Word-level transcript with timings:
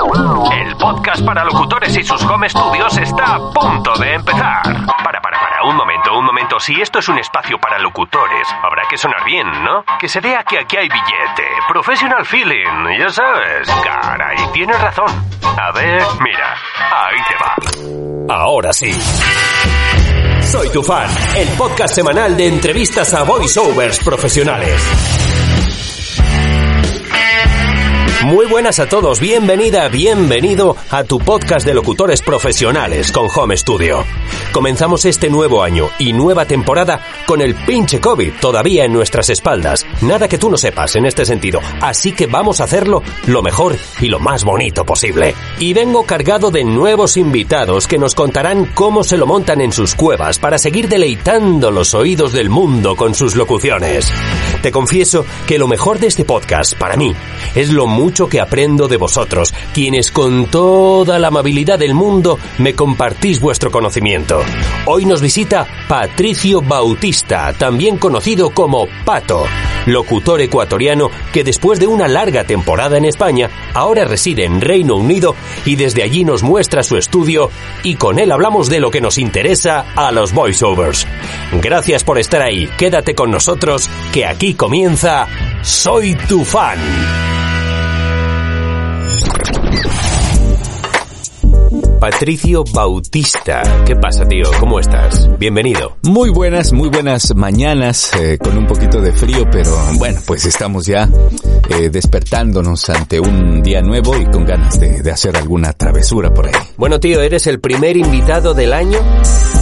El 0.00 0.76
podcast 0.76 1.22
para 1.26 1.44
locutores 1.44 1.94
y 1.94 2.02
sus 2.02 2.22
home 2.24 2.48
studios 2.48 2.96
está 2.96 3.34
a 3.34 3.38
punto 3.52 3.92
de 3.98 4.14
empezar. 4.14 4.62
Para, 5.04 5.20
para, 5.20 5.38
para, 5.38 5.62
un 5.64 5.76
momento, 5.76 6.16
un 6.16 6.24
momento. 6.24 6.58
Si 6.58 6.80
esto 6.80 7.00
es 7.00 7.08
un 7.08 7.18
espacio 7.18 7.58
para 7.58 7.78
locutores, 7.78 8.48
habrá 8.62 8.84
que 8.88 8.96
sonar 8.96 9.22
bien, 9.24 9.46
¿no? 9.62 9.84
Que 9.98 10.08
se 10.08 10.20
vea 10.20 10.42
que 10.42 10.58
aquí 10.58 10.78
hay 10.78 10.88
billete. 10.88 11.48
Professional 11.68 12.24
feeling, 12.24 12.98
ya 12.98 13.10
sabes. 13.10 13.68
Caray, 13.84 14.38
tienes 14.54 14.80
razón. 14.80 15.10
A 15.42 15.70
ver, 15.72 16.02
mira, 16.20 16.56
ahí 16.92 17.18
te 17.28 17.36
va. 17.36 18.34
Ahora 18.34 18.72
sí. 18.72 18.92
Soy 20.42 20.70
tu 20.70 20.82
fan, 20.82 21.10
el 21.36 21.48
podcast 21.58 21.94
semanal 21.94 22.36
de 22.38 22.48
entrevistas 22.48 23.12
a 23.12 23.22
voiceovers 23.22 24.02
profesionales. 24.02 25.49
Muy 28.24 28.44
buenas 28.44 28.78
a 28.80 28.86
todos, 28.86 29.18
bienvenida, 29.18 29.88
bienvenido 29.88 30.76
a 30.90 31.04
tu 31.04 31.18
podcast 31.18 31.66
de 31.66 31.72
locutores 31.72 32.20
profesionales 32.20 33.12
con 33.12 33.28
Home 33.34 33.56
Studio. 33.56 34.04
Comenzamos 34.52 35.06
este 35.06 35.30
nuevo 35.30 35.62
año 35.62 35.88
y 35.98 36.12
nueva 36.12 36.44
temporada 36.44 37.00
con 37.26 37.40
el 37.40 37.54
pinche 37.54 37.98
COVID 37.98 38.34
todavía 38.38 38.84
en 38.84 38.92
nuestras 38.92 39.30
espaldas. 39.30 39.86
Nada 40.02 40.28
que 40.28 40.36
tú 40.36 40.50
no 40.50 40.58
sepas 40.58 40.96
en 40.96 41.06
este 41.06 41.24
sentido, 41.24 41.60
así 41.80 42.12
que 42.12 42.26
vamos 42.26 42.60
a 42.60 42.64
hacerlo 42.64 43.02
lo 43.26 43.40
mejor 43.40 43.76
y 44.00 44.08
lo 44.08 44.18
más 44.18 44.44
bonito 44.44 44.84
posible. 44.84 45.34
Y 45.58 45.72
vengo 45.72 46.04
cargado 46.04 46.50
de 46.50 46.62
nuevos 46.62 47.16
invitados 47.16 47.86
que 47.86 47.96
nos 47.96 48.14
contarán 48.14 48.66
cómo 48.74 49.02
se 49.02 49.16
lo 49.16 49.26
montan 49.26 49.62
en 49.62 49.72
sus 49.72 49.94
cuevas 49.94 50.38
para 50.38 50.58
seguir 50.58 50.88
deleitando 50.88 51.70
los 51.70 51.94
oídos 51.94 52.34
del 52.34 52.50
mundo 52.50 52.96
con 52.96 53.14
sus 53.14 53.34
locuciones. 53.34 54.12
Te 54.60 54.70
confieso 54.70 55.24
que 55.46 55.58
lo 55.58 55.68
mejor 55.68 55.98
de 55.98 56.08
este 56.08 56.26
podcast, 56.26 56.74
para 56.74 56.96
mí, 56.96 57.14
es 57.54 57.70
lo 57.70 57.86
mucho 57.86 58.09
que 58.10 58.40
aprendo 58.40 58.88
de 58.88 58.96
vosotros, 58.96 59.54
quienes 59.72 60.10
con 60.10 60.46
toda 60.46 61.18
la 61.18 61.28
amabilidad 61.28 61.78
del 61.78 61.94
mundo 61.94 62.38
me 62.58 62.74
compartís 62.74 63.40
vuestro 63.40 63.70
conocimiento. 63.70 64.40
Hoy 64.86 65.04
nos 65.04 65.20
visita 65.20 65.66
Patricio 65.88 66.60
Bautista, 66.60 67.52
también 67.52 67.98
conocido 67.98 68.50
como 68.50 68.88
Pato, 69.04 69.44
locutor 69.86 70.40
ecuatoriano 70.40 71.10
que 71.32 71.44
después 71.44 71.78
de 71.78 71.86
una 71.86 72.08
larga 72.08 72.44
temporada 72.44 72.98
en 72.98 73.04
España, 73.04 73.48
ahora 73.74 74.04
reside 74.04 74.44
en 74.44 74.60
Reino 74.60 74.96
Unido 74.96 75.36
y 75.64 75.76
desde 75.76 76.02
allí 76.02 76.24
nos 76.24 76.42
muestra 76.42 76.82
su 76.82 76.96
estudio 76.96 77.50
y 77.84 77.94
con 77.94 78.18
él 78.18 78.32
hablamos 78.32 78.68
de 78.68 78.80
lo 78.80 78.90
que 78.90 79.00
nos 79.00 79.18
interesa 79.18 79.86
a 79.94 80.10
los 80.10 80.32
voiceovers. 80.32 81.06
Gracias 81.62 82.02
por 82.02 82.18
estar 82.18 82.42
ahí, 82.42 82.68
quédate 82.76 83.14
con 83.14 83.30
nosotros 83.30 83.88
que 84.12 84.26
aquí 84.26 84.54
comienza 84.54 85.28
Soy 85.62 86.14
tu 86.28 86.44
fan. 86.44 86.78
Patricio 92.00 92.64
Bautista. 92.72 93.62
¿Qué 93.84 93.94
pasa, 93.94 94.26
tío? 94.26 94.44
¿Cómo 94.58 94.80
estás? 94.80 95.28
Bienvenido. 95.38 95.98
Muy 96.02 96.30
buenas, 96.30 96.72
muy 96.72 96.88
buenas 96.88 97.34
mañanas, 97.36 98.10
eh, 98.18 98.38
con 98.38 98.56
un 98.56 98.66
poquito 98.66 99.02
de 99.02 99.12
frío, 99.12 99.46
pero 99.50 99.70
bueno, 99.98 100.18
pues 100.26 100.46
estamos 100.46 100.86
ya 100.86 101.06
eh, 101.68 101.90
despertándonos 101.90 102.88
ante 102.88 103.20
un 103.20 103.62
día 103.62 103.82
nuevo 103.82 104.16
y 104.16 104.24
con 104.24 104.46
ganas 104.46 104.80
de, 104.80 105.02
de 105.02 105.10
hacer 105.10 105.36
alguna 105.36 105.74
travesura 105.74 106.32
por 106.32 106.46
ahí. 106.46 106.54
Bueno, 106.78 106.98
tío, 106.98 107.20
eres 107.20 107.46
el 107.46 107.60
primer 107.60 107.98
invitado 107.98 108.54
del 108.54 108.72
año 108.72 108.98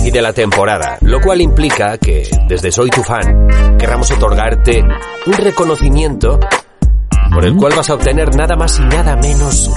y 0.05 0.12
de 0.12 0.22
la 0.22 0.33
temporada, 0.33 0.98
lo 1.00 1.20
cual 1.20 1.41
implica 1.41 1.98
que 1.98 2.22
desde 2.48 2.70
Soy 2.70 2.91
tu 2.91 3.03
fan 3.03 3.48
querramos 3.77 4.12
otorgarte 4.12 4.84
un 5.27 5.33
reconocimiento 5.33 6.39
por 7.34 7.44
el 7.44 7.56
cual 7.56 7.72
vas 7.77 7.91
a 7.91 7.94
obtener 7.94 8.34
nada 8.36 8.55
más 8.55 8.78
y 8.78 8.84
nada 8.84 9.16
menos 9.16 9.70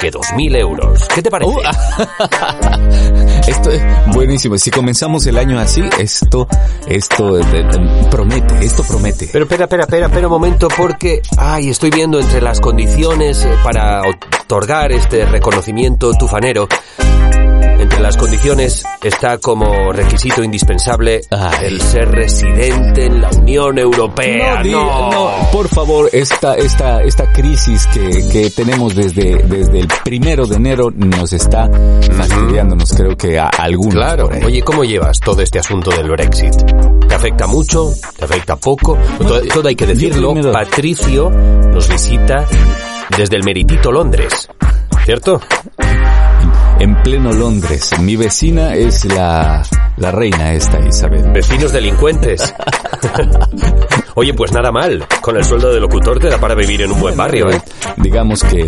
que 0.00 0.10
2.000 0.10 0.56
euros. 0.56 1.06
¿Qué 1.14 1.22
te 1.22 1.30
parece? 1.30 1.50
Uh, 1.50 1.60
esto 3.46 3.70
es 3.70 3.82
buenísimo. 4.14 4.56
Si 4.58 4.70
comenzamos 4.70 5.26
el 5.26 5.38
año 5.38 5.58
así, 5.58 5.82
esto, 5.98 6.46
esto 6.86 7.38
eh, 7.38 7.42
eh, 7.52 8.06
promete, 8.10 8.64
esto 8.64 8.82
promete. 8.84 9.28
Pero 9.32 9.44
espera, 9.44 9.64
espera, 9.64 9.84
espera, 9.84 10.06
espera 10.06 10.26
un 10.26 10.32
momento 10.32 10.68
porque, 10.76 11.20
ay, 11.36 11.70
estoy 11.70 11.90
viendo 11.90 12.20
entre 12.20 12.40
las 12.40 12.60
condiciones 12.60 13.44
eh, 13.44 13.50
para 13.62 14.02
otorgar 14.02 14.92
este 14.92 15.24
reconocimiento 15.26 16.12
tufanero. 16.14 16.68
Entre 17.80 18.00
las 18.00 18.16
condiciones 18.16 18.84
está 19.04 19.38
como 19.38 19.92
requisito 19.92 20.42
indispensable 20.42 21.20
Ay. 21.30 21.66
el 21.66 21.80
ser 21.80 22.10
residente 22.10 23.06
en 23.06 23.20
la 23.20 23.30
Unión 23.30 23.78
Europea. 23.78 24.62
di- 24.64 24.72
No, 24.72 25.10
no, 25.12 25.30
por 25.52 25.68
favor, 25.68 26.10
esta, 26.12 26.56
esta, 26.56 27.02
esta 27.04 27.32
crisis 27.32 27.86
que, 27.86 28.28
que 28.32 28.50
tenemos 28.50 28.96
desde, 28.96 29.44
desde 29.44 29.78
el 29.78 29.86
primero 30.04 30.46
de 30.46 30.56
enero 30.56 30.90
nos 30.94 31.32
está 31.32 31.68
fastidiándonos, 32.12 32.92
creo 32.92 33.16
que 33.16 33.38
a 33.38 33.48
algunos. 33.48 33.94
Claro. 33.94 34.28
Oye, 34.44 34.62
¿cómo 34.62 34.84
llevas 34.84 35.20
todo 35.20 35.42
este 35.42 35.58
asunto 35.58 35.90
del 35.90 36.10
Brexit? 36.10 36.54
¿Te 37.08 37.14
afecta 37.14 37.46
mucho? 37.46 37.92
¿Te 38.16 38.24
afecta 38.24 38.56
poco? 38.56 38.98
Todo, 39.18 39.40
todo 39.42 39.68
hay 39.68 39.76
que 39.76 39.86
decirlo. 39.86 40.34
Patricio 40.52 41.30
nos 41.30 41.88
visita 41.88 42.46
desde 43.16 43.36
el 43.36 43.44
meritito 43.44 43.90
Londres. 43.90 44.48
¿Cierto? 45.04 45.40
En 46.78 47.02
pleno 47.02 47.32
Londres. 47.32 47.90
Mi 48.00 48.16
vecina 48.16 48.74
es 48.74 49.04
la, 49.04 49.62
la 49.96 50.10
reina 50.10 50.52
esta, 50.52 50.78
Isabel. 50.80 51.30
Vecinos 51.32 51.72
delincuentes. 51.72 52.54
Oye, 54.14 54.34
pues 54.34 54.52
nada 54.52 54.72
mal. 54.72 55.06
Con 55.20 55.36
el 55.36 55.44
sueldo 55.44 55.72
de 55.72 55.80
locutor 55.80 56.18
te 56.18 56.28
da 56.28 56.38
para 56.38 56.54
vivir 56.54 56.82
en 56.82 56.92
un 56.92 57.00
buen 57.00 57.16
barrio, 57.16 57.50
¿eh? 57.50 57.60
Digamos 57.96 58.42
que, 58.42 58.66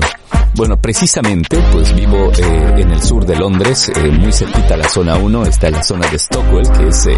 bueno, 0.55 0.77
precisamente, 0.77 1.59
pues 1.73 1.95
vivo 1.95 2.31
eh, 2.39 2.75
en 2.79 2.91
el 2.93 3.03
sur 3.03 3.25
de 3.25 3.37
Londres, 3.37 3.91
eh, 3.95 4.11
muy 4.11 4.33
cerquita 4.33 4.75
a 4.75 4.79
la 4.79 4.89
zona 4.89 5.17
1, 5.17 5.47
está 5.47 5.71
la 5.71 5.83
zona 5.83 6.07
de 6.09 6.19
Stockwell, 6.19 6.71
que 6.71 6.89
es 6.89 7.07
eh, 7.07 7.17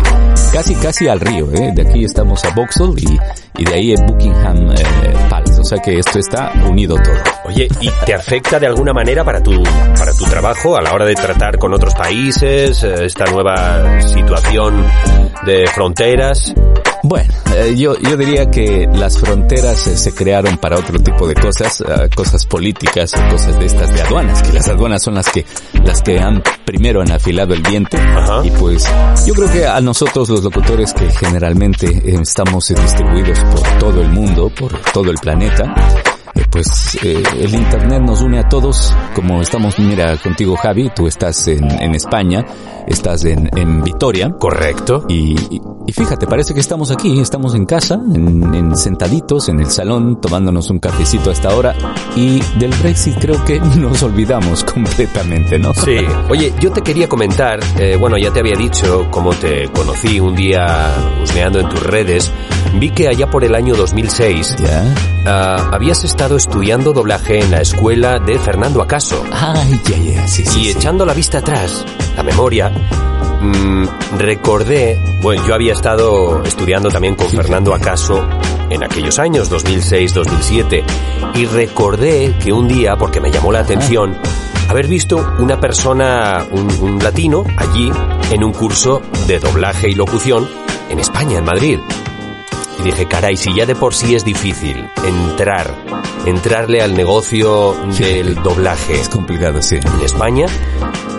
casi, 0.53 0.74
casi 0.76 1.09
al 1.09 1.20
río, 1.20 1.50
¿eh? 1.53 1.72
De 1.74 1.82
aquí 1.82 2.04
estamos 2.04 2.42
a 2.44 2.54
Vauxhall 2.54 2.94
y, 2.98 3.19
y 3.59 3.64
de 3.64 3.74
ahí 3.74 3.92
es 3.92 4.00
Buckingham 4.06 4.74
Palace, 5.28 5.51
o 5.62 5.64
sea 5.64 5.78
que 5.78 5.98
esto 5.98 6.18
está 6.18 6.52
unido 6.68 6.96
todo. 6.96 7.14
Oye, 7.44 7.68
¿y 7.80 7.90
te 8.04 8.14
afecta 8.14 8.58
de 8.58 8.66
alguna 8.66 8.92
manera 8.92 9.24
para 9.24 9.40
tu, 9.40 9.62
para 9.96 10.12
tu 10.12 10.24
trabajo 10.24 10.76
a 10.76 10.82
la 10.82 10.92
hora 10.92 11.04
de 11.04 11.14
tratar 11.14 11.56
con 11.56 11.72
otros 11.72 11.94
países, 11.94 12.82
eh, 12.82 13.04
esta 13.04 13.26
nueva 13.26 14.00
situación 14.02 14.84
de 15.46 15.64
fronteras? 15.72 16.52
Bueno, 17.12 17.30
eh, 17.54 17.74
yo, 17.76 17.94
yo 17.98 18.16
diría 18.16 18.50
que 18.50 18.88
las 18.90 19.18
fronteras 19.18 19.86
eh, 19.86 19.98
se 19.98 20.14
crearon 20.14 20.56
para 20.56 20.78
otro 20.78 20.98
tipo 20.98 21.28
de 21.28 21.34
cosas, 21.34 21.82
eh, 21.82 22.08
cosas 22.16 22.46
políticas, 22.46 23.12
o 23.12 23.30
cosas 23.30 23.58
de 23.58 23.66
estas 23.66 23.92
de 23.92 24.00
aduanas, 24.00 24.42
que 24.42 24.54
las 24.54 24.66
aduanas 24.68 25.02
son 25.02 25.16
las 25.16 25.28
que, 25.28 25.44
las 25.84 26.00
que 26.00 26.18
han 26.18 26.42
primero 26.64 27.02
han 27.02 27.12
afilado 27.12 27.52
el 27.52 27.62
diente. 27.62 27.98
Ajá. 27.98 28.40
Y 28.42 28.50
pues, 28.52 28.90
yo 29.26 29.34
creo 29.34 29.52
que 29.52 29.66
a 29.66 29.78
nosotros 29.82 30.30
los 30.30 30.42
locutores 30.42 30.94
que 30.94 31.10
generalmente 31.10 32.02
estamos 32.18 32.68
distribuidos 32.68 33.40
por 33.40 33.78
todo 33.78 34.00
el 34.00 34.08
mundo, 34.08 34.50
por 34.58 34.72
todo 34.94 35.10
el 35.10 35.18
planeta, 35.18 35.64
pues 36.50 36.98
eh, 37.03 37.22
el 37.38 37.54
internet 37.54 38.00
nos 38.03 38.20
une 38.22 38.38
a 38.38 38.48
todos, 38.48 38.94
como 39.15 39.41
estamos, 39.43 39.78
mira, 39.78 40.16
contigo 40.19 40.56
Javi, 40.56 40.91
tú 40.94 41.06
estás 41.06 41.47
en, 41.48 41.70
en 41.70 41.94
España, 41.94 42.44
estás 42.87 43.25
en, 43.25 43.50
en 43.56 43.82
Vitoria, 43.82 44.31
Correcto. 44.38 45.04
y, 45.09 45.32
y- 45.54 45.60
y 45.84 45.92
fíjate, 45.92 46.28
parece 46.28 46.54
que 46.54 46.60
estamos 46.60 46.92
aquí, 46.92 47.19
estamos 47.19 47.56
en 47.56 47.66
casa, 47.66 47.94
en, 48.15 48.54
en 48.54 48.76
sentaditos 48.76 49.48
en 49.48 49.59
el 49.59 49.66
salón, 49.66 50.21
tomándonos 50.21 50.71
un 50.71 50.78
cafecito 50.78 51.31
a 51.31 51.32
esta 51.32 51.53
hora, 51.56 51.75
y 52.15 52.41
del 52.56 52.71
Brexit 52.81 53.16
creo 53.19 53.44
que 53.44 53.59
nos 53.78 54.00
olvidamos 54.04 54.62
completamente, 54.72 55.59
¿no? 55.59 55.75
Sí. 55.75 55.97
Oye, 56.31 56.53
yo 56.60 56.71
te 56.71 56.82
quería 56.82 57.09
comentar, 57.09 57.59
eh, 57.81 57.97
bueno, 57.98 58.16
ya 58.16 58.32
te 58.32 58.38
había 58.41 58.54
dicho 58.56 59.09
cómo 59.10 59.31
te 59.34 59.69
conocí 59.72 60.21
un 60.21 60.37
día 60.37 60.88
husmeando 61.22 61.59
en 61.59 61.69
tus 61.69 61.82
redes. 61.82 62.31
Vi 62.75 62.91
que 62.91 63.09
allá 63.09 63.28
por 63.28 63.44
el 63.44 63.55
año 63.55 63.75
2006 63.75 64.56
¿Ya? 64.59 64.94
ah, 65.27 65.71
habías 65.72 66.05
estado 66.05 66.37
estudiando 66.37 66.93
doblaje 66.93 67.41
en 67.41 67.50
la 67.50 67.60
escuela 67.60 68.19
de 68.19 68.38
Fernando 68.38 68.83
Acaso. 68.83 69.25
Ay, 69.33 69.80
ya, 69.84 69.97
ya, 69.98 70.28
sí, 70.28 70.45
sí. 70.45 70.60
Y 70.60 70.65
sí. 70.65 70.71
echando 70.71 71.04
la 71.04 71.15
vista 71.15 71.39
atrás, 71.39 71.84
la 72.16 72.22
memoria, 72.22 72.71
mm, 72.71 73.84
recordé, 74.19 74.98
bueno, 75.21 75.47
yo 75.47 75.54
había 75.54 75.74
estado 75.74 76.42
estudiando 76.45 76.89
también 76.89 77.15
con 77.15 77.28
Fernando 77.28 77.74
Acaso 77.74 78.24
en 78.71 78.83
aquellos 78.83 79.18
años, 79.18 79.51
2006-2007, 79.51 80.83
y 81.34 81.45
recordé 81.45 82.34
que 82.42 82.53
un 82.53 82.68
día, 82.68 82.97
porque 82.97 83.21
me 83.21 83.30
llamó 83.30 83.53
la 83.53 83.60
atención, 83.60 84.16
haber 84.68 84.86
visto 84.86 85.34
una 85.39 85.60
persona, 85.60 86.47
un, 86.51 86.71
un 86.80 86.98
latino, 86.98 87.45
allí, 87.59 87.92
en 88.30 88.42
un 88.42 88.53
curso 88.53 89.03
de 89.27 89.39
doblaje 89.39 89.91
y 89.91 89.95
locución 89.95 90.48
en 90.89 90.98
España, 90.98 91.39
en 91.39 91.45
Madrid. 91.45 91.78
Y 92.82 92.86
dije, 92.86 93.06
caray, 93.06 93.36
si 93.36 93.54
ya 93.54 93.64
de 93.64 93.76
por 93.76 93.94
sí 93.94 94.16
es 94.16 94.24
difícil 94.24 94.88
entrar, 95.06 95.72
entrarle 96.26 96.82
al 96.82 96.94
negocio 96.94 97.76
del 97.96 98.34
doblaje 98.42 99.00
Es 99.00 99.08
complicado, 99.08 99.62
sí. 99.62 99.76
en 99.76 100.00
España, 100.04 100.46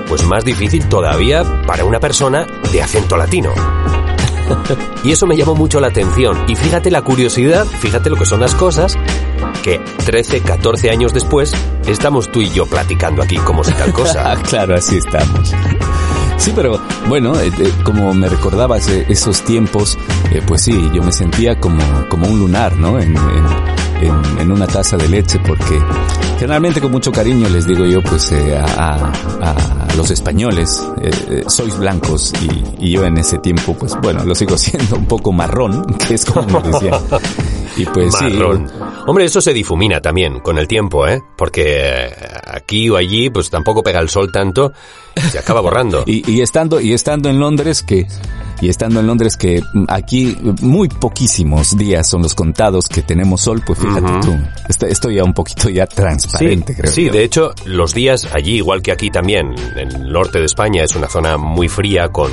pues 0.10 0.26
más 0.26 0.44
difícil 0.44 0.90
todavía 0.90 1.64
para 1.66 1.86
una 1.86 2.02
persona 2.02 2.46
de 2.72 2.82
acento 2.82 3.16
latino. 3.16 3.54
Y 5.06 5.14
eso 5.14 5.26
me 5.26 5.38
llamó 5.38 5.56
mucho 5.56 5.80
la 5.80 5.88
atención. 5.88 6.46
Y 6.50 6.56
fíjate 6.56 6.92
la 6.92 7.02
curiosidad, 7.02 7.66
fíjate 7.66 8.10
lo 8.10 8.18
que 8.18 8.26
son 8.26 8.42
las 8.42 8.56
cosas, 8.56 8.98
que 9.64 9.80
13, 10.06 10.42
14 10.42 10.90
años 10.90 11.14
después 11.14 11.54
estamos 11.88 12.30
tú 12.30 12.42
y 12.42 12.50
yo 12.50 12.66
platicando 12.66 13.24
aquí 13.24 13.38
como 13.38 13.64
si 13.64 13.72
tal 13.72 13.94
cosa. 13.94 14.36
claro, 14.50 14.76
así 14.76 14.98
estamos. 14.98 15.54
Sí, 16.44 16.52
pero 16.54 16.78
bueno, 17.08 17.40
eh, 17.40 17.50
eh, 17.58 17.72
como 17.86 18.14
me 18.14 18.28
recordabas 18.28 18.90
eh, 18.90 19.06
esos 19.08 19.46
tiempos, 19.46 19.98
pues 20.46 20.64
sí, 20.64 20.74
yo 20.94 21.02
me 21.02 21.14
sentía 21.14 21.58
como, 21.58 21.82
como 22.10 22.28
un 22.28 22.38
lunar, 22.38 22.76
¿no? 22.76 23.00
En, 23.00 23.16
en, 24.02 24.52
una 24.52 24.68
taza 24.68 24.98
de 24.98 25.08
leche, 25.08 25.40
porque 25.40 25.80
generalmente 26.36 26.82
con 26.82 26.92
mucho 26.92 27.14
cariño 27.14 27.48
les 27.48 27.66
digo 27.66 27.86
yo, 27.86 28.02
pues 28.02 28.34
a, 28.34 29.10
a, 29.40 29.96
los 29.96 30.12
españoles, 30.12 30.86
sois 31.48 31.78
blancos 31.78 32.34
y, 32.42 32.88
y, 32.88 32.92
yo 32.92 33.06
en 33.06 33.20
ese 33.20 33.38
tiempo, 33.38 33.74
pues 33.80 33.96
bueno, 34.02 34.26
lo 34.26 34.36
sigo 34.36 34.58
siendo 34.58 34.98
un 34.98 35.06
poco 35.06 35.32
marrón, 35.32 35.86
que 35.96 36.16
es 36.16 36.26
como 36.26 36.60
me 36.60 36.68
decía. 36.68 37.00
Y 37.76 37.86
pues 37.86 38.14
Marrón. 38.22 38.72
Hombre, 39.08 39.26
eso 39.26 39.42
se 39.42 39.54
difumina 39.54 40.00
también 40.00 40.42
con 40.42 40.58
el 40.58 40.68
tiempo, 40.68 41.08
¿eh? 41.08 41.22
Porque 41.36 42.14
aquí 42.46 42.90
o 42.90 42.98
allí, 42.98 43.30
pues 43.30 43.50
tampoco 43.50 43.82
pega 43.82 44.00
el 44.00 44.10
sol 44.10 44.32
tanto, 44.32 44.74
se 45.32 45.40
acaba 45.40 45.62
borrando. 45.62 46.04
y, 46.08 46.30
y, 46.32 46.42
estando, 46.42 46.80
y 46.80 46.94
estando 46.94 47.30
en 47.30 47.40
Londres, 47.40 47.84
que 47.84 48.08
y 48.64 48.70
estando 48.70 49.02
en 49.02 49.08
Londres 49.08 49.36
que 49.36 49.62
aquí 49.90 50.38
muy 50.62 50.88
poquísimos 50.88 51.78
días 51.78 52.08
son 52.08 52.22
los 52.22 52.34
contados 52.34 52.88
que 52.88 53.02
tenemos 53.02 53.42
sol, 53.42 53.62
pues 53.66 53.78
fíjate 53.78 54.12
tú, 54.22 54.38
esto, 54.88 55.10
ya 55.10 55.26
un 55.26 55.34
poquito 55.34 55.70
ya 55.70 55.86
transparente, 55.86 56.74
sí, 56.74 56.82
creo. 56.82 56.92
Sí, 56.94 57.10
de 57.10 57.24
hecho, 57.26 57.54
los 57.66 57.94
días 57.94 58.26
allí, 58.34 58.56
igual 58.56 58.82
que 58.82 58.94
aquí 58.94 59.12
también, 59.12 59.54
en 59.76 59.92
el 59.92 60.10
norte 60.10 60.40
de 60.40 60.46
España 60.46 60.82
es 60.82 60.96
una 60.96 61.10
zona 61.10 61.38
muy 61.38 61.68
fría 61.68 62.08
con 62.08 62.32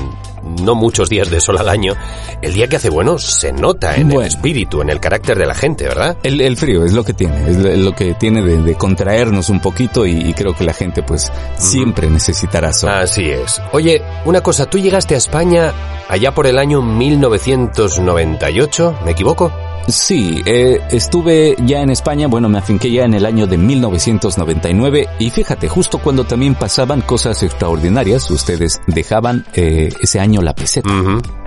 no 0.62 0.74
muchos 0.74 1.08
días 1.08 1.30
de 1.30 1.40
sol 1.40 1.58
al 1.58 1.68
año, 1.68 1.94
el 2.42 2.54
día 2.54 2.68
que 2.68 2.76
hace 2.76 2.88
bueno 2.88 3.18
se 3.18 3.52
nota 3.52 3.96
en 3.96 4.10
el 4.12 4.22
espíritu, 4.22 4.80
en 4.82 4.90
el 4.90 5.00
carácter 5.00 5.38
de 5.38 5.46
la 5.46 5.54
gente, 5.54 5.84
¿verdad? 5.86 6.16
El, 6.22 6.56
frío 6.56 6.84
es 6.84 6.92
lo 6.92 7.04
que 7.04 7.12
tiene, 7.12 7.50
es 7.50 7.78
lo 7.78 7.94
que 7.94 8.14
tiene 8.14 8.42
de, 8.42 8.74
contraernos 8.74 9.50
un 9.50 9.60
poquito 9.60 10.06
y, 10.06 10.32
creo 10.34 10.54
que 10.54 10.64
la 10.64 10.72
gente 10.72 11.02
pues 11.02 11.30
siempre 11.58 12.08
necesitará 12.08 12.69
sol. 12.72 12.90
Así 12.90 13.30
es. 13.30 13.60
Oye, 13.72 14.02
una 14.24 14.40
cosa, 14.40 14.66
tú 14.66 14.78
llegaste 14.78 15.14
a 15.14 15.18
España 15.18 15.72
allá 16.08 16.32
por 16.32 16.46
el 16.46 16.58
año 16.58 16.82
1998, 16.82 18.98
¿me 19.04 19.12
equivoco? 19.12 19.52
Sí, 19.88 20.42
eh, 20.44 20.80
estuve 20.90 21.56
ya 21.64 21.80
en 21.80 21.90
España, 21.90 22.28
bueno, 22.28 22.48
me 22.48 22.58
afinqué 22.58 22.90
ya 22.90 23.04
en 23.04 23.14
el 23.14 23.26
año 23.26 23.46
de 23.46 23.58
1999 23.58 25.08
y 25.18 25.30
fíjate, 25.30 25.68
justo 25.68 25.98
cuando 25.98 26.24
también 26.24 26.54
pasaban 26.54 27.00
cosas 27.00 27.42
extraordinarias, 27.42 28.30
ustedes 28.30 28.80
dejaban 28.86 29.46
eh, 29.54 29.88
ese 30.00 30.20
año 30.20 30.42
la 30.42 30.54
peseta. 30.54 30.90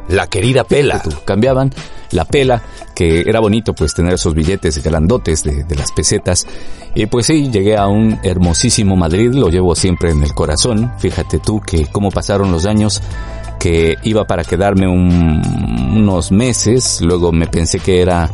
La 0.10 0.28
querida 0.28 0.64
pela. 0.64 1.02
cambiaban 1.26 1.72
la 2.12 2.26
pela, 2.26 2.62
que 2.94 3.22
era 3.22 3.40
bonito 3.40 3.74
pues 3.74 3.94
tener 3.94 4.14
esos 4.14 4.36
billetes 4.36 4.84
grandotes 4.84 5.44
de, 5.44 5.64
de 5.64 5.76
las 5.76 5.92
pesetas. 5.92 6.46
Y 6.96 7.08
pues 7.08 7.26
sí, 7.26 7.50
llegué 7.50 7.76
a 7.76 7.88
un 7.88 8.20
hermosísimo 8.24 8.96
Madrid, 8.96 9.34
lo 9.34 9.50
llevo 9.50 9.76
siempre 9.76 10.12
en 10.12 10.24
el 10.24 10.34
corazón. 10.34 10.92
Fíjate 11.00 11.40
tú 11.40 11.60
que 11.60 11.88
cómo 11.88 12.12
pasaron 12.12 12.52
los 12.52 12.66
años 12.66 13.02
que 13.64 13.98
iba 14.04 14.26
para 14.26 14.44
quedarme 14.44 14.90
unos 14.90 16.34
meses, 16.34 17.00
luego 17.00 17.32
me 17.32 17.48
pensé 17.48 17.80
que 17.80 18.02
era, 18.02 18.30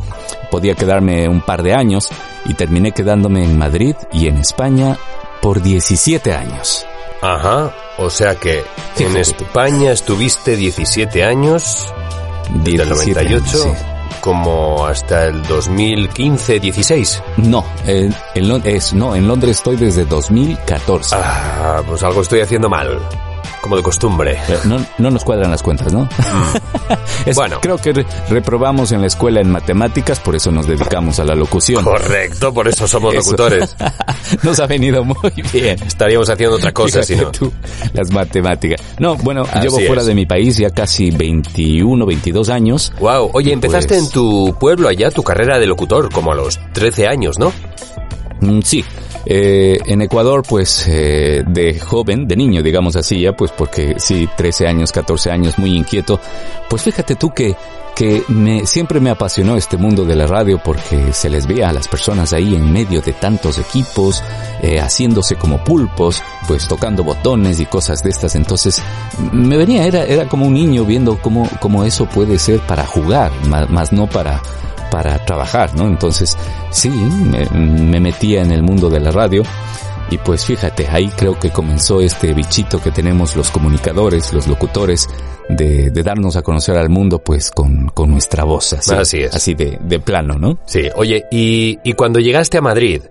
podía 0.50 0.74
quedarme 0.74 1.28
un 1.28 1.40
par 1.40 1.62
de 1.62 1.72
años 1.72 2.08
y 2.46 2.54
terminé 2.54 2.90
quedándome 2.90 3.44
en 3.44 3.56
Madrid 3.56 3.94
y 4.12 4.26
en 4.26 4.38
España 4.38 4.98
por 5.40 5.62
17 5.62 6.32
años. 6.32 6.84
Ajá, 7.22 7.74
o 7.98 8.08
sea 8.08 8.34
que 8.34 8.64
en 8.98 9.16
España 9.16 9.92
estuviste 9.92 10.56
17 10.56 11.22
años, 11.22 11.92
desde 12.50 12.82
el 12.82 12.88
98, 12.88 13.76
como 14.20 14.86
hasta 14.86 15.26
el 15.26 15.42
2015, 15.42 16.60
16. 16.60 17.22
No, 17.38 17.64
en, 17.86 18.14
es, 18.64 18.94
no, 18.94 19.14
en 19.14 19.28
Londres 19.28 19.58
estoy 19.58 19.76
desde 19.76 20.04
2014. 20.06 21.16
Ah, 21.18 21.82
pues 21.86 22.02
algo 22.02 22.22
estoy 22.22 22.40
haciendo 22.40 22.68
mal 22.68 22.98
como 23.60 23.76
de 23.76 23.82
costumbre. 23.82 24.38
No, 24.64 24.84
no 24.98 25.10
nos 25.10 25.24
cuadran 25.24 25.50
las 25.50 25.62
cuentas, 25.62 25.92
¿no? 25.92 26.04
Mm. 26.04 27.30
bueno. 27.34 27.58
Creo 27.60 27.78
que 27.78 28.04
reprobamos 28.28 28.92
en 28.92 29.00
la 29.00 29.06
escuela 29.06 29.40
en 29.40 29.50
matemáticas, 29.50 30.20
por 30.20 30.34
eso 30.34 30.50
nos 30.50 30.66
dedicamos 30.66 31.18
a 31.18 31.24
la 31.24 31.34
locución. 31.34 31.84
Correcto, 31.84 32.52
por 32.52 32.68
eso 32.68 32.86
somos 32.86 33.14
locutores. 33.14 33.76
nos 34.42 34.58
ha 34.60 34.66
venido 34.66 35.04
muy 35.04 35.16
bien. 35.52 35.82
Estaríamos 35.82 36.28
haciendo 36.30 36.56
otra 36.56 36.72
cosa 36.72 37.02
si 37.02 37.16
no. 37.16 37.30
Tú, 37.30 37.52
las 37.92 38.10
matemáticas. 38.10 38.80
No, 38.98 39.16
bueno, 39.16 39.44
llevo 39.60 39.78
fuera 39.80 40.04
de 40.04 40.14
mi 40.14 40.26
país 40.26 40.56
ya 40.56 40.70
casi 40.70 41.10
21, 41.10 42.04
22 42.06 42.48
años. 42.48 42.92
Wow, 43.00 43.30
oye, 43.32 43.52
empezaste 43.52 43.94
pues 43.94 44.04
en 44.04 44.10
tu 44.10 44.56
pueblo 44.58 44.88
allá 44.88 45.10
tu 45.10 45.22
carrera 45.22 45.58
de 45.58 45.66
locutor, 45.66 46.12
como 46.12 46.32
a 46.32 46.34
los 46.34 46.58
13 46.72 47.06
años, 47.06 47.38
¿no? 47.38 47.52
Mm, 48.40 48.60
sí, 48.62 48.84
eh, 49.26 49.78
en 49.84 50.02
Ecuador, 50.02 50.42
pues, 50.48 50.86
eh, 50.88 51.44
de 51.46 51.78
joven, 51.78 52.26
de 52.26 52.36
niño, 52.36 52.62
digamos 52.62 52.96
así, 52.96 53.20
ya, 53.20 53.32
pues, 53.32 53.52
porque 53.52 53.96
sí, 53.98 54.28
13 54.36 54.66
años, 54.66 54.92
14 54.92 55.30
años, 55.30 55.58
muy 55.58 55.76
inquieto, 55.76 56.18
pues 56.68 56.82
fíjate 56.82 57.16
tú 57.16 57.30
que, 57.30 57.54
que 57.94 58.22
me, 58.28 58.64
siempre 58.66 58.98
me 58.98 59.10
apasionó 59.10 59.56
este 59.56 59.76
mundo 59.76 60.06
de 60.06 60.16
la 60.16 60.26
radio 60.26 60.58
porque 60.64 61.12
se 61.12 61.28
les 61.28 61.46
veía 61.46 61.68
a 61.68 61.72
las 61.72 61.86
personas 61.86 62.32
ahí 62.32 62.54
en 62.54 62.72
medio 62.72 63.02
de 63.02 63.12
tantos 63.12 63.58
equipos, 63.58 64.22
eh, 64.62 64.80
haciéndose 64.80 65.36
como 65.36 65.62
pulpos, 65.62 66.22
pues 66.48 66.66
tocando 66.66 67.04
botones 67.04 67.60
y 67.60 67.66
cosas 67.66 68.02
de 68.02 68.10
estas. 68.10 68.36
Entonces, 68.36 68.82
me 69.32 69.58
venía, 69.58 69.84
era, 69.84 70.04
era 70.04 70.26
como 70.28 70.46
un 70.46 70.54
niño 70.54 70.86
viendo 70.86 71.20
cómo, 71.20 71.46
cómo 71.60 71.84
eso 71.84 72.06
puede 72.06 72.38
ser 72.38 72.60
para 72.60 72.86
jugar, 72.86 73.32
más 73.68 73.92
no 73.92 74.06
para, 74.06 74.40
para 74.90 75.24
trabajar, 75.24 75.74
¿no? 75.74 75.86
Entonces, 75.86 76.36
sí, 76.70 76.90
me, 76.90 78.00
metía 78.00 78.42
en 78.42 78.50
el 78.50 78.62
mundo 78.62 78.90
de 78.90 79.00
la 79.00 79.10
radio 79.10 79.42
y 80.10 80.18
pues 80.18 80.44
fíjate, 80.44 80.88
ahí 80.88 81.08
creo 81.16 81.38
que 81.38 81.50
comenzó 81.50 82.00
este 82.00 82.34
bichito 82.34 82.82
que 82.82 82.90
tenemos 82.90 83.36
los 83.36 83.50
comunicadores, 83.50 84.32
los 84.32 84.48
locutores, 84.48 85.08
de, 85.48 85.90
darnos 85.90 86.36
a 86.36 86.42
conocer 86.42 86.76
al 86.76 86.88
mundo 86.88 87.20
pues 87.20 87.50
con, 87.50 87.88
con 87.88 88.10
nuestra 88.10 88.44
voz, 88.44 88.72
así, 88.72 89.20
es. 89.20 89.34
así 89.34 89.54
de, 89.54 89.78
de 89.80 90.00
plano, 90.00 90.38
¿no? 90.38 90.58
Sí, 90.66 90.88
oye, 90.96 91.26
y, 91.30 91.78
y 91.84 91.92
cuando 91.92 92.18
llegaste 92.18 92.58
a 92.58 92.60
Madrid, 92.60 93.02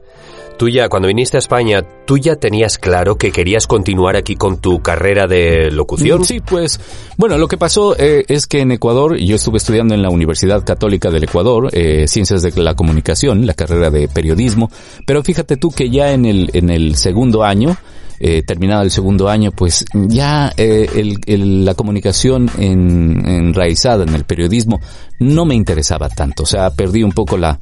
tú 0.60 0.68
ya, 0.68 0.90
cuando 0.90 1.08
viniste 1.08 1.38
a 1.38 1.40
España, 1.40 1.82
¿tú 2.06 2.18
ya 2.18 2.36
tenías 2.36 2.78
claro 2.78 3.16
que 3.16 3.32
querías 3.32 3.66
continuar 3.66 4.18
aquí 4.18 4.36
con 4.36 4.58
tu 4.58 4.82
carrera 4.82 5.26
de 5.26 5.72
locución? 5.72 6.26
Sí, 6.26 6.42
pues, 6.42 6.82
bueno, 7.16 7.38
lo 7.38 7.48
que 7.48 7.58
pasó 7.58 7.96
eh, 7.98 8.26
es 8.28 8.46
que 8.46 8.60
en 8.60 8.74
Ecuador, 8.74 9.16
yo 9.18 9.38
estuve 9.38 9.58
estudiando 9.58 9.96
en 9.96 10.02
la 10.02 10.10
Universidad 10.10 10.66
Católica 10.66 11.10
del 11.10 11.24
Ecuador, 11.24 11.70
eh, 11.72 12.10
Ciencias 12.10 12.42
de 12.42 12.52
la 12.62 12.76
Comunicación, 12.76 13.48
la 13.48 13.54
carrera 13.54 13.90
de 13.90 14.10
periodismo, 14.10 14.70
pero 15.08 15.24
fíjate 15.24 15.56
tú 15.56 15.72
que 15.72 15.90
ya 15.90 16.12
en 16.12 16.26
el, 16.26 16.50
en 16.52 16.70
el 16.70 16.96
segundo 16.96 17.46
año, 17.46 17.78
eh, 18.20 18.44
terminado 18.44 18.84
el 18.84 18.92
segundo 18.92 19.30
año, 19.30 19.52
pues 19.52 19.86
ya 19.94 20.52
eh, 20.58 21.16
el, 21.26 21.64
la 21.64 21.74
comunicación 21.74 22.52
en, 22.58 23.26
enraizada 23.26 24.04
en 24.04 24.14
el 24.14 24.26
periodismo 24.26 24.82
no 25.20 25.46
me 25.46 25.56
interesaba 25.56 26.10
tanto. 26.10 26.44
O 26.44 26.46
sea, 26.46 26.70
perdí 26.72 27.04
un 27.04 27.12
poco 27.12 27.38
la, 27.38 27.60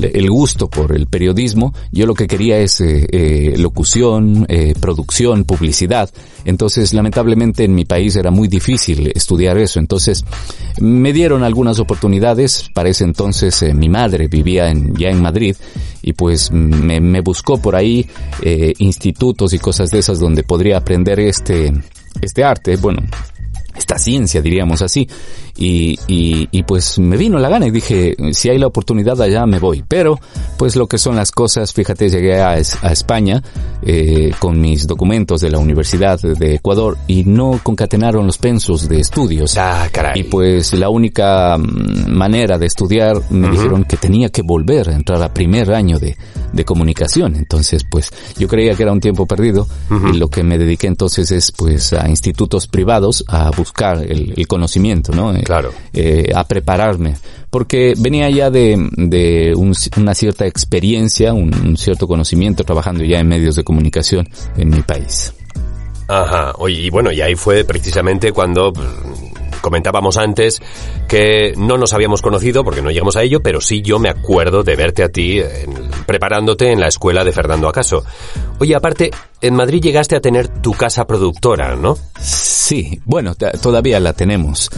el 0.00 0.30
gusto 0.30 0.68
por 0.68 0.94
el 0.94 1.06
periodismo. 1.06 1.74
Yo 1.92 2.06
lo 2.06 2.14
que 2.14 2.26
quería 2.26 2.58
es 2.58 2.80
eh, 2.80 3.06
eh 3.10 3.54
locución, 3.56 4.46
eh, 4.48 4.74
producción, 4.78 5.44
publicidad. 5.44 6.10
Entonces, 6.44 6.92
lamentablemente 6.92 7.64
en 7.64 7.74
mi 7.74 7.84
país 7.84 8.16
era 8.16 8.30
muy 8.30 8.48
difícil 8.48 9.10
estudiar 9.14 9.56
eso. 9.58 9.78
Entonces, 9.78 10.24
me 10.80 11.12
dieron 11.12 11.42
algunas 11.42 11.78
oportunidades. 11.78 12.70
Para 12.74 12.88
ese 12.88 13.04
entonces 13.04 13.62
eh, 13.62 13.74
mi 13.74 13.88
madre 13.88 14.28
vivía 14.28 14.70
en, 14.70 14.94
ya 14.94 15.08
en 15.08 15.22
Madrid 15.22 15.56
y 16.02 16.12
pues 16.12 16.50
me, 16.50 17.00
me 17.00 17.20
buscó 17.20 17.58
por 17.58 17.76
ahí 17.76 18.06
eh, 18.42 18.74
institutos 18.78 19.52
y 19.54 19.58
cosas 19.58 19.90
de 19.90 19.98
esas 20.00 20.18
donde 20.18 20.42
podría 20.42 20.76
aprender 20.76 21.18
este, 21.20 21.72
este 22.20 22.44
arte. 22.44 22.76
Bueno, 22.76 23.02
esta 23.76 23.98
ciencia, 23.98 24.40
diríamos 24.40 24.82
así. 24.82 25.08
Y, 25.56 25.98
y, 26.08 26.48
y, 26.50 26.62
pues 26.64 26.98
me 26.98 27.16
vino 27.16 27.38
la 27.38 27.48
gana 27.48 27.66
y 27.66 27.70
dije, 27.70 28.16
si 28.32 28.48
hay 28.48 28.58
la 28.58 28.66
oportunidad 28.66 29.20
allá 29.22 29.46
me 29.46 29.60
voy. 29.60 29.84
Pero, 29.86 30.18
pues 30.56 30.74
lo 30.74 30.88
que 30.88 30.98
son 30.98 31.14
las 31.14 31.30
cosas, 31.30 31.72
fíjate, 31.72 32.08
llegué 32.08 32.40
a, 32.40 32.50
a 32.50 32.92
España 32.92 33.40
eh, 33.82 34.32
con 34.40 34.60
mis 34.60 34.86
documentos 34.86 35.40
de 35.40 35.50
la 35.50 35.58
Universidad 35.58 36.20
de 36.20 36.56
Ecuador 36.56 36.98
y 37.06 37.24
no 37.24 37.60
concatenaron 37.62 38.26
los 38.26 38.38
pensos 38.38 38.88
de 38.88 38.98
estudios. 38.98 39.56
Ah, 39.56 39.88
caray. 39.92 40.20
Y 40.20 40.24
pues 40.24 40.72
la 40.74 40.88
única 40.88 41.56
mm, 41.56 42.10
manera 42.10 42.58
de 42.58 42.66
estudiar 42.66 43.20
me 43.30 43.48
dijeron 43.50 43.84
que 43.84 43.96
tenía 43.96 44.30
que 44.30 44.42
volver 44.42 44.88
a 44.88 44.94
entrar 44.94 45.22
a 45.22 45.32
primer 45.32 45.72
año 45.72 46.00
de, 46.00 46.16
de 46.52 46.64
comunicación. 46.64 47.36
Entonces, 47.36 47.84
pues 47.84 48.10
yo 48.38 48.48
creía 48.48 48.74
que 48.74 48.82
era 48.82 48.92
un 48.92 49.00
tiempo 49.00 49.26
perdido 49.26 49.68
y 50.12 50.16
lo 50.16 50.28
que 50.28 50.42
me 50.42 50.58
dediqué 50.58 50.88
entonces 50.88 51.30
es 51.30 51.52
pues 51.52 51.92
a 51.92 52.08
institutos 52.08 52.66
privados 52.66 53.24
a 53.28 53.50
buscar 53.50 53.63
el, 54.02 54.34
el 54.36 54.46
conocimiento, 54.46 55.12
¿no? 55.12 55.32
claro. 55.42 55.72
Eh, 55.92 56.30
a 56.34 56.44
prepararme, 56.44 57.14
porque 57.50 57.94
venía 57.98 58.28
ya 58.30 58.50
de, 58.50 58.76
de 58.96 59.54
una 59.54 60.14
cierta 60.14 60.46
experiencia, 60.46 61.32
un, 61.32 61.76
cierto 61.76 62.06
conocimiento 62.06 62.64
trabajando 62.64 63.04
ya 63.04 63.18
en 63.18 63.28
medios 63.28 63.56
de 63.56 63.64
comunicación 63.64 64.28
en 64.56 64.70
mi 64.70 64.82
país. 64.82 65.32
Ajá, 66.08 66.52
oye, 66.58 66.82
y 66.82 66.90
bueno, 66.90 67.10
y 67.12 67.20
ahí 67.20 67.34
fue 67.34 67.64
precisamente 67.64 68.32
cuando 68.32 68.72
pues, 68.72 68.86
comentábamos 69.64 70.18
antes 70.18 70.60
que 71.08 71.54
no 71.56 71.78
nos 71.78 71.94
habíamos 71.94 72.20
conocido 72.20 72.64
porque 72.64 72.82
no 72.82 72.90
llegamos 72.90 73.16
a 73.16 73.22
ello, 73.22 73.40
pero 73.42 73.62
sí 73.62 73.80
yo 73.80 73.98
me 73.98 74.10
acuerdo 74.10 74.62
de 74.62 74.76
verte 74.76 75.02
a 75.02 75.08
ti 75.08 75.40
preparándote 76.04 76.70
en 76.70 76.80
la 76.80 76.88
escuela 76.88 77.24
de 77.24 77.32
Fernando 77.32 77.66
Acaso. 77.66 78.04
Oye, 78.58 78.74
aparte, 78.74 79.10
en 79.40 79.54
Madrid 79.54 79.80
llegaste 79.80 80.16
a 80.16 80.20
tener 80.20 80.48
tu 80.48 80.72
casa 80.74 81.06
productora, 81.06 81.76
¿no? 81.76 81.96
Sí, 82.20 83.00
bueno, 83.06 83.34
todavía 83.34 83.98
la 84.00 84.12
tenemos. 84.12 84.70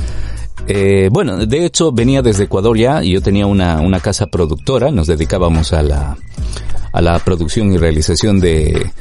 Eh, 0.69 1.09
bueno, 1.11 1.37
de 1.37 1.65
hecho 1.67 1.91
venía 1.91 2.23
desde 2.23 2.45
Ecuador 2.45 2.79
ya 2.79 3.03
y 3.03 3.13
yo 3.13 3.21
tenía 3.21 3.47
una, 3.47 3.81
una 3.81 3.99
casa 3.99 4.27
productora, 4.27 4.93
nos 4.93 5.09
dedicábamos 5.09 5.73
a 5.73 5.83
la, 5.83 6.17
a 6.93 7.01
la 7.01 7.19
producción 7.19 7.73
y 7.73 7.77
realización 7.77 8.39
de, 8.39 8.93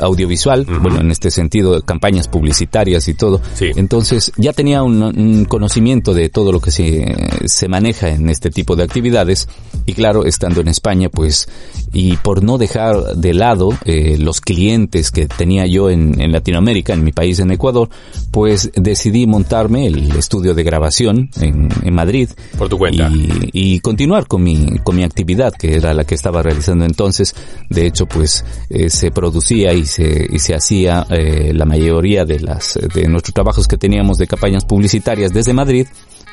audiovisual, 0.00 0.64
bueno, 0.64 1.00
en 1.00 1.10
este 1.10 1.30
sentido, 1.30 1.80
campañas 1.82 2.28
publicitarias 2.28 3.08
y 3.08 3.14
todo. 3.14 3.40
Entonces, 3.60 4.32
ya 4.36 4.52
tenía 4.52 4.82
un, 4.82 5.44
conocimiento 5.48 6.14
de 6.14 6.28
todo 6.28 6.52
lo 6.52 6.60
que 6.60 6.70
se, 6.70 7.14
se 7.46 7.68
maneja 7.68 8.08
en 8.08 8.28
este 8.28 8.50
tipo 8.50 8.76
de 8.76 8.84
actividades. 8.84 9.48
Y 9.86 9.94
claro, 9.94 10.24
estando 10.24 10.60
en 10.60 10.68
España, 10.68 11.08
pues, 11.08 11.48
y 11.92 12.16
por 12.16 12.42
no 12.42 12.58
dejar 12.58 13.16
de 13.16 13.34
lado 13.34 13.70
eh, 13.84 14.16
los 14.18 14.40
clientes 14.40 15.10
que 15.10 15.26
tenía 15.26 15.66
yo 15.66 15.90
en, 15.90 16.20
en, 16.20 16.32
Latinoamérica, 16.32 16.94
en 16.94 17.04
mi 17.04 17.12
país, 17.12 17.38
en 17.40 17.50
Ecuador, 17.50 17.88
pues 18.30 18.70
decidí 18.74 19.26
montarme 19.26 19.86
el 19.86 20.12
estudio 20.12 20.54
de 20.54 20.62
grabación 20.62 21.30
en, 21.40 21.68
en 21.82 21.94
Madrid. 21.94 22.30
Por 22.56 22.68
tu 22.68 22.78
cuenta. 22.78 23.10
Y, 23.10 23.50
y, 23.52 23.80
continuar 23.80 24.26
con 24.26 24.42
mi, 24.42 24.78
con 24.84 24.96
mi 24.96 25.02
actividad, 25.02 25.52
que 25.52 25.74
era 25.74 25.92
la 25.94 26.04
que 26.04 26.14
estaba 26.14 26.42
realizando 26.42 26.84
entonces. 26.84 27.34
De 27.68 27.86
hecho, 27.86 28.06
pues, 28.06 28.44
eh, 28.70 28.88
se 28.88 29.10
producía 29.10 29.72
y 29.72 29.81
y 29.82 29.86
se, 29.86 30.26
y 30.30 30.38
se 30.38 30.54
hacía 30.54 31.06
eh, 31.10 31.52
la 31.54 31.64
mayoría 31.64 32.24
de 32.24 32.40
las 32.40 32.78
de 32.94 33.08
nuestros 33.08 33.34
trabajos 33.34 33.68
que 33.68 33.76
teníamos 33.76 34.18
de 34.18 34.26
campañas 34.26 34.64
publicitarias 34.64 35.32
desde 35.32 35.52
Madrid 35.52 35.86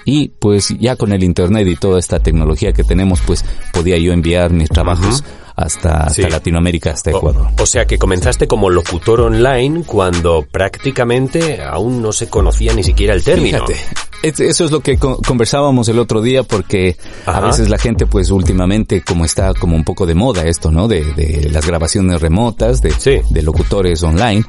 y 0.06 0.30
pues 0.30 0.70
ya 0.80 0.96
con 0.96 1.12
el 1.12 1.24
internet 1.24 1.68
y 1.68 1.76
toda 1.76 2.00
esta 2.00 2.20
tecnología 2.20 2.72
que 2.72 2.84
tenemos 2.84 3.22
pues 3.26 3.44
podía 3.74 3.98
yo 3.98 4.14
enviar 4.14 4.52
mis 4.52 4.70
trabajos 4.70 5.24
hasta, 5.56 6.08
Latinoamérica, 6.30 6.92
hasta 6.92 7.12
Ecuador. 7.12 7.50
O, 7.60 7.66
sea 7.66 7.86
que 7.86 7.98
comenzaste 7.98 8.48
como 8.48 8.70
locutor 8.70 9.22
online 9.22 9.84
cuando 9.86 10.46
prácticamente 10.50 11.62
aún 11.62 12.02
no 12.02 12.14
se 12.14 12.30
conocía 12.30 12.74
ni 12.74 12.84
siquiera 12.84 13.14
el 13.14 13.24
término. 13.24 13.66
Fíjate, 13.66 13.76
eso 14.24 14.66
es 14.66 14.72
lo 14.72 14.82
que 14.82 14.98
conversábamos 14.98 15.88
el 15.90 16.00
otro 16.00 16.22
día 16.22 16.44
porque 16.44 16.98
a 17.26 17.40
veces 17.40 17.70
la 17.70 17.78
gente 17.78 18.06
pues 18.06 18.32
últimamente 18.32 19.02
como 19.02 19.26
está 19.26 19.54
como 19.54 19.76
un 19.76 19.84
poco 19.84 20.06
de 20.06 20.16
moda 20.16 20.46
esto, 20.46 20.72
¿no? 20.72 20.88
De, 20.88 21.06
de 21.14 21.50
las 21.52 21.66
grabaciones 21.66 22.22
remotas, 22.22 22.82
de, 22.82 23.24
de 23.30 23.42
locutores 23.42 24.04
online. 24.04 24.44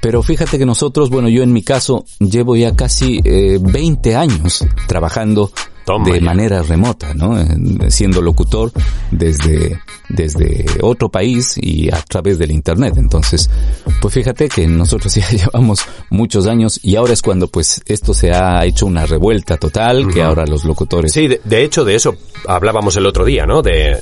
Pero 0.00 0.22
fíjate 0.22 0.58
que 0.58 0.64
nosotros, 0.64 1.10
bueno, 1.10 1.28
yo 1.28 1.42
en 1.42 1.52
mi 1.52 1.62
caso 1.62 2.06
llevo 2.18 2.56
ya 2.56 2.74
casi 2.74 3.20
eh, 3.24 3.58
20 3.60 4.16
años 4.16 4.64
trabajando 4.86 5.52
de 5.98 6.20
manera 6.20 6.62
remota, 6.62 7.14
¿no? 7.14 7.36
Siendo 7.88 8.22
locutor 8.22 8.72
desde, 9.10 9.80
desde 10.08 10.64
otro 10.82 11.08
país 11.08 11.56
y 11.60 11.88
a 11.92 12.00
través 12.02 12.38
del 12.38 12.50
internet. 12.50 12.94
Entonces, 12.96 13.50
pues 14.00 14.14
fíjate 14.14 14.48
que 14.48 14.66
nosotros 14.66 15.14
ya 15.14 15.28
llevamos 15.28 15.84
muchos 16.10 16.46
años 16.46 16.80
y 16.82 16.96
ahora 16.96 17.12
es 17.12 17.22
cuando 17.22 17.48
pues 17.48 17.82
esto 17.86 18.14
se 18.14 18.32
ha 18.32 18.64
hecho 18.64 18.86
una 18.86 19.06
revuelta 19.06 19.56
total, 19.56 20.12
que 20.12 20.22
ahora 20.22 20.46
los 20.46 20.64
locutores... 20.64 21.12
Sí, 21.12 21.28
de, 21.28 21.64
hecho 21.64 21.84
de 21.84 21.94
eso 21.94 22.16
hablábamos 22.46 22.96
el 22.96 23.06
otro 23.06 23.24
día, 23.24 23.46
¿no? 23.46 23.62
De 23.62 23.98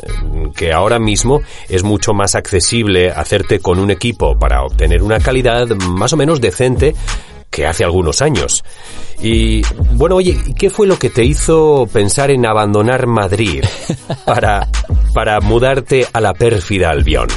que 0.55 0.73
ahora 0.73 0.99
mismo 0.99 1.41
es 1.69 1.83
mucho 1.83 2.13
más 2.13 2.35
accesible 2.35 3.11
hacerte 3.11 3.61
con 3.61 3.79
un 3.79 3.91
equipo 3.91 4.39
para 4.39 4.63
obtener 4.63 5.03
una 5.03 5.19
calidad 5.21 5.69
más 5.69 6.13
o 6.13 6.17
menos 6.17 6.41
decente 6.41 6.95
que 7.51 7.67
hace 7.67 7.85
algunos 7.85 8.23
años. 8.23 8.65
Y 9.21 9.63
bueno, 9.93 10.17
oye, 10.17 10.37
¿qué 10.57 10.71
fue 10.71 10.87
lo 10.87 10.99
que 10.99 11.11
te 11.11 11.25
hizo 11.25 11.89
pensar 11.93 12.31
en 12.31 12.47
abandonar 12.47 13.07
Madrid 13.07 13.65
para, 14.27 14.69
para 15.15 15.41
mudarte 15.41 16.07
a 16.13 16.21
la 16.21 16.35
pérfida 16.35 16.91
Albión? 16.91 17.29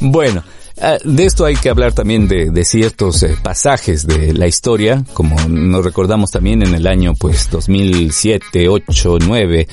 Bueno, 0.00 0.42
eh, 0.80 0.98
de 1.04 1.24
esto 1.24 1.44
hay 1.44 1.56
que 1.56 1.70
hablar 1.70 1.92
también 1.92 2.28
de, 2.28 2.50
de 2.50 2.64
ciertos 2.64 3.22
eh, 3.22 3.36
pasajes 3.42 4.06
de 4.06 4.32
la 4.32 4.46
historia, 4.46 5.04
como 5.12 5.36
nos 5.48 5.84
recordamos 5.84 6.30
también 6.30 6.62
en 6.62 6.74
el 6.74 6.86
año 6.86 7.14
pues 7.14 7.50
2007, 7.50 8.68
8, 8.68 9.18
9, 9.26 9.68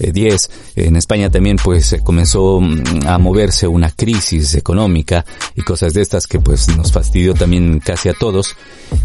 10. 0.00 0.50
En 0.76 0.96
España 0.96 1.30
también 1.30 1.56
pues 1.62 1.96
comenzó 2.04 2.60
mm, 2.60 3.06
a 3.06 3.18
moverse 3.18 3.66
una 3.66 3.90
crisis 3.90 4.54
económica 4.54 5.24
y 5.54 5.62
cosas 5.62 5.94
de 5.94 6.02
estas 6.02 6.26
que 6.26 6.40
pues 6.40 6.68
nos 6.76 6.92
fastidió 6.92 7.34
también 7.34 7.80
casi 7.80 8.08
a 8.08 8.14
todos. 8.14 8.56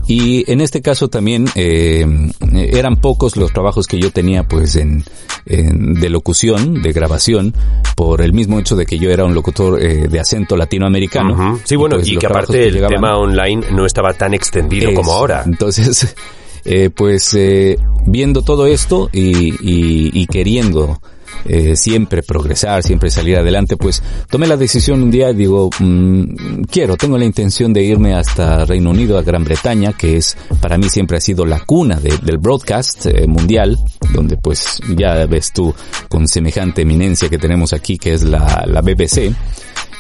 Y 0.08 0.50
en 0.52 0.62
este 0.62 0.82
caso 0.82 1.10
también 1.10 1.46
eh, 1.56 2.06
eran 2.52 2.98
pocos 2.98 3.36
los 3.38 3.52
trabajos 3.54 3.88
que 3.88 4.00
yo 4.00 4.12
tenía 4.12 4.48
pues 4.48 4.76
en, 4.76 5.04
de 5.46 6.10
locución, 6.10 6.82
de 6.82 6.92
grabación, 6.92 7.54
por 7.96 8.22
el 8.22 8.34
mismo 8.34 8.60
hecho 8.60 8.76
de 8.76 8.86
que 8.86 8.98
yo 8.98 9.12
era 9.12 9.26
un 9.26 9.34
locutor 9.34 9.82
eh, 9.82 10.08
de 10.08 10.20
acento 10.20 10.58
latinoamericano. 10.58 11.60
Sí, 11.64 11.76
bueno, 11.76 11.98
y, 11.98 12.00
pues, 12.00 12.20
que 12.20 12.26
aparte 12.26 12.68
el 12.68 12.88
tema 12.88 13.18
online 13.18 13.66
no 13.72 13.86
estaba 13.86 14.14
tan 14.14 14.34
extendido 14.34 14.94
como 14.94 15.12
ahora. 15.12 15.44
Entonces, 15.46 16.16
eh, 16.66 16.90
pues 16.90 17.34
eh, 17.36 17.78
viendo 18.06 18.42
todo 18.42 18.66
esto 18.68 19.10
y, 19.12 19.54
y, 19.62 20.26
queriendo 20.28 21.00
eh, 21.46 21.76
siempre 21.76 22.24
progresar, 22.24 22.82
siempre 22.82 23.10
salir 23.12 23.38
adelante, 23.38 23.78
pues 23.78 24.02
tomé 24.30 24.48
la 24.48 24.58
decisión 24.58 25.04
un 25.04 25.12
día, 25.12 25.32
digo, 25.32 25.70
mm, 25.80 26.64
quiero, 26.72 26.98
tengo 26.98 27.18
la 27.18 27.26
intención 27.26 27.72
de 27.72 27.84
irme 27.84 28.16
hasta 28.16 28.66
Reino 28.66 28.90
Unido, 28.90 29.18
a 29.18 29.22
Gran 29.22 29.44
Bretaña, 29.44 29.94
que 29.94 30.18
es, 30.18 30.36
para 30.60 30.78
mí 30.78 30.90
siempre 30.90 31.18
ha 31.18 31.22
sido 31.22 31.46
la 31.46 31.60
cuna 31.60 32.00
del 32.00 32.38
broadcast 32.40 33.06
eh, 33.06 33.28
mundial, 33.28 33.78
donde 34.14 34.38
pues 34.38 34.80
ya 34.96 35.26
ves 35.28 35.52
tú 35.54 35.74
con 36.10 36.28
semejante 36.28 36.82
eminencia 36.82 37.30
que 37.30 37.38
tenemos 37.38 37.74
aquí, 37.74 37.98
que 37.98 38.14
es 38.14 38.24
la, 38.24 38.64
la 38.66 38.82
BBC 38.82 39.34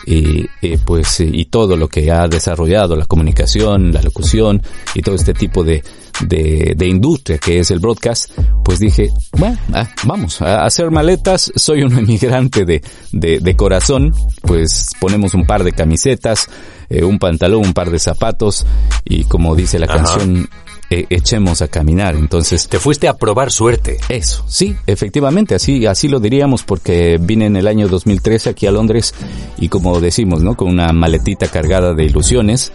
y, 0.05 0.47
pues 0.85 1.19
y 1.19 1.45
todo 1.45 1.75
lo 1.75 1.87
que 1.87 2.11
ha 2.11 2.27
desarrollado 2.27 2.95
la 2.95 3.05
comunicación, 3.05 3.91
la 3.91 4.01
locución 4.01 4.61
y 4.93 5.01
todo 5.01 5.15
este 5.15 5.33
tipo 5.33 5.63
de, 5.63 5.83
de, 6.21 6.73
de 6.75 6.87
industria 6.87 7.37
que 7.37 7.59
es 7.59 7.71
el 7.71 7.79
broadcast, 7.79 8.31
pues 8.63 8.79
dije, 8.79 9.11
bueno, 9.37 9.57
ah, 9.73 9.89
vamos 10.03 10.41
a 10.41 10.65
hacer 10.65 10.91
maletas, 10.91 11.51
soy 11.55 11.83
un 11.83 11.97
emigrante 11.97 12.65
de, 12.65 12.83
de, 13.11 13.39
de 13.39 13.55
corazón, 13.55 14.13
pues 14.41 14.91
ponemos 14.99 15.33
un 15.33 15.45
par 15.45 15.63
de 15.63 15.71
camisetas, 15.71 16.49
eh, 16.89 17.03
un 17.03 17.17
pantalón, 17.17 17.65
un 17.65 17.73
par 17.73 17.89
de 17.89 17.99
zapatos 17.99 18.65
y 19.03 19.23
como 19.23 19.55
dice 19.55 19.79
la 19.79 19.87
canción, 19.87 20.47
e, 20.89 21.05
echemos 21.09 21.61
a 21.61 21.67
caminar. 21.67 22.15
Entonces. 22.15 22.67
Te 22.67 22.79
fuiste 22.79 23.07
a 23.07 23.13
probar 23.17 23.51
suerte. 23.51 23.97
Eso, 24.09 24.45
sí, 24.47 24.75
efectivamente, 24.87 25.55
así, 25.55 25.85
así 25.85 26.07
lo 26.07 26.19
diríamos 26.19 26.63
porque 26.63 27.17
vine 27.19 27.45
en 27.45 27.55
el 27.55 27.67
año 27.67 27.87
2013 27.87 28.49
aquí 28.49 28.67
a 28.67 28.71
Londres 28.71 29.13
y 29.57 29.69
como 29.69 29.99
decimos, 29.99 30.41
¿no? 30.41 30.55
Con 30.55 30.69
una 30.69 30.91
maletita 30.93 31.47
cargada 31.47 31.93
de 31.93 32.05
ilusiones. 32.05 32.71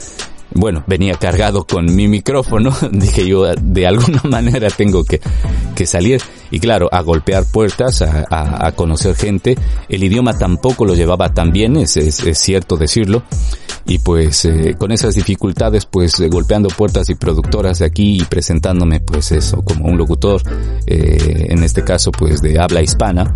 Bueno, 0.53 0.83
venía 0.87 1.15
cargado 1.15 1.65
con 1.65 1.95
mi 1.95 2.09
micrófono, 2.09 2.75
dije 2.93 3.27
yo, 3.27 3.45
de 3.55 3.87
alguna 3.87 4.21
manera 4.29 4.69
tengo 4.71 5.05
que, 5.05 5.21
que 5.77 5.87
salir. 5.87 6.21
Y 6.51 6.59
claro, 6.59 6.89
a 6.93 7.01
golpear 7.03 7.45
puertas, 7.51 8.03
a, 8.03 8.27
a, 8.31 8.73
conocer 8.73 9.15
gente. 9.15 9.57
El 9.89 10.03
idioma 10.03 10.37
tampoco 10.37 10.85
lo 10.85 10.95
llevaba 10.95 11.33
tan 11.33 11.53
bien, 11.53 11.77
es, 11.77 11.97
es, 11.97 12.21
es 12.21 12.39
cierto 12.39 12.77
decirlo. 12.77 13.23
Y 13.87 13.99
pues 13.99 14.45
eh, 14.45 14.77
con 14.79 14.93
esas 14.93 15.15
dificultades 15.15 15.87
pues 15.87 16.21
eh, 16.21 16.29
golpeando 16.29 16.69
puertas 16.69 17.09
y 17.11 17.15
productoras 17.15 17.79
de 17.79 17.87
aquí 17.87 18.19
y 18.21 18.25
presentándome 18.25 19.01
pues 19.01 19.33
eso 19.33 19.63
como 19.63 19.87
un 19.87 19.97
locutor 19.97 20.43
eh, 20.87 21.47
en 21.49 21.63
este 21.65 21.83
caso 21.83 22.13
pues 22.13 22.43
de 22.43 22.59
habla 22.61 22.83
hispana. 22.83 23.35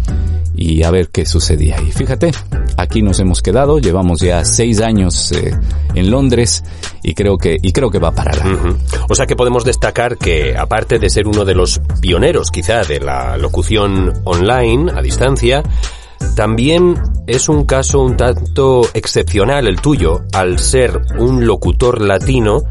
Y 0.57 0.85
a 0.85 0.93
ver 0.93 1.09
qué 1.09 1.27
sucedía 1.27 1.81
y 1.81 1.91
fíjate 1.91 2.31
aquí 2.77 3.03
nos 3.03 3.19
hemos 3.19 3.43
quedado. 3.43 3.81
Llevamos 3.81 4.21
ya 4.21 4.45
seis 4.45 4.81
años 4.81 5.33
en 5.95 6.11
Londres 6.11 6.63
y 7.03 7.15
creo 7.15 7.37
que 7.37 7.57
y 7.61 7.73
creo 7.73 7.91
que 7.91 7.99
va 7.99 8.13
para 8.13 8.37
largo. 8.37 8.77
O 9.09 9.17
sea 9.17 9.27
que 9.27 9.35
podemos 9.35 9.65
destacar 9.65 10.17
que 10.17 10.57
aparte 10.57 11.01
de 11.01 11.11
ser 11.11 11.27
uno 11.27 11.45
de 11.45 11.57
los 11.57 11.81
pioneros 12.01 12.53
quizá 12.53 12.83
la 13.05 13.37
locución 13.37 14.13
online 14.25 14.91
a 14.97 15.03
distancia 15.03 15.63
también 16.35 17.01
es 17.29 17.49
un 17.49 17.65
caso 17.65 18.01
un 18.01 18.17
tanto 18.17 18.83
excepcional 18.93 19.69
el 19.69 19.81
tuyo, 19.81 20.23
al 20.33 20.59
ser 20.59 21.01
un 21.19 21.47
locutor 21.47 22.01
latino, 22.01 22.63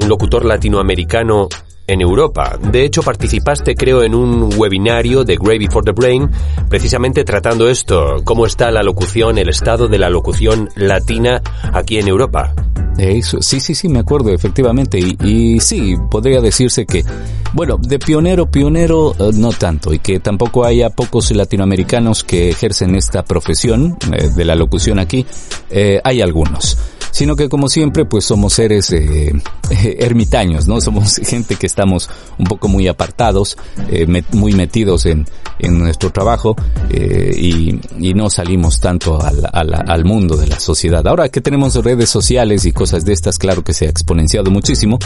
un 0.00 0.08
locutor 0.08 0.44
latinoamericano 0.44 1.48
en 1.92 2.00
Europa. 2.00 2.58
De 2.60 2.84
hecho, 2.84 3.02
participaste, 3.02 3.74
creo, 3.74 4.02
en 4.02 4.14
un 4.14 4.50
webinario 4.56 5.24
de 5.24 5.36
Gravy 5.36 5.68
for 5.68 5.84
the 5.84 5.92
Brain, 5.92 6.30
precisamente 6.68 7.24
tratando 7.24 7.68
esto, 7.68 8.22
cómo 8.24 8.46
está 8.46 8.70
la 8.70 8.82
locución, 8.82 9.38
el 9.38 9.48
estado 9.48 9.88
de 9.88 9.98
la 9.98 10.10
locución 10.10 10.70
latina 10.76 11.42
aquí 11.72 11.98
en 11.98 12.08
Europa. 12.08 12.54
Eso, 12.98 13.40
sí, 13.40 13.60
sí, 13.60 13.74
sí, 13.74 13.88
me 13.88 14.00
acuerdo, 14.00 14.30
efectivamente. 14.30 14.98
Y, 14.98 15.16
y 15.24 15.60
sí, 15.60 15.94
podría 16.10 16.40
decirse 16.40 16.84
que, 16.84 17.04
bueno, 17.52 17.78
de 17.78 17.98
pionero, 17.98 18.50
pionero, 18.50 19.14
eh, 19.18 19.30
no 19.34 19.50
tanto. 19.52 19.94
Y 19.94 19.98
que 19.98 20.20
tampoco 20.20 20.64
haya 20.64 20.90
pocos 20.90 21.30
latinoamericanos 21.30 22.22
que 22.24 22.50
ejercen 22.50 22.94
esta 22.94 23.22
profesión 23.22 23.96
eh, 24.12 24.28
de 24.34 24.44
la 24.44 24.54
locución 24.54 24.98
aquí. 24.98 25.26
Eh, 25.70 26.00
hay 26.04 26.20
algunos. 26.20 26.76
Sino 27.12 27.36
que 27.36 27.48
como 27.48 27.68
siempre 27.68 28.04
pues 28.04 28.24
somos 28.24 28.54
seres 28.54 28.90
eh, 28.90 29.32
ermitaños, 29.98 30.66
¿no? 30.66 30.80
Somos 30.80 31.16
gente 31.24 31.54
que 31.54 31.66
estamos 31.66 32.10
un 32.38 32.46
poco 32.46 32.66
muy 32.66 32.88
apartados, 32.88 33.56
eh, 33.88 34.06
muy 34.32 34.54
metidos 34.54 35.06
en, 35.06 35.24
en 35.60 35.78
nuestro 35.78 36.10
trabajo 36.10 36.56
eh, 36.90 37.32
y, 37.36 37.80
y, 38.00 38.14
no 38.14 38.28
salimos 38.28 38.80
tanto 38.80 39.22
al, 39.22 39.48
al, 39.52 39.74
al, 39.74 40.04
mundo 40.04 40.36
de 40.36 40.48
la 40.48 40.58
sociedad. 40.58 41.06
Ahora 41.06 41.28
que 41.28 41.40
tenemos 41.40 41.74
redes 41.76 42.10
sociales 42.10 42.64
y 42.66 42.72
cosas 42.72 43.04
de 43.04 43.12
estas, 43.12 43.38
claro 43.38 43.62
que 43.62 43.72
se 43.72 43.86
ha 43.86 43.90
exponenciado 43.90 44.50
muchísimo, 44.50 44.98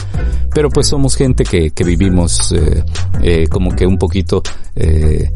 pero 0.55 0.71
pues 0.71 0.87
somos 0.89 1.17
gente 1.17 1.45
que, 1.45 1.71
que 1.71 1.85
vivimos 1.85 2.53
eh, 2.53 2.83
eh, 3.23 3.47
como 3.49 3.75
que 3.75 3.87
un 3.87 3.99
poquito 3.99 4.43
eh, 4.75 5.31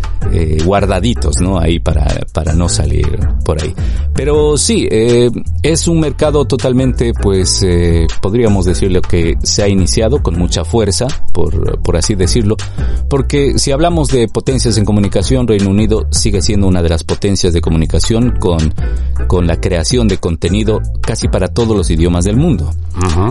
guardaditos, 0.64 1.40
¿no? 1.40 1.58
Ahí 1.58 1.78
para, 1.78 2.06
para 2.32 2.52
no 2.52 2.68
salir 2.68 3.06
por 3.44 3.62
ahí. 3.62 3.74
Pero 4.14 4.56
sí, 4.56 4.88
es 4.90 5.88
un 5.88 6.00
mercado 6.00 6.44
totalmente, 6.44 6.59
pues, 7.20 7.62
eh, 7.62 8.06
podríamos 8.20 8.64
decirle 8.64 9.00
que 9.00 9.36
se 9.42 9.62
ha 9.62 9.68
iniciado 9.68 10.22
con 10.22 10.38
mucha 10.38 10.64
fuerza, 10.64 11.06
por, 11.32 11.80
por 11.82 11.96
así 11.96 12.14
decirlo, 12.14 12.56
porque 13.08 13.58
si 13.58 13.72
hablamos 13.72 14.08
de 14.08 14.28
potencias 14.28 14.76
en 14.78 14.84
comunicación, 14.84 15.48
Reino 15.48 15.70
Unido 15.70 16.06
sigue 16.10 16.42
siendo 16.42 16.66
una 16.66 16.82
de 16.82 16.88
las 16.88 17.04
potencias 17.04 17.52
de 17.52 17.60
comunicación 17.60 18.36
con, 18.38 18.74
con 19.26 19.46
la 19.46 19.60
creación 19.60 20.08
de 20.08 20.18
contenido 20.18 20.80
casi 21.00 21.28
para 21.28 21.48
todos 21.48 21.76
los 21.76 21.90
idiomas 21.90 22.24
del 22.24 22.36
mundo. 22.36 22.72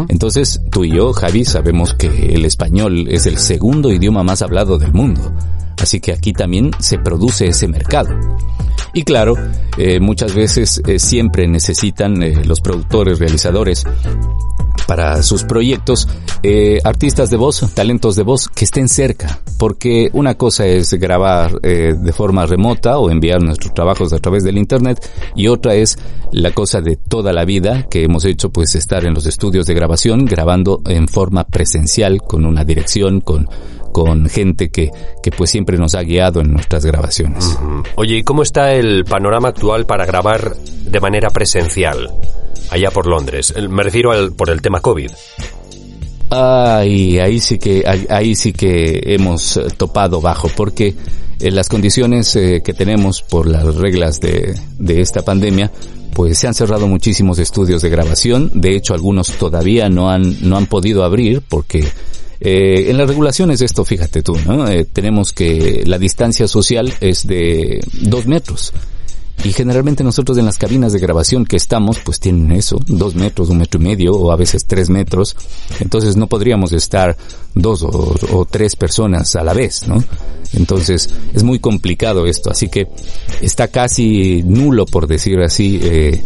Entonces, 0.07 0.61
tú 0.71 0.83
y 0.83 0.95
yo, 0.95 1.13
Javi, 1.13 1.45
sabemos 1.45 1.93
que 1.93 2.07
el 2.07 2.45
español 2.45 3.07
es 3.09 3.25
el 3.25 3.37
segundo 3.37 3.91
idioma 3.91 4.23
más 4.23 4.41
hablado 4.41 4.77
del 4.77 4.93
mundo. 4.93 5.21
Así 5.81 5.99
que 5.99 6.11
aquí 6.11 6.33
también 6.33 6.71
se 6.79 6.99
produce 6.99 7.47
ese 7.47 7.67
mercado. 7.67 8.09
Y 8.93 9.03
claro, 9.03 9.35
eh, 9.77 9.99
muchas 9.99 10.33
veces 10.33 10.81
eh, 10.87 10.99
siempre 10.99 11.47
necesitan 11.47 12.21
eh, 12.23 12.43
los 12.45 12.59
productores, 12.59 13.19
realizadores, 13.19 13.85
para 14.89 15.21
sus 15.21 15.43
proyectos, 15.43 16.07
eh, 16.41 16.79
artistas 16.83 17.29
de 17.29 17.37
voz, 17.37 17.63
talentos 17.75 18.15
de 18.15 18.23
voz 18.23 18.49
que 18.49 18.65
estén 18.65 18.89
cerca, 18.89 19.39
porque 19.59 20.09
una 20.13 20.33
cosa 20.33 20.65
es 20.65 20.91
grabar 20.95 21.59
eh, 21.61 21.93
de 21.95 22.11
forma 22.11 22.47
remota 22.47 22.97
o 22.97 23.11
enviar 23.11 23.39
nuestros 23.39 23.71
trabajos 23.75 24.13
a 24.13 24.17
través 24.17 24.43
del 24.43 24.57
internet 24.57 25.07
y 25.35 25.45
otra 25.45 25.75
es 25.75 25.99
la 26.31 26.53
cosa 26.53 26.81
de 26.81 26.95
toda 26.95 27.33
la 27.33 27.45
vida 27.45 27.85
que 27.87 28.03
hemos 28.03 28.25
hecho 28.25 28.49
pues 28.49 28.73
estar 28.73 29.05
en 29.05 29.13
los 29.13 29.27
estudios 29.27 29.67
de 29.67 29.75
grabación 29.75 30.25
grabando 30.25 30.81
en 30.87 31.07
forma 31.07 31.43
presencial 31.43 32.23
con 32.23 32.43
una 32.47 32.63
dirección, 32.63 33.21
con 33.21 33.47
con 33.91 34.27
gente 34.29 34.69
que, 34.69 34.91
que 35.21 35.31
pues 35.31 35.49
siempre 35.49 35.77
nos 35.77 35.95
ha 35.95 36.03
guiado 36.03 36.41
en 36.41 36.51
nuestras 36.51 36.85
grabaciones. 36.85 37.57
Oye, 37.95 38.17
¿y 38.17 38.23
cómo 38.23 38.43
está 38.43 38.73
el 38.73 39.03
panorama 39.03 39.49
actual 39.49 39.87
para 39.87 40.05
grabar 40.05 40.55
de 40.55 40.99
manera 40.99 41.29
presencial 41.31 42.11
allá 42.69 42.91
por 42.91 43.07
Londres? 43.07 43.53
Me 43.69 43.83
refiero 43.83 44.11
al, 44.11 44.33
por 44.33 44.49
el 44.49 44.61
tema 44.61 44.81
COVID. 44.81 45.09
Ay, 46.31 47.17
ahí 47.19 47.39
sí 47.39 47.57
que, 47.57 47.83
ahí, 47.87 48.05
ahí 48.09 48.35
sí 48.35 48.53
que 48.53 49.01
hemos 49.05 49.59
topado 49.77 50.21
bajo, 50.21 50.47
porque 50.55 50.95
en 51.39 51.55
las 51.55 51.69
condiciones 51.69 52.35
eh, 52.35 52.61
que 52.63 52.73
tenemos 52.73 53.21
por 53.21 53.47
las 53.47 53.75
reglas 53.75 54.19
de, 54.19 54.55
de 54.77 55.01
esta 55.01 55.21
pandemia, 55.23 55.71
pues 56.13 56.37
se 56.37 56.47
han 56.47 56.53
cerrado 56.53 56.87
muchísimos 56.87 57.39
estudios 57.39 57.81
de 57.81 57.89
grabación. 57.89 58.51
De 58.53 58.75
hecho, 58.75 58.93
algunos 58.93 59.31
todavía 59.37 59.89
no 59.89 60.09
han, 60.09 60.37
no 60.41 60.57
han 60.57 60.65
podido 60.65 61.03
abrir 61.03 61.41
porque 61.47 61.87
eh, 62.41 62.89
en 62.89 62.97
las 62.97 63.07
regulaciones 63.07 63.61
esto, 63.61 63.83
fíjate 63.83 64.21
tú, 64.21 64.37
¿no? 64.45 64.67
Eh, 64.67 64.85
tenemos 64.85 65.33
que 65.33 65.83
la 65.85 65.97
distancia 65.97 66.47
social 66.47 66.93
es 67.01 67.27
de 67.27 67.81
dos 67.93 68.27
metros. 68.27 68.73
Y 69.43 69.53
generalmente 69.53 70.03
nosotros 70.03 70.37
en 70.37 70.45
las 70.45 70.57
cabinas 70.57 70.91
de 70.91 70.99
grabación 70.99 71.45
que 71.45 71.55
estamos, 71.55 71.99
pues 71.99 72.19
tienen 72.19 72.51
eso, 72.51 72.77
dos 72.87 73.15
metros, 73.15 73.49
un 73.49 73.59
metro 73.59 73.79
y 73.79 73.83
medio, 73.85 74.13
o 74.13 74.31
a 74.31 74.35
veces 74.35 74.65
tres 74.65 74.89
metros. 74.89 75.35
Entonces 75.79 76.17
no 76.17 76.27
podríamos 76.27 76.73
estar 76.73 77.15
dos 77.55 77.83
o, 77.83 78.45
tres 78.49 78.75
personas 78.75 79.35
a 79.35 79.43
la 79.43 79.53
vez, 79.53 79.87
¿no? 79.87 80.03
Entonces 80.53 81.09
es 81.33 81.43
muy 81.43 81.59
complicado 81.59 82.25
esto, 82.25 82.51
así 82.51 82.67
que 82.67 82.87
está 83.41 83.67
casi 83.67 84.43
nulo, 84.43 84.85
por 84.85 85.07
decir 85.07 85.39
así, 85.39 85.79
eh, 85.81 86.21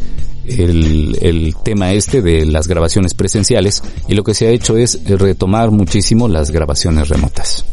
el, 0.46 1.55
tema 1.63 1.93
este 1.93 2.22
de 2.22 2.46
las 2.46 2.67
grabaciones 2.67 3.13
presenciales 3.13 3.84
y 4.08 4.15
lo 4.15 4.24
que 4.24 4.34
se 4.34 4.48
ha 4.48 4.50
hecho 4.50 4.77
es 4.77 5.00
retomar 5.05 5.72
muchísimo 5.72 6.27
las 6.27 6.52
grabaciones 6.52 7.10
remotas. 7.10 7.65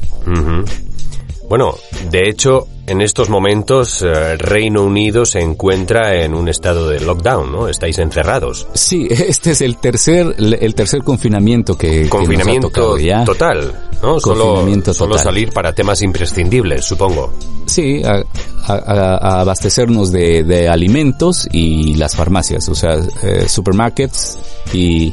Bueno, 1.50 1.74
de 2.12 2.28
hecho, 2.28 2.68
en 2.86 3.00
estos 3.00 3.28
momentos 3.28 4.02
eh, 4.02 4.36
Reino 4.36 4.84
Unido 4.84 5.24
se 5.24 5.40
encuentra 5.40 6.22
en 6.22 6.32
un 6.32 6.48
estado 6.48 6.88
de 6.88 7.00
lockdown, 7.00 7.50
¿no? 7.50 7.66
Estáis 7.66 7.98
encerrados. 7.98 8.68
Sí, 8.72 9.08
este 9.10 9.50
es 9.50 9.60
el 9.60 9.76
tercer 9.78 10.36
el 10.38 10.74
tercer 10.76 11.02
confinamiento 11.02 11.76
que 11.76 12.08
confinamiento 12.08 12.70
que 12.70 12.80
nos 12.80 12.98
ha 12.98 13.02
ya. 13.02 13.24
total, 13.24 13.74
¿no? 14.00 14.20
Solo, 14.20 14.64
solo 14.94 15.18
salir 15.18 15.50
para 15.50 15.72
temas 15.72 16.02
imprescindibles, 16.02 16.84
supongo. 16.84 17.32
Sí, 17.66 18.00
a, 18.04 18.22
a, 18.68 18.74
a 19.16 19.40
abastecernos 19.40 20.12
de, 20.12 20.44
de, 20.44 20.68
alimentos 20.68 21.48
y 21.50 21.96
las 21.96 22.14
farmacias, 22.14 22.68
o 22.68 22.76
sea, 22.76 22.94
eh, 23.24 23.48
supermarkets 23.48 24.38
y, 24.72 25.12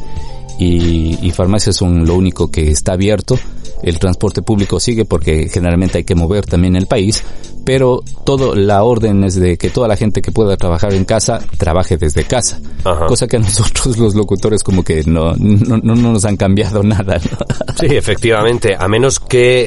y, 0.59 1.17
y 1.21 1.31
farmacias 1.31 1.75
son 1.75 2.05
lo 2.05 2.15
único 2.15 2.49
que 2.49 2.69
está 2.69 2.93
abierto. 2.93 3.37
El 3.83 3.99
transporte 3.99 4.41
público 4.41 4.79
sigue 4.79 5.05
porque 5.05 5.49
generalmente 5.49 5.99
hay 5.99 6.03
que 6.03 6.15
mover 6.15 6.45
también 6.45 6.75
el 6.75 6.87
país, 6.87 7.23
pero 7.67 8.01
todo 8.23 8.55
la 8.55 8.81
orden 8.83 9.25
es 9.25 9.35
de 9.35 9.57
que 9.57 9.69
toda 9.69 9.89
la 9.89 9.97
gente 9.97 10.21
que 10.21 10.31
pueda 10.31 10.55
trabajar 10.55 10.93
en 10.93 11.03
casa 11.03 11.41
trabaje 11.57 11.97
desde 11.97 12.23
casa, 12.23 12.61
Ajá. 12.85 13.07
cosa 13.07 13.27
que 13.27 13.35
a 13.35 13.39
nosotros 13.39 13.97
los 13.97 14.15
locutores 14.15 14.63
como 14.63 14.85
que 14.85 15.03
no 15.03 15.33
no, 15.35 15.75
no 15.77 15.95
nos 15.95 16.23
han 16.23 16.37
cambiado 16.37 16.81
nada. 16.81 17.17
¿no? 17.17 17.37
Sí, 17.77 17.87
efectivamente, 17.87 18.77
a 18.79 18.87
menos 18.87 19.19
que 19.19 19.65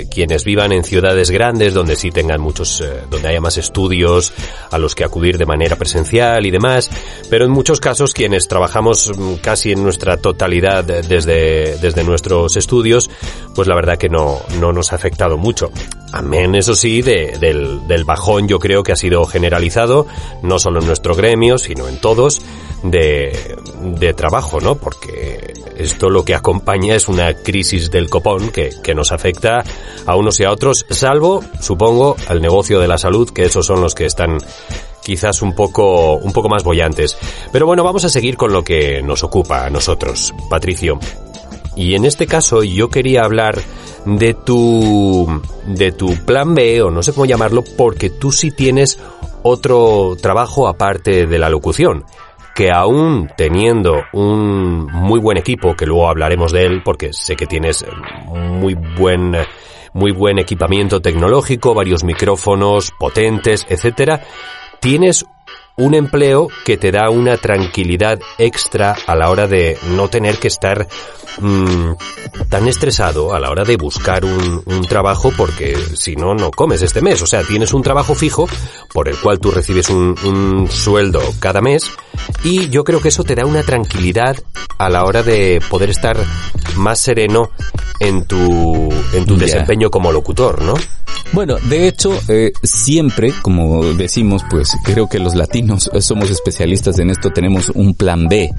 eh, 0.00 0.08
quienes 0.08 0.44
vivan 0.44 0.70
en 0.70 0.84
ciudades 0.84 1.32
grandes 1.32 1.74
donde 1.74 1.96
sí 1.96 2.12
tengan 2.12 2.40
muchos, 2.40 2.80
eh, 2.80 3.02
donde 3.10 3.26
haya 3.26 3.40
más 3.40 3.58
estudios 3.58 4.32
a 4.70 4.78
los 4.78 4.94
que 4.94 5.02
acudir 5.02 5.36
de 5.36 5.46
manera 5.46 5.74
presencial 5.74 6.46
y 6.46 6.52
demás, 6.52 6.88
pero 7.28 7.44
en 7.44 7.50
muchos 7.50 7.80
casos 7.80 8.14
quienes 8.14 8.46
trabajamos 8.46 9.10
casi 9.42 9.72
en 9.72 9.82
nuestra 9.82 10.16
totalidad 10.18 10.84
desde 10.84 11.76
desde 11.78 12.04
nuestros 12.04 12.56
estudios 12.56 13.10
pues 13.56 13.66
la 13.66 13.74
verdad 13.74 13.96
que 13.96 14.10
no, 14.10 14.38
no 14.60 14.72
nos 14.72 14.92
ha 14.92 14.96
afectado 14.96 15.38
mucho. 15.38 15.72
Amén, 16.12 16.54
eso 16.54 16.74
sí, 16.74 17.02
de, 17.02 17.15
del, 17.40 17.86
del 17.86 18.04
bajón 18.04 18.48
yo 18.48 18.58
creo 18.58 18.82
que 18.82 18.92
ha 18.92 18.96
sido 18.96 19.24
generalizado, 19.24 20.06
no 20.42 20.58
solo 20.58 20.80
en 20.80 20.86
nuestro 20.86 21.14
gremio, 21.14 21.58
sino 21.58 21.88
en 21.88 22.00
todos, 22.00 22.42
de, 22.82 23.56
de 23.82 24.14
trabajo, 24.14 24.60
¿no? 24.60 24.76
Porque 24.76 25.54
esto 25.76 26.10
lo 26.10 26.24
que 26.24 26.34
acompaña 26.34 26.94
es 26.94 27.08
una 27.08 27.34
crisis 27.34 27.90
del 27.90 28.08
copón 28.08 28.50
que, 28.50 28.70
que 28.82 28.94
nos 28.94 29.12
afecta 29.12 29.64
a 30.06 30.16
unos 30.16 30.40
y 30.40 30.44
a 30.44 30.52
otros, 30.52 30.86
salvo, 30.90 31.44
supongo, 31.60 32.16
al 32.28 32.40
negocio 32.40 32.80
de 32.80 32.88
la 32.88 32.98
salud, 32.98 33.30
que 33.30 33.44
esos 33.44 33.66
son 33.66 33.80
los 33.80 33.94
que 33.94 34.06
están 34.06 34.38
quizás 35.06 35.40
un 35.42 35.54
poco, 35.54 36.16
un 36.16 36.32
poco 36.32 36.48
más 36.48 36.64
bollantes. 36.64 37.16
Pero 37.52 37.66
bueno, 37.66 37.84
vamos 37.84 38.04
a 38.04 38.08
seguir 38.08 38.36
con 38.36 38.52
lo 38.52 38.64
que 38.64 39.02
nos 39.02 39.22
ocupa 39.22 39.64
a 39.64 39.70
nosotros. 39.70 40.34
Patricio, 40.50 40.98
y 41.76 41.94
en 41.94 42.04
este 42.04 42.26
caso 42.26 42.64
yo 42.64 42.88
quería 42.88 43.24
hablar 43.24 43.56
de 44.04 44.34
tu 44.34 45.42
de 45.66 45.92
tu 45.92 46.16
plan 46.24 46.54
B 46.54 46.82
o 46.82 46.90
no 46.90 47.02
sé 47.02 47.12
cómo 47.12 47.26
llamarlo 47.26 47.62
porque 47.76 48.10
tú 48.10 48.32
sí 48.32 48.50
tienes 48.50 48.98
otro 49.42 50.16
trabajo 50.20 50.66
aparte 50.66 51.26
de 51.26 51.38
la 51.38 51.50
locución 51.50 52.04
que 52.54 52.72
aún 52.72 53.30
teniendo 53.36 54.04
un 54.14 54.86
muy 54.86 55.20
buen 55.20 55.36
equipo 55.36 55.76
que 55.76 55.86
luego 55.86 56.08
hablaremos 56.08 56.52
de 56.52 56.64
él 56.64 56.82
porque 56.82 57.12
sé 57.12 57.36
que 57.36 57.46
tienes 57.46 57.84
muy 58.26 58.74
buen 58.74 59.36
muy 59.92 60.12
buen 60.12 60.38
equipamiento 60.38 61.00
tecnológico, 61.00 61.72
varios 61.72 62.04
micrófonos 62.04 62.92
potentes, 62.98 63.66
etcétera, 63.68 64.22
tienes 64.78 65.24
un 65.76 65.94
empleo 65.94 66.48
que 66.64 66.76
te 66.76 66.90
da 66.90 67.10
una 67.10 67.36
tranquilidad 67.36 68.18
extra 68.38 68.96
a 69.06 69.14
la 69.14 69.30
hora 69.30 69.46
de 69.46 69.78
no 69.90 70.08
tener 70.08 70.38
que 70.38 70.48
estar 70.48 70.88
mmm, 71.40 71.92
tan 72.48 72.66
estresado 72.66 73.34
a 73.34 73.40
la 73.40 73.50
hora 73.50 73.64
de 73.64 73.76
buscar 73.76 74.24
un, 74.24 74.64
trabajo 74.88 75.32
porque 75.36 75.76
si 75.94 76.16
no, 76.16 76.34
no 76.34 76.50
comes 76.50 76.82
este 76.82 77.00
mes. 77.00 77.20
O 77.22 77.26
sea, 77.26 77.42
tienes 77.42 77.74
un 77.74 77.82
trabajo 77.82 78.14
fijo 78.14 78.48
por 78.92 79.08
el 79.08 79.16
cual 79.16 79.38
tú 79.38 79.50
recibes 79.50 79.90
un 79.90 80.68
sueldo 80.70 81.20
cada 81.40 81.60
mes 81.60 81.90
y 82.44 82.68
yo 82.68 82.84
creo 82.84 83.00
que 83.00 83.08
eso 83.08 83.24
te 83.24 83.34
da 83.34 83.46
una 83.46 83.62
tranquilidad 83.62 84.36
a 84.78 84.88
la 84.88 85.04
hora 85.04 85.22
de 85.22 85.60
poder 85.70 85.90
estar 85.90 86.16
más 86.76 87.00
sereno 87.00 87.50
en 88.00 88.24
tu, 88.26 88.88
en 89.14 89.24
tu 89.26 89.36
yeah. 89.36 89.46
desempeño 89.46 89.90
como 89.90 90.12
locutor, 90.12 90.62
¿no? 90.62 90.74
Bueno, 91.32 91.56
de 91.68 91.88
hecho, 91.88 92.12
eh, 92.28 92.52
siempre, 92.62 93.32
como 93.42 93.84
decimos, 93.94 94.42
pues 94.48 94.76
creo 94.84 95.08
que 95.08 95.18
los 95.18 95.34
latinos 95.34 95.90
somos 96.00 96.30
especialistas 96.30 96.98
en 96.98 97.10
esto, 97.10 97.30
tenemos 97.30 97.70
un 97.70 97.94
plan 97.94 98.28
B. 98.28 98.50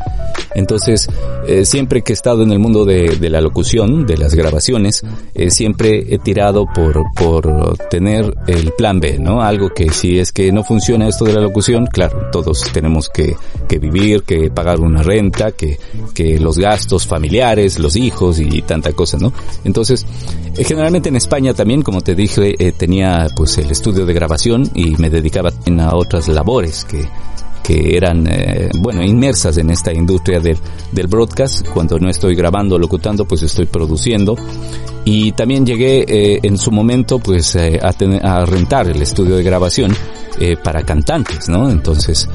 Entonces, 0.53 1.07
eh, 1.47 1.65
siempre 1.65 2.01
que 2.01 2.11
he 2.11 2.15
estado 2.15 2.43
en 2.43 2.51
el 2.51 2.59
mundo 2.59 2.83
de, 2.83 3.17
la 3.29 3.41
locución, 3.41 4.05
de 4.05 4.17
las 4.17 4.35
grabaciones, 4.35 5.03
eh, 5.33 5.49
siempre 5.49 6.13
he 6.13 6.19
tirado 6.19 6.65
por, 6.65 7.03
por 7.15 7.77
tener 7.89 8.35
el 8.47 8.71
plan 8.73 8.99
B, 8.99 9.17
¿no? 9.17 9.41
Algo 9.41 9.69
que 9.69 9.89
si 9.89 10.19
es 10.19 10.31
que 10.31 10.51
no 10.51 10.63
funciona 10.63 11.07
esto 11.07 11.25
de 11.25 11.33
la 11.33 11.41
locución, 11.41 11.87
claro, 11.87 12.29
todos 12.31 12.63
tenemos 12.73 13.09
que, 13.09 13.35
que 13.67 13.79
vivir, 13.79 14.23
que 14.23 14.49
pagar 14.49 14.79
una 14.79 15.03
renta, 15.03 15.51
que, 15.51 15.77
que 16.13 16.39
los 16.39 16.57
gastos 16.57 17.05
familiares, 17.05 17.79
los 17.79 17.95
hijos 17.95 18.39
y 18.39 18.61
tanta 18.61 18.93
cosa, 18.93 19.17
¿no? 19.17 19.33
Entonces, 19.63 20.05
eh, 20.55 20.63
generalmente 20.63 21.09
en 21.09 21.15
España 21.15 21.53
también, 21.53 21.81
como 21.81 22.01
te 22.01 22.15
dije, 22.15 22.55
tenía 22.77 23.27
pues 23.35 23.57
el 23.57 23.69
estudio 23.71 24.05
de 24.05 24.13
grabación 24.13 24.69
y 24.73 24.95
me 24.97 25.09
dedicaba 25.09 25.51
a 25.79 25.95
otras 25.95 26.27
labores 26.27 26.85
que, 26.85 27.05
que 27.67 27.97
eran, 27.97 28.25
eh, 28.27 28.69
bueno, 28.79 29.03
inmersas 29.03 29.57
en 29.57 29.69
esta 29.69 29.91
industria 29.91 30.39
del, 30.39 30.57
del 30.93 31.07
broadcast. 31.07 31.67
Cuando 31.67 31.99
no 31.99 32.09
estoy 32.09 32.33
grabando 32.33 32.79
locutando, 32.79 33.25
pues 33.25 33.43
estoy 33.43 33.65
produciendo. 33.65 34.37
Y 35.09 35.31
también 35.31 35.65
llegué 35.65 36.03
eh, 36.05 36.39
en 36.43 36.57
su 36.57 36.69
momento, 36.69 37.17
pues, 37.17 37.55
eh, 37.55 37.79
a, 37.81 37.93
a 38.41 38.45
rentar 38.45 38.89
el 38.89 39.01
estudio 39.01 39.37
de 39.37 39.43
grabación 39.43 39.95
para 40.63 40.83
cantantes, 40.83 41.49
¿no? 41.49 41.67
Entonces, 41.67 42.29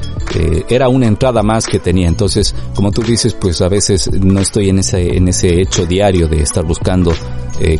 era 0.67 0.89
una 0.89 1.07
entrada 1.07 1.41
más 1.41 1.65
que 1.65 1.79
tenía. 1.79 2.09
Entonces, 2.09 2.53
como 2.75 2.91
tú 2.91 3.01
dices, 3.01 3.33
pues 3.33 3.61
a 3.61 3.69
veces 3.69 4.11
no 4.11 4.41
estoy 4.41 4.67
en 4.67 4.79
ese, 4.79 5.15
en 5.15 5.29
ese 5.29 5.61
hecho 5.61 5.85
diario 5.85 6.27
de 6.27 6.41
estar 6.41 6.65
buscando 6.65 7.13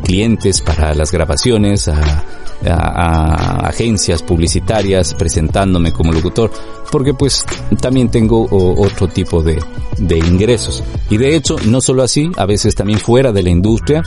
clientes 0.01 0.61
para 0.61 0.95
las 0.95 1.11
grabaciones, 1.11 1.89
a, 1.89 2.23
a, 2.65 3.67
agencias 3.67 4.23
publicitarias 4.23 5.13
presentándome 5.13 5.91
como 5.91 6.13
locutor, 6.13 6.51
porque 6.89 7.13
pues 7.13 7.43
también 7.81 8.07
tengo 8.09 8.47
otro 8.49 9.09
tipo 9.09 9.43
de, 9.43 9.59
de 9.97 10.19
ingresos. 10.19 10.85
Y 11.09 11.17
de 11.17 11.35
hecho, 11.35 11.57
no 11.65 11.81
solo 11.81 12.01
así, 12.01 12.31
a 12.37 12.45
veces 12.45 12.75
también 12.75 12.99
fuera 12.99 13.33
de 13.33 13.43
la 13.43 13.49
industria, 13.49 14.03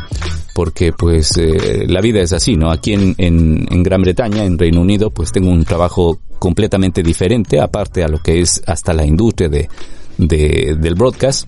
porque 0.57 0.95
pues 0.95 1.37
eh, 1.37 1.85
la 1.87 2.01
vida 2.01 2.23
es 2.23 2.33
así, 2.33 2.57
¿no? 2.57 2.71
Aquí 2.71 2.95
en, 2.95 3.15
en, 3.19 3.67
en, 3.71 3.83
Gran 3.83 4.01
Bretaña, 4.01 4.43
en 4.43 4.59
Reino 4.59 4.81
Unido, 4.81 5.11
pues 5.11 5.31
tengo 5.31 5.51
un 5.51 5.67
trabajo 5.67 6.19
completamente 6.39 7.03
diferente, 7.03 7.61
aparte 7.61 8.03
a 8.03 8.09
lo 8.09 8.23
que 8.23 8.41
es 8.41 8.63
hasta 8.67 8.95
la 8.95 9.05
industria 9.05 9.51
de, 9.51 9.69
de 10.17 10.75
del 10.81 10.95
broadcast, 10.95 11.47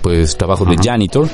pues 0.00 0.36
trabajo 0.36 0.64
de 0.64 0.76
janitor, 0.76 1.28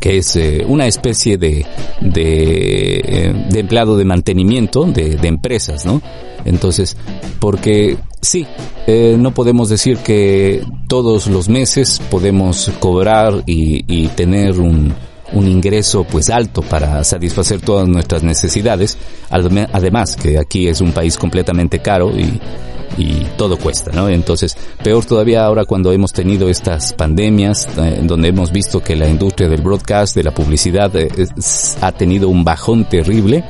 que 0.00 0.16
es 0.16 0.34
eh, 0.34 0.64
una 0.66 0.88
especie 0.88 1.38
de, 1.38 1.64
de, 2.00 2.96
eh, 3.04 3.46
de, 3.48 3.60
empleado 3.60 3.96
de 3.96 4.04
mantenimiento 4.04 4.82
de, 4.82 5.14
de, 5.14 5.28
empresas, 5.28 5.86
¿no? 5.86 6.02
Entonces, 6.44 6.96
porque 7.38 7.98
sí, 8.20 8.44
eh, 8.88 9.14
no 9.16 9.30
podemos 9.30 9.68
decir 9.68 9.98
que 9.98 10.64
todos 10.88 11.28
los 11.28 11.48
meses 11.48 12.02
podemos 12.10 12.68
cobrar 12.80 13.44
y, 13.46 13.84
y 13.86 14.08
tener 14.08 14.58
un, 14.58 14.92
un 15.32 15.48
ingreso 15.48 16.04
pues 16.04 16.30
alto 16.30 16.62
para 16.62 17.02
satisfacer 17.04 17.60
todas 17.60 17.88
nuestras 17.88 18.22
necesidades, 18.22 18.96
además 19.30 20.16
que 20.16 20.38
aquí 20.38 20.68
es 20.68 20.80
un 20.80 20.92
país 20.92 21.16
completamente 21.16 21.80
caro 21.80 22.10
y 22.16 22.40
y 22.98 23.26
todo 23.36 23.58
cuesta, 23.58 23.90
¿no? 23.92 24.08
Entonces, 24.08 24.56
peor 24.82 25.04
todavía 25.04 25.44
ahora 25.44 25.64
cuando 25.64 25.92
hemos 25.92 26.12
tenido 26.12 26.48
estas 26.48 26.92
pandemias, 26.92 27.68
eh, 27.76 28.00
donde 28.02 28.28
hemos 28.28 28.52
visto 28.52 28.82
que 28.82 28.96
la 28.96 29.08
industria 29.08 29.48
del 29.48 29.60
broadcast, 29.60 30.14
de 30.14 30.22
la 30.22 30.32
publicidad, 30.32 30.94
eh, 30.96 31.08
ha 31.80 31.92
tenido 31.92 32.28
un 32.28 32.44
bajón 32.44 32.88
terrible. 32.88 33.44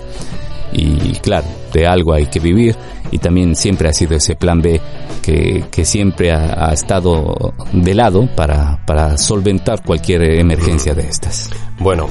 Y 0.72 1.12
claro, 1.20 1.46
de 1.76 1.86
algo 1.86 2.14
hay 2.14 2.26
que 2.26 2.40
vivir 2.40 2.74
y 3.10 3.18
también 3.18 3.54
siempre 3.54 3.88
ha 3.88 3.92
sido 3.92 4.16
ese 4.16 4.34
plan 4.34 4.62
B 4.62 4.80
que, 5.22 5.64
que 5.70 5.84
siempre 5.84 6.32
ha, 6.32 6.72
estado 6.72 7.54
de 7.72 7.94
lado 7.94 8.28
para, 8.34 8.84
para 8.86 9.18
solventar 9.18 9.82
cualquier 9.82 10.22
emergencia 10.22 10.94
de 10.94 11.02
estas. 11.02 11.50
Bueno, 11.78 12.08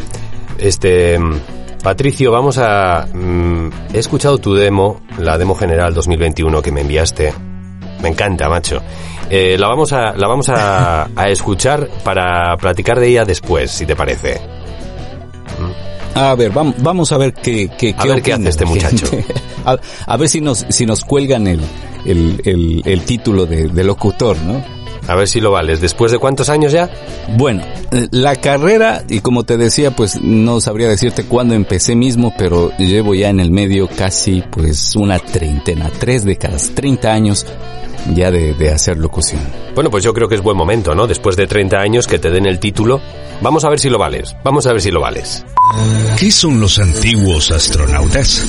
este 0.59 1.17
Patricio, 1.81 2.31
vamos 2.31 2.57
a... 2.57 3.07
Mm, 3.11 3.69
he 3.93 3.99
escuchado 3.99 4.37
tu 4.37 4.53
demo, 4.53 5.01
la 5.19 5.37
demo 5.37 5.55
general 5.55 5.93
2021 5.93 6.61
que 6.61 6.71
me 6.71 6.81
enviaste. 6.81 7.33
Me 8.01 8.09
encanta, 8.09 8.49
macho. 8.49 8.81
Eh, 9.29 9.55
la 9.57 9.67
vamos, 9.67 9.93
a, 9.93 10.15
la 10.15 10.27
vamos 10.27 10.49
a, 10.49 11.07
a, 11.15 11.29
escuchar 11.29 11.87
para 12.03 12.55
platicar 12.57 12.99
de 12.99 13.07
ella 13.07 13.25
después, 13.25 13.71
si 13.71 13.85
te 13.85 13.95
parece. 13.95 14.41
A 16.15 16.33
ver, 16.33 16.51
vamos, 16.51 16.75
vamos 16.79 17.11
a 17.11 17.17
ver 17.17 17.33
qué, 17.33 17.69
qué, 17.77 17.93
a 17.97 18.05
ver 18.05 18.21
qué 18.21 18.31
hace 18.31 18.47
este 18.47 18.65
muchacho. 18.65 19.05
a, 19.65 19.77
a, 20.05 20.17
ver 20.17 20.29
si 20.29 20.39
nos, 20.39 20.65
si 20.69 20.85
nos 20.85 21.03
cuelgan 21.03 21.45
el, 21.45 21.59
el, 22.05 22.41
el, 22.45 22.81
el 22.85 23.01
título 23.01 23.45
de, 23.45 23.67
de 23.67 23.83
locutor, 23.83 24.37
¿no? 24.41 24.63
A 25.07 25.15
ver 25.15 25.27
si 25.27 25.39
lo 25.39 25.51
vales. 25.51 25.81
¿Después 25.81 26.11
de 26.11 26.19
cuántos 26.19 26.49
años 26.49 26.71
ya? 26.71 26.89
Bueno, 27.37 27.63
eh, 27.91 28.07
la 28.11 28.35
carrera, 28.35 29.03
y 29.07 29.19
como 29.19 29.43
te 29.43 29.57
decía, 29.57 29.91
pues 29.91 30.21
no 30.21 30.59
sabría 30.61 30.87
decirte 30.87 31.25
cuándo 31.25 31.53
empecé 31.53 31.95
mismo, 31.95 32.33
pero 32.37 32.71
llevo 32.77 33.13
ya 33.13 33.29
en 33.29 33.39
el 33.39 33.51
medio 33.51 33.87
casi 33.87 34.43
pues 34.49 34.95
una 34.95 35.19
treintena, 35.19 35.89
tres 35.99 36.25
décadas, 36.25 36.71
30 36.73 37.11
años 37.11 37.45
ya 38.13 38.31
de, 38.31 38.53
de, 38.53 38.71
hacer 38.71 38.97
locución. 38.97 39.41
Bueno, 39.73 39.89
pues 39.89 40.03
yo 40.03 40.13
creo 40.13 40.27
que 40.27 40.35
es 40.35 40.41
buen 40.41 40.57
momento, 40.57 40.93
¿no? 40.93 41.07
Después 41.07 41.35
de 41.35 41.47
30 41.47 41.77
años 41.77 42.07
que 42.07 42.19
te 42.19 42.29
den 42.29 42.45
el 42.45 42.59
título, 42.59 43.01
vamos 43.41 43.65
a 43.65 43.69
ver 43.69 43.79
si 43.79 43.89
lo 43.89 43.97
vales. 43.97 44.35
Vamos 44.43 44.67
a 44.67 44.71
ver 44.71 44.81
si 44.81 44.91
lo 44.91 45.01
vales. 45.01 45.43
¿Qué 46.17 46.31
son 46.31 46.59
los 46.59 46.77
antiguos 46.79 47.51
astronautas? 47.51 48.45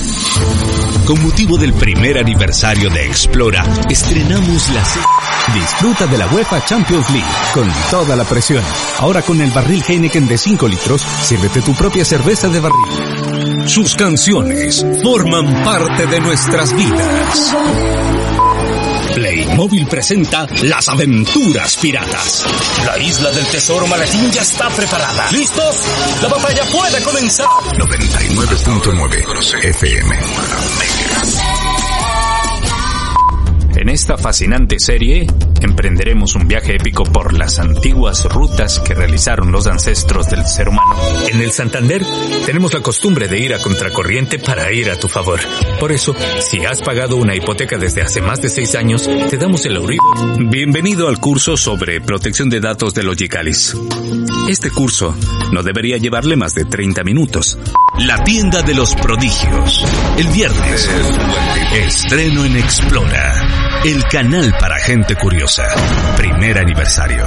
Con 1.05 1.23
motivo 1.23 1.57
del 1.57 1.73
primer 1.73 2.17
aniversario 2.17 2.89
de 2.89 3.05
Explora, 3.05 3.65
estrenamos 3.89 4.69
la 4.69 4.83
Disfruta 5.53 6.07
de 6.07 6.17
la 6.17 6.27
UEFA 6.27 6.63
Champions 6.65 7.09
League 7.09 7.27
con 7.53 7.71
toda 7.89 8.15
la 8.15 8.23
presión. 8.23 8.63
Ahora 8.99 9.21
con 9.21 9.39
el 9.41 9.51
barril 9.51 9.83
Heineken 9.87 10.27
de 10.27 10.37
5 10.37 10.67
litros, 10.67 11.01
sírvete 11.01 11.61
tu 11.61 11.73
propia 11.73 12.03
cerveza 12.03 12.49
de 12.49 12.59
barril. 12.59 13.67
Sus 13.67 13.95
canciones 13.95 14.85
forman 15.03 15.63
parte 15.63 16.05
de 16.05 16.19
nuestras 16.19 16.75
vidas. 16.75 17.55
Playmobil 19.17 19.87
presenta 19.87 20.45
Las 20.63 20.89
Aventuras 20.89 21.77
Piratas. 21.77 22.45
La 22.85 22.99
isla 22.99 23.31
del 23.31 23.47
tesoro 23.47 23.87
maletín 23.87 24.29
ya 24.31 24.43
está 24.43 24.69
preparada. 24.69 25.31
¿Listos? 25.31 25.87
La 26.21 26.27
batalla 26.27 26.63
puede 26.65 27.01
comenzar. 27.01 27.47
99.9 27.47 29.63
FM. 29.63 30.19
En 33.87 33.93
esta 33.93 34.17
fascinante 34.17 34.81
serie 34.81 35.25
emprenderemos 35.61 36.35
un 36.35 36.45
viaje 36.45 36.75
épico 36.75 37.05
por 37.05 37.31
las 37.31 37.57
antiguas 37.57 38.25
rutas 38.25 38.81
que 38.81 38.93
realizaron 38.93 39.49
los 39.49 39.65
ancestros 39.65 40.29
del 40.29 40.45
ser 40.45 40.67
humano. 40.67 40.93
En 41.29 41.39
el 41.39 41.53
Santander 41.53 42.05
tenemos 42.45 42.73
la 42.73 42.81
costumbre 42.81 43.29
de 43.29 43.39
ir 43.39 43.53
a 43.53 43.61
contracorriente 43.61 44.39
para 44.39 44.73
ir 44.73 44.89
a 44.89 44.99
tu 44.99 45.07
favor. 45.07 45.39
Por 45.79 45.93
eso, 45.93 46.13
si 46.41 46.65
has 46.65 46.81
pagado 46.81 47.15
una 47.15 47.33
hipoteca 47.33 47.77
desde 47.77 48.01
hace 48.01 48.21
más 48.21 48.41
de 48.41 48.49
seis 48.49 48.75
años, 48.75 49.09
te 49.29 49.37
damos 49.37 49.65
el 49.65 49.77
Euribor. 49.77 50.49
Bienvenido 50.49 51.07
al 51.07 51.21
curso 51.21 51.55
sobre 51.55 52.01
protección 52.01 52.49
de 52.49 52.59
datos 52.59 52.93
de 52.93 53.03
Logicalis. 53.03 53.73
Este 54.49 54.69
curso 54.69 55.15
no 55.53 55.63
debería 55.63 55.95
llevarle 55.95 56.35
más 56.35 56.53
de 56.55 56.65
30 56.65 57.05
minutos. 57.05 57.57
La 57.99 58.21
tienda 58.25 58.61
de 58.63 58.75
los 58.75 58.95
prodigios. 58.95 59.81
El 60.17 60.27
viernes. 60.27 60.89
Estreno 61.73 62.43
en 62.43 62.57
Explora. 62.57 63.66
El 63.87 64.03
canal 64.03 64.53
para 64.59 64.75
gente 64.79 65.15
curiosa. 65.15 65.63
Primer 66.17 66.57
aniversario. 66.57 67.23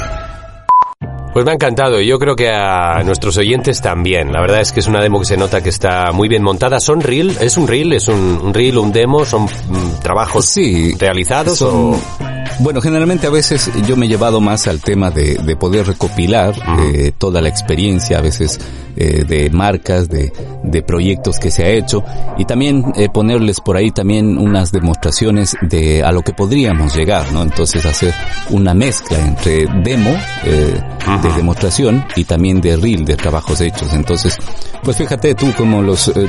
Pues 1.32 1.42
me 1.42 1.52
ha 1.52 1.54
encantado 1.54 2.02
y 2.02 2.06
yo 2.06 2.18
creo 2.18 2.36
que 2.36 2.50
a 2.50 3.02
nuestros 3.02 3.38
oyentes 3.38 3.80
también. 3.80 4.30
La 4.30 4.42
verdad 4.42 4.60
es 4.60 4.70
que 4.70 4.80
es 4.80 4.86
una 4.86 5.00
demo 5.00 5.20
que 5.20 5.24
se 5.24 5.38
nota 5.38 5.62
que 5.62 5.70
está 5.70 6.12
muy 6.12 6.28
bien 6.28 6.42
montada. 6.42 6.78
¿Son 6.78 7.00
reel? 7.00 7.34
¿Es 7.40 7.56
un 7.56 7.66
reel? 7.66 7.94
¿Es 7.94 8.08
un, 8.08 8.38
un 8.42 8.52
reel, 8.52 8.76
un 8.76 8.92
demo? 8.92 9.24
¿Son 9.24 9.44
mm, 9.44 10.00
trabajos 10.02 10.44
sí, 10.44 10.94
realizados? 10.98 11.56
Son, 11.56 11.94
o... 11.94 12.39
Bueno, 12.60 12.82
generalmente 12.82 13.26
a 13.26 13.30
veces 13.30 13.70
yo 13.86 13.96
me 13.96 14.04
he 14.04 14.08
llevado 14.08 14.40
más 14.42 14.66
al 14.66 14.80
tema 14.80 15.10
de, 15.10 15.36
de 15.36 15.56
poder 15.56 15.86
recopilar 15.86 16.54
eh, 16.78 17.10
toda 17.16 17.40
la 17.40 17.48
experiencia, 17.48 18.18
a 18.18 18.20
veces 18.20 18.60
eh, 18.96 19.24
de 19.26 19.48
marcas, 19.48 20.10
de, 20.10 20.30
de, 20.62 20.82
proyectos 20.82 21.38
que 21.38 21.50
se 21.50 21.64
ha 21.64 21.70
hecho 21.70 22.04
y 22.36 22.44
también 22.44 22.92
eh, 22.96 23.08
ponerles 23.08 23.60
por 23.60 23.78
ahí 23.78 23.90
también 23.90 24.36
unas 24.36 24.72
demostraciones 24.72 25.56
de 25.62 26.02
a 26.02 26.12
lo 26.12 26.20
que 26.20 26.34
podríamos 26.34 26.94
llegar, 26.94 27.32
¿no? 27.32 27.42
Entonces 27.42 27.86
hacer 27.86 28.12
una 28.50 28.74
mezcla 28.74 29.18
entre 29.18 29.66
demo, 29.82 30.14
-huh. 30.44 31.20
de 31.22 31.32
demostración 31.32 32.04
y 32.14 32.24
también 32.24 32.60
de 32.60 32.76
reel, 32.76 33.06
de 33.06 33.16
trabajos 33.16 33.60
hechos. 33.62 33.92
Entonces, 33.94 34.36
pues 34.82 34.96
fíjate 34.96 35.34
tú 35.34 35.52
como 35.56 35.80
los, 35.82 36.08
eh, 36.08 36.28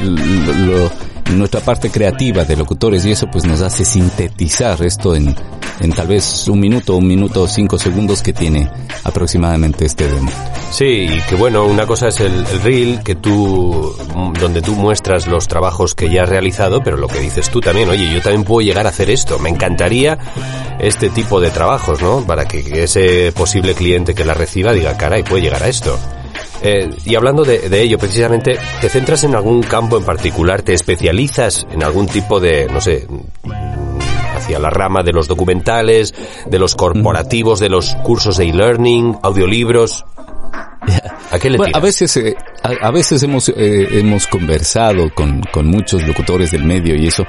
nuestra 1.36 1.62
parte 1.62 1.90
creativa 1.90 2.44
de 2.46 2.56
locutores 2.56 3.06
y 3.06 3.12
eso 3.12 3.28
pues 3.32 3.46
nos 3.46 3.62
hace 3.62 3.86
sintetizar 3.86 4.82
esto 4.84 5.16
en, 5.16 5.36
en 5.80 5.92
tal 5.92 6.08
vez 6.08 6.21
un 6.48 6.60
minuto, 6.60 6.96
un 6.96 7.08
minuto, 7.08 7.48
cinco 7.48 7.78
segundos 7.78 8.22
que 8.22 8.34
tiene 8.34 8.70
aproximadamente 9.04 9.86
este 9.86 10.08
demo. 10.08 10.30
Sí, 10.72 11.08
y 11.10 11.22
que 11.28 11.36
bueno, 11.36 11.66
una 11.66 11.86
cosa 11.86 12.10
es 12.10 12.20
el, 12.20 12.34
el, 12.34 12.62
reel 12.62 13.04
que 13.04 13.16
tú, 13.16 13.96
donde 14.40 14.62
tú 14.62 14.74
muestras 14.76 15.28
los 15.28 15.48
trabajos 15.48 15.96
que 15.96 16.10
ya 16.10 16.24
has 16.24 16.30
realizado, 16.30 16.82
pero 16.84 16.98
lo 16.98 17.08
que 17.08 17.20
dices 17.20 17.50
tú 17.50 17.60
también, 17.60 17.90
oye, 17.90 18.14
yo 18.14 18.22
también 18.22 18.44
puedo 18.44 18.62
llegar 18.62 18.86
a 18.86 18.90
hacer 18.90 19.10
esto. 19.10 19.40
Me 19.40 19.50
encantaría 19.50 20.18
este 20.80 21.10
tipo 21.10 21.42
de 21.42 21.50
trabajos, 21.50 22.02
¿no? 22.02 22.26
Para 22.26 22.46
que, 22.48 22.84
ese 22.84 23.32
posible 23.32 23.74
cliente 23.74 24.14
que 24.14 24.24
la 24.24 24.34
reciba 24.34 24.74
diga, 24.74 24.98
caray, 24.98 25.24
puede 25.24 25.44
llegar 25.44 25.64
a 25.64 25.68
esto. 25.68 25.98
Eh, 26.64 26.90
y 27.06 27.16
hablando 27.16 27.44
de, 27.44 27.70
de, 27.70 27.82
ello, 27.82 27.98
precisamente, 27.98 28.58
¿te 28.80 28.90
centras 28.90 29.24
en 29.24 29.36
algún 29.36 29.64
campo 29.64 29.98
en 29.98 30.04
particular? 30.04 30.62
¿Te 30.62 30.74
especializas 30.74 31.66
en 31.72 31.84
algún 31.84 32.06
tipo 32.06 32.40
de, 32.40 32.68
no 32.72 32.80
sé, 32.80 33.08
hacia 34.42 34.60
la 34.60 34.70
rama 34.70 35.04
de 35.04 35.14
los 35.14 35.28
documentales, 35.28 36.14
de 36.46 36.60
los 36.60 36.76
corporativos, 36.76 37.60
de 37.60 37.70
los 37.70 37.96
cursos 38.04 38.38
de 38.38 38.50
e-learning, 38.50 39.18
audiolibros? 39.22 40.06
¿A 41.32 41.40
qué 41.40 41.50
le 41.50 41.58
bueno, 41.58 41.78
a 41.78 41.80
veces, 41.80 42.18
eh, 42.18 42.36
a, 42.64 42.88
a, 42.88 42.92
veces 42.92 43.22
hemos, 43.24 43.50
eh, 43.50 44.00
hemos 44.00 44.28
conversado 44.28 45.14
con, 45.14 45.42
con 45.52 45.68
muchos 45.68 46.06
locutores 46.08 46.52
del 46.52 46.64
medio 46.64 46.96
y 46.96 47.08
eso, 47.08 47.24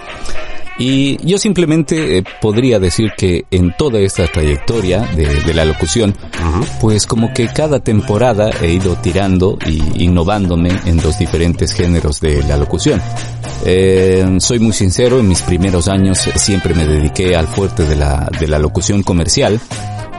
y 0.79 1.19
yo 1.27 1.39
simplemente 1.39 2.19
eh, 2.19 2.25
podría 2.41 2.79
decir 2.79 3.13
que 3.17 3.45
en 3.51 3.75
toda 3.77 4.01
esta 4.01 4.27
trayectoria 4.27 5.01
de, 5.17 5.27
de 5.27 5.55
la 5.55 5.65
locución, 5.65 6.15
pues 6.81 7.07
como 7.07 7.33
que 7.33 7.49
cada 7.49 7.81
temporada 7.81 8.51
he 8.61 8.73
ido 8.73 8.97
tirando 8.97 9.59
y 9.67 10.05
innovándome 10.05 10.71
en 10.87 11.03
los 11.03 11.19
diferentes 11.19 11.73
géneros 11.73 12.21
de 12.21 12.43
la 12.43 12.57
locución. 12.57 13.01
Eh, 13.65 14.39
soy 14.39 14.59
muy 14.59 14.73
sincero, 14.73 15.21
en 15.21 15.29
mis 15.29 15.43
primeros 15.43 15.89
años 15.89 16.19
siempre 16.37 16.75
me 16.75 16.87
dediqué 16.87 17.37
al 17.37 17.47
fuerte 17.47 17.85
de 17.85 17.97
la, 17.97 18.29
de 18.41 18.49
la 18.49 18.59
locución 18.59 19.03
comercial 19.03 19.61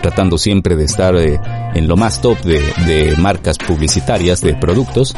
tratando 0.03 0.37
siempre 0.37 0.75
de 0.75 0.83
estar 0.83 1.15
eh, 1.15 1.39
en 1.73 1.87
lo 1.87 1.95
más 1.95 2.21
top 2.21 2.37
de, 2.41 2.61
de, 2.85 3.15
marcas 3.17 3.57
publicitarias 3.57 4.41
de 4.41 4.53
productos. 4.53 5.15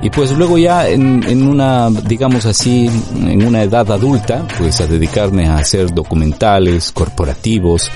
Y 0.00 0.10
pues 0.10 0.30
luego 0.30 0.56
ya 0.56 0.88
en, 0.88 1.24
en, 1.28 1.46
una 1.46 1.90
digamos 1.90 2.46
así 2.46 2.88
en 3.16 3.44
una 3.44 3.64
edad 3.64 3.90
adulta 3.90 4.46
pues 4.56 4.80
a 4.80 4.86
dedicarme 4.86 5.48
a 5.48 5.56
hacer 5.56 5.92
documentales 5.92 6.92
corporativos 6.92 7.90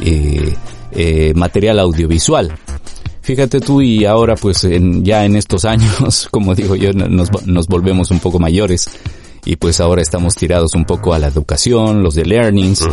eh, 0.00 0.54
eh, 0.92 1.32
material 1.34 1.80
audiovisual. 1.80 2.56
Fíjate 3.22 3.60
tú 3.60 3.82
y 3.82 4.04
ahora 4.04 4.36
pues 4.36 4.62
en, 4.64 5.04
ya 5.04 5.24
en 5.24 5.34
estos 5.34 5.64
años, 5.66 6.28
como 6.30 6.54
digo 6.54 6.76
yo, 6.76 6.92
nos, 6.92 7.30
nos 7.46 7.66
volvemos 7.66 8.12
un 8.12 8.20
poco 8.20 8.38
mayores 8.38 8.88
y 9.44 9.56
pues 9.56 9.80
ahora 9.80 10.02
estamos 10.02 10.34
tirados 10.34 10.74
un 10.74 10.84
poco 10.84 11.14
a 11.14 11.18
la 11.18 11.28
educación, 11.28 12.02
los 12.02 12.14
de 12.14 12.24
learnings. 12.24 12.86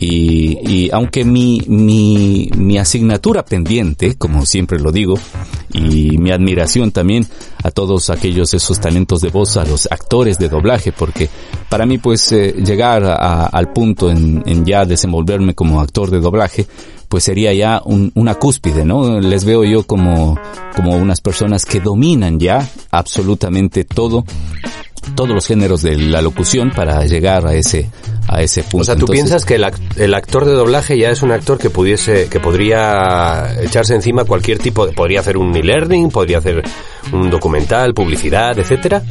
Y, 0.00 0.58
y, 0.68 0.90
aunque 0.92 1.24
mi, 1.24 1.62
mi, 1.66 2.50
mi 2.56 2.78
asignatura 2.78 3.44
pendiente, 3.44 4.16
como 4.16 4.44
siempre 4.44 4.78
lo 4.78 4.90
digo, 4.90 5.18
y 5.72 6.18
mi 6.18 6.30
admiración 6.30 6.90
también 6.90 7.26
a 7.62 7.70
todos 7.70 8.10
aquellos 8.10 8.54
esos 8.54 8.80
talentos 8.80 9.20
de 9.20 9.30
voz, 9.30 9.56
a 9.56 9.64
los 9.64 9.86
actores 9.90 10.38
de 10.38 10.48
doblaje, 10.48 10.92
porque 10.92 11.30
para 11.68 11.86
mí 11.86 11.98
pues 11.98 12.30
eh, 12.32 12.54
llegar 12.64 13.04
a, 13.04 13.46
al 13.46 13.72
punto 13.72 14.10
en, 14.10 14.42
en 14.46 14.64
ya 14.64 14.84
desenvolverme 14.84 15.54
como 15.54 15.80
actor 15.80 16.10
de 16.10 16.20
doblaje, 16.20 16.66
pues 17.08 17.24
sería 17.24 17.52
ya 17.52 17.80
un, 17.84 18.10
una 18.14 18.34
cúspide, 18.34 18.84
¿no? 18.84 19.20
Les 19.20 19.44
veo 19.44 19.64
yo 19.64 19.84
como, 19.84 20.38
como 20.74 20.96
unas 20.96 21.20
personas 21.20 21.64
que 21.64 21.80
dominan 21.80 22.40
ya 22.40 22.68
absolutamente 22.90 23.84
todo 23.84 24.24
todos 25.14 25.30
los 25.30 25.46
géneros 25.46 25.82
de 25.82 25.96
la 25.96 26.22
locución 26.22 26.70
para 26.70 27.04
llegar 27.04 27.46
a 27.46 27.54
ese 27.54 27.90
a 28.26 28.42
ese 28.42 28.62
punto. 28.62 28.78
O 28.78 28.84
sea, 28.84 28.96
tú 28.96 29.06
piensas 29.06 29.44
que 29.44 29.56
el, 29.56 29.66
el, 29.96 30.14
actor 30.14 30.46
de 30.46 30.52
doblaje 30.52 30.98
ya 30.98 31.10
es 31.10 31.22
un 31.22 31.30
actor 31.30 31.58
que 31.58 31.70
pudiese 31.70 32.28
que 32.28 32.40
podría 32.40 33.60
echarse 33.60 33.94
encima 33.94 34.24
cualquier 34.24 34.58
tipo 34.58 34.86
de 34.86 34.92
podría 34.92 35.20
hacer 35.20 35.36
un 35.36 35.54
e-learning, 35.54 36.10
podría 36.10 36.38
hacer 36.38 36.62
un 37.12 37.30
documental, 37.30 37.94
publicidad, 37.94 38.58
etcétera. 38.58 39.02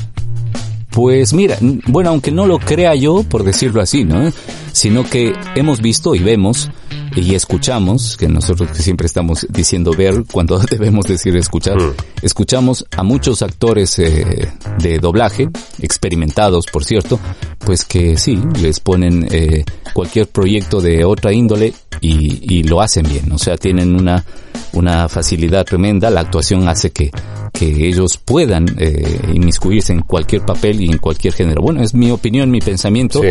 Pues 0.90 1.34
mira, 1.34 1.58
bueno, 1.88 2.12
aunque 2.12 2.32
no 2.32 2.46
lo 2.46 2.60
crea 2.60 2.94
yo, 2.94 3.24
por 3.24 3.44
decirlo 3.44 3.82
así, 3.82 4.04
¿no? 4.04 4.32
Sino 4.72 5.04
que 5.04 5.34
hemos 5.56 5.82
visto 5.82 6.14
y 6.14 6.20
vemos 6.20 6.70
y 7.16 7.36
escuchamos, 7.36 8.18
que 8.18 8.28
nosotros 8.28 8.70
siempre 8.74 9.08
estamos 9.08 9.46
diciendo 9.50 9.92
ver 9.92 10.24
cuando 10.32 10.58
debemos 10.70 11.06
decir 11.06 11.36
escuchar, 11.36 11.80
mm. 11.80 11.94
escuchamos 12.22 12.86
a 12.96 13.04
muchos 13.04 13.42
actores 13.42 13.98
eh, 14.00 14.52
de 14.80 15.00
doblaje, 15.00 15.50
experimentados 15.80 16.66
por 16.68 16.84
cierto, 16.84 17.20
pues 17.60 17.86
que 17.86 18.18
sí, 18.18 18.40
les 18.60 18.80
ponen 18.80 19.28
eh, 19.32 19.64
cualquier 19.94 20.28
proyecto 20.28 20.82
de 20.82 21.06
otra 21.06 21.34
índole 21.34 21.74
y, 22.02 22.56
y 22.58 22.64
lo 22.64 22.82
hacen 22.82 23.08
bien, 23.08 23.32
o 23.32 23.38
sea, 23.38 23.58
tienen 23.58 23.96
una, 23.96 24.26
una 24.74 25.08
facilidad 25.08 25.66
tremenda, 25.66 26.10
la 26.10 26.22
actuación 26.22 26.68
hace 26.68 26.92
que, 26.92 27.12
que 27.54 27.88
ellos 27.88 28.18
puedan 28.18 28.66
eh, 28.80 29.20
inmiscuirse 29.34 29.94
en 29.94 30.02
cualquier 30.02 30.44
papel 30.44 30.82
y 30.82 30.90
en 30.90 30.98
cualquier 30.98 31.34
género. 31.34 31.62
Bueno, 31.62 31.82
es 31.82 31.94
mi 31.94 32.10
opinión, 32.12 32.50
mi 32.50 32.60
pensamiento. 32.60 33.22
Sí. 33.22 33.28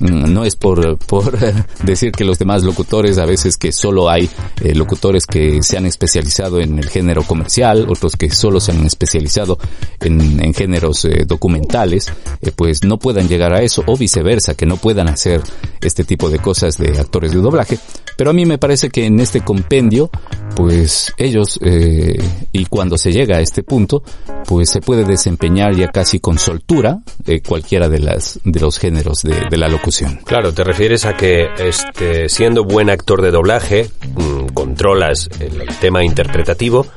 Mm, 0.00 0.32
no 0.32 0.44
es 0.44 0.54
por, 0.56 0.98
por 0.98 1.38
decir 1.82 2.12
que 2.12 2.24
los 2.24 2.38
demás 2.38 2.62
locutores, 2.62 3.18
a 3.18 3.26
veces 3.26 3.56
que 3.56 3.72
solo 3.72 4.08
hay 4.08 4.28
eh, 4.62 4.74
locutores 4.74 5.26
que 5.26 5.62
se 5.62 5.76
han 5.76 5.86
especializado 5.86 6.60
en 6.60 6.78
el 6.78 6.88
género 6.88 7.22
comercial, 7.22 7.86
otros 7.88 8.16
que 8.16 8.30
solo 8.30 8.60
se 8.60 8.72
han 8.72 8.84
especializado 8.84 9.58
en, 10.00 10.42
en 10.42 10.54
géneros 10.54 11.04
eh, 11.04 11.24
documentales, 11.26 12.12
eh, 12.42 12.52
pues 12.54 12.84
no 12.84 12.98
puedan 12.98 13.28
llegar 13.28 13.52
a 13.52 13.62
eso, 13.62 13.82
o 13.86 13.96
viceversa, 13.96 14.54
que 14.54 14.66
no 14.66 14.76
puedan 14.76 15.08
hacer 15.08 15.42
este 15.80 16.04
tipo 16.04 16.30
de 16.30 16.38
cosas 16.38 16.78
de 16.78 16.98
actores 16.98 17.32
de 17.32 17.40
doblaje. 17.40 17.78
Pero 18.18 18.30
a 18.30 18.32
mí 18.32 18.44
me 18.46 18.58
parece 18.58 18.90
que 18.90 19.06
en 19.06 19.20
este 19.20 19.42
compendio, 19.42 20.10
pues 20.56 21.14
ellos, 21.18 21.56
eh, 21.62 22.20
y 22.50 22.64
cuando 22.64 22.98
se 22.98 23.12
llega 23.12 23.36
a 23.36 23.40
este 23.40 23.62
punto, 23.62 24.02
pues 24.44 24.70
se 24.70 24.80
puede 24.80 25.04
desempeñar 25.04 25.76
ya 25.76 25.86
casi 25.86 26.18
con 26.18 26.36
soltura 26.36 26.98
eh, 27.28 27.40
cualquiera 27.42 27.88
de 27.88 28.00
las 28.00 28.40
de 28.42 28.58
los 28.58 28.80
géneros 28.80 29.22
de, 29.22 29.46
de, 29.48 29.56
la 29.56 29.68
locución. 29.68 30.18
Claro, 30.24 30.52
te 30.52 30.64
refieres 30.64 31.04
a 31.04 31.16
que 31.16 31.46
este, 31.60 32.28
siendo 32.28 32.64
buen 32.64 32.90
actor 32.90 33.22
de 33.22 33.30
doblaje, 33.30 33.88
mmm, 34.16 34.48
controlas 34.52 35.28
el, 35.38 35.60
el, 35.60 35.68
tema 35.78 36.02
interpretativo 36.02 36.88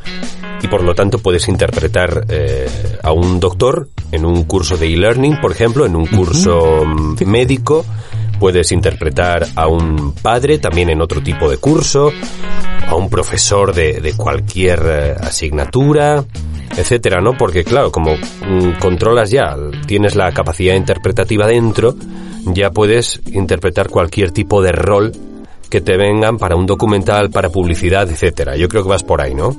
y 0.64 0.68
por 0.70 0.82
lo 0.82 0.96
tanto 0.96 1.20
puedes 1.20 1.48
interpretar 1.50 2.26
eh, 2.30 2.68
a 3.04 3.12
un 3.12 3.40
doctor 3.40 3.90
en 4.12 4.26
un 4.26 4.46
curso 4.46 4.76
de 4.76 4.88
e-learning, 4.88 5.40
por 5.40 5.52
ejemplo, 5.52 5.86
en 5.86 5.96
un 5.96 6.08
curso 6.08 6.82
uh 6.82 6.86
-huh. 6.86 7.26
médico 7.28 7.86
puedes 8.42 8.72
interpretar 8.72 9.46
a 9.56 9.68
un 9.68 10.16
padre 10.16 10.58
también 10.58 10.90
en 10.90 11.00
otro 11.00 11.22
tipo 11.22 11.48
de 11.48 11.58
curso, 11.58 12.12
a 12.88 12.96
un 12.96 13.08
profesor 13.08 13.72
de, 13.72 14.02
de 14.02 14.14
cualquier 14.14 14.82
eh, 14.84 15.16
asignatura, 15.22 16.26
etcétera, 16.76 17.22
¿no? 17.22 17.38
Porque 17.38 17.64
claro, 17.64 17.92
como 17.92 18.16
mm, 18.16 18.80
controlas 18.80 19.30
ya, 19.30 19.56
tienes 19.86 20.16
la 20.16 20.32
capacidad 20.32 20.74
interpretativa 20.74 21.46
dentro, 21.46 21.96
ya 22.48 22.72
puedes 22.72 23.22
interpretar 23.28 23.90
cualquier 23.90 24.32
tipo 24.32 24.60
de 24.64 24.72
rol 24.72 25.12
que 25.70 25.80
te 25.80 25.96
vengan 25.96 26.40
para 26.40 26.56
un 26.56 26.66
documental, 26.66 27.30
para 27.30 27.50
publicidad, 27.50 28.10
etcétera. 28.10 28.58
Yo 28.58 28.68
creo 28.68 28.82
que 28.82 28.90
vas 28.90 29.04
por 29.04 29.22
ahí, 29.22 29.36
¿no? 29.36 29.56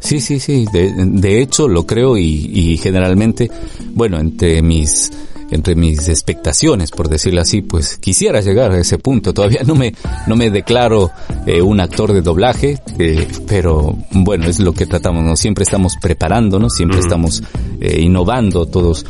Sí, 0.00 0.22
sí, 0.22 0.40
sí. 0.40 0.64
De, 0.72 0.90
de 0.96 1.42
hecho, 1.42 1.68
lo 1.68 1.84
creo 1.84 2.16
y, 2.16 2.50
y 2.50 2.78
generalmente, 2.78 3.50
bueno, 3.94 4.18
entre 4.18 4.62
mis 4.62 5.10
entre 5.52 5.74
mis 5.74 6.08
expectaciones, 6.08 6.90
por 6.90 7.08
decirlo 7.08 7.42
así, 7.42 7.62
pues 7.62 7.98
quisiera 7.98 8.40
llegar 8.40 8.72
a 8.72 8.78
ese 8.78 8.98
punto. 8.98 9.32
Todavía 9.34 9.62
no 9.64 9.74
me, 9.74 9.94
no 10.26 10.34
me 10.34 10.50
declaro 10.50 11.10
eh, 11.46 11.62
un 11.62 11.80
actor 11.80 12.12
de 12.12 12.22
doblaje, 12.22 12.80
eh, 12.98 13.28
pero 13.46 13.96
bueno, 14.10 14.46
es 14.46 14.58
lo 14.58 14.72
que 14.72 14.86
tratamos, 14.86 15.22
¿no? 15.24 15.36
Siempre 15.36 15.64
estamos 15.64 15.96
preparándonos, 16.00 16.74
siempre 16.74 16.98
mm. 16.98 17.00
estamos 17.00 17.42
eh, 17.80 18.00
innovando 18.00 18.66
todos 18.66 19.04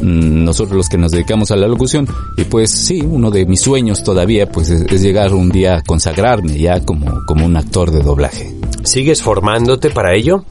mm, 0.00 0.44
nosotros 0.44 0.76
los 0.76 0.88
que 0.88 0.98
nos 0.98 1.12
dedicamos 1.12 1.50
a 1.50 1.56
la 1.56 1.66
locución 1.66 2.06
y 2.36 2.44
pues 2.44 2.70
sí, 2.70 3.00
uno 3.00 3.30
de 3.30 3.46
mis 3.46 3.60
sueños 3.60 4.04
todavía 4.04 4.50
pues 4.50 4.70
es, 4.70 4.82
es 4.82 5.02
llegar 5.02 5.34
un 5.34 5.50
día 5.50 5.78
a 5.78 5.82
consagrarme 5.82 6.58
ya 6.58 6.80
como, 6.84 7.24
como 7.26 7.44
un 7.44 7.56
actor 7.56 7.90
de 7.90 8.02
doblaje. 8.02 8.54
¿Sigues 8.84 9.22
formándote 9.22 9.90
para 9.90 10.14
ello? 10.14 10.44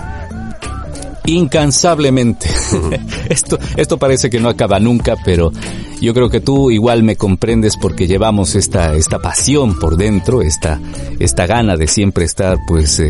Incansablemente. 1.28 2.50
esto, 3.30 3.60
esto 3.76 3.98
parece 3.98 4.30
que 4.30 4.40
no 4.40 4.50
acaba 4.50 4.80
nunca, 4.80 5.16
pero 5.24 5.52
yo 6.00 6.14
creo 6.14 6.30
que 6.30 6.40
tú 6.40 6.72
igual 6.72 7.04
me 7.04 7.16
comprendes 7.16 7.78
porque 7.78 8.08
llevamos 8.08 8.56
esta, 8.56 8.96
esta 8.96 9.20
pasión 9.20 9.80
por 9.80 9.98
dentro, 9.98 10.42
esta, 10.42 10.80
esta 11.20 11.48
gana 11.48 11.76
de 11.76 11.88
siempre 11.88 12.26
estar 12.26 12.58
pues 12.68 13.00
eh, 13.00 13.10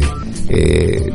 eh, 0.50 1.12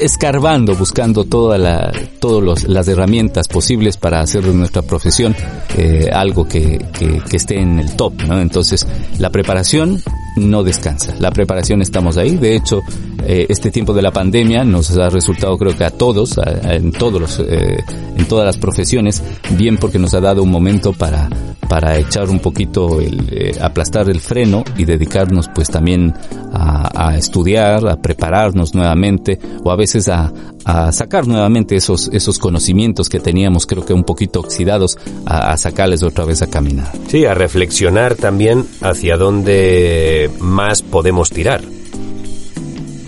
escarbando, 0.00 0.74
buscando 0.74 1.24
toda 1.24 1.58
la, 1.58 1.92
todas 2.20 2.64
las 2.64 2.88
herramientas 2.88 3.48
posibles 3.48 3.96
para 3.96 4.20
hacer 4.20 4.44
de 4.44 4.54
nuestra 4.54 4.82
profesión 4.82 5.34
eh, 5.76 6.08
algo 6.12 6.46
que, 6.46 6.84
que, 6.98 7.20
que 7.28 7.36
esté 7.36 7.60
en 7.60 7.78
el 7.80 7.94
top, 7.96 8.22
¿no? 8.26 8.40
Entonces, 8.40 8.86
la 9.18 9.30
preparación 9.30 10.02
no 10.36 10.62
descansa. 10.62 11.14
La 11.20 11.30
preparación 11.30 11.82
estamos 11.82 12.16
ahí. 12.16 12.36
De 12.36 12.56
hecho, 12.56 12.82
eh, 13.26 13.46
este 13.48 13.70
tiempo 13.70 13.92
de 13.92 14.02
la 14.02 14.10
pandemia 14.10 14.64
nos 14.64 14.96
ha 14.96 15.08
resultado, 15.08 15.56
creo 15.56 15.76
que 15.76 15.84
a 15.84 15.90
todos, 15.90 16.38
en 16.64 16.92
todos 16.92 17.20
los, 17.20 17.38
eh, 17.40 17.78
en 18.16 18.26
todas 18.26 18.44
las 18.44 18.56
profesiones, 18.56 19.22
bien 19.56 19.76
porque 19.76 19.98
nos 19.98 20.14
ha 20.14 20.20
dado 20.20 20.42
un 20.42 20.50
momento 20.50 20.92
para 20.98 21.28
para 21.68 21.98
echar 21.98 22.28
un 22.30 22.40
poquito 22.40 23.00
el, 23.00 23.28
eh, 23.30 23.56
aplastar 23.60 24.08
el 24.08 24.20
freno 24.20 24.64
y 24.76 24.84
dedicarnos 24.84 25.48
pues 25.54 25.68
también 25.68 26.14
a, 26.52 27.08
a, 27.08 27.16
estudiar, 27.16 27.88
a 27.88 27.96
prepararnos 27.96 28.74
nuevamente 28.74 29.38
o 29.64 29.70
a 29.70 29.76
veces 29.76 30.08
a, 30.08 30.32
a, 30.64 30.92
sacar 30.92 31.26
nuevamente 31.26 31.76
esos, 31.76 32.08
esos 32.12 32.38
conocimientos 32.38 33.08
que 33.08 33.20
teníamos 33.20 33.66
creo 33.66 33.84
que 33.84 33.92
un 33.92 34.04
poquito 34.04 34.40
oxidados 34.40 34.98
a, 35.26 35.52
a 35.52 35.56
sacarles 35.56 36.02
otra 36.02 36.24
vez 36.24 36.42
a 36.42 36.46
caminar. 36.46 36.92
Sí, 37.08 37.24
a 37.24 37.34
reflexionar 37.34 38.14
también 38.14 38.66
hacia 38.80 39.16
dónde 39.16 40.30
más 40.38 40.82
podemos 40.82 41.30
tirar. 41.30 41.62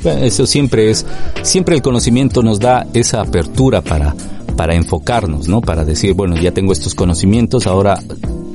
Eso 0.05 0.47
siempre 0.47 0.91
es, 0.91 1.05
siempre 1.43 1.75
el 1.75 1.83
conocimiento 1.83 2.43
nos 2.43 2.61
da 2.61 2.87
esa 2.95 3.21
apertura 3.21 3.81
para, 3.81 4.15
para 4.57 4.75
enfocarnos, 4.75 5.49
¿no? 5.49 5.61
Para 5.61 5.85
decir, 5.85 6.15
bueno, 6.15 6.37
ya 6.37 6.53
tengo 6.53 6.73
estos 6.73 6.95
conocimientos, 6.95 7.67
ahora 7.67 8.01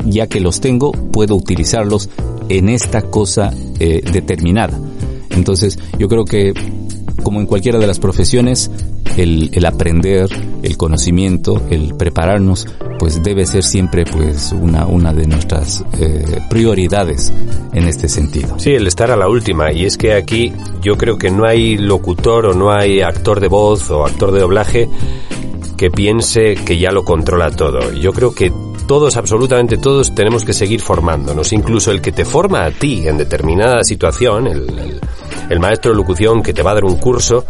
ya 0.06 0.28
que 0.28 0.40
los 0.40 0.60
tengo, 0.60 0.92
puedo 0.92 1.36
utilizarlos 1.36 2.10
en 2.50 2.70
esta 2.70 3.04
cosa 3.04 3.54
eh, 3.80 4.02
determinada. 4.12 4.78
Entonces, 5.30 5.80
yo 5.98 6.10
creo 6.10 6.26
que, 6.26 6.54
como 7.24 7.40
en 7.40 7.46
cualquiera 7.46 7.80
de 7.80 7.88
las 7.88 8.00
profesiones, 8.00 8.70
el, 9.18 9.50
el, 9.54 9.66
aprender, 9.66 10.30
el 10.64 10.78
conocimiento, 10.78 11.62
el 11.70 11.96
prepararnos, 11.96 12.68
pues 12.98 13.24
debe 13.24 13.46
ser 13.46 13.64
siempre 13.64 14.06
pues 14.06 14.54
una, 14.54 14.86
una 14.86 15.14
de 15.14 15.28
nuestras 15.28 15.84
eh, 16.00 16.40
prioridades 16.50 17.34
en 17.74 17.88
este 17.88 18.08
sentido. 18.08 18.60
Sí, 18.60 18.72
el 18.72 18.88
estar 18.88 19.12
a 19.12 19.16
la 19.16 19.28
última. 19.28 19.72
Y 19.72 19.86
es 19.86 19.98
que 19.98 20.14
aquí 20.14 20.54
yo 20.82 20.98
creo 20.98 21.18
que 21.18 21.32
no 21.32 21.46
hay 21.46 21.78
locutor 21.78 22.46
o 22.48 22.54
no 22.54 22.72
hay 22.72 23.02
actor 23.02 23.40
de 23.40 23.48
voz 23.48 23.90
o 23.92 24.06
actor 24.06 24.32
de 24.32 24.40
doblaje 24.40 24.90
que 25.82 25.90
piense 25.90 26.54
que 26.54 26.78
ya 26.78 26.92
lo 26.92 27.04
controla 27.04 27.50
todo. 27.50 27.92
Yo 27.94 28.14
creo 28.14 28.36
que 28.36 28.54
todos, 28.88 29.18
absolutamente 29.18 29.80
todos, 29.80 30.14
tenemos 30.14 30.46
que 30.46 30.54
seguir 30.54 30.80
formándonos. 30.80 31.52
Incluso 31.54 31.90
el 31.90 32.04
que 32.04 32.12
te 32.12 32.24
forma 32.24 32.64
a 32.66 32.70
ti 32.70 33.08
en 33.08 33.18
determinada 33.18 33.84
situación, 33.84 34.46
el, 34.46 35.60
maestro 35.60 35.90
de 35.90 35.98
locución 35.98 36.44
que 36.44 36.54
te 36.54 36.62
va 36.62 36.70
a 36.70 36.74
dar 36.76 36.86
un 36.86 36.98
curso, 36.98 37.46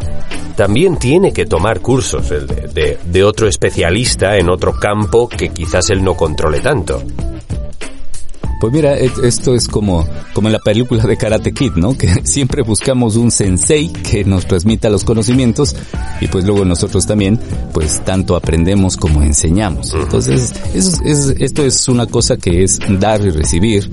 también 0.56 0.96
tiene 0.96 1.34
que 1.34 1.46
tomar 1.46 1.82
cursos 1.82 2.30
de, 2.30 2.98
de 3.04 3.24
otro 3.26 3.50
especialista 3.50 4.38
en 4.38 4.50
otro 4.50 4.80
campo 4.80 5.28
que 5.28 5.50
quizás 5.50 5.90
él 5.90 6.02
no 6.02 6.16
controle 6.16 6.62
tanto. 6.62 7.04
Pues 8.62 8.72
mira, 8.74 8.94
esto 8.96 9.56
es 9.56 9.68
como, 9.68 10.08
como 10.34 10.48
en 10.48 10.54
la 10.54 10.60
película 10.60 11.04
de 11.04 11.18
Karate 11.18 11.52
Kid, 11.52 11.72
¿no? 11.78 11.98
Que 11.98 12.08
siempre 12.26 12.62
buscamos 12.62 13.16
un 13.16 13.32
sensei 13.32 13.92
que 13.92 14.24
nos 14.24 14.46
transmita 14.46 14.88
los 14.88 15.04
conocimientos 15.04 15.76
y 16.22 16.28
pues 16.28 16.46
luego 16.46 16.64
nosotros 16.64 17.08
también, 17.08 17.40
pues 17.74 18.06
tanto 18.06 18.36
aprendemos 18.36 18.98
como 18.98 19.24
enseñamos. 19.24 19.96
Entonces, 19.96 20.54
es, 20.76 21.02
es, 21.04 21.36
esto 21.40 21.66
es 21.66 21.90
una 21.90 22.06
cosa 22.06 22.38
que 22.38 22.64
es 22.64 22.80
dar 23.00 23.22
y 23.26 23.32
recibir 23.32 23.90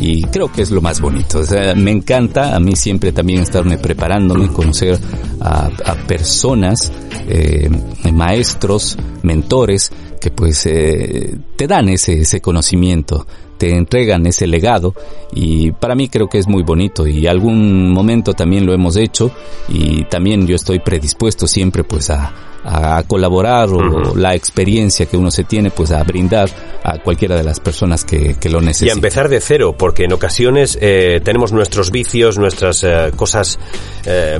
y 0.00 0.22
creo 0.24 0.50
que 0.50 0.62
es 0.62 0.70
lo 0.70 0.80
más 0.80 0.98
bonito. 1.02 1.40
O 1.40 1.44
sea, 1.44 1.74
me 1.74 1.90
encanta 1.90 2.56
a 2.56 2.58
mí 2.58 2.74
siempre 2.74 3.12
también 3.12 3.42
estarme 3.42 3.76
preparándome, 3.76 4.48
conocer 4.48 4.98
a, 5.40 5.66
a 5.66 5.94
personas, 6.06 6.90
eh, 7.28 7.68
maestros, 8.14 8.96
mentores, 9.22 9.92
que 10.18 10.30
pues 10.30 10.64
eh, 10.64 11.36
te 11.56 11.66
dan 11.66 11.90
ese, 11.90 12.22
ese 12.22 12.40
conocimiento 12.40 13.26
te 13.58 13.76
entregan 13.76 14.26
ese 14.26 14.46
legado 14.46 14.94
y 15.32 15.72
para 15.72 15.94
mí 15.94 16.08
creo 16.08 16.28
que 16.28 16.38
es 16.38 16.46
muy 16.46 16.62
bonito 16.62 17.06
y 17.06 17.26
algún 17.26 17.90
momento 17.90 18.32
también 18.32 18.66
lo 18.66 18.72
hemos 18.72 18.96
hecho 18.96 19.30
y 19.68 20.04
también 20.04 20.46
yo 20.46 20.56
estoy 20.56 20.78
predispuesto 20.80 21.46
siempre 21.46 21.84
pues 21.84 22.10
a, 22.10 22.32
a 22.66 23.02
colaborar 23.06 23.68
o 23.68 23.76
uh 23.76 23.80
-huh. 23.80 24.14
la 24.16 24.34
experiencia 24.34 25.06
que 25.06 25.16
uno 25.16 25.30
se 25.30 25.44
tiene 25.44 25.70
pues 25.70 25.92
a 25.92 26.02
brindar 26.02 26.50
a 26.82 26.98
cualquiera 26.98 27.36
de 27.36 27.44
las 27.44 27.60
personas 27.60 28.04
que, 28.04 28.34
que 28.34 28.48
lo 28.48 28.60
necesiten. 28.60 28.88
Y 28.88 28.90
a 28.90 28.94
empezar 28.94 29.28
de 29.28 29.40
cero, 29.40 29.74
porque 29.76 30.04
en 30.04 30.12
ocasiones 30.12 30.78
eh, 30.80 31.20
tenemos 31.24 31.52
nuestros 31.52 31.90
vicios, 31.90 32.38
nuestras 32.38 32.82
eh, 32.84 33.12
cosas, 33.16 33.58
eh, 34.04 34.38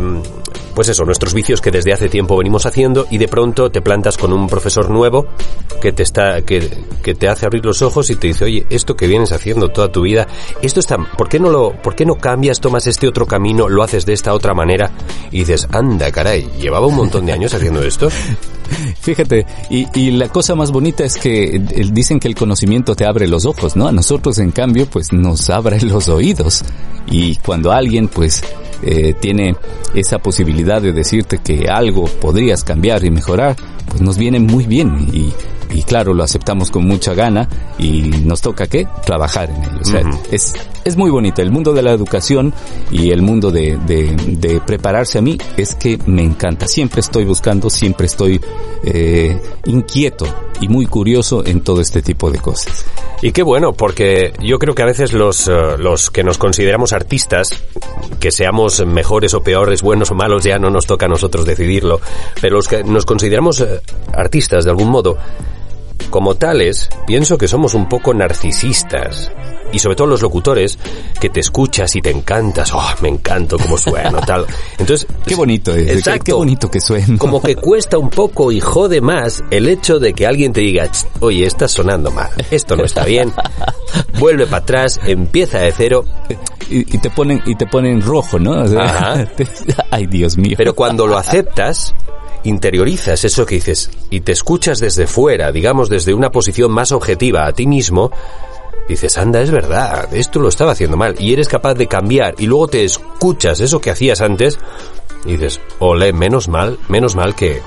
pues 0.77 0.91
eso, 0.91 1.07
nuestros 1.07 1.33
vicios 1.33 1.62
que 1.62 1.71
desde 1.71 1.95
hace 1.95 2.11
tiempo 2.11 2.37
venimos 2.37 2.67
haciendo 2.67 3.07
y 3.11 3.17
de 3.17 3.29
pronto 3.29 3.71
te 3.71 3.81
plantas 3.81 4.19
con 4.19 4.31
un 4.35 4.47
profesor 4.47 4.91
nuevo 4.91 5.27
que 5.81 5.91
te 5.91 6.03
está, 6.03 6.43
que, 6.43 6.85
que 7.03 7.15
te 7.15 7.31
hace 7.31 7.47
abrir 7.47 7.65
los 7.65 7.81
ojos 7.81 8.11
y 8.11 8.17
te 8.17 8.27
dice, 8.27 8.45
oye, 8.45 8.67
esto 8.69 8.95
que 8.95 9.07
vienes 9.07 9.33
haciendo 9.33 9.71
toda 9.71 9.91
tu 9.91 10.03
vida, 10.03 10.29
esto 10.61 10.79
está, 10.79 10.99
¿por 11.17 11.31
qué 11.31 11.41
no 11.41 11.49
lo, 11.49 11.73
por 11.81 11.97
qué 11.97 12.05
no 12.05 12.17
cambias, 12.17 12.61
tomas 12.61 12.87
este 12.87 13.09
otro 13.09 13.25
camino, 13.27 13.71
lo 13.71 13.83
haces 13.83 14.05
de 14.05 14.12
esta 14.12 14.35
otra 14.35 14.53
manera? 14.53 14.91
Y 15.31 15.39
dices, 15.39 15.67
anda, 15.73 16.12
caray, 16.12 16.47
llevaba 16.61 16.87
un 16.87 16.97
montón 16.97 17.25
de 17.25 17.33
años 17.33 17.55
haciendo 17.55 17.83
esto. 17.83 18.11
Fíjate, 19.01 19.47
y, 19.71 19.87
y, 19.99 20.11
la 20.11 20.29
cosa 20.29 20.55
más 20.55 20.73
bonita 20.73 21.05
es 21.05 21.17
que 21.17 21.59
dicen 21.91 22.21
que 22.21 22.29
el 22.29 22.35
conocimiento 22.35 22.95
te 22.95 23.07
abre 23.07 23.27
los 23.29 23.47
ojos, 23.47 23.77
¿no? 23.77 23.89
A 23.89 23.93
nosotros, 23.93 24.37
en 24.39 24.51
cambio, 24.51 24.85
pues 24.87 25.11
nos 25.11 25.49
abre 25.49 25.81
los 25.81 26.09
oídos. 26.11 26.65
Y 27.09 27.37
cuando 27.37 27.73
alguien, 27.73 28.09
pues, 28.09 28.43
eh, 28.83 29.15
tiene 29.19 29.57
esa 29.95 30.19
posibilidad 30.19 30.81
de 30.81 30.93
decirte 30.93 31.39
que 31.39 31.69
algo 31.69 32.05
podrías 32.05 32.65
cambiar 32.65 33.05
y 33.05 33.11
mejorar, 33.11 33.57
pues 33.88 34.01
nos 34.01 34.18
viene 34.18 34.40
muy 34.40 34.66
bien. 34.66 35.09
Y, 35.12 35.33
y 35.72 35.83
claro, 35.83 36.14
lo 36.14 36.22
aceptamos 36.22 36.70
con 36.70 36.87
mucha 36.87 37.14
gana 37.14 37.49
y 37.79 38.03
nos 38.25 38.40
toca 38.40 38.66
qué? 38.66 38.87
Trabajar 39.05 39.51
en 39.51 39.62
ello. 39.64 39.81
O 39.81 39.85
sea, 39.85 40.01
uh 40.01 40.05
-huh. 40.05 40.20
es, 40.31 40.55
es 40.85 40.96
muy 40.96 41.11
bonito. 41.11 41.42
El 41.42 41.51
mundo 41.51 41.72
de 41.72 41.83
la 41.83 41.90
educación 41.90 42.55
y 42.90 43.11
el 43.11 43.22
mundo 43.22 43.51
de, 43.51 43.77
de, 43.87 44.16
de, 44.29 44.61
prepararse 44.61 45.18
a 45.18 45.22
mí 45.22 45.37
es 45.57 45.75
que 45.75 45.99
me 46.07 46.22
encanta. 46.22 46.68
Siempre 46.68 47.01
estoy 47.01 47.25
buscando, 47.25 47.68
siempre 47.68 48.07
estoy 48.07 48.40
eh, 48.85 49.40
inquieto 49.66 50.27
y 50.61 50.68
muy 50.68 50.87
curioso 50.87 51.44
en 51.44 51.61
todo 51.62 51.81
este 51.81 52.03
tipo 52.03 52.31
de 52.31 52.38
cosas. 52.38 52.85
Y 53.22 53.33
qué 53.33 53.42
bueno, 53.42 53.72
porque 53.72 54.33
yo 54.42 54.59
creo 54.59 54.75
que 54.75 54.83
a 54.83 54.87
veces 54.87 55.12
los, 55.12 55.49
uh, 55.49 55.77
los 55.79 56.11
que 56.11 56.22
nos 56.22 56.38
consideramos 56.38 56.92
artistas, 56.92 57.62
que 58.20 58.31
seamos 58.31 58.85
mejores 58.87 59.33
o 59.35 59.42
peores, 59.42 59.83
buenos 59.83 60.11
o 60.11 60.14
malos, 60.14 60.44
ya 60.44 60.59
no 60.59 60.70
nos 60.70 60.87
toca 60.87 61.07
a 61.07 61.09
nosotros 61.09 61.46
decidirlo, 61.46 62.01
pero 62.40 62.57
los 62.57 62.68
que 62.68 62.85
nos 62.85 63.07
consideramos 63.07 63.61
uh, 63.61 63.76
artistas 64.12 64.65
de 64.65 64.71
algún 64.71 64.89
modo, 64.89 65.19
como 66.11 66.37
tales, 66.37 66.89
pienso 67.07 67.37
que 67.37 67.49
somos 67.49 67.75
un 67.75 67.89
poco 67.89 68.15
narcisistas. 68.15 69.31
Y 69.73 69.81
sobre 69.81 69.97
todo 69.97 70.07
los 70.07 70.23
locutores, 70.23 70.79
que 71.21 71.29
te 71.29 71.41
escuchas 71.41 71.97
y 71.97 72.01
te 72.01 72.11
encantas. 72.11 72.73
Oh, 72.73 72.89
me 73.03 73.09
encanto 73.09 73.59
cómo 73.59 73.77
sueno, 73.77 74.21
tal. 74.21 74.47
Entonces. 74.79 75.07
Qué 75.27 75.35
bonito 75.35 75.75
es. 75.75 75.91
Exacto. 75.91 76.25
Qué, 76.25 76.25
qué 76.27 76.33
bonito 76.33 76.71
que 76.71 76.81
suena. 76.81 77.19
Como 77.19 77.43
que 77.43 77.57
cuesta 77.57 77.99
un 77.99 78.09
poco 78.09 78.53
y 78.53 78.61
jode 78.61 79.01
más 79.01 79.43
el 79.51 79.69
hecho 79.69 79.99
de 79.99 80.12
que 80.12 80.25
alguien 80.25 80.53
te 80.53 80.61
diga, 80.61 80.89
oye, 81.21 81.45
estás 81.45 81.73
sonando 81.73 82.12
mal. 82.12 82.31
Esto 82.51 82.77
no 82.77 82.85
está 82.85 83.05
bien. 83.05 83.33
Vuelve 84.21 84.47
para 84.47 84.59
atrás, 84.59 85.01
empieza 85.05 85.59
de 85.59 85.73
cero. 85.73 86.05
Y, 86.71 86.79
y, 86.79 86.99
te 86.99 87.11
ponen, 87.11 87.43
y 87.45 87.57
te 87.57 87.67
ponen 87.67 88.01
rojo, 88.01 88.39
¿no? 88.39 88.53
O 88.62 88.69
sea, 88.69 89.29
ay, 89.91 90.07
Dios 90.07 90.39
mío. 90.39 90.55
Pero 90.57 90.75
cuando 90.75 91.07
lo 91.07 91.19
aceptas, 91.19 91.93
interiorizas 92.44 93.25
eso 93.25 93.46
que 93.46 93.57
dices 93.57 93.90
y 94.11 94.20
te 94.20 94.33
escuchas 94.33 94.79
desde 94.79 95.07
fuera, 95.07 95.53
digamos 95.53 95.88
desde 95.88 96.14
una 96.14 96.31
posición 96.31 96.70
más 96.72 96.92
objetiva 96.92 97.46
a 97.46 97.53
ti 97.53 97.66
mismo, 97.66 98.11
dices, 98.88 99.18
anda, 99.18 99.40
es 99.40 99.51
verdad, 99.51 100.12
esto 100.14 100.38
lo 100.38 100.49
estaba 100.49 100.72
haciendo 100.72 100.96
mal, 100.96 101.16
y 101.18 101.33
eres 101.33 101.49
capaz 101.49 101.75
de 101.75 101.87
cambiar, 101.88 102.35
y 102.38 102.46
luego 102.46 102.68
te 102.68 102.85
escuchas 102.85 103.61
eso 103.61 103.81
que 103.81 103.90
hacías 103.90 104.20
antes, 104.20 104.59
y 105.25 105.33
dices, 105.33 105.61
ole, 105.79 106.12
menos 106.12 106.49
mal, 106.49 106.79
menos 106.88 107.16
mal 107.16 107.35
que, 107.35 107.62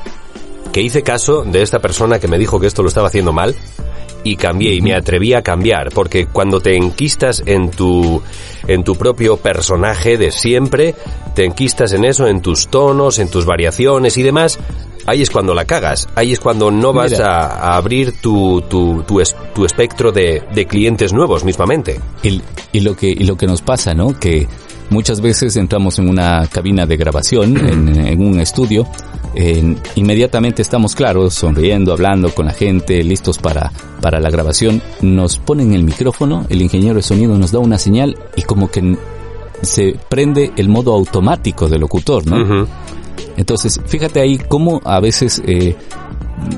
que 0.71 0.81
hice 0.81 1.03
caso 1.03 1.43
de 1.43 1.61
esta 1.61 1.79
persona 1.79 2.19
que 2.19 2.27
me 2.27 2.37
dijo 2.37 2.59
que 2.59 2.67
esto 2.67 2.83
lo 2.83 2.89
estaba 2.89 3.07
haciendo 3.07 3.33
mal, 3.33 3.55
y 4.23 4.35
cambié 4.35 4.73
y 4.73 4.81
me 4.81 4.93
atreví 4.93 5.33
a 5.33 5.41
cambiar, 5.41 5.89
porque 5.91 6.25
cuando 6.25 6.59
te 6.59 6.75
enquistas 6.75 7.43
en 7.45 7.71
tu, 7.71 8.21
en 8.67 8.83
tu 8.83 8.95
propio 8.95 9.37
personaje 9.37 10.17
de 10.17 10.31
siempre, 10.31 10.95
te 11.35 11.45
enquistas 11.45 11.93
en 11.93 12.05
eso, 12.05 12.27
en 12.27 12.41
tus 12.41 12.67
tonos, 12.67 13.19
en 13.19 13.29
tus 13.29 13.45
variaciones 13.45 14.17
y 14.17 14.23
demás, 14.23 14.59
ahí 15.05 15.21
es 15.21 15.29
cuando 15.29 15.53
la 15.53 15.65
cagas, 15.65 16.07
ahí 16.15 16.33
es 16.33 16.39
cuando 16.39 16.71
no 16.71 16.93
vas 16.93 17.19
a, 17.19 17.47
a, 17.47 17.77
abrir 17.77 18.21
tu, 18.21 18.61
tu, 18.69 19.03
tu, 19.03 19.19
es, 19.19 19.35
tu 19.53 19.65
espectro 19.65 20.11
de, 20.11 20.43
de, 20.53 20.65
clientes 20.65 21.13
nuevos 21.13 21.43
mismamente. 21.43 21.99
Y, 22.23 22.41
y, 22.71 22.81
lo 22.81 22.95
que, 22.95 23.07
y 23.07 23.23
lo 23.23 23.35
que 23.35 23.47
nos 23.47 23.61
pasa, 23.61 23.93
¿no? 23.93 24.17
Que 24.19 24.47
muchas 24.89 25.21
veces 25.21 25.55
entramos 25.55 25.99
en 25.99 26.09
una 26.09 26.47
cabina 26.47 26.85
de 26.85 26.97
grabación, 26.97 27.57
en, 27.57 28.07
en 28.07 28.21
un 28.21 28.39
estudio, 28.39 28.87
eh, 29.41 29.75
inmediatamente 29.95 30.61
estamos 30.61 30.95
claros, 30.95 31.33
sonriendo, 31.33 31.93
hablando 31.93 32.35
con 32.35 32.47
la 32.47 32.51
gente, 32.51 33.01
listos 33.05 33.37
para, 33.37 33.71
para 34.01 34.19
la 34.19 34.29
grabación. 34.29 34.81
Nos 35.01 35.37
ponen 35.37 35.71
el 35.73 35.83
micrófono, 35.83 36.45
el 36.49 36.61
ingeniero 36.61 36.95
de 36.95 37.03
sonido 37.03 37.37
nos 37.37 37.53
da 37.53 37.59
una 37.59 37.77
señal 37.77 38.17
y 38.35 38.41
como 38.41 38.69
que 38.69 38.97
se 39.61 39.95
prende 40.09 40.51
el 40.57 40.67
modo 40.67 40.93
automático 40.93 41.69
del 41.69 41.79
locutor, 41.79 42.27
¿no? 42.27 42.35
Uh 42.35 42.39
-huh. 42.63 42.67
Entonces, 43.37 43.79
fíjate 43.85 44.19
ahí 44.19 44.37
cómo 44.37 44.81
a 44.83 44.99
veces 44.99 45.41
eh, 45.45 45.73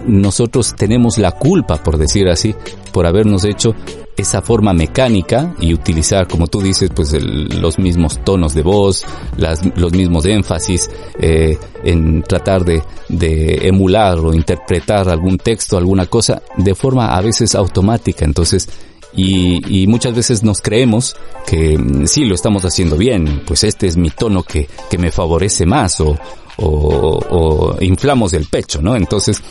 nosotros 0.08 0.74
tenemos 0.76 1.20
la 1.20 1.34
culpa, 1.34 1.84
por 1.84 2.00
decir 2.00 2.30
así, 2.30 2.56
por 2.92 3.06
habernos 3.06 3.46
hecho 3.46 3.74
esa 4.18 4.42
forma 4.42 4.74
mecánica 4.74 5.56
y 5.60 5.74
utilizar, 5.74 6.28
como 6.28 6.48
tú 6.48 6.62
dices, 6.62 6.90
pues 6.94 7.14
los 7.22 7.80
mismos 7.80 8.24
tonos 8.24 8.54
de 8.54 8.62
voz, 8.62 9.06
las, 9.38 9.62
los 9.76 9.94
mismos 9.94 10.26
énfasis, 10.26 10.90
eh, 11.20 11.58
en 11.84 12.22
tratar 12.24 12.64
de, 12.64 12.84
de 13.10 13.68
emular 13.68 14.20
o 14.20 14.34
interpretar 14.34 15.10
algún 15.10 15.38
texto, 15.38 15.78
alguna 15.78 16.06
cosa, 16.06 16.42
de 16.58 16.76
forma 16.76 17.16
a 17.16 17.22
veces 17.22 17.56
automática. 17.56 18.26
Entonces, 18.26 18.68
y, 19.14 19.82
y, 19.82 19.88
muchas 19.88 20.16
veces 20.16 20.42
nos 20.44 20.62
creemos 20.62 21.16
que 21.46 21.78
mm, 21.78 22.08
sí 22.08 22.24
lo 22.24 22.36
estamos 22.36 22.64
haciendo 22.64 22.96
bien, 22.96 23.44
pues 23.46 23.64
este 23.66 23.88
es 23.88 23.98
mi 23.98 24.10
tono 24.10 24.44
que, 24.44 24.70
que 24.89 24.98
me 24.98 25.12
favorece 25.12 25.66
más 25.66 26.00
o, 26.00 26.18
o, 26.58 27.20
o 27.30 27.78
inflamos 27.82 28.32
el 28.34 28.46
pecho, 28.46 28.82
¿no? 28.82 28.96
Entonces, 28.96 29.42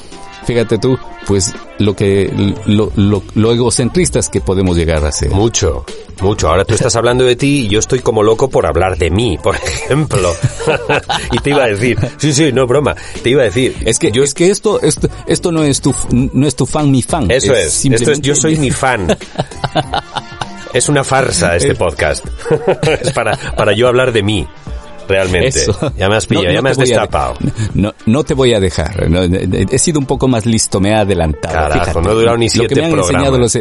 fíjate 0.44 0.78
tú, 0.78 0.98
pues 1.26 1.52
lo 1.78 1.94
que, 1.94 2.30
lo, 2.66 2.92
lo, 2.96 3.22
lo 3.34 3.52
egocentristas 3.52 4.28
que 4.28 4.40
podemos 4.40 4.76
llegar 4.76 5.04
a 5.04 5.12
ser. 5.12 5.30
Mucho, 5.30 5.84
mucho. 6.20 6.48
Ahora 6.48 6.64
tú 6.64 6.74
estás 6.74 6.96
hablando 6.96 7.24
de 7.24 7.36
ti 7.36 7.66
y 7.66 7.68
yo 7.68 7.78
estoy 7.78 8.00
como 8.00 8.22
loco 8.22 8.48
por 8.48 8.66
hablar 8.66 8.98
de 8.98 9.10
mí, 9.10 9.38
por 9.42 9.56
ejemplo. 9.56 10.32
y 11.32 11.38
te 11.38 11.50
iba 11.50 11.64
a 11.64 11.68
decir, 11.68 11.98
sí, 12.18 12.32
sí, 12.32 12.52
no 12.52 12.66
broma, 12.66 12.94
te 13.22 13.30
iba 13.30 13.42
a 13.42 13.46
decir. 13.46 13.76
Es 13.84 13.98
que 13.98 14.10
yo 14.12 14.22
es 14.22 14.34
que 14.34 14.50
esto, 14.50 14.80
esto, 14.80 15.08
esto 15.26 15.52
no 15.52 15.62
es 15.62 15.80
tu, 15.80 15.94
no 16.10 16.46
es 16.46 16.56
tu 16.56 16.66
fan 16.66 16.90
mi 16.90 17.02
fan. 17.02 17.30
Eso 17.30 17.54
es, 17.54 17.84
esto 17.84 18.12
es 18.12 18.20
yo 18.20 18.34
soy 18.34 18.56
mi 18.56 18.70
fan. 18.70 19.16
Es 20.72 20.88
una 20.88 21.02
farsa 21.02 21.56
este 21.56 21.74
podcast. 21.74 22.24
es 23.02 23.12
para, 23.12 23.36
para 23.56 23.72
yo 23.72 23.88
hablar 23.88 24.12
de 24.12 24.22
mí 24.22 24.46
realmente. 25.10 25.60
Ya 25.96 26.08
me 26.08 26.16
has 26.16 26.26
pillado, 26.26 26.52
ya 26.52 26.62
me 26.62 26.70
has 26.70 26.78
destapado. 26.78 27.34
no, 27.74 27.92
no 28.06 28.24
te 28.24 28.34
voy 28.34 28.54
a 28.54 28.60
dejar. 28.60 29.08
he 29.70 29.78
sido 29.78 29.98
un 29.98 30.06
poco 30.06 30.28
más 30.28 30.46
listo, 30.46 30.80
me 30.80 30.90
he 30.90 30.94
adelantado. 30.94 31.54
Carajo, 31.54 32.00
no 32.00 32.12
he 32.12 32.14
durado 32.14 32.38
ni 32.38 32.48
siete 32.48 32.74
lo 32.74 32.82
que 32.82 32.86
me 32.86 32.92
han 32.92 32.98
Enseñado 32.98 33.38
los, 33.38 33.58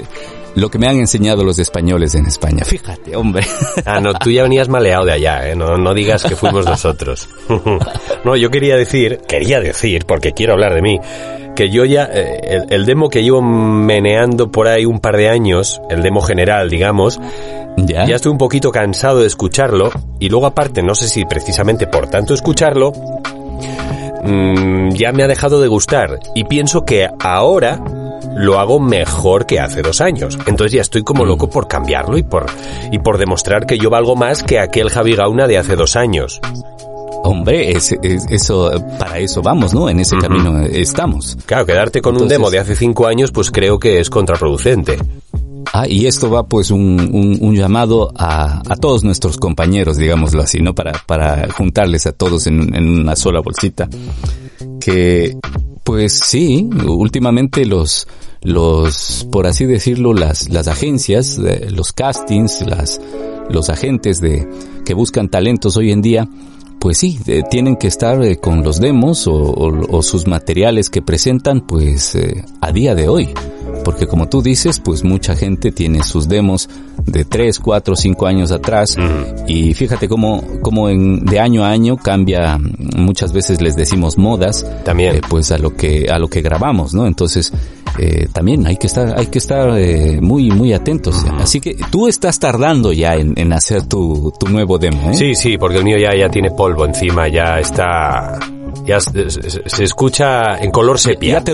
lo 0.59 0.69
que 0.69 0.77
me 0.77 0.87
han 0.87 0.97
enseñado 0.97 1.43
los 1.43 1.59
españoles 1.59 2.15
en 2.15 2.25
España. 2.25 2.63
Fíjate, 2.65 3.15
hombre. 3.15 3.45
Ah, 3.85 3.99
no, 3.99 4.13
tú 4.13 4.31
ya 4.31 4.43
venías 4.43 4.69
maleado 4.69 5.05
de 5.05 5.13
allá, 5.13 5.49
¿eh? 5.49 5.55
No, 5.55 5.77
no 5.77 5.93
digas 5.93 6.23
que 6.23 6.35
fuimos 6.35 6.65
nosotros. 6.65 7.29
no, 8.23 8.35
yo 8.35 8.49
quería 8.49 8.75
decir, 8.75 9.19
quería 9.27 9.59
decir, 9.59 10.05
porque 10.05 10.33
quiero 10.33 10.53
hablar 10.53 10.73
de 10.73 10.81
mí, 10.81 10.99
que 11.55 11.69
yo 11.69 11.85
ya, 11.85 12.05
eh, 12.05 12.39
el, 12.43 12.73
el, 12.73 12.85
demo 12.85 13.09
que 13.09 13.23
llevo 13.23 13.41
meneando 13.41 14.51
por 14.51 14.67
ahí 14.67 14.85
un 14.85 14.99
par 14.99 15.17
de 15.17 15.29
años, 15.29 15.81
el 15.89 16.01
demo 16.01 16.21
general, 16.21 16.69
digamos, 16.69 17.19
ya, 17.77 18.05
ya 18.05 18.15
estoy 18.15 18.31
un 18.31 18.37
poquito 18.37 18.71
cansado 18.71 19.19
de 19.19 19.27
escucharlo 19.27 19.91
y 20.19 20.29
luego 20.29 20.45
aparte, 20.47 20.81
no 20.83 20.95
sé 20.95 21.07
si 21.07 21.25
precisamente 21.25 21.87
por 21.87 22.07
tanto 22.07 22.33
escucharlo, 22.33 22.91
mmm, 24.23 24.89
ya 24.91 25.11
me 25.11 25.23
ha 25.23 25.27
dejado 25.27 25.61
de 25.61 25.67
gustar 25.67 26.19
y 26.35 26.43
pienso 26.45 26.85
que 26.85 27.07
ahora 27.19 27.81
lo 28.39 28.57
hago 28.57 28.79
mejor 28.79 29.45
que 29.45 29.59
hace 29.59 29.81
dos 29.81 29.99
años. 30.01 30.37
Entonces 30.47 30.71
ya 30.71 30.81
estoy 30.81 31.03
como 31.03 31.25
loco 31.25 31.49
por 31.49 31.67
cambiarlo 31.67 32.17
y 32.17 32.23
por, 32.23 32.45
y 32.91 32.97
por 32.99 33.17
demostrar 33.17 33.65
que 33.65 33.77
yo 33.77 33.89
valgo 33.89 34.15
más 34.15 34.43
que 34.43 34.59
aquel 34.59 34.89
Javi 34.89 35.15
Gauna 35.15 35.45
de 35.45 35.57
hace 35.57 35.75
dos 35.75 35.95
años. 35.95 36.39
Hombre, 37.21 37.71
es, 37.71 37.91
es, 38.01 38.25
eso, 38.29 38.71
para 38.97 39.19
eso 39.19 39.41
vamos, 39.41 39.73
¿no? 39.73 39.89
En 39.89 39.99
ese 39.99 40.15
uh 40.15 40.19
-huh. 40.19 40.21
camino 40.21 40.61
estamos. 40.61 41.37
Claro, 41.45 41.65
quedarte 41.65 42.01
con 42.01 42.13
Entonces, 42.13 42.37
un 42.37 42.41
demo 42.41 42.49
de 42.49 42.59
hace 42.59 42.77
cinco 42.77 43.07
años, 43.07 43.31
pues 43.31 43.51
creo 43.51 43.77
que 43.77 43.99
es 43.99 44.09
contraproducente. 44.09 44.97
Ah, 45.73 45.85
y 45.87 46.07
esto 46.07 46.31
va 46.31 46.47
pues 46.47 46.71
un, 46.71 46.97
un, 47.13 47.37
un 47.41 47.55
llamado 47.55 48.11
a, 48.15 48.61
a, 48.67 48.75
todos 48.77 49.03
nuestros 49.03 49.37
compañeros, 49.37 49.97
digámoslo 49.97 50.41
así, 50.41 50.61
¿no? 50.61 50.73
Para, 50.73 50.93
para 51.05 51.51
juntarles 51.51 52.07
a 52.07 52.13
todos 52.13 52.47
en, 52.47 52.73
en 52.73 53.01
una 53.01 53.17
sola 53.17 53.41
bolsita. 53.41 53.89
Que, 54.79 55.37
pues 55.83 56.13
sí, 56.13 56.69
últimamente 56.85 57.65
los, 57.65 58.07
los, 58.41 59.27
por 59.31 59.47
así 59.47 59.65
decirlo, 59.65 60.13
las, 60.13 60.49
las 60.49 60.67
agencias, 60.67 61.37
los 61.37 61.93
castings, 61.93 62.61
las, 62.65 63.01
los 63.49 63.69
agentes 63.69 64.21
de, 64.21 64.47
que 64.85 64.93
buscan 64.93 65.29
talentos 65.29 65.77
hoy 65.77 65.91
en 65.91 66.01
día, 66.01 66.27
pues 66.79 66.97
sí, 66.97 67.19
eh, 67.27 67.43
tienen 67.49 67.75
que 67.75 67.87
estar 67.87 68.23
eh, 68.23 68.37
con 68.37 68.63
los 68.63 68.79
demos 68.79 69.27
o, 69.27 69.33
o, 69.33 69.97
o, 69.97 70.01
sus 70.01 70.27
materiales 70.27 70.89
que 70.89 71.01
presentan 71.01 71.61
pues 71.61 72.15
eh, 72.15 72.45
a 72.61 72.71
día 72.71 72.95
de 72.95 73.09
hoy. 73.09 73.29
Porque 73.83 74.07
como 74.07 74.27
tú 74.27 74.41
dices, 74.41 74.79
pues 74.79 75.03
mucha 75.03 75.35
gente 75.35 75.71
tiene 75.71 76.03
sus 76.03 76.27
demos 76.27 76.69
de 77.05 77.25
3, 77.25 77.59
4, 77.59 77.95
5 77.95 78.27
años 78.27 78.51
atrás 78.51 78.97
y 79.47 79.73
fíjate 79.73 80.07
cómo, 80.07 80.43
cómo 80.61 80.89
en, 80.89 81.25
de 81.25 81.39
año 81.39 81.63
a 81.63 81.69
año 81.69 81.97
cambia, 81.97 82.59
muchas 82.95 83.31
veces 83.31 83.61
les 83.61 83.75
decimos 83.75 84.17
modas, 84.17 84.65
también 84.83 85.15
eh, 85.15 85.21
pues 85.27 85.51
a 85.51 85.57
lo 85.57 85.75
que, 85.75 86.07
a 86.09 86.19
lo 86.19 86.27
que 86.27 86.41
grabamos, 86.41 86.93
¿no? 86.93 87.07
Entonces, 87.07 87.53
eh, 88.01 88.27
también 88.31 88.65
hay 88.65 88.77
que 88.77 88.87
estar, 88.87 89.19
hay 89.19 89.27
que 89.27 89.39
estar 89.39 89.77
eh, 89.77 90.19
muy, 90.21 90.49
muy 90.51 90.71
atentos. 90.71 91.17
Así 91.37 91.59
que 91.59 91.75
tú 91.91 92.07
estás 92.07 92.39
tardando 92.39 92.93
ya 92.93 93.15
en, 93.15 93.33
en 93.37 93.51
hacer 93.51 93.83
tu, 93.87 94.33
tu, 94.39 94.47
nuevo 94.47 94.77
demo, 94.77 95.11
¿eh? 95.11 95.15
Sí, 95.15 95.35
sí, 95.35 95.57
porque 95.57 95.79
el 95.79 95.83
mío 95.83 95.97
ya, 95.97 96.15
ya 96.15 96.29
tiene 96.29 96.49
polvo 96.51 96.85
encima, 96.85 97.27
ya 97.27 97.59
está, 97.59 98.39
ya 98.89 98.99
se, 98.99 99.29
se 99.29 99.83
escucha 99.83 100.57
en 100.57 100.71
color 100.71 100.99
sepia. 100.99 101.35
Ya 101.35 101.43
te, 101.43 101.53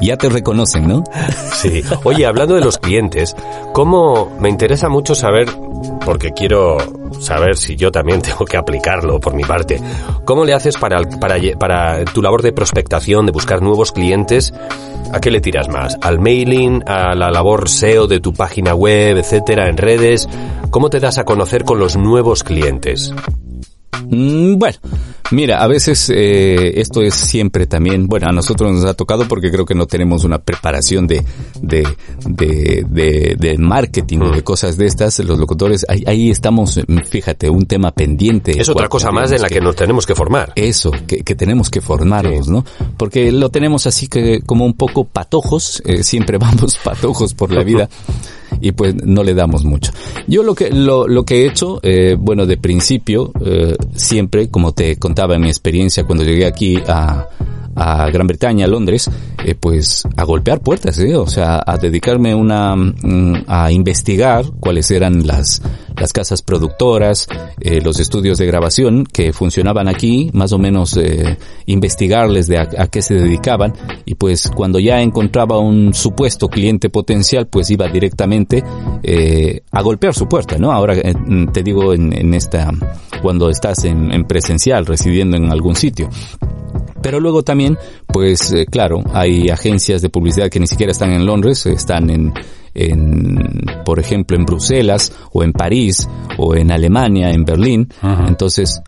ya 0.00 0.16
te 0.16 0.30
reconocen, 0.30 0.88
¿no? 0.88 1.04
Sí. 1.52 1.82
Oye, 2.04 2.24
hablando 2.24 2.54
de 2.54 2.62
los 2.62 2.78
clientes, 2.78 3.36
¿cómo 3.74 4.34
me 4.40 4.48
interesa 4.48 4.88
mucho 4.88 5.14
saber, 5.14 5.48
porque 6.04 6.32
quiero 6.32 6.78
saber 7.20 7.58
si 7.58 7.76
yo 7.76 7.92
también 7.92 8.22
tengo 8.22 8.46
que 8.46 8.56
aplicarlo 8.56 9.20
por 9.20 9.34
mi 9.34 9.44
parte, 9.44 9.80
¿cómo 10.24 10.46
le 10.46 10.54
haces 10.54 10.78
para, 10.78 11.02
para, 11.02 11.36
para 11.58 12.04
tu 12.06 12.22
labor 12.22 12.40
de 12.40 12.52
prospectación, 12.52 13.26
de 13.26 13.32
buscar 13.32 13.60
nuevos 13.60 13.92
clientes? 13.92 14.54
¿A 15.12 15.20
qué 15.20 15.30
le 15.30 15.42
tiras 15.42 15.68
más? 15.68 15.98
¿Al 16.00 16.20
mailing? 16.20 16.82
¿A 16.86 17.14
la 17.14 17.30
labor 17.30 17.68
SEO 17.68 18.06
de 18.06 18.18
tu 18.20 18.32
página 18.32 18.74
web, 18.74 19.18
etcétera, 19.18 19.68
en 19.68 19.76
redes? 19.76 20.26
¿Cómo 20.70 20.88
te 20.88 21.00
das 21.00 21.18
a 21.18 21.24
conocer 21.24 21.64
con 21.64 21.78
los 21.78 21.96
nuevos 21.98 22.42
clientes? 22.42 23.12
Mm, 24.08 24.58
bueno, 24.58 24.78
mira, 25.30 25.62
a 25.62 25.66
veces 25.66 26.10
eh, 26.14 26.80
esto 26.80 27.02
es 27.02 27.14
siempre 27.14 27.66
también, 27.66 28.06
bueno, 28.06 28.28
a 28.28 28.32
nosotros 28.32 28.72
nos 28.72 28.84
ha 28.84 28.94
tocado 28.94 29.28
porque 29.28 29.50
creo 29.50 29.64
que 29.64 29.74
no 29.74 29.86
tenemos 29.86 30.24
una 30.24 30.38
preparación 30.38 31.06
de, 31.06 31.24
de, 31.60 31.86
de, 32.26 32.86
de, 32.88 33.36
de 33.38 33.58
marketing 33.58 34.18
o 34.18 34.30
mm. 34.30 34.34
de 34.36 34.44
cosas 34.44 34.76
de 34.76 34.86
estas, 34.86 35.18
los 35.20 35.38
locutores, 35.38 35.86
ahí, 35.88 36.02
ahí, 36.06 36.30
estamos, 36.30 36.80
fíjate, 37.08 37.50
un 37.50 37.66
tema 37.66 37.92
pendiente. 37.92 38.60
Es 38.60 38.68
otra 38.68 38.88
cosa 38.88 39.10
más 39.10 39.30
en 39.32 39.42
la 39.42 39.48
que, 39.48 39.56
que, 39.56 39.60
nos 39.60 39.76
tenemos 39.76 40.06
que 40.06 40.14
formar. 40.14 40.52
Eso, 40.56 40.90
que, 41.06 41.22
que 41.22 41.34
tenemos 41.34 41.70
que 41.70 41.80
formarnos, 41.80 42.46
sí. 42.46 42.52
¿no? 42.52 42.64
Porque 42.96 43.30
lo 43.30 43.50
tenemos 43.50 43.86
así 43.86 44.08
que 44.08 44.40
como 44.40 44.64
un 44.64 44.74
poco 44.74 45.04
patojos, 45.04 45.82
eh, 45.84 46.02
siempre 46.02 46.38
vamos 46.38 46.78
patojos 46.82 47.34
por 47.34 47.52
la 47.52 47.62
vida. 47.64 47.88
Y 48.60 48.72
pues 48.72 48.94
no 48.94 49.22
le 49.22 49.34
damos 49.34 49.64
mucho. 49.64 49.92
Yo 50.26 50.42
lo 50.42 50.54
que 50.54 50.70
lo, 50.70 51.06
lo 51.06 51.24
que 51.24 51.42
he 51.42 51.46
hecho, 51.46 51.80
eh, 51.82 52.16
bueno, 52.18 52.46
de 52.46 52.56
principio 52.56 53.32
eh, 53.44 53.76
siempre, 53.94 54.50
como 54.50 54.72
te 54.72 54.96
contaba 54.96 55.34
en 55.34 55.42
mi 55.42 55.48
experiencia 55.48 56.04
cuando 56.04 56.24
llegué 56.24 56.46
aquí 56.46 56.78
a 56.86 57.26
a 57.74 58.10
Gran 58.10 58.26
Bretaña, 58.26 58.66
a 58.66 58.68
Londres, 58.68 59.10
eh, 59.44 59.54
pues 59.54 60.04
a 60.16 60.24
golpear 60.24 60.60
puertas, 60.60 60.98
¿eh? 60.98 61.16
o 61.16 61.26
sea, 61.26 61.62
a 61.64 61.78
dedicarme 61.78 62.34
una, 62.34 62.76
mm, 62.76 63.44
a 63.46 63.72
investigar 63.72 64.44
cuáles 64.60 64.90
eran 64.90 65.26
las, 65.26 65.62
las 65.96 66.12
casas 66.12 66.42
productoras, 66.42 67.28
eh, 67.60 67.80
los 67.80 68.00
estudios 68.00 68.38
de 68.38 68.46
grabación 68.46 69.04
que 69.04 69.32
funcionaban 69.32 69.88
aquí, 69.88 70.30
más 70.32 70.52
o 70.52 70.58
menos 70.58 70.96
eh, 70.96 71.38
investigarles 71.66 72.46
de 72.46 72.58
a, 72.58 72.86
qué 72.86 73.02
se 73.02 73.14
dedicaban 73.14 73.72
y 74.04 74.14
pues 74.14 74.50
cuando 74.54 74.78
ya 74.78 75.00
encontraba 75.00 75.58
un 75.58 75.94
supuesto 75.94 76.48
cliente 76.48 76.90
potencial, 76.90 77.46
pues 77.46 77.70
iba 77.70 77.88
directamente 77.88 78.62
eh, 79.02 79.62
a 79.70 79.82
golpear 79.82 80.14
su 80.14 80.28
puerta, 80.28 80.58
¿no? 80.58 80.72
Ahora 80.72 80.94
eh, 80.94 81.14
te 81.52 81.62
digo 81.62 81.92
en, 81.94 82.12
en 82.12 82.34
esta, 82.34 82.70
cuando 83.22 83.50
estás 83.50 83.84
en, 83.84 84.12
en 84.12 84.24
presencial, 84.24 84.86
residiendo 84.86 85.36
en 85.36 85.50
algún 85.50 85.76
sitio. 85.76 86.08
Pero 87.02 87.20
luego 87.20 87.42
también, 87.42 87.76
pues 88.06 88.52
eh, 88.52 88.66
claro, 88.66 89.02
hay 89.12 89.48
agencias 89.48 90.02
de 90.02 90.08
publicidad 90.08 90.48
que 90.48 90.60
ni 90.60 90.66
siquiera 90.66 90.92
están 90.92 91.12
en 91.12 91.26
Londres, 91.26 91.66
están 91.66 92.10
en, 92.10 92.32
en, 92.74 93.62
por 93.84 93.98
ejemplo, 93.98 94.36
en 94.36 94.44
Bruselas 94.44 95.12
o 95.32 95.42
en 95.42 95.52
París 95.52 96.08
o 96.38 96.54
en 96.54 96.70
Alemania, 96.70 97.30
en 97.30 97.44
Berlín. 97.44 97.88
Uh 98.02 98.06
-huh. 98.06 98.28
Entonces, 98.28 98.80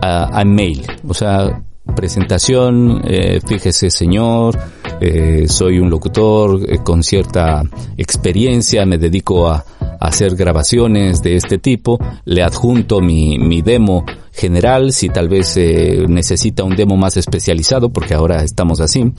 a, 0.00 0.40
a, 0.40 0.44
mail, 0.44 0.84
o 1.06 1.14
sea, 1.14 1.62
presentación, 1.94 3.02
eh, 3.04 3.40
fíjese 3.46 3.90
señor, 3.90 4.58
eh, 5.00 5.44
soy 5.48 5.78
un 5.78 5.90
locutor 5.90 6.60
eh, 6.68 6.78
con 6.82 7.02
cierta 7.02 7.62
experiencia, 7.96 8.86
me 8.86 8.98
dedico 8.98 9.48
a, 9.48 9.64
a, 9.80 9.96
hacer 10.00 10.34
grabaciones 10.34 11.22
de 11.22 11.36
este 11.36 11.58
tipo, 11.58 11.98
le 12.24 12.42
adjunto 12.42 13.00
mi, 13.00 13.38
mi 13.38 13.62
demo 13.62 14.04
general, 14.34 14.92
si 14.92 15.08
tal 15.08 15.28
vez 15.28 15.56
eh, 15.56 16.04
necesita 16.08 16.64
un 16.64 16.76
demo 16.76 16.96
más 16.96 17.16
especializado, 17.16 17.90
porque 17.90 18.14
ahora 18.14 18.42
estamos 18.42 18.80
así, 18.80 19.12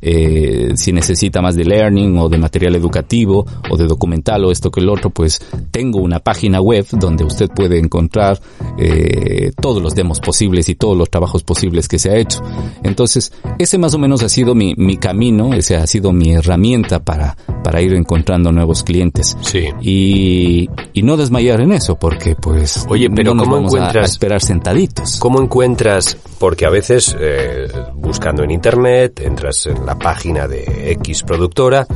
eh, 0.00 0.72
si 0.76 0.92
necesita 0.92 1.40
más 1.42 1.56
de 1.56 1.64
learning 1.64 2.16
o 2.18 2.28
de 2.28 2.38
material 2.38 2.76
educativo 2.76 3.44
o 3.70 3.76
de 3.76 3.86
documental 3.86 4.44
o 4.44 4.52
esto 4.52 4.70
que 4.70 4.80
el 4.80 4.88
otro, 4.88 5.10
pues 5.10 5.40
tengo 5.72 5.98
una 6.00 6.20
página 6.20 6.60
web 6.60 6.86
donde 6.92 7.24
usted 7.24 7.48
puede 7.48 7.78
encontrar 7.78 8.40
eh, 8.78 9.50
todos 9.60 9.82
los 9.82 9.94
demos 9.94 10.20
posibles 10.20 10.68
y 10.68 10.74
todos 10.76 10.96
los 10.96 11.10
trabajos 11.10 11.42
posibles 11.42 11.88
que 11.88 11.98
se 11.98 12.10
ha 12.10 12.16
hecho. 12.16 12.40
Entonces, 12.84 13.32
ese 13.58 13.78
más 13.78 13.94
o 13.94 13.98
menos 13.98 14.22
ha 14.22 14.28
sido 14.28 14.54
mi, 14.54 14.74
mi 14.76 14.96
camino, 14.98 15.52
ese 15.54 15.76
ha 15.76 15.86
sido 15.86 16.12
mi 16.12 16.32
herramienta 16.32 17.00
para, 17.00 17.36
para 17.64 17.80
ir 17.82 17.94
encontrando 17.94 18.52
nuevos 18.52 18.84
clientes. 18.84 19.36
Sí. 19.40 19.64
Y, 19.80 20.70
y 20.92 21.02
no 21.02 21.16
desmayar 21.16 21.60
en 21.60 21.72
eso, 21.72 21.98
porque 21.98 22.36
pues 22.36 22.86
Oye, 22.88 23.10
pero 23.10 23.34
no 23.34 23.38
nos 23.38 23.44
¿cómo 23.44 23.56
vamos 23.56 23.74
a- 23.74 23.78
encuentras- 23.78 24.02
a 24.02 24.06
esperar 24.12 24.42
sentaditos. 24.58 25.18
¿Cómo 25.20 25.40
encuentras? 25.40 26.16
Porque 26.40 26.66
a 26.66 26.70
veces 26.70 27.16
eh, 27.18 27.68
buscando 27.94 28.42
en 28.42 28.50
internet 28.50 29.20
entras 29.20 29.66
en 29.66 29.86
la 29.86 29.96
página 29.96 30.48
de 30.48 30.90
X 30.92 31.22
productora 31.22 31.86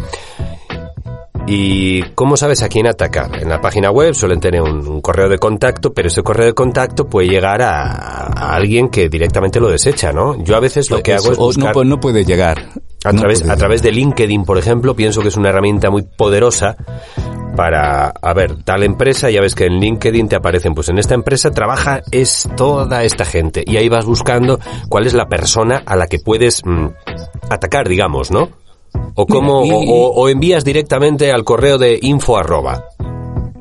y 1.44 2.02
¿cómo 2.14 2.36
sabes 2.36 2.62
a 2.62 2.68
quién 2.68 2.86
atacar? 2.86 3.42
En 3.42 3.48
la 3.48 3.60
página 3.60 3.90
web 3.90 4.14
suelen 4.14 4.38
tener 4.38 4.62
un, 4.62 4.86
un 4.86 5.00
correo 5.00 5.28
de 5.28 5.38
contacto, 5.38 5.92
pero 5.92 6.06
ese 6.06 6.22
correo 6.22 6.46
de 6.46 6.54
contacto 6.54 7.08
puede 7.08 7.28
llegar 7.28 7.62
a, 7.62 7.82
a 7.82 8.54
alguien 8.54 8.88
que 8.90 9.08
directamente 9.08 9.58
lo 9.58 9.68
desecha, 9.68 10.12
¿no? 10.12 10.40
Yo 10.44 10.54
a 10.54 10.60
veces 10.60 10.88
lo 10.88 11.02
que 11.02 11.14
hago 11.14 11.32
es 11.32 11.38
buscar... 11.38 11.74
no, 11.74 11.82
no 11.84 11.98
puede 11.98 12.24
llegar. 12.24 12.68
A 13.04 13.12
No 13.12 13.18
través, 13.18 13.40
puede 13.40 13.52
a 13.52 13.56
través 13.56 13.82
de 13.82 13.90
LinkedIn, 13.90 14.44
por 14.44 14.56
ejemplo, 14.56 14.94
pienso 14.94 15.20
que 15.20 15.28
es 15.28 15.36
una 15.36 15.48
herramienta 15.48 15.90
muy 15.90 16.02
poderosa 16.02 16.76
para, 17.56 18.08
a 18.08 18.34
ver, 18.34 18.62
tal 18.64 18.82
empresa, 18.82 19.30
ya 19.30 19.40
ves 19.40 19.54
que 19.54 19.66
en 19.66 19.78
LinkedIn 19.80 20.28
te 20.28 20.36
aparecen, 20.36 20.74
pues 20.74 20.88
en 20.88 20.98
esta 20.98 21.14
empresa 21.14 21.50
trabaja 21.50 22.00
es 22.10 22.48
toda 22.56 23.04
esta 23.04 23.24
gente 23.24 23.62
y 23.66 23.76
ahí 23.76 23.88
vas 23.88 24.04
buscando 24.06 24.58
cuál 24.88 25.06
es 25.06 25.14
la 25.14 25.26
persona 25.28 25.82
a 25.84 25.96
la 25.96 26.06
que 26.06 26.18
puedes 26.18 26.62
mm, 26.64 26.86
atacar, 27.50 27.88
digamos, 27.88 28.30
¿no? 28.30 28.48
O 29.14 29.26
cómo, 29.26 29.62
Mira, 29.62 29.76
y- 29.78 29.86
o, 29.90 30.06
o- 30.12 30.28
envías 30.28 30.64
directamente 30.64 31.32
al 31.32 31.44
correo 31.44 31.78
de 31.78 31.98
info 32.02 32.36
arroba. 32.38 32.84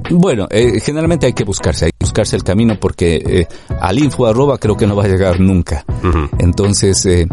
Bueno, 0.10 0.48
eh, 0.50 0.80
generalmente 0.82 1.26
hay 1.26 1.34
que 1.34 1.46
buscarse, 1.46 1.86
hay 1.86 1.92
que 1.92 2.04
buscarse 2.06 2.36
el 2.36 2.44
camino 2.44 2.78
porque 2.80 3.16
eh, 3.26 3.48
al 3.80 3.98
info 3.98 4.26
arroba 4.26 4.58
creo 4.58 4.76
que 4.76 4.86
no 4.88 4.96
va 4.96 5.06
a 5.06 5.08
llegar 5.08 5.39
nunca. 5.39 5.86
Entonces, 6.39 7.06
eh, 7.06 7.28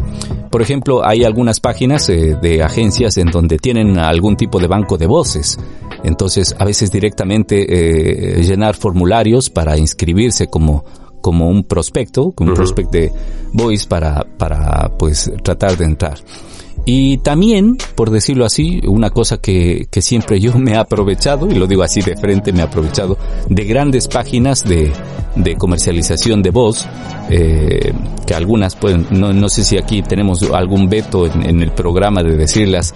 por 0.50 0.62
ejemplo, 0.62 1.04
hay 1.04 1.24
algunas 1.24 1.58
páginas 1.58 2.08
eh, 2.08 2.36
de 2.40 2.62
agencias 2.62 3.16
en 3.16 3.30
donde 3.32 3.58
tienen 3.58 3.98
algún 3.98 4.36
tipo 4.36 4.60
de 4.60 4.68
banco 4.68 4.96
de 4.96 5.06
voces. 5.06 5.58
Entonces, 6.04 6.54
a 6.58 6.64
veces 6.64 6.90
directamente 6.90 7.66
eh, 7.68 8.42
llenar 8.42 8.76
formularios 8.76 9.50
para 9.50 9.76
inscribirse 9.76 10.48
como 10.48 10.84
como 11.20 11.48
un 11.48 11.64
prospecto, 11.64 12.30
como 12.30 12.50
un 12.50 12.56
prospect 12.56 12.92
de 12.92 13.12
voice 13.52 13.86
para 13.88 14.24
para 14.38 14.88
pues 14.98 15.30
tratar 15.42 15.76
de 15.76 15.84
entrar. 15.84 16.18
Y 16.90 17.18
también, 17.18 17.76
por 17.94 18.08
decirlo 18.10 18.46
así, 18.46 18.80
una 18.86 19.10
cosa 19.10 19.36
que, 19.36 19.88
que 19.90 20.00
siempre 20.00 20.40
yo 20.40 20.56
me 20.58 20.72
he 20.72 20.76
aprovechado, 20.76 21.46
y 21.50 21.54
lo 21.54 21.66
digo 21.66 21.82
así 21.82 22.00
de 22.00 22.16
frente, 22.16 22.50
me 22.50 22.60
he 22.60 22.62
aprovechado 22.62 23.18
de 23.50 23.64
grandes 23.64 24.08
páginas 24.08 24.64
de, 24.64 24.90
de 25.36 25.56
comercialización 25.56 26.42
de 26.42 26.48
voz, 26.48 26.86
eh, 27.28 27.92
que 28.26 28.32
algunas 28.34 28.74
pueden, 28.74 29.06
no, 29.10 29.34
no 29.34 29.50
sé 29.50 29.64
si 29.64 29.76
aquí 29.76 30.00
tenemos 30.00 30.42
algún 30.50 30.88
veto 30.88 31.26
en, 31.26 31.42
en 31.46 31.60
el 31.62 31.72
programa 31.72 32.22
de 32.22 32.36
decir 32.38 32.68
las, 32.68 32.94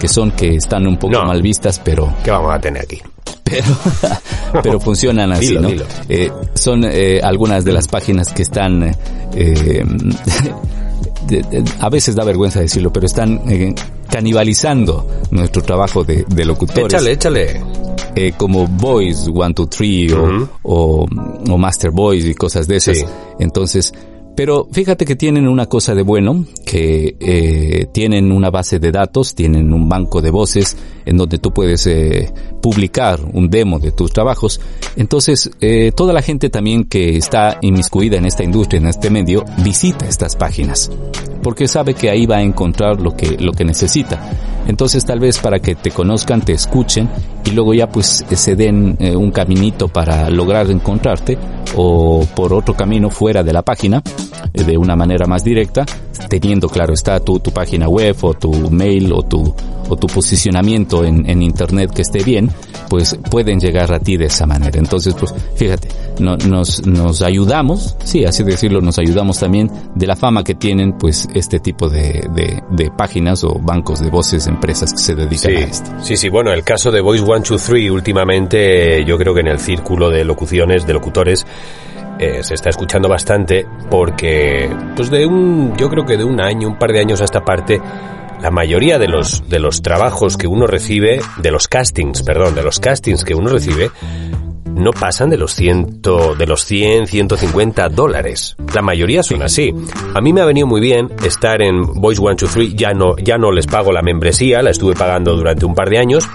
que 0.00 0.08
son 0.08 0.32
que 0.32 0.56
están 0.56 0.88
un 0.88 0.96
poco 0.96 1.12
No. 1.14 1.24
mal 1.26 1.40
vistas, 1.40 1.80
pero 1.84 2.12
¿Qué 2.24 2.32
vamos 2.32 2.52
a 2.52 2.58
tener 2.60 2.82
aquí? 2.82 2.98
pero, 3.44 3.64
pero 4.64 4.80
funcionan 4.80 5.30
así, 5.30 5.50
Dilo, 5.50 5.60
¿no? 5.60 5.68
dilo. 5.68 5.84
Eh, 6.08 6.32
son 6.54 6.82
eh, 6.84 7.20
algunas 7.22 7.64
de 7.64 7.72
las 7.72 7.86
páginas 7.86 8.32
que 8.32 8.42
están, 8.42 8.82
eh, 9.36 9.84
a 11.80 11.88
veces 11.90 12.14
da 12.14 12.24
vergüenza 12.24 12.60
decirlo, 12.60 12.92
pero 12.92 13.06
están 13.06 13.40
eh, 13.50 13.74
canibalizando 14.10 15.06
nuestro 15.30 15.62
trabajo 15.62 16.04
de, 16.04 16.24
de 16.28 16.44
locutores. 16.44 16.92
Échale, 16.94 17.12
échale. 17.12 17.62
eh, 18.14 18.32
como 18.36 18.66
Voice 18.66 19.30
1, 19.30 19.48
2, 19.54 19.68
3 19.70 20.12
o, 20.12 20.22
Ujú. 20.22 20.48
o, 20.62 21.06
o 21.50 21.58
Master 21.58 21.90
Voice 21.90 22.28
y 22.28 22.34
cosas 22.34 22.66
de 22.66 22.76
esas. 22.76 22.98
Sí. 22.98 23.04
Entonces, 23.38 23.92
pero 24.38 24.68
fíjate 24.70 25.04
que 25.04 25.16
tienen 25.16 25.48
una 25.48 25.66
cosa 25.66 25.96
de 25.96 26.02
bueno, 26.02 26.44
que 26.64 27.16
eh, 27.18 27.86
tienen 27.90 28.30
una 28.30 28.50
base 28.50 28.78
de 28.78 28.92
datos, 28.92 29.34
tienen 29.34 29.72
un 29.72 29.88
banco 29.88 30.22
de 30.22 30.30
voces 30.30 30.76
en 31.04 31.16
donde 31.16 31.38
tú 31.38 31.52
puedes 31.52 31.84
eh, 31.88 32.32
publicar 32.62 33.18
un 33.32 33.50
demo 33.50 33.80
de 33.80 33.90
tus 33.90 34.12
trabajos. 34.12 34.60
Entonces, 34.94 35.50
eh, 35.60 35.90
toda 35.90 36.12
la 36.12 36.22
gente 36.22 36.50
también 36.50 36.84
que 36.84 37.16
está 37.16 37.58
inmiscuida 37.62 38.16
en 38.16 38.26
esta 38.26 38.44
industria, 38.44 38.78
en 38.78 38.86
este 38.86 39.10
medio, 39.10 39.44
visita 39.64 40.06
estas 40.06 40.36
páginas 40.36 40.88
porque 41.42 41.68
sabe 41.68 41.94
que 41.94 42.10
ahí 42.10 42.26
va 42.26 42.36
a 42.36 42.42
encontrar 42.42 43.00
lo 43.00 43.16
que, 43.16 43.36
lo 43.38 43.52
que 43.52 43.64
necesita. 43.64 44.20
Entonces 44.66 45.04
tal 45.04 45.18
vez 45.18 45.38
para 45.38 45.60
que 45.60 45.74
te 45.74 45.90
conozcan, 45.90 46.42
te 46.42 46.52
escuchen 46.52 47.08
y 47.44 47.52
luego 47.52 47.72
ya 47.72 47.88
pues 47.88 48.24
eh, 48.30 48.36
se 48.36 48.54
den 48.54 48.96
eh, 49.00 49.16
un 49.16 49.30
caminito 49.30 49.88
para 49.88 50.28
lograr 50.28 50.70
encontrarte 50.70 51.38
o 51.76 52.26
por 52.34 52.52
otro 52.52 52.74
camino 52.74 53.08
fuera 53.10 53.42
de 53.42 53.52
la 53.52 53.62
página 53.62 54.02
eh, 54.52 54.64
de 54.64 54.76
una 54.76 54.94
manera 54.94 55.26
más 55.26 55.42
directa, 55.42 55.86
teniendo 56.28 56.68
claro 56.68 56.94
está 56.94 57.20
tu, 57.20 57.38
tu 57.40 57.50
página 57.50 57.88
web 57.88 58.16
o 58.22 58.34
tu 58.34 58.52
mail 58.70 59.12
o 59.12 59.22
tu, 59.22 59.54
o 59.88 59.96
tu 59.96 60.06
posicionamiento 60.06 61.04
en, 61.04 61.28
en 61.28 61.42
internet 61.42 61.90
que 61.92 62.02
esté 62.02 62.22
bien, 62.24 62.50
pues 62.88 63.18
pueden 63.30 63.60
llegar 63.60 63.92
a 63.92 63.98
ti 64.00 64.16
de 64.16 64.26
esa 64.26 64.46
manera. 64.46 64.78
Entonces 64.78 65.14
pues 65.14 65.34
fíjate, 65.54 65.88
no- 66.18 66.36
nos, 66.36 66.86
nos 66.86 67.22
ayudamos, 67.22 67.96
sí, 68.04 68.24
así 68.24 68.42
decirlo, 68.42 68.80
nos 68.80 68.98
ayudamos 68.98 69.38
también 69.38 69.70
de 69.94 70.06
la 70.06 70.16
fama 70.16 70.42
que 70.44 70.54
tienen 70.54 70.92
pues 70.98 71.28
este 71.34 71.60
tipo 71.60 71.88
de, 71.88 72.26
de, 72.34 72.62
de 72.70 72.90
páginas 72.90 73.44
o 73.44 73.58
bancos 73.60 74.00
de 74.00 74.10
voces, 74.10 74.46
empresas 74.46 74.92
que 74.92 74.98
se 74.98 75.14
dedican 75.14 75.50
Sí, 75.52 75.56
a 75.56 75.60
esto. 75.66 75.90
sí, 76.02 76.16
sí, 76.16 76.28
bueno, 76.28 76.52
el 76.52 76.64
caso 76.64 76.90
de 76.90 77.00
Voice 77.00 77.24
123 77.24 77.90
últimamente 77.90 79.04
yo 79.04 79.16
creo 79.18 79.34
que 79.34 79.40
en 79.40 79.48
el 79.48 79.58
círculo 79.58 80.10
de 80.10 80.24
locuciones, 80.24 80.86
de 80.86 80.92
locutores, 80.92 81.46
eh, 82.18 82.42
se 82.42 82.54
está 82.54 82.70
escuchando 82.70 83.08
bastante 83.08 83.66
porque, 83.90 84.70
pues 84.96 85.10
de 85.10 85.26
un, 85.26 85.76
yo 85.76 85.88
creo 85.88 86.04
que 86.04 86.16
de 86.16 86.24
un 86.24 86.40
año, 86.40 86.68
un 86.68 86.78
par 86.78 86.92
de 86.92 87.00
años 87.00 87.20
a 87.20 87.24
esta 87.24 87.44
parte, 87.44 87.80
la 88.40 88.50
mayoría 88.50 88.98
de 88.98 89.08
los, 89.08 89.48
de 89.48 89.58
los 89.58 89.82
trabajos 89.82 90.36
que 90.36 90.46
uno 90.46 90.66
recibe, 90.66 91.20
de 91.38 91.50
los 91.50 91.68
castings, 91.68 92.22
perdón, 92.22 92.54
de 92.54 92.62
los 92.62 92.80
castings 92.80 93.24
que 93.24 93.34
uno 93.34 93.50
recibe, 93.50 93.90
no 94.78 94.92
pasan 94.92 95.30
de 95.30 95.36
los 95.36 95.54
ciento, 95.54 96.34
de 96.36 96.46
los 96.46 96.64
100, 96.64 97.08
150 97.08 97.88
dólares. 97.88 98.56
La 98.74 98.82
mayoría 98.82 99.22
son 99.22 99.42
así. 99.42 99.74
A 100.14 100.20
mí 100.20 100.32
me 100.32 100.40
ha 100.40 100.44
venido 100.44 100.66
muy 100.66 100.80
bien 100.80 101.10
estar 101.24 101.60
en 101.62 101.82
Voice 101.82 102.20
123, 102.20 102.74
ya 102.74 102.94
no, 102.94 103.16
ya 103.16 103.38
no 103.38 103.50
les 103.50 103.66
pago 103.66 103.92
la 103.92 104.02
membresía, 104.02 104.62
la 104.62 104.70
estuve 104.70 104.94
pagando 104.94 105.34
durante 105.36 105.66
un 105.66 105.74
par 105.74 105.90
de 105.90 105.98
años. 105.98 106.28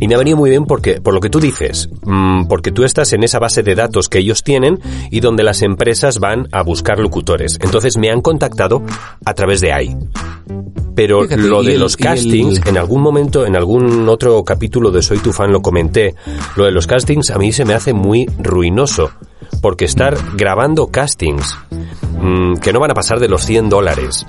Y 0.00 0.08
me 0.08 0.14
ha 0.14 0.18
venido 0.18 0.36
muy 0.36 0.50
bien 0.50 0.64
porque, 0.64 1.00
por 1.00 1.14
lo 1.14 1.20
que 1.20 1.30
tú 1.30 1.40
dices, 1.40 1.88
mm, 2.02 2.46
porque 2.46 2.70
tú 2.72 2.84
estás 2.84 3.12
en 3.12 3.22
esa 3.24 3.38
base 3.38 3.62
de 3.62 3.74
datos 3.74 4.08
que 4.08 4.18
ellos 4.18 4.42
tienen 4.42 4.78
y 5.10 5.20
donde 5.20 5.42
las 5.42 5.62
empresas 5.62 6.18
van 6.18 6.48
a 6.52 6.62
buscar 6.62 6.98
locutores. 6.98 7.58
Entonces 7.62 7.96
me 7.96 8.10
han 8.10 8.20
contactado 8.20 8.82
a 9.24 9.34
través 9.34 9.60
de 9.60 9.72
ahí. 9.72 9.96
Pero 10.94 11.22
Fíjate, 11.22 11.42
lo 11.42 11.62
de 11.62 11.74
el- 11.74 11.80
los 11.80 11.94
el- 11.94 12.04
castings, 12.04 12.60
en 12.66 12.76
algún 12.76 13.02
momento, 13.02 13.46
en 13.46 13.54
algún 13.56 14.08
otro 14.08 14.42
capítulo 14.44 14.90
de 14.90 15.02
Soy 15.02 15.18
tu 15.18 15.32
fan 15.32 15.52
lo 15.52 15.62
comenté, 15.62 16.14
lo 16.56 16.64
de 16.64 16.72
los 16.72 16.86
castings 16.86 17.30
a 17.30 17.38
mí 17.38 17.52
se 17.52 17.64
me 17.64 17.74
hace 17.74 17.92
muy 17.92 18.26
ruinoso. 18.38 19.10
Porque 19.62 19.86
estar 19.86 20.16
grabando 20.36 20.88
castings 20.88 21.56
mm, 22.20 22.54
que 22.56 22.72
no 22.72 22.80
van 22.80 22.90
a 22.90 22.94
pasar 22.94 23.18
de 23.20 23.28
los 23.28 23.44
100 23.44 23.68
dólares, 23.68 24.26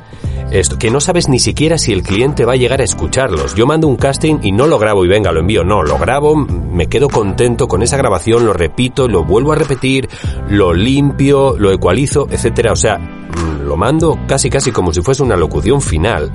esto, 0.52 0.78
que 0.80 0.90
no 0.90 1.00
sabes 1.02 1.28
ni 1.30 1.40
siquiera 1.40 1.78
si 1.78 1.92
el 1.94 2.02
cliente 2.04 2.46
va 2.46 2.54
a 2.54 2.56
llegar 2.56 2.82
a 2.82 2.84
escucharlos. 2.84 3.54
Yo 3.54 3.68
mando 3.68 3.88
un 3.88 3.96
casting 3.98 4.38
y 4.42 4.52
no 4.52 4.66
lo 4.66 4.80
grabo 4.80 5.04
y 5.06 5.08
venga, 5.08 5.32
lo 5.32 5.40
envío. 5.42 5.59
No, 5.64 5.84
lo 5.84 5.98
grabo, 5.98 6.36
me 6.36 6.88
quedo 6.88 7.10
contento 7.10 7.68
con 7.68 7.82
esa 7.82 7.98
grabación, 7.98 8.46
lo 8.46 8.54
repito, 8.54 9.08
lo 9.08 9.24
vuelvo 9.24 9.52
a 9.52 9.56
repetir, 9.56 10.10
lo 10.50 10.74
limpio, 10.74 11.56
lo 11.58 11.72
ecualizo, 11.72 12.28
etcétera. 12.30 12.72
O 12.72 12.76
sea, 12.76 12.98
mm, 12.98 13.68
lo 13.68 13.78
mando 13.78 14.20
casi 14.28 14.50
casi 14.50 14.72
como 14.72 14.94
si 14.94 15.02
fuese 15.02 15.24
una 15.24 15.36
locución 15.36 15.82
final. 15.82 16.32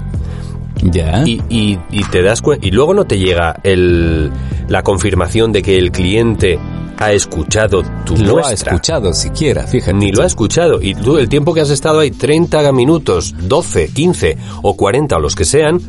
Ya. 0.83 1.22
Y, 1.25 1.41
y, 1.49 1.79
y 1.91 2.05
te 2.05 2.22
das 2.22 2.43
cuenta, 2.43 2.66
y 2.66 2.70
luego 2.70 2.95
no 2.95 3.05
te 3.05 3.18
llega 3.18 3.57
el, 3.62 4.31
la 4.68 4.83
confirmación 4.83 5.53
de 5.53 5.62
que 5.62 5.79
el 5.79 5.91
cliente 5.93 6.59
ha 6.99 7.12
escuchado 7.12 7.83
tu 8.05 8.16
lo 8.16 8.45
ha 8.45 8.53
escuchado 8.53 9.12
siquiera, 9.12 9.66
fíjate. 9.66 9.95
Ni 9.95 10.12
lo 10.12 10.22
ha 10.22 10.27
escuchado. 10.27 10.81
Y 10.81 10.95
tú, 10.95 11.16
el 11.16 11.29
tiempo 11.29 11.55
que 11.55 11.61
has 11.61 11.70
estado 11.70 12.01
ahí, 12.01 12.11
30 12.11 12.70
minutos, 12.72 13.35
12, 13.39 13.89
15 13.89 14.37
o 14.62 14.77
40 14.77 15.16
o 15.16 15.20
los 15.20 15.35
que 15.35 15.45
sean, 15.45 15.81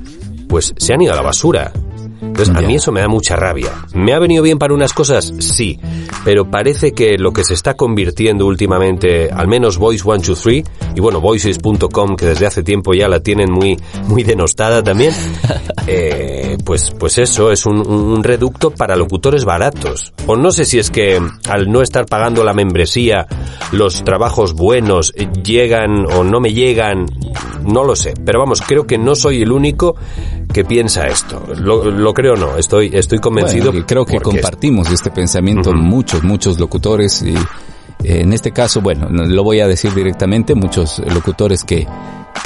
pues 0.47 0.73
se 0.77 0.93
han 0.93 1.01
ido 1.01 1.13
a 1.13 1.15
la 1.15 1.21
basura. 1.21 1.71
Entonces, 2.21 2.55
a 2.55 2.61
mí 2.61 2.75
eso 2.75 2.91
me 2.91 3.01
da 3.01 3.07
mucha 3.07 3.35
rabia. 3.35 3.71
¿Me 3.93 4.13
ha 4.13 4.19
venido 4.19 4.43
bien 4.43 4.57
para 4.57 4.73
unas 4.73 4.93
cosas? 4.93 5.33
Sí. 5.39 5.79
Pero 6.23 6.49
parece 6.49 6.93
que 6.93 7.17
lo 7.17 7.31
que 7.31 7.43
se 7.43 7.53
está 7.53 7.75
convirtiendo 7.75 8.45
últimamente, 8.45 9.29
al 9.31 9.47
menos 9.47 9.79
Voice123, 9.79 10.65
y 10.95 10.99
bueno, 10.99 11.21
Voices.com, 11.21 12.15
que 12.15 12.25
desde 12.25 12.45
hace 12.47 12.63
tiempo 12.63 12.93
ya 12.93 13.07
la 13.07 13.19
tienen 13.19 13.51
muy, 13.51 13.77
muy 14.07 14.23
denostada 14.23 14.83
también, 14.83 15.13
eh, 15.87 16.57
pues, 16.63 16.91
pues 16.97 17.17
eso, 17.17 17.51
es 17.51 17.65
un, 17.65 17.87
un 17.87 18.23
reducto 18.23 18.71
para 18.71 18.95
locutores 18.95 19.45
baratos. 19.45 20.13
O 20.27 20.35
no 20.35 20.51
sé 20.51 20.65
si 20.65 20.79
es 20.79 20.89
que 20.89 21.21
al 21.49 21.71
no 21.71 21.81
estar 21.81 22.05
pagando 22.05 22.43
la 22.43 22.53
membresía, 22.53 23.27
los 23.71 24.03
trabajos 24.03 24.53
buenos 24.53 25.13
llegan 25.43 26.05
o 26.11 26.23
no 26.23 26.39
me 26.39 26.53
llegan, 26.53 27.05
no 27.63 27.83
lo 27.83 27.95
sé. 27.95 28.13
Pero 28.25 28.39
vamos, 28.39 28.61
creo 28.61 28.85
que 28.87 28.97
no 28.97 29.15
soy 29.15 29.41
el 29.41 29.51
único 29.51 29.95
que 30.55 30.63
piensa 30.63 31.05
esto. 31.07 31.45
Lo, 31.57 31.91
lo 31.91 32.13
creo 32.13 32.33
o 32.33 32.37
no, 32.37 32.57
estoy, 32.57 32.89
estoy 32.93 33.19
convencido. 33.19 33.71
Bueno, 33.73 33.85
creo 33.85 34.05
que 34.05 34.13
compartimos 34.21 34.89
este 34.89 35.11
pensamiento 35.11 35.73
muchos, 35.73 36.23
muchos 36.23 36.57
locutores 36.61 37.21
y 37.23 37.33
eh, 37.35 38.21
en 38.21 38.31
este 38.31 38.51
caso, 38.51 38.79
bueno, 38.79 39.09
no- 39.09 39.25
lo 39.25 39.43
voy 39.43 39.59
a 39.59 39.67
decir 39.67 39.93
directamente, 39.93 40.55
muchos 40.55 40.99
locutores 41.13 41.65
que 41.65 41.85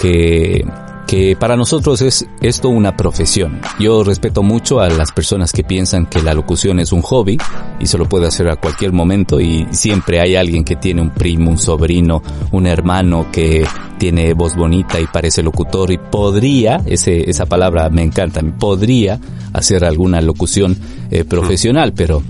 que 0.01 0.66
que 1.10 1.36
para 1.36 1.55
nosotros 1.55 2.03
es 2.03 2.28
esto 2.39 2.70
una 2.70 2.95
profesión. 2.95 3.60
Yo 3.80 4.03
respeto 4.03 4.43
mucho 4.43 4.80
a 4.80 4.89
las 4.89 5.12
personas 5.12 5.51
que 5.51 5.64
piensan 5.64 6.05
que 6.05 6.22
la 6.22 6.36
locución 6.36 6.80
es 6.80 6.91
un 6.91 7.01
hobby 7.01 7.36
y 7.80 7.88
se 7.88 7.97
lo 7.97 8.07
puede 8.07 8.28
hacer 8.28 8.47
a 8.47 8.57
cualquier 8.57 8.91
momento 8.91 9.41
y 9.41 9.66
siempre 9.72 10.22
hay 10.22 10.36
alguien 10.36 10.64
que 10.64 10.76
tiene 10.76 11.01
un 11.01 11.10
primo, 11.10 11.49
un 11.49 11.57
sobrino, 11.57 12.22
un 12.51 12.68
hermano 12.68 13.26
que 13.32 13.66
tiene 13.97 14.36
voz 14.36 14.55
bonita 14.55 14.99
y 14.99 15.07
parece 15.07 15.41
locutor 15.41 15.91
y 15.91 15.97
podría, 15.97 16.84
ese, 16.86 17.28
esa 17.28 17.47
palabra 17.47 17.89
me 17.89 18.03
encanta, 18.03 18.41
podría 18.60 19.20
hacer 19.51 19.86
alguna 19.86 20.22
locución 20.22 20.78
eh, 21.10 21.24
profesional, 21.24 21.91
pero 21.93 22.22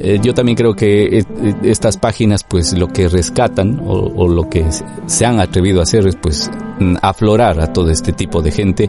eh, 0.00 0.20
yo 0.22 0.32
también 0.32 0.56
creo 0.56 0.74
que 0.74 1.24
estas 1.64 1.96
páginas 1.96 2.44
pues 2.44 2.72
lo 2.72 2.86
que 2.88 3.08
rescatan 3.08 3.82
o, 3.84 4.28
lo 4.28 4.48
que 4.48 4.64
se 5.06 5.26
han 5.26 5.40
atrevido 5.40 5.80
a 5.80 5.82
hacer 5.82 6.06
es 6.06 6.14
pues 6.14 6.48
mm, 6.78 6.96
aflorar 7.02 7.60
a 7.60 7.72
todo 7.72 7.90
este 7.90 8.12
tipo 8.12 8.40
de 8.40 8.52
gente, 8.52 8.88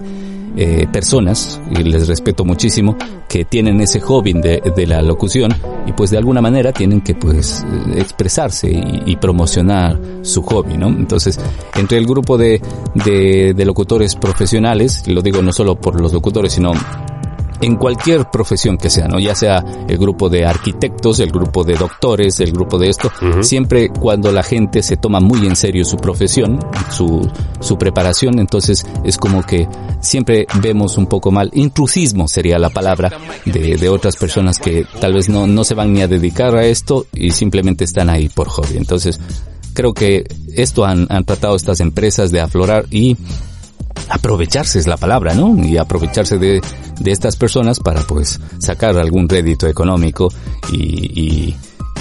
eh, 0.55 0.87
personas, 0.91 1.59
y 1.71 1.83
les 1.83 2.07
respeto 2.07 2.45
muchísimo, 2.45 2.95
que 3.27 3.45
tienen 3.45 3.81
ese 3.81 3.99
hobby 4.01 4.33
de, 4.33 4.61
de, 4.75 4.87
la 4.87 5.01
locución 5.01 5.53
y 5.87 5.93
pues 5.93 6.09
de 6.09 6.17
alguna 6.17 6.41
manera 6.41 6.73
tienen 6.73 7.01
que 7.01 7.15
pues 7.15 7.65
expresarse 7.95 8.69
y, 8.69 9.15
promocionar 9.15 9.99
su 10.21 10.41
hobby, 10.43 10.77
¿no? 10.77 10.87
Entonces, 10.87 11.39
entre 11.75 11.97
el 11.97 12.05
grupo 12.05 12.37
de, 12.37 12.61
de, 12.93 13.53
de 13.55 13.65
locutores 13.65 14.15
profesionales, 14.15 15.07
lo 15.07 15.21
digo 15.21 15.41
no 15.41 15.53
solo 15.53 15.75
por 15.75 15.99
los 15.99 16.13
locutores, 16.13 16.53
sino 16.53 16.73
en 17.61 17.75
cualquier 17.75 18.29
profesión 18.29 18.77
que 18.77 18.89
sea, 18.89 19.07
¿no? 19.07 19.19
Ya 19.19 19.35
sea 19.35 19.63
el 19.87 19.97
grupo 19.97 20.29
de 20.29 20.45
arquitectos, 20.45 21.19
el 21.19 21.31
grupo 21.31 21.63
de 21.63 21.75
doctores, 21.75 22.39
el 22.39 22.51
grupo 22.51 22.77
de 22.77 22.89
esto, 22.89 23.11
siempre 23.41 23.89
cuando 23.89 24.31
la 24.31 24.43
gente 24.43 24.83
se 24.83 24.97
toma 24.97 25.19
muy 25.19 25.45
en 25.45 25.55
serio 25.55 25.85
su 25.85 25.97
profesión, 25.97 26.59
su, 26.91 27.29
su 27.59 27.77
preparación, 27.77 28.39
entonces 28.39 28.85
es 29.03 29.17
como 29.17 29.43
que 29.43 29.67
siempre 30.01 30.47
vemos 30.61 30.97
un 30.97 31.07
poco 31.07 31.31
mal, 31.31 31.49
intrusismo 31.53 32.27
sería 32.27 32.59
la 32.59 32.69
palabra 32.69 33.11
de, 33.45 33.75
de 33.75 33.89
otras 33.89 34.15
personas 34.15 34.59
que 34.59 34.85
tal 34.99 35.13
vez 35.13 35.29
no, 35.29 35.47
no 35.47 35.63
se 35.63 35.75
van 35.75 35.93
ni 35.93 36.01
a 36.01 36.07
dedicar 36.07 36.55
a 36.55 36.65
esto 36.65 37.05
y 37.13 37.31
simplemente 37.31 37.83
están 37.83 38.09
ahí 38.09 38.29
por 38.29 38.47
hobby. 38.47 38.77
Entonces, 38.77 39.19
creo 39.73 39.93
que 39.93 40.25
esto 40.55 40.85
han, 40.85 41.07
han 41.09 41.25
tratado 41.25 41.55
estas 41.55 41.79
empresas 41.79 42.31
de 42.31 42.41
aflorar 42.41 42.85
y 42.91 43.17
aprovecharse 44.09 44.79
es 44.79 44.87
la 44.87 44.97
palabra, 44.97 45.33
¿no? 45.33 45.55
Y 45.63 45.77
aprovecharse 45.77 46.37
de, 46.37 46.61
de 46.99 47.11
estas 47.11 47.35
personas 47.35 47.79
para 47.79 48.01
pues 48.01 48.39
sacar 48.59 48.97
algún 48.97 49.29
rédito 49.29 49.67
económico 49.67 50.29
y, 50.71 51.55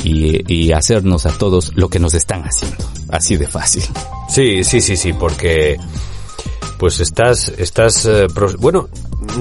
y, 0.04 0.44
y, 0.46 0.72
hacernos 0.72 1.26
a 1.26 1.30
todos 1.36 1.72
lo 1.74 1.88
que 1.88 1.98
nos 1.98 2.14
están 2.14 2.42
haciendo. 2.42 2.84
Así 3.10 3.36
de 3.36 3.46
fácil. 3.46 3.82
Sí, 4.28 4.64
sí, 4.64 4.80
sí, 4.80 4.96
sí, 4.96 5.12
porque 5.12 5.76
pues 6.78 7.00
estás, 7.00 7.52
estás, 7.58 8.06
eh, 8.06 8.26
bueno, 8.58 8.88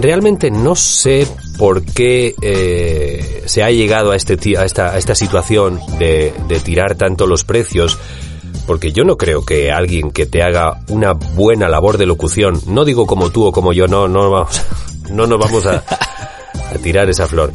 realmente 0.02 0.50
no 0.50 0.76
sé 0.76 1.28
por 1.58 1.84
qué 1.84 2.36
eh, 2.42 3.44
se 3.46 3.64
ha 3.64 3.70
llegado 3.70 4.12
a 4.12 4.16
este 4.16 4.58
a 4.58 4.66
esta, 4.66 4.94
a 4.94 4.98
esta 4.98 5.16
situación 5.16 5.80
de, 6.00 6.34
de 6.48 6.60
tirar 6.60 6.96
tanto 6.96 7.28
los 7.28 7.44
precios 7.44 7.98
porque 8.68 8.92
yo 8.92 9.04
no 9.04 9.18
creo 9.18 9.44
que 9.44 9.72
alguien 9.72 10.12
que 10.12 10.26
te 10.26 10.44
haga 10.44 10.82
una 10.90 11.14
buena 11.14 11.70
labor 11.70 11.98
de 11.98 12.06
locución, 12.06 12.62
no 12.68 12.86
digo 12.86 13.08
como 13.08 13.32
tú 13.32 13.46
o 13.46 13.52
como 13.52 13.74
yo, 13.74 13.88
no, 13.88 14.08
no 14.08 14.30
vamos, 14.30 14.62
no 15.10 15.26
nos 15.26 15.40
vamos 15.40 15.66
a, 15.66 15.84
tirar 16.84 17.10
esa 17.10 17.28
flor, 17.28 17.52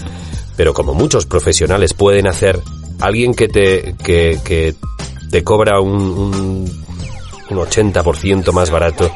pero 0.57 0.75
como 0.75 0.95
muchos 0.95 1.27
profesionales 1.27 1.95
pueden 1.95 2.27
hacer, 2.27 2.59
alguien 2.99 3.35
que 3.35 3.47
te, 3.47 3.95
que, 4.03 4.41
que 4.43 4.75
te 5.31 5.45
cobra 5.45 5.81
un, 5.81 6.01
un, 6.01 6.85
un 7.51 7.57
80% 7.57 8.51
más 8.53 8.71
barato, 8.71 9.11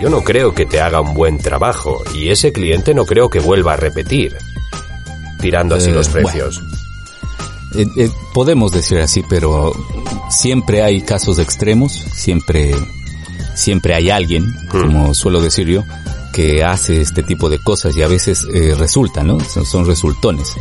yo 0.00 0.10
no 0.10 0.22
creo 0.24 0.54
que 0.54 0.66
te 0.66 0.80
haga 0.80 1.00
un 1.00 1.14
buen 1.14 1.38
trabajo 1.38 2.02
y 2.14 2.30
ese 2.30 2.52
cliente 2.52 2.94
no 2.94 3.04
creo 3.04 3.28
que 3.28 3.38
vuelva 3.38 3.74
a 3.74 3.76
repetir 3.76 4.36
tirando 5.42 5.74
así 5.74 5.90
eh, 5.90 5.94
los 5.94 6.08
precios. 6.08 6.62
Eh, 7.74 7.86
eh, 7.96 8.10
podemos 8.32 8.72
decir 8.72 8.98
así, 8.98 9.22
pero 9.28 9.72
siempre 10.30 10.82
hay 10.82 11.00
casos 11.02 11.38
extremos, 11.38 11.92
siempre, 11.92 12.74
siempre 13.54 13.94
hay 13.94 14.10
alguien, 14.10 14.44
hmm. 14.44 14.80
como 14.80 15.14
suelo 15.14 15.40
decir 15.40 15.68
yo, 15.68 15.82
que 16.32 16.64
hace 16.64 17.00
este 17.00 17.22
tipo 17.22 17.48
de 17.48 17.58
cosas 17.58 17.96
y 17.96 18.02
a 18.02 18.08
veces 18.08 18.46
eh, 18.52 18.74
resulta, 18.76 19.22
¿no? 19.22 19.38
Son, 19.40 19.86
resultones. 19.86 20.54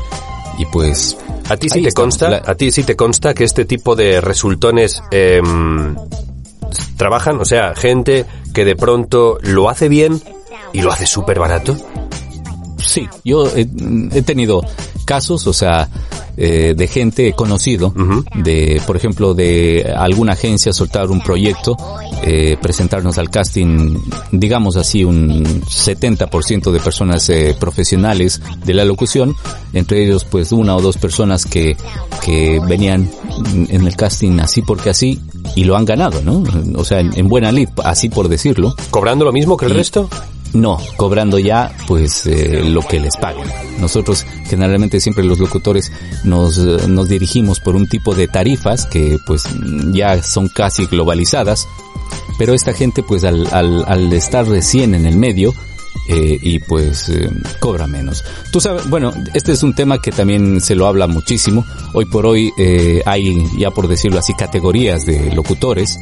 Y 0.57 0.65
pues... 0.65 1.17
¿A 1.49 1.57
ti 1.57 1.69
sí 1.69 1.81
te 1.81 1.91
consta? 1.91 2.41
¿A 2.45 2.55
ti 2.55 2.71
sí 2.71 2.83
te 2.83 2.95
consta 2.95 3.33
que 3.33 3.43
este 3.43 3.65
tipo 3.65 3.95
de 3.95 4.21
resultones 4.21 5.01
em, 5.11 5.95
trabajan? 6.97 7.39
O 7.39 7.45
sea, 7.45 7.73
gente 7.75 8.25
que 8.53 8.63
de 8.63 8.75
pronto 8.75 9.37
lo 9.41 9.69
hace 9.69 9.89
bien 9.89 10.21
y 10.71 10.81
lo 10.81 10.91
hace 10.91 11.07
súper 11.07 11.39
barato. 11.39 11.75
Sí, 12.77 13.07
yo 13.23 13.47
he 13.55 14.21
tenido 14.21 14.61
casos, 15.11 15.45
o 15.45 15.51
sea, 15.51 15.89
eh, 16.37 16.73
de 16.73 16.87
gente 16.87 17.33
conocido, 17.33 17.93
de, 18.33 18.81
por 18.87 18.95
ejemplo, 18.95 19.33
de 19.33 19.93
alguna 19.93 20.31
agencia 20.31 20.71
soltar 20.71 21.11
un 21.11 21.19
proyecto, 21.19 21.75
eh, 22.23 22.55
presentarnos 22.61 23.17
al 23.17 23.29
casting, 23.29 23.97
digamos 24.31 24.77
así, 24.77 25.03
un 25.03 25.43
70% 25.63 26.71
de 26.71 26.79
personas 26.79 27.29
eh, 27.29 27.53
profesionales 27.59 28.41
de 28.63 28.73
la 28.73 28.85
locución, 28.85 29.35
entre 29.73 30.05
ellos 30.05 30.23
pues 30.23 30.53
una 30.53 30.77
o 30.77 30.81
dos 30.81 30.95
personas 30.95 31.45
que, 31.45 31.75
que 32.23 32.61
venían 32.65 33.11
en 33.67 33.85
el 33.85 33.97
casting 33.97 34.39
así 34.39 34.61
porque 34.61 34.91
así 34.91 35.19
y 35.57 35.65
lo 35.65 35.75
han 35.75 35.83
ganado, 35.83 36.21
¿no? 36.21 36.41
O 36.75 36.85
sea, 36.85 37.01
en, 37.01 37.27
buena 37.27 37.51
lid, 37.51 37.67
así 37.83 38.07
por 38.07 38.29
decirlo. 38.29 38.75
¿Cobrando 38.91 39.25
lo 39.25 39.33
mismo 39.33 39.57
que 39.57 39.65
el 39.65 39.73
resto? 39.73 40.09
No, 40.53 40.77
cobrando 40.97 41.39
ya 41.39 41.71
pues 41.87 42.25
eh, 42.25 42.61
lo 42.65 42.81
que 42.81 42.99
les 42.99 43.15
paguen. 43.15 43.47
Nosotros 43.79 44.25
generalmente 44.45 44.99
siempre 44.99 45.23
los 45.23 45.39
locutores 45.39 45.91
nos, 46.23 46.57
nos 46.57 47.07
dirigimos 47.07 47.59
por 47.59 47.75
un 47.75 47.87
tipo 47.87 48.15
de 48.15 48.27
tarifas 48.27 48.85
que 48.85 49.17
pues 49.25 49.43
ya 49.93 50.21
son 50.21 50.49
casi 50.49 50.85
globalizadas, 50.87 51.67
pero 52.37 52.53
esta 52.53 52.73
gente 52.73 53.01
pues 53.01 53.23
al, 53.23 53.47
al, 53.51 53.85
al 53.87 54.11
estar 54.11 54.45
recién 54.45 54.93
en 54.93 55.05
el 55.05 55.17
medio 55.17 55.53
eh, 56.07 56.37
y 56.41 56.59
pues 56.59 57.09
eh, 57.09 57.29
cobra 57.59 57.87
menos. 57.87 58.23
Tú 58.51 58.59
sabes, 58.59 58.89
bueno, 58.89 59.13
este 59.33 59.51
es 59.51 59.63
un 59.63 59.73
tema 59.73 60.01
que 60.01 60.11
también 60.11 60.61
se 60.61 60.75
lo 60.75 60.87
habla 60.87 61.07
muchísimo. 61.07 61.65
Hoy 61.93 62.05
por 62.05 62.25
hoy 62.25 62.51
eh, 62.57 63.01
hay, 63.05 63.45
ya 63.57 63.71
por 63.71 63.87
decirlo 63.87 64.19
así, 64.19 64.33
categorías 64.33 65.05
de 65.05 65.33
locutores. 65.33 65.99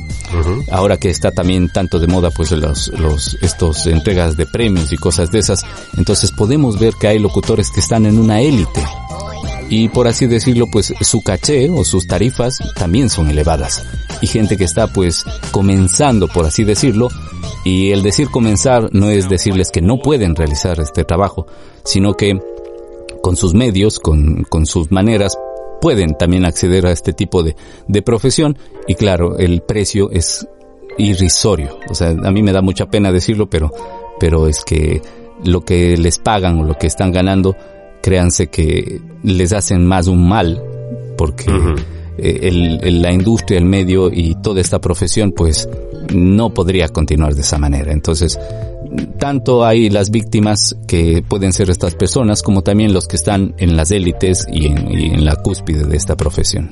Ahora 0.71 0.97
que 0.97 1.09
está 1.09 1.31
también 1.31 1.69
tanto 1.69 1.99
de 1.99 2.07
moda 2.07 2.29
pues 2.31 2.51
los, 2.51 2.87
los, 2.99 3.37
estos 3.41 3.87
entregas 3.87 4.37
de 4.37 4.45
premios 4.45 4.91
y 4.91 4.97
cosas 4.97 5.31
de 5.31 5.39
esas. 5.39 5.65
Entonces 5.97 6.31
podemos 6.31 6.79
ver 6.79 6.93
que 6.99 7.07
hay 7.07 7.19
locutores 7.19 7.71
que 7.71 7.79
están 7.79 8.05
en 8.05 8.19
una 8.19 8.41
élite 8.41 8.83
y 9.69 9.89
por 9.89 10.07
así 10.07 10.25
decirlo, 10.25 10.65
pues 10.71 10.93
su 11.01 11.21
caché 11.21 11.69
o 11.69 11.83
sus 11.83 12.07
tarifas 12.07 12.57
también 12.75 13.09
son 13.09 13.29
elevadas. 13.29 13.83
Y 14.21 14.27
gente 14.27 14.57
que 14.57 14.63
está 14.63 14.87
pues 14.87 15.23
comenzando, 15.51 16.27
por 16.27 16.45
así 16.45 16.63
decirlo, 16.63 17.09
y 17.63 17.91
el 17.91 18.01
decir 18.01 18.29
comenzar 18.29 18.89
no 18.93 19.09
es 19.09 19.29
decirles 19.29 19.69
que 19.71 19.81
no 19.81 19.99
pueden 19.99 20.35
realizar 20.35 20.79
este 20.79 21.03
trabajo, 21.03 21.45
sino 21.83 22.15
que 22.15 22.39
con 23.21 23.35
sus 23.35 23.53
medios, 23.53 23.99
con, 23.99 24.43
con 24.43 24.65
sus 24.65 24.91
maneras, 24.91 25.37
pueden 25.81 26.17
también 26.17 26.45
acceder 26.45 26.85
a 26.87 26.91
este 26.91 27.13
tipo 27.13 27.43
de, 27.43 27.55
de 27.87 28.01
profesión 28.01 28.57
y 28.87 28.95
claro, 28.95 29.37
el 29.37 29.61
precio 29.61 30.09
es 30.11 30.47
irrisorio. 30.97 31.77
O 31.89 31.95
sea, 31.95 32.09
a 32.09 32.31
mí 32.31 32.41
me 32.41 32.51
da 32.51 32.61
mucha 32.61 32.87
pena 32.87 33.11
decirlo, 33.11 33.49
pero, 33.49 33.71
pero 34.19 34.47
es 34.47 34.63
que 34.63 35.01
lo 35.43 35.61
que 35.61 35.95
les 35.95 36.17
pagan 36.17 36.59
o 36.59 36.63
lo 36.63 36.77
que 36.77 36.87
están 36.87 37.11
ganando 37.11 37.55
créanse 38.01 38.47
que 38.47 39.01
les 39.23 39.53
hacen 39.53 39.85
más 39.85 40.07
un 40.07 40.27
mal 40.27 40.61
porque 41.17 41.45
eh, 42.17 42.39
el, 42.43 43.01
la 43.01 43.11
industria, 43.11 43.57
el 43.57 43.65
medio 43.65 44.09
y 44.11 44.35
toda 44.35 44.61
esta 44.61 44.79
profesión 44.79 45.31
pues 45.31 45.67
no 46.13 46.53
podría 46.53 46.87
continuar 46.87 47.35
de 47.35 47.41
esa 47.41 47.57
manera. 47.57 47.91
Entonces, 47.91 48.39
tanto 49.19 49.65
hay 49.65 49.89
las 49.89 50.09
víctimas 50.09 50.75
que 50.87 51.23
pueden 51.27 51.53
ser 51.53 51.69
estas 51.69 51.95
personas 51.95 52.41
como 52.41 52.61
también 52.61 52.93
los 52.93 53.07
que 53.07 53.15
están 53.15 53.53
en 53.57 53.75
las 53.75 53.91
élites 53.91 54.47
y 54.51 54.67
en, 54.67 55.25
la 55.25 55.35
cúspide 55.35 55.83
de 55.83 55.97
esta 55.97 56.15
profesión. 56.15 56.71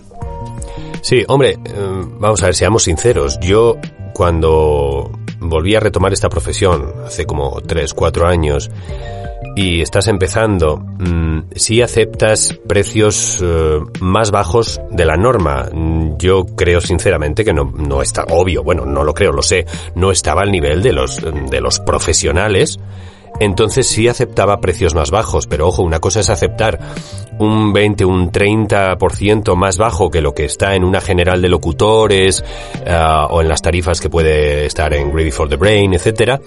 Sí, 1.01 1.23
hombre, 1.27 1.51
eh, 1.51 1.57
vamos 2.19 2.41
a 2.41 2.47
ver, 2.47 2.55
seamos 2.55 2.83
sinceros. 2.83 3.39
Yo 3.39 3.77
cuando 4.13 5.11
volví 5.39 5.75
a 5.75 5.79
retomar 5.79 6.13
esta 6.13 6.29
profesión 6.29 6.93
hace 7.05 7.25
como 7.25 7.61
3, 7.61 7.93
4 7.93 8.27
años, 8.27 8.71
y 9.55 9.81
estás 9.81 10.07
empezando, 10.07 10.77
mm, 10.77 11.49
si 11.55 11.81
aceptas 11.81 12.59
precios 12.67 13.39
eh, 13.43 13.79
más 13.99 14.31
bajos 14.31 14.81
de 14.91 15.05
la 15.05 15.17
norma. 15.17 15.69
Yo 16.17 16.45
creo 16.45 16.81
sinceramente 16.81 17.43
que 17.43 17.53
no, 17.53 17.71
no 17.75 18.01
está, 18.01 18.25
obvio, 18.29 18.63
bueno, 18.63 18.85
no 18.85 19.03
lo 19.03 19.13
creo, 19.13 19.31
lo 19.31 19.41
sé, 19.41 19.65
no 19.95 20.11
estaba 20.11 20.41
al 20.41 20.51
nivel 20.51 20.81
de 20.81 20.93
los, 20.93 21.21
de 21.21 21.61
los 21.61 21.79
profesionales 21.79 22.79
entonces 23.39 23.87
sí 23.87 24.07
aceptaba 24.07 24.59
precios 24.59 24.95
más 24.95 25.11
bajos, 25.11 25.47
pero 25.47 25.67
ojo, 25.67 25.83
una 25.83 25.99
cosa 25.99 26.21
es 26.21 26.29
aceptar 26.29 26.79
un 27.39 27.71
20, 27.71 28.03
un 28.05 28.31
30% 28.31 29.55
más 29.55 29.77
bajo 29.77 30.09
que 30.09 30.21
lo 30.21 30.33
que 30.33 30.45
está 30.45 30.75
en 30.75 30.83
una 30.83 31.01
general 31.01 31.41
de 31.41 31.49
locutores 31.49 32.43
uh, 32.85 33.27
o 33.29 33.41
en 33.41 33.47
las 33.47 33.61
tarifas 33.61 34.01
que 34.01 34.09
puede 34.09 34.65
estar 34.65 34.93
en 34.93 35.13
Ready 35.13 35.31
for 35.31 35.47
the 35.47 35.55
Brain, 35.55 35.93
etcétera. 35.93 36.41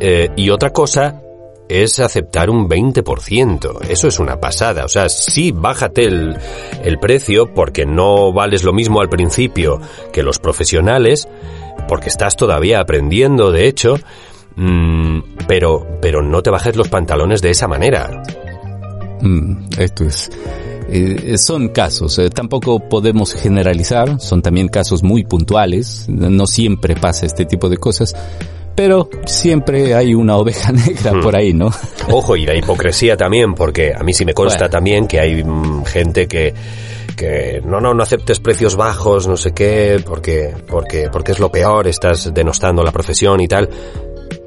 Eh, 0.00 0.30
y 0.36 0.50
otra 0.50 0.70
cosa 0.70 1.22
es 1.68 1.98
aceptar 1.98 2.50
un 2.50 2.68
20%. 2.68 3.82
Eso 3.88 4.08
es 4.08 4.18
una 4.18 4.40
pasada. 4.40 4.84
O 4.84 4.88
sea, 4.88 5.08
sí, 5.08 5.52
bájate 5.52 6.04
el, 6.04 6.36
el 6.82 6.98
precio 6.98 7.52
porque 7.54 7.86
no 7.86 8.32
vales 8.32 8.64
lo 8.64 8.72
mismo 8.72 9.00
al 9.00 9.08
principio 9.08 9.80
que 10.12 10.22
los 10.22 10.38
profesionales, 10.38 11.28
porque 11.88 12.08
estás 12.08 12.36
todavía 12.36 12.80
aprendiendo, 12.80 13.52
de 13.52 13.68
hecho, 13.68 13.96
mmm, 14.56 15.20
pero, 15.46 15.86
pero 16.00 16.22
no 16.22 16.42
te 16.42 16.50
bajes 16.50 16.76
los 16.76 16.88
pantalones 16.88 17.42
de 17.42 17.50
esa 17.50 17.68
manera. 17.68 18.22
Mm, 19.20 19.68
esto 19.78 20.04
es... 20.04 20.30
Eh, 20.90 21.36
son 21.36 21.68
casos, 21.68 22.18
eh, 22.18 22.30
tampoco 22.30 22.78
podemos 22.80 23.34
generalizar, 23.34 24.18
son 24.22 24.40
también 24.40 24.68
casos 24.68 25.02
muy 25.02 25.22
puntuales, 25.22 26.06
no 26.08 26.46
siempre 26.46 26.96
pasa 26.96 27.26
este 27.26 27.44
tipo 27.44 27.68
de 27.68 27.76
cosas, 27.76 28.16
pero 28.78 29.10
siempre 29.26 29.92
hay 29.92 30.14
una 30.14 30.36
oveja 30.36 30.70
negra 30.86 31.20
por 31.20 31.34
ahí, 31.34 31.52
¿no? 31.52 31.68
Ojo, 32.12 32.36
y 32.36 32.46
la 32.46 32.54
hipocresía 32.54 33.16
también, 33.16 33.52
porque 33.54 33.92
a 33.92 34.04
mí 34.04 34.12
sí 34.12 34.24
me 34.24 34.34
consta 34.34 34.66
bueno. 34.66 34.70
también 34.70 35.08
que 35.08 35.18
hay 35.18 35.42
mm, 35.42 35.84
gente 35.84 36.28
que 36.28 36.54
que 37.16 37.60
no, 37.64 37.80
no, 37.80 37.92
no 37.92 38.04
aceptes 38.04 38.38
precios 38.38 38.76
bajos, 38.76 39.26
no 39.26 39.36
sé 39.36 39.50
qué, 39.50 40.00
porque, 40.06 40.54
porque, 40.68 41.08
porque 41.10 41.32
es 41.32 41.40
lo 41.40 41.50
peor, 41.50 41.88
estás 41.88 42.32
denostando 42.32 42.84
la 42.84 42.92
profesión 42.92 43.40
y 43.40 43.48
tal. 43.48 43.68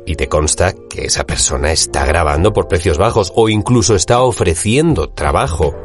Y 0.05 0.15
te 0.15 0.29
consta 0.29 0.73
que 0.89 1.07
esa 1.07 1.25
persona 1.25 1.73
está 1.73 2.05
grabando 2.05 2.53
por 2.53 2.69
precios 2.69 2.97
bajos 2.97 3.33
o 3.35 3.49
incluso 3.49 3.95
está 3.95 4.21
ofreciendo 4.21 5.09
trabajo 5.09 5.75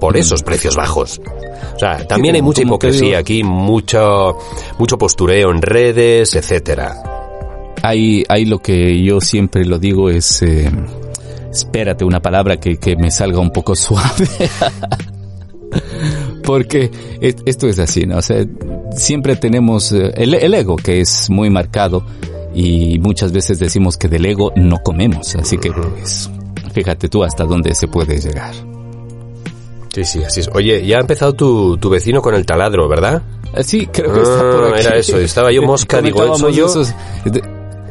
por 0.00 0.16
esos 0.16 0.42
precios 0.42 0.74
bajos. 0.74 1.20
O 1.76 1.78
sea, 1.78 2.04
también 2.08 2.34
hay 2.34 2.42
mucha 2.42 2.62
hipocresía 2.62 3.18
aquí, 3.18 3.44
mucho, 3.44 4.36
mucho 4.78 4.98
postureo 4.98 5.52
en 5.52 5.62
redes, 5.62 6.34
etcétera. 6.34 7.17
Hay, 7.82 8.24
hay 8.28 8.44
lo 8.44 8.58
que 8.58 9.02
yo 9.02 9.20
siempre 9.20 9.64
lo 9.64 9.78
digo 9.78 10.10
es, 10.10 10.42
eh, 10.42 10.70
espérate 11.50 12.04
una 12.04 12.20
palabra 12.20 12.58
que, 12.58 12.76
que 12.76 12.96
me 12.96 13.10
salga 13.10 13.40
un 13.40 13.50
poco 13.50 13.74
suave. 13.76 14.28
Porque 16.44 16.90
esto 17.20 17.68
es 17.68 17.78
así, 17.78 18.06
¿no? 18.06 18.18
O 18.18 18.22
sea, 18.22 18.44
siempre 18.96 19.36
tenemos 19.36 19.92
el, 19.92 20.34
el, 20.34 20.54
ego 20.54 20.76
que 20.76 21.00
es 21.00 21.28
muy 21.28 21.50
marcado 21.50 22.06
y 22.54 22.98
muchas 23.00 23.32
veces 23.32 23.58
decimos 23.58 23.98
que 23.98 24.08
del 24.08 24.24
ego 24.24 24.52
no 24.56 24.78
comemos. 24.78 25.34
Así 25.36 25.58
que, 25.58 25.70
pues, 25.70 26.30
fíjate 26.72 27.08
tú 27.08 27.22
hasta 27.22 27.44
dónde 27.44 27.74
se 27.74 27.86
puede 27.86 28.18
llegar. 28.18 28.54
Sí, 29.92 30.04
sí, 30.04 30.22
así 30.22 30.40
es. 30.40 30.50
Oye, 30.54 30.86
ya 30.86 30.98
ha 30.98 31.00
empezado 31.00 31.34
tu, 31.34 31.76
tu 31.76 31.90
vecino 31.90 32.22
con 32.22 32.34
el 32.34 32.46
taladro, 32.46 32.88
¿verdad? 32.88 33.22
Sí, 33.62 33.86
creo 33.86 34.12
que 34.12 34.20
está 34.20 34.50
por 34.50 34.74
aquí. 34.74 34.86
Era 34.86 34.96
eso, 34.96 35.18
estaba 35.18 35.52
yo 35.52 35.62
mosca, 35.66 36.00
digo, 36.00 36.34
soy 36.36 36.54
yo. 36.54 36.66
Esos, 36.66 36.94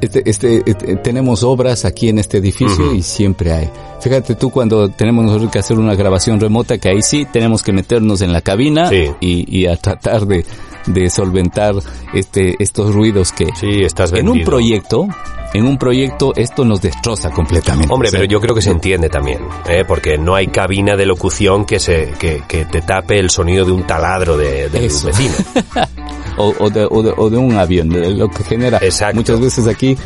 este, 0.01 0.29
este, 0.29 0.63
este, 0.65 0.95
tenemos 0.97 1.43
obras 1.43 1.85
aquí 1.85 2.09
en 2.09 2.19
este 2.19 2.37
edificio 2.37 2.85
uh 2.85 2.91
-huh. 2.91 2.97
y 2.97 3.03
siempre 3.03 3.51
hay. 3.51 3.69
Fíjate 4.01 4.35
tú 4.35 4.49
cuando 4.51 4.89
tenemos 4.89 5.25
nosotros 5.25 5.51
que 5.51 5.59
hacer 5.59 5.77
una 5.77 5.95
grabación 5.95 6.39
remota, 6.39 6.77
que 6.77 6.89
ahí 6.89 7.01
sí 7.01 7.25
tenemos 7.31 7.63
que 7.63 7.73
meternos 7.73 8.21
en 8.21 8.31
la 8.31 8.41
cabina 8.41 8.89
sí. 8.89 9.05
y, 9.19 9.59
y, 9.59 9.65
a 9.67 9.75
tratar 9.75 10.25
de, 10.25 10.45
de 10.85 11.09
solventar 11.09 11.75
este, 12.13 12.55
estos 12.59 12.93
ruidos 12.93 13.31
que 13.31 13.47
sí, 13.59 13.83
estás 13.83 14.13
en 14.13 14.29
un 14.29 14.43
proyecto 14.43 15.07
en 15.53 15.65
un 15.65 15.77
proyecto 15.77 16.33
esto 16.35 16.65
nos 16.65 16.81
destroza 16.81 17.31
completamente. 17.31 17.91
Hombre, 17.91 18.09
pero 18.11 18.25
yo 18.25 18.39
creo 18.41 18.53
que 18.53 18.61
se 18.61 18.69
entiende 18.71 19.09
también, 19.09 19.39
¿eh? 19.67 19.85
porque 19.87 20.17
no 20.17 20.35
hay 20.35 20.47
cabina 20.47 20.95
de 20.95 21.05
locución 21.05 21.65
que 21.65 21.79
se 21.79 22.13
que, 22.19 22.43
que 22.47 22.65
te 22.65 22.81
tape 22.81 23.17
el 23.17 23.29
sonido 23.29 23.65
de 23.65 23.71
un 23.71 23.83
taladro 23.83 24.37
de, 24.37 24.69
de 24.69 24.85
Eso. 24.85 25.07
vecino. 25.07 25.33
o, 26.37 26.53
o, 26.59 26.69
de, 26.69 26.87
o, 26.89 27.03
de, 27.03 27.13
o, 27.15 27.29
de, 27.29 27.37
un 27.37 27.57
avión, 27.57 27.89
de 27.89 28.11
lo 28.11 28.29
que 28.29 28.43
genera. 28.43 28.77
Exacto. 28.81 29.15
Muchas 29.15 29.39
veces 29.39 29.67
aquí, 29.67 29.97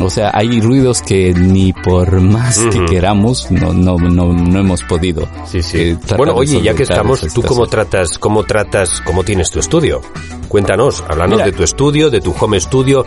o 0.00 0.10
sea, 0.10 0.30
hay 0.32 0.60
ruidos 0.60 1.02
que 1.02 1.34
ni 1.34 1.72
por 1.72 2.20
más 2.20 2.58
uh 2.58 2.62
-huh. 2.62 2.70
que 2.70 2.92
queramos 2.92 3.50
no, 3.50 3.72
no, 3.72 3.96
no, 3.96 4.32
no 4.32 4.58
hemos 4.58 4.82
podido. 4.84 5.28
Sí, 5.46 5.62
sí. 5.62 5.78
Eh, 5.80 5.96
bueno, 6.16 6.34
oye, 6.34 6.60
ya 6.62 6.74
que 6.74 6.84
estamos, 6.84 7.20
¿tú 7.34 7.42
cómo 7.42 7.66
tratas, 7.66 8.18
cómo 8.18 8.44
tratas, 8.44 9.00
cómo 9.04 9.24
tienes 9.24 9.50
tu 9.50 9.58
estudio? 9.58 10.02
Cuéntanos, 10.48 11.02
hablando 11.08 11.36
de 11.38 11.52
tu 11.52 11.62
estudio, 11.62 12.10
de 12.10 12.20
tu 12.20 12.34
home 12.38 12.60
studio. 12.60 13.04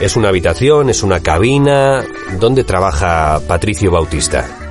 ¿Es 0.00 0.16
una 0.16 0.28
habitación? 0.28 0.90
¿Es 0.90 1.02
una 1.02 1.20
cabina? 1.20 2.04
¿Dónde 2.40 2.64
trabaja 2.64 3.40
Patricio 3.46 3.90
Bautista? 3.92 4.63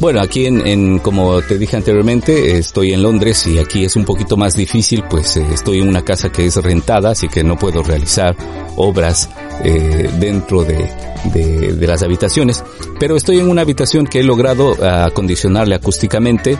Bueno, 0.00 0.20
aquí 0.22 0.46
en, 0.46 0.66
en, 0.66 0.98
como 0.98 1.42
te 1.42 1.58
dije 1.58 1.76
anteriormente, 1.76 2.56
estoy 2.56 2.92
en 2.92 3.02
Londres 3.02 3.46
y 3.46 3.58
aquí 3.58 3.84
es 3.84 3.96
un 3.96 4.06
poquito 4.06 4.36
más 4.38 4.56
difícil, 4.56 5.04
pues 5.10 5.36
eh, 5.36 5.46
estoy 5.52 5.80
en 5.80 5.88
una 5.88 6.02
casa 6.02 6.32
que 6.32 6.46
es 6.46 6.56
rentada, 6.56 7.10
así 7.10 7.28
que 7.28 7.44
no 7.44 7.56
puedo 7.56 7.82
realizar 7.82 8.34
obras 8.76 9.28
eh, 9.62 10.08
dentro 10.18 10.64
de, 10.64 10.90
de, 11.34 11.72
de, 11.74 11.86
las 11.86 12.02
habitaciones. 12.02 12.64
Pero 12.98 13.14
estoy 13.14 13.40
en 13.40 13.50
una 13.50 13.60
habitación 13.60 14.06
que 14.06 14.20
he 14.20 14.24
logrado 14.24 14.74
acondicionarle 14.82 15.74
acústicamente, 15.74 16.56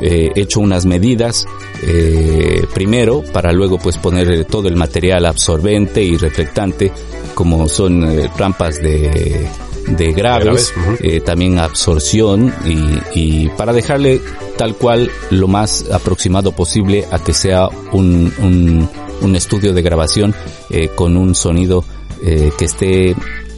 eh, 0.00 0.30
he 0.34 0.40
hecho 0.40 0.60
unas 0.60 0.86
medidas 0.86 1.44
eh, 1.82 2.64
primero 2.72 3.22
para 3.32 3.52
luego 3.52 3.78
pues 3.78 3.96
poner 3.98 4.44
todo 4.44 4.68
el 4.68 4.76
material 4.76 5.26
absorbente 5.26 6.02
y 6.02 6.16
reflectante 6.16 6.92
como 7.34 7.68
son 7.68 8.04
eh, 8.04 8.30
rampas 8.36 8.80
de, 8.80 9.48
de 9.96 10.12
graves, 10.12 10.72
eh, 11.00 11.20
también 11.20 11.58
absorción 11.58 12.54
y, 12.64 13.44
y, 13.44 13.48
para 13.50 13.72
dejarle 13.72 14.20
tal 14.56 14.74
cual 14.74 15.10
lo 15.30 15.48
más 15.48 15.90
aproximado 15.90 16.52
posible 16.52 17.06
a 17.10 17.18
que 17.18 17.32
sea 17.32 17.68
un, 17.92 18.32
un, 18.38 18.88
un 19.22 19.36
estudio 19.36 19.72
de 19.72 19.82
grabación 19.82 20.34
eh, 20.70 20.88
con 20.94 21.16
un 21.16 21.34
sonido 21.34 21.84
eh, 22.22 22.50
que 22.58 22.64
esté 22.64 23.10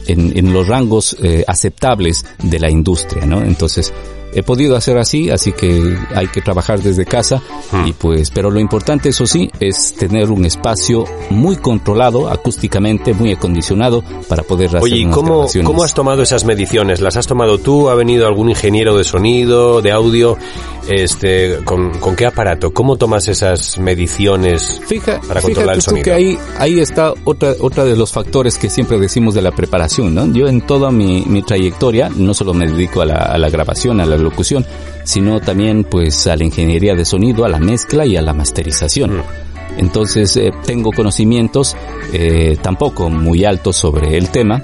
en, 0.07 0.37
en 0.37 0.53
los 0.53 0.67
rangos 0.67 1.15
eh, 1.21 1.43
aceptables 1.47 2.25
de 2.41 2.59
la 2.59 2.69
industria, 2.69 3.25
¿no? 3.25 3.41
Entonces, 3.41 3.93
he 4.33 4.43
podido 4.43 4.75
hacer 4.75 4.97
así, 4.97 5.29
así 5.29 5.51
que 5.51 5.97
hay 6.15 6.27
que 6.27 6.41
trabajar 6.41 6.81
desde 6.81 7.05
casa 7.05 7.41
hmm. 7.71 7.87
y 7.87 7.93
pues, 7.93 8.31
pero 8.31 8.49
lo 8.49 8.59
importante 8.59 9.09
eso 9.09 9.25
sí 9.25 9.49
es 9.59 9.93
tener 9.93 10.31
un 10.31 10.45
espacio 10.45 11.05
muy 11.29 11.57
controlado 11.57 12.29
acústicamente, 12.29 13.13
muy 13.13 13.33
acondicionado 13.33 14.03
para 14.27 14.43
poder 14.43 14.69
hacer 14.69 14.81
Oye, 14.81 14.97
¿y 14.97 15.05
cómo, 15.07 15.47
cómo 15.63 15.83
has 15.83 15.93
tomado 15.93 16.21
esas 16.21 16.45
mediciones? 16.45 17.01
¿Las 17.01 17.17
has 17.17 17.27
tomado 17.27 17.57
tú? 17.57 17.89
¿Ha 17.89 17.95
venido 17.95 18.27
algún 18.27 18.49
ingeniero 18.49 18.97
de 18.97 19.03
sonido, 19.03 19.81
de 19.81 19.91
audio? 19.91 20.37
Este, 20.89 21.59
¿con, 21.63 21.91
con 21.99 22.15
qué 22.15 22.25
aparato? 22.25 22.73
¿Cómo 22.73 22.97
tomas 22.97 23.27
esas 23.27 23.77
mediciones 23.77 24.81
Fija, 24.85 25.21
para 25.27 25.41
controlar 25.41 25.75
el 25.75 25.81
sonido? 25.81 26.03
que 26.03 26.11
ahí, 26.11 26.37
ahí 26.57 26.79
está 26.79 27.13
otra, 27.23 27.53
otra 27.59 27.85
de 27.85 27.95
los 27.95 28.11
factores 28.11 28.57
que 28.57 28.69
siempre 28.69 28.99
decimos 28.99 29.35
de 29.35 29.41
la 29.41 29.51
preparación, 29.51 30.15
¿no? 30.15 30.25
Yo 30.33 30.47
en 30.47 30.61
toda 30.61 30.91
mi, 30.91 31.23
mi 31.27 31.43
trayectoria, 31.43 32.09
no 32.09 32.33
solo 32.33 32.53
me 32.53 32.67
dedico 32.67 33.01
a 33.01 33.05
la, 33.05 33.17
a 33.17 33.37
la 33.37 33.49
grabación, 33.49 34.01
a 34.01 34.05
la 34.05 34.17
locución, 34.21 34.65
sino 35.03 35.39
también 35.39 35.83
pues 35.83 36.27
a 36.27 36.35
la 36.35 36.43
ingeniería 36.43 36.95
de 36.95 37.05
sonido, 37.05 37.45
a 37.45 37.49
la 37.49 37.59
mezcla 37.59 38.05
y 38.05 38.15
a 38.17 38.21
la 38.21 38.33
masterización. 38.33 39.17
Mm. 39.17 39.21
Entonces 39.77 40.35
eh, 40.37 40.51
tengo 40.65 40.91
conocimientos 40.91 41.75
eh, 42.13 42.57
tampoco 42.61 43.09
muy 43.09 43.45
altos 43.45 43.77
sobre 43.77 44.17
el 44.17 44.29
tema, 44.29 44.63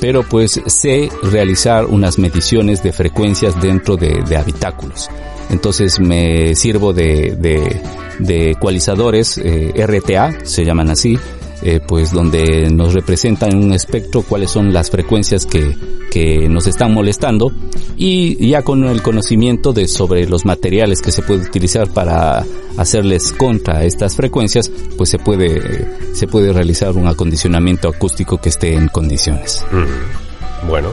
pero 0.00 0.22
pues 0.22 0.60
sé 0.66 1.10
realizar 1.22 1.86
unas 1.86 2.18
mediciones 2.18 2.82
de 2.82 2.92
frecuencias 2.92 3.60
dentro 3.60 3.96
de, 3.96 4.22
de 4.22 4.36
habitáculos. 4.36 5.08
Entonces 5.50 6.00
me 6.00 6.54
sirvo 6.54 6.92
de, 6.92 7.36
de, 7.38 7.80
de 8.18 8.50
ecualizadores 8.52 9.38
eh, 9.38 9.72
RTA, 9.86 10.44
se 10.44 10.64
llaman 10.64 10.90
así, 10.90 11.18
eh, 11.62 11.80
pues 11.86 12.12
donde 12.12 12.68
nos 12.70 12.92
representan 12.92 13.52
en 13.52 13.64
un 13.64 13.72
espectro 13.72 14.22
cuáles 14.22 14.50
son 14.50 14.72
las 14.72 14.90
frecuencias 14.90 15.46
que, 15.46 15.76
que 16.10 16.48
nos 16.48 16.66
están 16.66 16.92
molestando 16.92 17.52
y 17.96 18.48
ya 18.48 18.62
con 18.62 18.84
el 18.84 19.02
conocimiento 19.02 19.72
de 19.72 19.86
sobre 19.86 20.26
los 20.26 20.44
materiales 20.44 21.00
que 21.00 21.12
se 21.12 21.22
puede 21.22 21.46
utilizar 21.46 21.88
para 21.88 22.44
hacerles 22.76 23.32
contra 23.32 23.84
estas 23.84 24.16
frecuencias, 24.16 24.70
pues 24.96 25.10
se 25.10 25.18
puede, 25.18 26.14
se 26.14 26.26
puede 26.26 26.52
realizar 26.52 26.92
un 26.92 27.06
acondicionamiento 27.06 27.88
acústico 27.88 28.38
que 28.38 28.48
esté 28.48 28.74
en 28.74 28.88
condiciones. 28.88 29.64
Mm. 29.70 30.68
Bueno, 30.68 30.88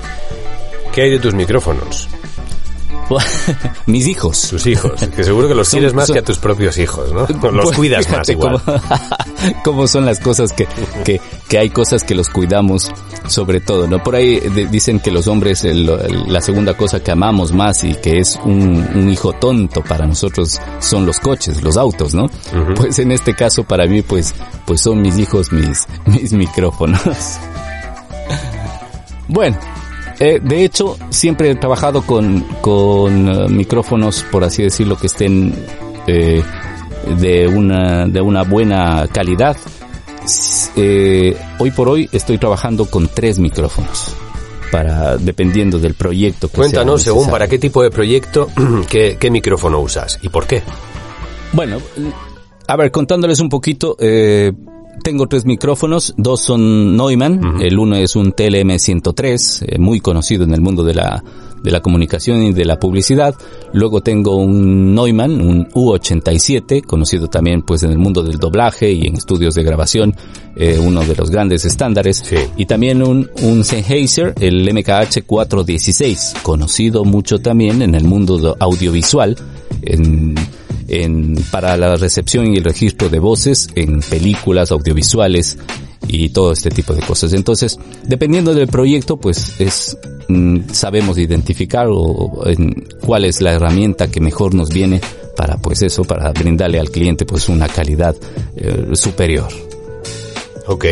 ¿qué 0.94 1.04
hay 1.04 1.12
de 1.12 1.20
tus 1.20 1.34
micrófonos? 1.34 2.10
Mis 3.86 4.08
hijos. 4.08 4.48
Tus 4.50 4.66
hijos, 4.68 4.92
que 5.16 5.24
seguro 5.24 5.48
que 5.48 5.56
los 5.56 5.68
son, 5.68 5.80
quieres 5.80 5.94
más 5.94 6.08
son, 6.08 6.16
que 6.16 6.20
a 6.20 6.24
tus 6.24 6.38
propios 6.38 6.78
hijos, 6.78 7.12
¿no? 7.12 7.22
Los 7.52 7.66
pues, 7.66 7.78
cuidas 7.78 8.10
más 8.10 8.30
igual. 8.30 8.62
Cómo, 8.64 8.82
cómo, 9.64 9.88
son 9.88 10.06
las 10.06 10.20
cosas 10.20 10.54
que, 10.54 10.68
que, 11.04 11.20
que 11.48 11.58
hay 11.58 11.70
cosas 11.70 12.04
que 12.04 12.16
los 12.16 12.30
cuidamos 12.30 12.92
sobre 13.28 13.60
todo, 13.60 13.88
¿no? 13.88 14.04
Por 14.04 14.16
ahí 14.16 14.40
de, 14.40 14.68
dicen 14.68 15.00
que 15.00 15.12
los 15.12 15.28
hombres 15.28 15.64
el, 15.64 15.90
el, 15.90 16.32
la 16.32 16.42
segunda 16.42 16.76
cosa 16.76 17.02
que 17.02 17.12
amamos 17.12 17.52
más 17.52 17.84
y 17.84 17.96
que 17.96 18.20
es 18.20 18.40
un, 18.44 18.88
un, 18.96 19.10
hijo 19.10 19.34
tonto 19.34 19.82
para 19.84 20.06
nosotros 20.06 20.60
son 20.80 21.06
los 21.06 21.20
coches, 21.20 21.62
los 21.64 21.78
autos, 21.78 22.14
¿no? 22.14 22.26
Uh 22.26 22.28
-huh. 22.28 22.76
Pues 22.76 23.00
en 23.00 23.12
este 23.12 23.34
caso 23.36 23.64
para 23.64 23.86
mí 23.86 24.02
pues 24.02 24.34
pues 24.66 24.82
son 24.82 25.02
mis 25.02 25.18
hijos 25.18 25.52
mis 25.52 25.88
mis 26.06 26.34
micrófonos. 26.34 27.02
bueno, 29.28 29.58
Eh, 30.20 30.40
de 30.44 30.66
hecho, 30.66 30.98
siempre 31.10 31.52
he 31.52 31.56
trabajado 31.56 32.02
con, 32.02 32.42
con 32.62 33.30
eh, 33.30 33.48
micrófonos, 33.48 34.26
por 34.30 34.44
así 34.44 34.64
decirlo, 34.64 34.98
que 34.98 35.08
estén 35.08 35.54
eh, 36.08 36.44
de, 37.20 37.48
una, 37.48 38.06
de 38.08 38.22
una 38.22 38.44
buena 38.44 39.08
calidad. 39.12 39.56
Eh, 40.76 41.38
hoy 41.58 41.72
por 41.72 41.90
hoy 41.90 42.10
estoy 42.12 42.38
trabajando 42.38 42.86
con 42.86 43.08
tres 43.08 43.40
micrófonos 43.40 44.16
para 44.72 45.18
dependiendo 45.18 45.80
del 45.80 45.96
proyecto 45.96 46.50
que 46.50 46.58
Cuéntanos, 46.58 47.02
según 47.02 47.30
para 47.30 47.48
qué 47.48 47.58
tipo 47.58 47.82
de 47.82 47.90
proyecto, 47.90 48.48
qué, 48.90 49.18
qué, 49.20 49.32
micrófono 49.32 49.80
usas 49.80 50.20
y 50.22 50.30
por 50.30 50.46
qué. 50.46 50.62
Bueno, 51.54 51.78
a 52.68 52.76
ver, 52.76 52.92
contándoles 52.92 53.40
un 53.40 53.50
poquito, 53.50 53.96
eh, 54.00 54.52
tengo 55.04 55.28
tres 55.28 55.46
micrófonos, 55.46 56.14
dos 56.18 56.42
son 56.42 56.96
Neumann, 56.96 57.62
el 57.62 57.78
uno 57.80 57.96
es 57.96 58.16
un 58.16 58.34
TLM103, 58.34 59.66
eh, 59.68 59.80
muy 59.80 60.00
conocido 60.02 60.44
en 60.44 60.54
el 60.54 60.62
mundo 60.62 60.84
de 60.84 60.94
la, 60.94 61.24
de 61.64 61.72
la 61.72 61.82
comunicación 61.82 62.44
y 62.44 62.54
de 62.54 62.66
la 62.66 62.80
publicidad. 62.80 63.36
Luego 63.74 64.02
tengo 64.02 64.36
un 64.36 64.94
Neumann, 64.94 65.42
un 65.42 65.68
U87, 65.70 66.84
conocido 66.84 67.28
también 67.28 67.62
pues 67.62 67.84
en 67.84 67.92
el 67.92 67.98
mundo 67.98 68.24
del 68.24 68.38
doblaje 68.38 68.92
y 68.92 69.08
en 69.08 69.16
estudios 69.16 69.56
de 69.56 69.64
grabación, 69.64 70.16
eh, 70.56 70.78
uno 70.80 71.04
de 71.04 71.16
los 71.16 71.30
grandes 71.30 71.66
estándares. 71.66 72.24
Y 72.58 72.66
también 72.66 73.02
un, 73.02 73.30
un 73.42 73.64
Sennheiser, 73.64 74.36
el 74.40 74.72
MKH 74.74 75.26
416, 75.26 76.36
conocido 76.44 77.06
mucho 77.06 77.40
también 77.40 77.82
en 77.82 77.96
el 77.96 78.04
mundo 78.04 78.56
audiovisual, 78.60 79.38
en 79.82 80.36
en, 80.90 81.36
para 81.52 81.78
la 81.78 81.96
recepción 81.96 82.54
y 82.54 82.58
el 82.58 82.64
registro 82.64 83.10
de 83.10 83.20
voces 83.20 83.70
en 83.76 84.02
películas, 84.02 84.72
audiovisuales 84.72 85.58
y 86.08 86.30
todo 86.30 86.52
este 86.52 86.70
tipo 86.72 86.94
de 86.94 87.02
cosas. 87.02 87.34
Entonces, 87.34 87.78
dependiendo 88.04 88.54
del 88.54 88.68
proyecto, 88.68 89.18
pues 89.18 89.60
es 89.60 89.98
mm, 90.28 90.70
sabemos 90.72 91.18
identificar 91.18 91.88
o, 91.90 92.44
en, 92.46 92.88
cuál 93.06 93.26
es 93.26 93.42
la 93.42 93.54
herramienta 93.54 94.10
que 94.10 94.20
mejor 94.20 94.56
nos 94.56 94.70
viene 94.70 95.02
para 95.36 95.58
pues 95.58 95.82
eso, 95.82 96.04
para 96.04 96.32
brindarle 96.32 96.80
al 96.80 96.90
cliente 96.90 97.26
pues 97.26 97.48
una 97.48 97.68
calidad 97.68 98.16
eh, 98.56 98.90
superior. 98.94 99.48
Ok. 100.68 100.86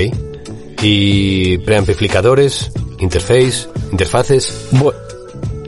¿Y 0.81 1.57
preamplificadores, 1.59 2.71
interface, 2.99 3.67
interfaces? 3.91 4.67
Bueno, 4.71 4.97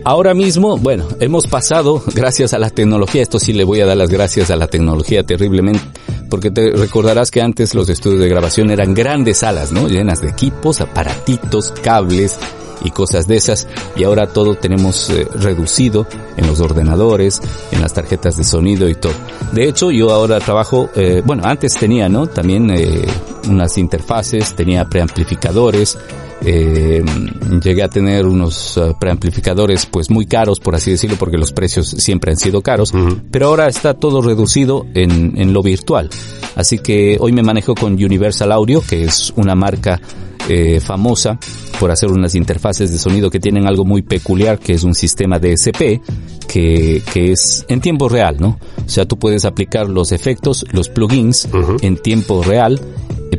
Ahora 0.06 0.34
mismo, 0.34 0.78
bueno, 0.78 1.08
hemos 1.20 1.48
pasado, 1.48 2.02
gracias 2.16 2.54
a 2.54 2.60
la 2.60 2.70
tecnología, 2.70 3.22
esto 3.22 3.40
sí 3.40 3.54
le 3.54 3.64
voy 3.64 3.82
a 3.82 3.86
dar 3.86 3.98
las 3.98 4.10
gracias 4.10 4.50
a 4.50 4.56
la 4.56 4.68
tecnología 4.68 5.24
terriblemente, 5.24 5.82
porque 6.30 6.52
te 6.52 6.72
recordarás 6.72 7.32
que 7.32 7.42
antes 7.42 7.76
los 7.76 7.90
estudios 7.90 8.22
de 8.22 8.30
grabación 8.30 8.72
eran 8.72 8.94
grandes 8.94 9.40
salas, 9.40 9.72
¿no? 9.72 9.88
Llenas 9.88 10.22
de 10.22 10.30
equipos, 10.30 10.82
aparatitos, 10.82 11.74
cables 11.84 12.40
y 12.84 12.92
cosas 12.92 13.28
de 13.28 13.36
esas, 13.36 13.68
y 13.98 14.06
ahora 14.06 14.28
todo 14.28 14.56
tenemos 14.56 15.10
eh, 15.10 15.28
reducido 15.36 16.08
en 16.38 16.48
los 16.48 16.62
ordenadores, 16.62 17.42
en 17.72 17.82
las 17.82 17.94
tarjetas 17.94 18.38
de 18.38 18.46
sonido 18.46 18.88
y 18.88 18.96
todo. 18.96 19.14
De 19.52 19.68
hecho, 19.68 19.92
yo 19.92 20.12
ahora 20.12 20.40
trabajo, 20.40 20.90
eh, 20.96 21.22
bueno, 21.26 21.44
antes 21.46 21.76
tenía, 21.76 22.08
¿no? 22.08 22.28
También 22.28 22.70
eh, 22.70 23.06
unas 23.50 23.78
interfaces, 23.78 24.56
tenía 24.56 24.86
preamplificadores, 24.86 25.98
eh, 26.46 27.04
llegué 27.64 27.84
a 27.84 27.90
tener 27.90 28.26
unos 28.26 28.78
uh, 28.78 28.96
preamplificadores 29.00 29.86
pues 29.86 30.10
muy 30.10 30.26
caros, 30.26 30.60
por 30.60 30.76
así 30.76 30.92
decirlo, 30.92 31.18
porque 31.18 31.38
los 31.38 31.52
precios 31.52 31.90
siempre 31.90 32.32
han 32.32 32.38
sido 32.38 32.62
caros, 32.62 32.94
pero 33.32 33.48
ahora 33.48 33.68
está 33.68 33.94
todo 33.94 34.22
reducido 34.22 34.86
en, 34.94 35.40
en 35.40 35.54
lo 35.54 35.62
virtual. 35.62 36.10
Así 36.56 36.80
que 36.80 37.18
hoy 37.20 37.32
me 37.32 37.44
manejo 37.44 37.76
con 37.76 37.94
Universal 37.94 38.52
Audio, 38.52 38.82
que 38.82 39.04
es 39.04 39.34
una 39.36 39.56
marca 39.56 40.00
eh, 40.48 40.80
famosa 40.80 41.38
por 41.80 41.92
hacer 41.92 42.10
unas 42.12 42.34
interfaces 42.34 42.92
de 42.92 42.98
sonido 42.98 43.30
que 43.30 43.40
tienen 43.40 43.68
algo 43.68 43.86
muy 43.86 44.02
peculiar, 44.02 44.58
que 44.58 44.74
es 44.74 44.84
un 44.84 44.96
sistema 44.96 45.38
DSP, 45.38 46.02
que, 46.48 47.04
que 47.14 47.32
es 47.32 47.66
en 47.68 47.82
tiempo 47.82 48.10
real, 48.10 48.38
¿no? 48.40 48.58
O 48.90 48.92
sea, 48.92 49.06
tú 49.06 49.20
puedes 49.20 49.46
aplicar 49.46 49.88
los 49.88 50.12
efectos, 50.12 50.66
los 50.72 50.90
plugins 50.90 51.48
en 51.84 51.98
tiempo 51.98 52.42
real 52.42 52.82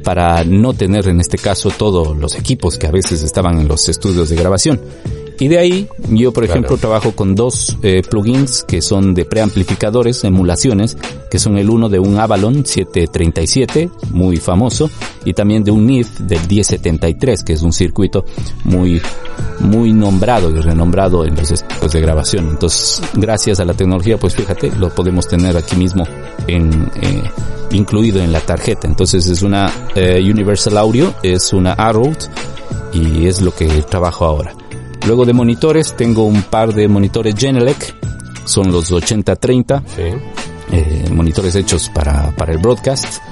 para 0.05 0.45
no 0.45 0.75
tener 0.75 1.09
en 1.09 1.21
este 1.21 1.39
caso 1.39 1.71
todos 1.77 2.17
los 2.17 2.37
equipos 2.37 2.79
que 2.79 2.87
a 2.87 2.93
veces 2.93 3.25
estaban 3.25 3.59
en 3.59 3.67
los 3.67 3.89
estudios 3.89 4.29
de 4.29 4.37
grabación. 4.37 4.81
Y 5.41 5.49
de 5.49 5.59
ahí 5.59 5.89
yo, 6.11 6.33
por 6.33 6.45
ejemplo, 6.45 6.77
trabajo 6.77 7.13
con 7.13 7.35
dos 7.35 7.79
eh, 7.83 8.03
plugins 8.09 8.63
que 8.63 8.83
son 8.83 9.15
de 9.15 9.25
preamplificadores, 9.25 10.23
emulaciones, 10.25 10.99
que 11.31 11.39
son 11.39 11.57
el 11.57 11.71
uno 11.71 11.89
de 11.89 11.99
un 11.99 12.19
Avalon 12.19 12.67
737, 12.67 13.89
muy 14.11 14.37
famoso, 14.37 14.91
y 15.25 15.33
también 15.33 15.65
de 15.65 15.71
un 15.71 15.87
NIF 15.87 16.21
del 16.21 16.47
1073, 16.47 17.43
que 17.43 17.55
es 17.55 17.63
un 17.63 17.73
circuito 17.73 18.27
muy, 18.65 19.01
muy 19.61 19.95
nombrado 19.95 20.51
y 20.51 20.61
renombrado 20.61 21.25
en 21.25 21.35
los 21.35 21.51
estudios 21.51 21.91
de 21.91 22.01
grabación. 22.03 22.51
Entonces, 22.51 23.01
gracias 23.15 23.61
a 23.61 23.65
la 23.65 23.73
tecnología, 23.73 24.19
pues 24.19 24.35
fíjate, 24.35 24.71
lo 24.77 24.95
podemos 24.95 25.27
tener 25.27 25.57
aquí 25.57 25.75
mismo 25.75 26.05
en, 26.49 26.91
eh, 27.01 27.23
incluido 27.71 28.21
en 28.23 28.31
la 28.31 28.41
tarjeta. 28.41 28.87
Entonces 28.87 29.27
es 29.27 29.41
una 29.41 29.73
eh, 29.95 30.21
Universal 30.21 30.77
Audio, 30.77 31.15
es 31.23 31.55
una 31.55 31.73
Arrow 31.73 32.13
y 32.93 33.27
es 33.27 33.41
lo 33.41 33.55
que 33.55 33.67
trabajo 33.89 34.27
ahora. 34.27 34.53
Luego 35.07 35.25
de 35.25 35.33
monitores 35.33 35.97
tengo 35.97 36.25
un 36.25 36.43
par 36.43 36.75
de 36.75 36.87
monitores 36.89 37.35
Genelec, 37.37 37.95
son 38.45 38.71
los 38.71 38.91
8030, 38.91 39.83
eh, 40.73 41.09
monitores 41.13 41.55
hechos 41.55 41.91
para, 41.93 42.31
para 42.37 42.53
el 42.53 42.59
broadcast. 42.59 43.23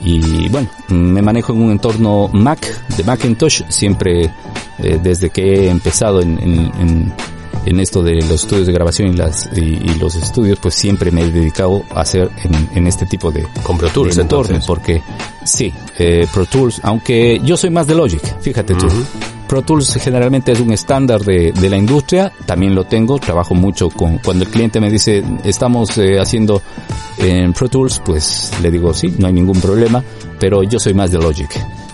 Y 0.00 0.48
bueno, 0.48 0.68
me 0.88 1.20
manejo 1.22 1.52
en 1.52 1.62
un 1.62 1.72
entorno 1.72 2.28
Mac, 2.32 2.60
de 2.96 3.02
Macintosh, 3.02 3.62
siempre 3.68 4.30
eh, 4.78 5.00
desde 5.02 5.30
que 5.30 5.42
he 5.42 5.70
empezado 5.70 6.22
en, 6.22 6.38
en, 6.38 7.12
en, 7.66 7.80
esto 7.80 8.02
de 8.02 8.14
los 8.14 8.42
estudios 8.42 8.66
de 8.68 8.72
grabación 8.72 9.08
y, 9.08 9.16
las, 9.16 9.50
y, 9.56 9.98
los 9.98 10.14
estudios, 10.14 10.58
pues 10.60 10.74
siempre 10.74 11.10
me 11.10 11.22
he 11.22 11.30
dedicado 11.30 11.82
a 11.90 12.02
hacer 12.02 12.30
en, 12.44 12.68
en 12.76 12.86
este 12.86 13.06
tipo 13.06 13.32
de, 13.32 13.44
Con 13.64 13.76
Pro 13.76 13.88
Tools, 13.88 14.14
de 14.14 14.22
entorno, 14.22 14.54
entonces. 14.54 14.66
porque 14.66 15.02
sí, 15.44 15.72
eh, 15.98 16.26
Pro 16.32 16.46
Tools, 16.46 16.80
aunque 16.84 17.40
yo 17.44 17.56
soy 17.56 17.70
más 17.70 17.88
de 17.88 17.96
Logic, 17.96 18.22
fíjate 18.40 18.74
tú. 18.74 18.86
Pro 19.48 19.62
Tools 19.62 19.94
generalmente 19.94 20.52
es 20.52 20.60
un 20.60 20.72
estándar 20.72 21.22
de, 21.22 21.52
la 21.70 21.76
industria, 21.76 22.30
también 22.44 22.74
lo 22.74 22.84
tengo, 22.84 23.18
trabajo 23.18 23.54
mucho 23.54 23.88
con, 23.88 24.18
cuando 24.18 24.44
el 24.44 24.50
cliente 24.50 24.78
me 24.78 24.90
dice, 24.90 25.24
estamos 25.42 25.96
eh, 25.96 26.20
haciendo 26.20 26.60
en 27.16 27.54
Pro 27.54 27.68
Tools, 27.68 28.02
pues 28.04 28.52
le 28.62 28.70
digo, 28.70 28.92
sí, 28.92 29.14
no 29.18 29.26
hay 29.26 29.32
ningún 29.32 29.58
problema, 29.58 30.04
pero 30.38 30.62
yo 30.62 30.78
soy 30.78 30.92
más 30.92 31.10
de 31.10 31.18
Logic, 31.18 31.48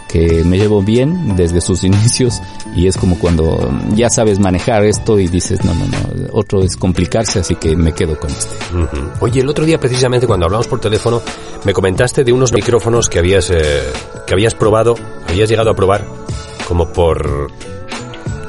que 0.08 0.42
me 0.44 0.58
llevo 0.58 0.82
bien 0.82 1.36
desde 1.36 1.60
sus 1.60 1.84
inicios 1.84 2.42
y 2.74 2.88
es 2.88 2.96
como 2.96 3.16
cuando 3.20 3.72
ya 3.94 4.10
sabes 4.10 4.40
manejar 4.40 4.84
esto 4.84 5.20
y 5.20 5.28
dices, 5.28 5.64
no, 5.64 5.74
no, 5.74 5.86
no, 5.86 5.98
otro 6.32 6.60
es 6.60 6.76
complicarse, 6.76 7.38
así 7.38 7.54
que 7.54 7.76
me 7.76 7.92
quedo 7.92 8.18
con 8.18 8.30
este. 8.30 8.56
Oye, 9.20 9.42
el 9.42 9.48
otro 9.48 9.64
día 9.64 9.78
precisamente 9.78 10.26
cuando 10.26 10.46
hablamos 10.46 10.66
por 10.66 10.80
teléfono, 10.80 11.22
me 11.64 11.72
comentaste 11.72 12.24
de 12.24 12.32
unos 12.32 12.52
micrófonos 12.52 13.08
que 13.08 13.20
habías, 13.20 13.48
eh, 13.50 13.80
que 14.26 14.34
habías 14.34 14.54
probado, 14.54 14.96
habías 15.28 15.48
llegado 15.48 15.70
a 15.70 15.74
probar 15.74 16.04
como 16.66 16.92
por 16.92 17.50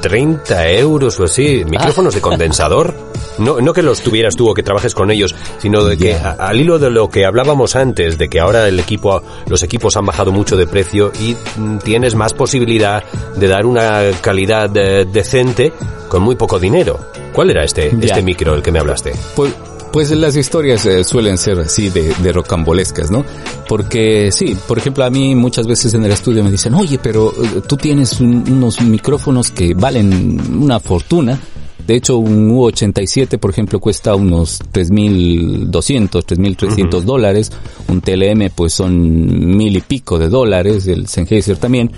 30 0.00 0.70
euros 0.72 1.18
o 1.18 1.24
así, 1.24 1.64
micrófonos 1.64 2.14
de 2.14 2.20
condensador. 2.20 2.94
No, 3.38 3.60
no 3.60 3.72
que 3.72 3.82
los 3.82 4.00
tuvieras 4.00 4.34
tú 4.34 4.48
o 4.48 4.54
que 4.54 4.62
trabajes 4.62 4.94
con 4.94 5.10
ellos, 5.10 5.34
sino 5.58 5.84
de 5.84 5.98
que 5.98 6.04
yeah. 6.04 6.36
a, 6.38 6.48
al 6.48 6.60
hilo 6.60 6.78
de 6.78 6.90
lo 6.90 7.10
que 7.10 7.26
hablábamos 7.26 7.76
antes, 7.76 8.16
de 8.16 8.28
que 8.28 8.40
ahora 8.40 8.66
el 8.66 8.80
equipo, 8.80 9.22
los 9.46 9.62
equipos 9.62 9.96
han 9.96 10.06
bajado 10.06 10.32
mucho 10.32 10.56
de 10.56 10.66
precio 10.66 11.12
y 11.20 11.36
mm, 11.58 11.78
tienes 11.78 12.14
más 12.14 12.32
posibilidad 12.32 13.04
de 13.36 13.48
dar 13.48 13.66
una 13.66 14.10
calidad 14.22 14.70
de, 14.70 15.04
decente 15.04 15.72
con 16.08 16.22
muy 16.22 16.36
poco 16.36 16.58
dinero. 16.58 16.98
¿Cuál 17.32 17.50
era 17.50 17.64
este, 17.64 17.90
yeah. 17.90 18.00
este 18.04 18.22
micro 18.22 18.54
el 18.54 18.62
que 18.62 18.72
me 18.72 18.78
hablaste? 18.78 19.12
Pues 19.34 19.52
pues 19.96 20.10
las 20.10 20.36
historias 20.36 20.84
eh, 20.84 21.04
suelen 21.04 21.38
ser 21.38 21.58
así 21.58 21.88
de, 21.88 22.12
de, 22.22 22.30
rocambolescas, 22.30 23.10
¿no? 23.10 23.24
Porque 23.66 24.30
sí, 24.30 24.54
por 24.68 24.76
ejemplo, 24.76 25.02
a 25.06 25.08
mí 25.08 25.34
muchas 25.34 25.66
veces 25.66 25.94
en 25.94 26.04
el 26.04 26.12
estudio 26.12 26.44
me 26.44 26.50
dicen, 26.50 26.74
oye, 26.74 26.98
pero 27.02 27.28
uh, 27.28 27.62
tú 27.66 27.78
tienes 27.78 28.20
un, 28.20 28.44
unos 28.46 28.78
micrófonos 28.82 29.50
que 29.50 29.72
valen 29.72 30.60
una 30.62 30.80
fortuna. 30.80 31.40
De 31.86 31.94
hecho, 31.94 32.18
un 32.18 32.50
U87, 32.50 33.38
por 33.38 33.50
ejemplo, 33.50 33.80
cuesta 33.80 34.14
unos 34.14 34.60
3.200, 34.70 35.70
3.300 36.10 36.68
uh 36.68 36.76
-huh. 36.76 37.00
dólares. 37.00 37.50
Un 37.88 38.02
TLM, 38.02 38.50
pues 38.54 38.74
son 38.74 39.56
mil 39.56 39.78
y 39.78 39.80
pico 39.80 40.18
de 40.18 40.28
dólares. 40.28 40.86
El 40.88 41.08
Sennheiser 41.08 41.56
también. 41.56 41.90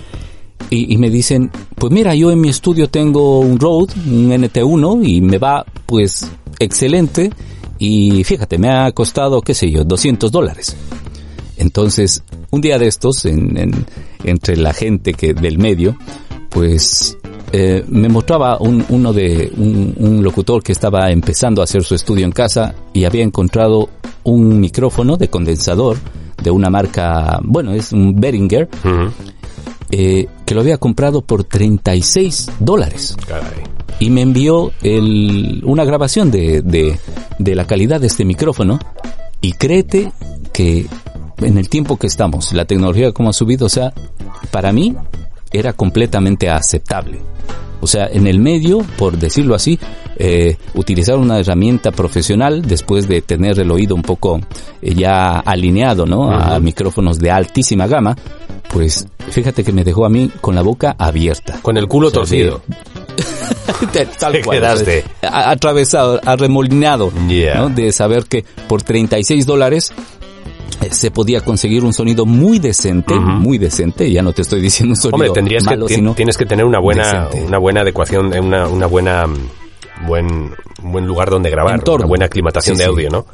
Y, 0.69 0.93
y, 0.93 0.97
me 0.97 1.09
dicen, 1.09 1.51
pues 1.75 1.91
mira, 1.91 2.15
yo 2.15 2.31
en 2.31 2.39
mi 2.39 2.47
estudio 2.47 2.87
tengo 2.87 3.41
un 3.41 3.59
Rode, 3.59 3.93
un 4.07 4.31
NT1, 4.31 5.05
y 5.05 5.19
me 5.19 5.37
va, 5.37 5.65
pues, 5.85 6.31
excelente 6.59 7.31
y 7.79 8.23
fíjate, 8.23 8.57
me 8.57 8.69
ha 8.69 8.91
costado, 8.91 9.41
qué 9.41 9.53
sé 9.53 9.71
yo, 9.71 9.83
200 9.83 10.31
dólares. 10.31 10.75
Entonces, 11.57 12.23
un 12.51 12.61
día 12.61 12.77
de 12.77 12.87
estos, 12.87 13.25
en, 13.25 13.57
en, 13.57 13.85
entre 14.23 14.57
la 14.57 14.73
gente 14.73 15.13
que 15.13 15.33
del 15.33 15.57
medio, 15.57 15.97
pues 16.49 17.17
eh, 17.51 17.83
me 17.87 18.09
mostraba 18.09 18.57
un, 18.59 18.85
uno 18.89 19.13
de 19.13 19.51
un, 19.57 19.95
un, 19.97 20.23
locutor 20.23 20.61
que 20.61 20.71
estaba 20.71 21.09
empezando 21.09 21.61
a 21.61 21.63
hacer 21.63 21.83
su 21.83 21.95
estudio 21.95 22.25
en 22.25 22.31
casa 22.31 22.75
y 22.93 23.05
había 23.05 23.23
encontrado 23.23 23.89
un 24.23 24.59
micrófono 24.59 25.17
de 25.17 25.29
condensador 25.29 25.97
de 26.41 26.51
una 26.51 26.69
marca, 26.69 27.39
bueno, 27.43 27.73
es 27.73 27.91
un 27.91 28.19
Behringer, 28.19 28.69
uh 28.83 28.87
-huh. 28.87 29.11
eh, 29.91 30.27
que 30.45 30.55
lo 30.55 30.61
había 30.61 30.77
comprado 30.77 31.21
por 31.21 31.43
36 31.43 32.51
dólares. 32.59 33.15
Caray. 33.27 33.78
Y 33.99 34.09
me 34.09 34.21
envió 34.21 34.71
el, 34.81 35.61
una 35.65 35.83
grabación 35.83 36.31
de, 36.31 36.61
de, 36.61 36.99
de 37.37 37.55
la 37.55 37.65
calidad 37.65 37.99
de 37.99 38.07
este 38.07 38.25
micrófono 38.25 38.79
y 39.41 39.53
créete 39.53 40.11
que 40.53 40.87
en 41.41 41.57
el 41.57 41.69
tiempo 41.69 41.97
que 41.97 42.07
estamos, 42.07 42.53
la 42.53 42.65
tecnología 42.65 43.11
como 43.11 43.29
ha 43.29 43.33
subido, 43.33 43.65
o 43.65 43.69
sea, 43.69 43.93
para 44.51 44.71
mí 44.71 44.95
era 45.51 45.73
completamente 45.73 46.49
aceptable. 46.49 47.19
O 47.81 47.87
sea, 47.87 48.07
en 48.07 48.27
el 48.27 48.39
medio, 48.39 48.79
por 48.97 49.17
decirlo 49.17 49.55
así, 49.55 49.79
eh, 50.17 50.57
utilizar 50.73 51.17
una 51.17 51.39
herramienta 51.39 51.91
profesional 51.91 52.61
después 52.61 53.07
de 53.07 53.21
tener 53.21 53.57
el 53.57 53.71
oído 53.71 53.95
un 53.95 54.01
poco 54.01 54.41
eh, 54.81 54.93
ya 54.95 55.39
alineado, 55.39 56.05
¿no? 56.05 56.29
A 56.29 56.59
micrófonos 56.59 57.19
de 57.19 57.31
altísima 57.31 57.87
gama, 57.87 58.17
pues 58.67 59.07
fíjate 59.29 59.63
que 59.63 59.71
me 59.71 59.85
dejó 59.85 60.05
a 60.05 60.09
mí 60.09 60.29
con 60.41 60.55
la 60.55 60.61
boca 60.61 60.95
abierta. 60.97 61.59
Con 61.61 61.77
el 61.77 61.87
culo 61.87 62.11
torcido. 62.11 62.61
Tal 64.19 64.41
cual. 64.43 64.63
atravesado, 65.21 66.19
arremolinado, 66.25 67.11
¿no? 67.55 67.69
De 67.69 67.91
saber 67.91 68.25
que 68.25 68.45
por 68.67 68.83
36 68.83 69.45
dólares 69.45 69.93
eh, 70.81 70.89
se 70.91 71.11
podía 71.11 71.41
conseguir 71.41 71.83
un 71.83 71.93
sonido 71.93 72.25
muy 72.25 72.59
decente, 72.59 73.13
muy 73.15 73.57
decente, 73.57 74.11
ya 74.11 74.21
no 74.21 74.33
te 74.33 74.43
estoy 74.43 74.61
diciendo 74.61 74.93
un 74.93 74.95
sonido 74.95 75.15
Hombre, 75.15 75.31
tendrías 75.31 75.65
que, 75.65 76.13
tienes 76.15 76.37
que 76.37 76.45
tener 76.45 76.65
una 76.65 76.79
buena, 76.79 77.29
una 77.45 77.57
buena 77.57 77.81
adecuación, 77.81 78.33
una, 78.37 78.67
una 78.67 78.85
buena, 78.85 79.27
mm, 79.27 80.07
buen, 80.07 80.55
buen 80.81 81.05
lugar 81.05 81.29
donde 81.29 81.49
grabar, 81.49 81.81
una 81.85 82.05
buena 82.05 82.25
aclimatación 82.25 82.77
de 82.77 82.85
audio, 82.85 83.09
¿no? 83.09 83.25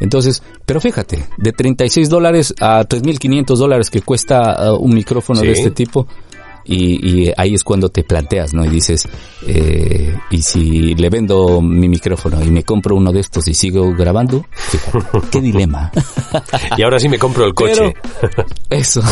Entonces, 0.00 0.42
pero 0.66 0.80
fíjate, 0.80 1.26
de 1.38 1.52
36 1.52 2.10
dólares 2.10 2.54
a 2.60 2.84
3.500 2.84 3.56
dólares 3.56 3.90
que 3.90 4.02
cuesta 4.02 4.72
uh, 4.72 4.76
un 4.76 4.94
micrófono 4.94 5.40
de 5.40 5.52
este 5.52 5.70
tipo, 5.70 6.06
y, 6.64 7.26
y, 7.26 7.32
ahí 7.36 7.54
es 7.54 7.64
cuando 7.64 7.88
te 7.88 8.04
planteas, 8.04 8.54
¿no? 8.54 8.64
Y 8.64 8.68
dices, 8.68 9.08
eh, 9.46 10.16
¿y 10.30 10.42
si 10.42 10.94
le 10.94 11.10
vendo 11.10 11.60
mi 11.60 11.88
micrófono 11.88 12.42
y 12.42 12.50
me 12.50 12.64
compro 12.64 12.96
uno 12.96 13.12
de 13.12 13.20
estos 13.20 13.46
y 13.48 13.54
sigo 13.54 13.94
grabando? 13.94 14.44
qué 15.30 15.40
dilema. 15.40 15.90
y 16.76 16.82
ahora 16.82 16.98
sí 16.98 17.08
me 17.08 17.18
compro 17.18 17.44
el 17.44 17.54
coche. 17.54 17.94
eso. 18.70 19.02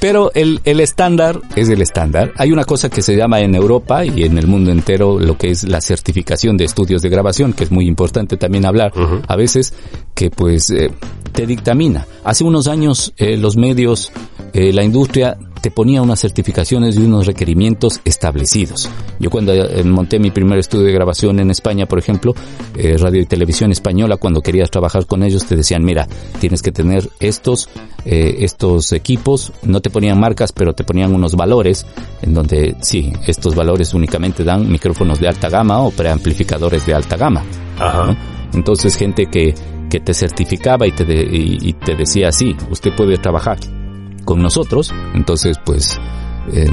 Pero 0.00 0.32
el, 0.34 0.60
el 0.64 0.80
estándar 0.80 1.40
es 1.56 1.68
el 1.68 1.82
estándar. 1.82 2.32
Hay 2.36 2.52
una 2.52 2.64
cosa 2.64 2.88
que 2.90 3.02
se 3.02 3.16
llama 3.16 3.40
en 3.40 3.54
Europa 3.54 4.04
y 4.04 4.24
en 4.24 4.38
el 4.38 4.46
mundo 4.46 4.70
entero 4.70 5.18
lo 5.18 5.38
que 5.38 5.50
es 5.50 5.64
la 5.64 5.80
certificación 5.80 6.56
de 6.56 6.64
estudios 6.64 7.02
de 7.02 7.08
grabación, 7.08 7.52
que 7.52 7.64
es 7.64 7.70
muy 7.70 7.86
importante 7.86 8.36
también 8.36 8.66
hablar 8.66 8.92
a 9.26 9.36
veces, 9.36 9.74
que 10.14 10.30
pues 10.30 10.70
eh, 10.70 10.90
te 11.32 11.46
dictamina. 11.46 12.06
Hace 12.24 12.44
unos 12.44 12.66
años 12.68 13.12
eh, 13.16 13.36
los 13.36 13.56
medios, 13.56 14.12
eh, 14.52 14.72
la 14.72 14.82
industria 14.82 15.36
te 15.62 15.70
ponía 15.70 16.02
unas 16.02 16.20
certificaciones 16.20 16.96
y 16.96 17.04
unos 17.04 17.24
requerimientos 17.24 18.00
establecidos. 18.04 18.90
Yo 19.20 19.30
cuando 19.30 19.54
eh, 19.54 19.84
monté 19.84 20.18
mi 20.18 20.32
primer 20.32 20.58
estudio 20.58 20.86
de 20.86 20.92
grabación 20.92 21.38
en 21.38 21.52
España, 21.52 21.86
por 21.86 22.00
ejemplo, 22.00 22.34
eh, 22.76 22.96
radio 22.98 23.22
y 23.22 23.26
televisión 23.26 23.70
española, 23.70 24.16
cuando 24.16 24.40
querías 24.40 24.72
trabajar 24.72 25.06
con 25.06 25.22
ellos, 25.22 25.46
te 25.46 25.54
decían, 25.54 25.84
mira, 25.84 26.08
tienes 26.40 26.62
que 26.62 26.72
tener 26.72 27.08
estos, 27.20 27.68
eh, 28.04 28.38
estos 28.40 28.92
equipos, 28.92 29.52
no 29.62 29.80
te 29.80 29.88
ponían 29.88 30.18
marcas, 30.18 30.50
pero 30.50 30.74
te 30.74 30.82
ponían 30.82 31.14
unos 31.14 31.36
valores, 31.36 31.86
en 32.22 32.34
donde 32.34 32.74
sí, 32.80 33.12
estos 33.28 33.54
valores 33.54 33.94
únicamente 33.94 34.42
dan 34.42 34.68
micrófonos 34.68 35.20
de 35.20 35.28
alta 35.28 35.48
gama 35.48 35.78
o 35.78 35.92
preamplificadores 35.92 36.84
de 36.84 36.94
alta 36.94 37.16
gama. 37.16 37.44
Entonces 38.52 38.96
gente 38.96 39.26
que, 39.26 39.54
que 39.88 40.00
te 40.00 40.12
certificaba 40.12 40.88
y 40.88 40.92
te, 40.92 41.04
y 41.08 41.72
te 41.74 41.94
decía, 41.94 42.32
sí, 42.32 42.56
usted 42.68 42.90
puede 42.96 43.16
trabajar 43.18 43.58
con 44.24 44.42
nosotros. 44.42 44.92
Entonces, 45.14 45.58
pues, 45.64 46.00
eh, 46.52 46.68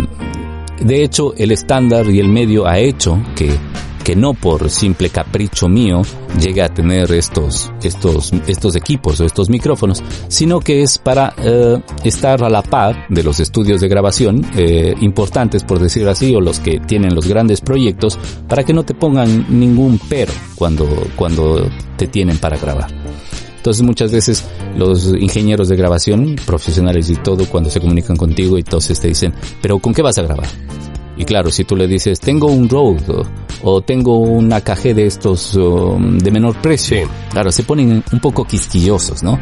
de 0.82 1.04
hecho, 1.04 1.34
el 1.36 1.52
estándar 1.52 2.10
y 2.10 2.20
el 2.20 2.30
medio 2.30 2.68
ha 2.68 2.80
hecho 2.80 3.22
que, 3.36 3.52
que 4.04 4.16
no 4.16 4.34
por 4.34 4.70
simple 4.70 5.10
capricho 5.10 5.68
mío 5.68 6.02
llegue 6.40 6.62
a 6.62 6.70
tener 6.70 7.12
estos, 7.12 7.72
estos, 7.84 8.32
estos 8.48 8.76
equipos 8.76 9.20
o 9.20 9.26
estos 9.26 9.50
micrófonos, 9.50 10.02
sino 10.30 10.60
que 10.60 10.82
es 10.82 10.98
para 10.98 11.34
eh, 11.38 11.82
estar 12.04 12.44
a 12.44 12.50
la 12.50 12.62
par 12.62 13.08
de 13.10 13.24
los 13.24 13.40
estudios 13.40 13.82
de 13.82 13.88
grabación 13.88 14.46
eh, 14.56 14.96
importantes, 15.02 15.64
por 15.64 15.80
decir 15.80 16.08
así, 16.08 16.34
o 16.34 16.42
los 16.42 16.60
que 16.60 16.80
tienen 16.80 17.14
los 17.14 17.28
grandes 17.28 17.62
proyectos, 17.62 18.18
para 18.48 18.64
que 18.64 18.74
no 18.74 18.84
te 18.84 18.94
pongan 18.94 19.46
ningún 19.50 20.00
pero 20.10 20.32
cuando, 20.56 20.88
cuando 21.16 21.70
te 21.98 22.08
tienen 22.08 22.38
para 22.38 22.58
grabar. 22.58 22.88
Entonces 23.60 23.84
muchas 23.84 24.10
veces 24.10 24.46
los 24.78 25.14
ingenieros 25.20 25.68
de 25.68 25.76
grabación, 25.76 26.38
profesionales 26.46 27.10
y 27.10 27.16
todo, 27.18 27.46
cuando 27.46 27.70
se 27.70 27.82
comunican 27.82 28.16
contigo 28.16 28.58
y 28.58 28.62
entonces 28.62 28.98
te 29.02 29.10
dicen, 29.10 29.34
pero 29.62 29.80
¿con 29.80 29.94
qué 29.94 30.02
vas 30.02 30.18
a 30.18 30.22
grabar? 30.22 30.48
Y 31.18 31.26
claro, 31.26 31.52
si 31.52 31.66
tú 31.66 31.76
le 31.76 31.86
dices, 31.86 32.22
tengo 32.22 32.48
un 32.48 32.70
Rode 32.70 33.04
o, 33.64 33.82
tengo 33.82 34.18
una 34.18 34.62
caja 34.62 34.94
de 34.94 35.08
estos 35.08 35.56
de 35.56 36.32
menor 36.32 36.56
precio, 36.62 37.10
claro, 37.32 37.52
se 37.52 37.64
ponen 37.64 38.02
un 38.14 38.20
poco 38.22 38.46
quisquillosos, 38.46 39.24
¿no? 39.24 39.38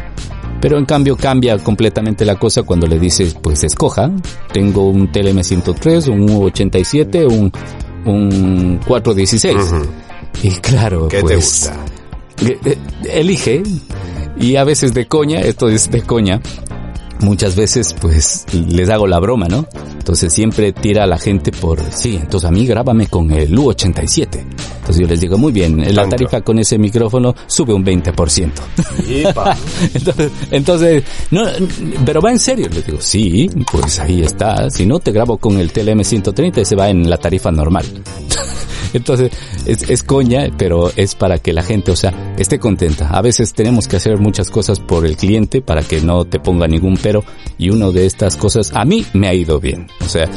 Pero 0.60 0.80
en 0.80 0.86
cambio 0.86 1.16
cambia 1.16 1.56
completamente 1.60 2.26
la 2.26 2.40
cosa 2.40 2.64
cuando 2.64 2.88
le 2.88 2.98
dices, 2.98 3.38
pues 3.40 3.64
escoja, 3.64 4.12
tengo 4.52 4.90
un 4.90 5.12
TLM103, 5.12 6.08
un 6.12 6.28
U87, 6.28 7.32
un, 7.32 7.52
un 8.12 8.80
416. 8.88 9.56
Y 10.42 10.50
claro, 10.56 11.08
¿Qué 11.08 11.20
pues... 11.20 11.32
Te 11.32 11.36
gusta? 11.36 11.97
Eh, 12.46 12.58
eh, 12.66 12.78
elige 13.12 13.64
y 14.40 14.56
a 14.56 14.64
veces 14.64 14.94
de 14.94 15.08
coña, 15.08 15.40
esto 15.40 15.70
es 15.70 15.90
de 15.90 16.02
coña, 16.04 16.42
muchas 17.20 17.56
veces 17.56 17.96
pues 18.00 18.46
les 18.54 18.90
hago 18.90 19.08
la 19.08 19.20
broma, 19.20 19.48
¿no? 19.48 19.68
Entonces 19.98 20.32
siempre 20.32 20.72
tira 20.72 21.04
a 21.04 21.08
la 21.08 21.18
gente 21.18 21.52
por, 21.52 21.82
sí, 21.92 22.20
entonces 22.22 22.48
a 22.48 22.52
mí 22.52 22.66
grábame 22.66 23.08
con 23.08 23.32
el 23.32 23.58
U87. 23.58 24.46
Entonces 24.88 25.02
yo 25.02 25.08
les 25.08 25.20
digo, 25.20 25.38
muy 25.38 25.52
bien, 25.52 25.84
la 25.94 26.08
tarifa 26.08 26.42
con 26.42 26.60
ese 26.60 26.78
micrófono 26.78 27.36
sube 27.46 27.74
un 27.74 27.84
20%. 27.84 28.52
entonces, 29.94 30.32
entonces, 30.50 31.04
no, 31.32 31.44
pero 32.06 32.22
va 32.22 32.32
en 32.32 32.40
serio, 32.40 32.70
les 32.70 32.86
digo, 32.86 33.02
sí, 33.02 33.50
pues 33.70 34.00
ahí 34.00 34.22
está, 34.22 34.70
si 34.70 34.86
no 34.86 35.00
te 35.00 35.12
grabo 35.12 35.38
con 35.38 35.60
el 35.60 35.74
TLM 35.74 36.04
130 36.04 36.62
y 36.62 36.66
se 36.66 36.76
va 36.76 36.90
en 36.90 37.10
la 37.10 37.18
tarifa 37.18 37.52
normal. 37.52 37.86
Entonces, 38.94 39.32
es, 39.66 40.04
coña, 40.04 40.48
pero 40.58 40.92
es 40.96 41.16
para 41.16 41.40
que 41.40 41.54
la 41.54 41.64
gente, 41.64 41.92
o 41.92 41.96
sea, 41.96 42.34
esté 42.38 42.60
contenta. 42.60 43.10
A 43.10 43.22
veces 43.22 43.54
tenemos 43.54 43.88
que 43.88 43.98
hacer 43.98 44.18
muchas 44.18 44.50
cosas 44.50 44.80
por 44.80 45.06
el 45.06 45.18
cliente 45.18 45.62
para 45.62 45.84
que 45.84 46.02
no 46.02 46.26
te 46.26 46.40
ponga 46.40 46.68
ningún 46.68 46.98
pero 47.02 47.24
y 47.58 47.70
una 47.70 47.90
de 47.92 48.06
estas 48.06 48.38
cosas 48.38 48.72
a 48.74 48.86
mí 48.86 49.06
me 49.14 49.28
ha 49.28 49.34
ido 49.34 49.60
bien. 49.60 49.88
O 50.06 50.10
sea, 50.10 50.30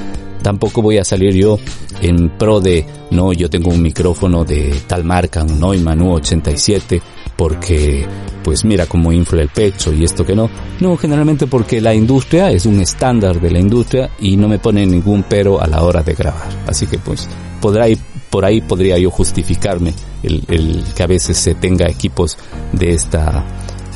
tampoco 0.43 0.83
voy 0.83 0.99
a 0.99 1.05
salir 1.05 1.35
yo 1.35 1.59
en 2.01 2.31
pro 2.31 2.61
de, 2.61 2.85
no, 3.11 3.33
yo 3.33 3.51
tengo 3.51 3.71
un 3.71 3.83
micrófono 3.83 4.45
de 4.45 4.75
tal 4.87 5.05
marca, 5.05 5.43
un 5.43 5.61
Neumann 5.61 6.01
U87, 6.01 7.01
porque, 7.37 8.07
pues 8.43 8.65
mira 8.65 8.87
cómo 8.87 9.13
infla 9.13 9.43
el 9.43 9.49
pecho 9.49 9.93
y 9.93 10.05
esto 10.05 10.25
que 10.25 10.35
no. 10.35 10.51
No, 10.81 10.97
generalmente 10.97 11.47
porque 11.47 11.81
la 11.81 11.95
industria 11.95 12.51
es 12.51 12.67
un 12.67 12.81
estándar 12.81 13.41
de 13.41 13.51
la 13.51 13.59
industria 13.59 14.11
y 14.21 14.37
no 14.37 14.49
me 14.49 14.59
pone 14.59 14.87
ningún 14.87 15.25
pero 15.29 15.61
a 15.61 15.67
la 15.67 15.83
hora 15.83 16.03
de 16.03 16.15
grabar. 16.15 16.49
Así 16.67 16.87
que 16.87 16.99
pues 16.99 17.29
podrá 17.61 17.89
ir 17.89 17.99
por 18.31 18.45
ahí 18.45 18.61
podría 18.61 18.97
yo 18.99 19.11
justificarme 19.11 19.93
el, 20.22 20.45
el 20.49 20.85
que 20.95 21.03
a 21.03 21.07
veces 21.07 21.37
se 21.37 21.55
tenga 21.55 21.89
equipos 21.89 22.39
de 22.72 22.95
esta 22.95 23.45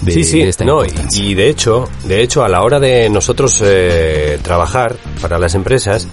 de, 0.02 0.12
sí, 0.12 0.24
sí, 0.24 0.40
esta 0.42 0.64
no, 0.64 0.82
y, 0.84 1.34
de 1.34 1.48
hecho, 1.48 1.88
de 2.04 2.20
hecho 2.20 2.44
a 2.44 2.48
la 2.48 2.62
hora 2.62 2.78
de 2.78 3.08
nosotros 3.08 3.62
eh, 3.64 4.38
trabajar 4.42 4.96
para 5.22 5.38
las 5.38 5.54
empresas, 5.54 6.08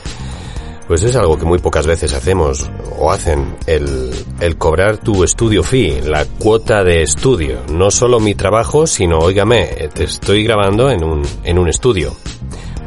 pues 0.87 1.03
es 1.03 1.15
algo 1.15 1.37
que 1.37 1.45
muy 1.45 1.59
pocas 1.59 1.87
veces 1.87 2.13
hacemos 2.13 2.69
o 2.97 3.11
hacen, 3.11 3.55
el, 3.65 4.11
el 4.39 4.57
cobrar 4.57 4.97
tu 4.97 5.23
estudio 5.23 5.63
fee, 5.63 6.01
la 6.05 6.25
cuota 6.25 6.83
de 6.83 7.01
estudio. 7.01 7.61
No 7.71 7.91
solo 7.91 8.19
mi 8.19 8.35
trabajo, 8.35 8.85
sino, 8.87 9.19
óigame, 9.19 9.67
te 9.93 10.03
estoy 10.03 10.43
grabando 10.43 10.89
en 10.91 11.03
un, 11.03 11.23
en 11.43 11.57
un 11.57 11.67
estudio. 11.67 12.15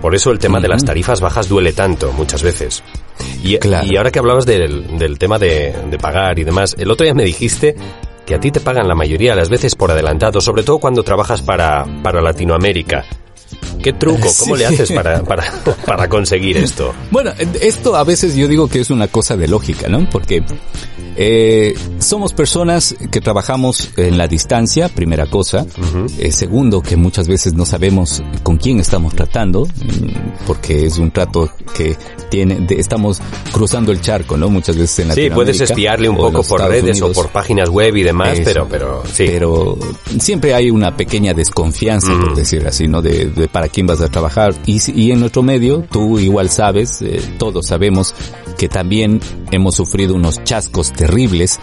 Por 0.00 0.14
eso 0.14 0.30
el 0.30 0.38
tema 0.38 0.60
de 0.60 0.68
las 0.68 0.84
tarifas 0.84 1.20
bajas 1.20 1.48
duele 1.48 1.72
tanto 1.72 2.12
muchas 2.12 2.42
veces. 2.42 2.82
Y, 3.42 3.58
y 3.66 3.96
ahora 3.96 4.10
que 4.10 4.18
hablabas 4.18 4.46
del, 4.46 4.98
del 4.98 5.18
tema 5.18 5.38
de, 5.38 5.74
de 5.90 5.98
pagar 5.98 6.38
y 6.38 6.44
demás, 6.44 6.74
el 6.78 6.90
otro 6.90 7.04
día 7.04 7.14
me 7.14 7.24
dijiste 7.24 7.76
que 8.26 8.34
a 8.34 8.40
ti 8.40 8.50
te 8.50 8.60
pagan 8.60 8.88
la 8.88 8.94
mayoría 8.94 9.30
de 9.30 9.36
las 9.36 9.48
veces 9.48 9.74
por 9.74 9.90
adelantado, 9.90 10.40
sobre 10.40 10.62
todo 10.62 10.78
cuando 10.78 11.02
trabajas 11.02 11.42
para, 11.42 11.84
para 12.02 12.22
Latinoamérica. 12.22 13.04
¿Qué 13.82 13.92
truco? 13.92 14.28
¿Cómo 14.40 14.56
le 14.56 14.64
haces 14.66 14.90
para, 14.92 15.22
para, 15.22 15.44
para 15.86 16.08
conseguir 16.08 16.56
esto? 16.56 16.94
Bueno, 17.10 17.32
esto 17.60 17.94
a 17.94 18.04
veces 18.04 18.34
yo 18.34 18.48
digo 18.48 18.66
que 18.68 18.80
es 18.80 18.90
una 18.90 19.08
cosa 19.08 19.36
de 19.36 19.46
lógica, 19.46 19.88
¿no? 19.88 20.08
Porque 20.08 20.42
Eh, 21.16 21.74
somos 21.98 22.32
personas 22.32 22.94
que 23.10 23.20
trabajamos 23.20 23.90
en 23.96 24.18
la 24.18 24.26
distancia, 24.26 24.88
primera 24.88 25.26
cosa. 25.26 25.66
Eh, 26.18 26.32
segundo, 26.32 26.82
que 26.82 26.96
muchas 26.96 27.28
veces 27.28 27.54
no 27.54 27.64
sabemos 27.64 28.22
con 28.42 28.56
quién 28.56 28.80
estamos 28.80 29.14
tratando, 29.14 29.66
mm, 29.66 30.46
porque 30.46 30.86
es 30.86 30.98
un 30.98 31.10
trato 31.10 31.50
que 31.76 31.96
tiene, 32.30 32.66
estamos 32.70 33.20
cruzando 33.52 33.92
el 33.92 34.00
charco, 34.00 34.36
¿no? 34.36 34.48
Muchas 34.48 34.76
veces 34.76 34.98
en 35.00 35.12
Sí, 35.12 35.30
puedes 35.30 35.60
espiarle 35.60 36.08
un 36.08 36.16
poco 36.16 36.42
por 36.42 36.60
redes 36.62 37.00
o 37.02 37.12
por 37.12 37.28
páginas 37.28 37.68
web 37.68 37.96
y 37.96 38.02
demás, 38.02 38.40
pero, 38.44 38.66
pero 38.68 39.02
sí. 39.12 39.24
Pero 39.26 39.78
siempre 40.18 40.54
hay 40.54 40.70
una 40.70 40.96
pequeña 40.96 41.34
desconfianza, 41.34 42.12
por 42.18 42.34
decir 42.34 42.66
así, 42.66 42.88
¿no? 42.88 43.02
De, 43.02 43.48
para 43.50 43.68
quién 43.68 43.86
vas 43.86 44.00
a 44.00 44.08
trabajar. 44.08 44.54
Y, 44.66 44.80
y 45.00 45.12
en 45.12 45.20
nuestro 45.20 45.42
medio, 45.42 45.84
tú 45.90 46.18
igual 46.18 46.50
sabes, 46.50 47.02
eh, 47.02 47.20
todos 47.38 47.66
sabemos 47.66 48.14
que 48.56 48.68
también 48.68 49.20
hemos 49.50 49.76
sufrido 49.76 50.14
unos 50.14 50.42
chascos 50.44 50.92
terribles 51.04 51.60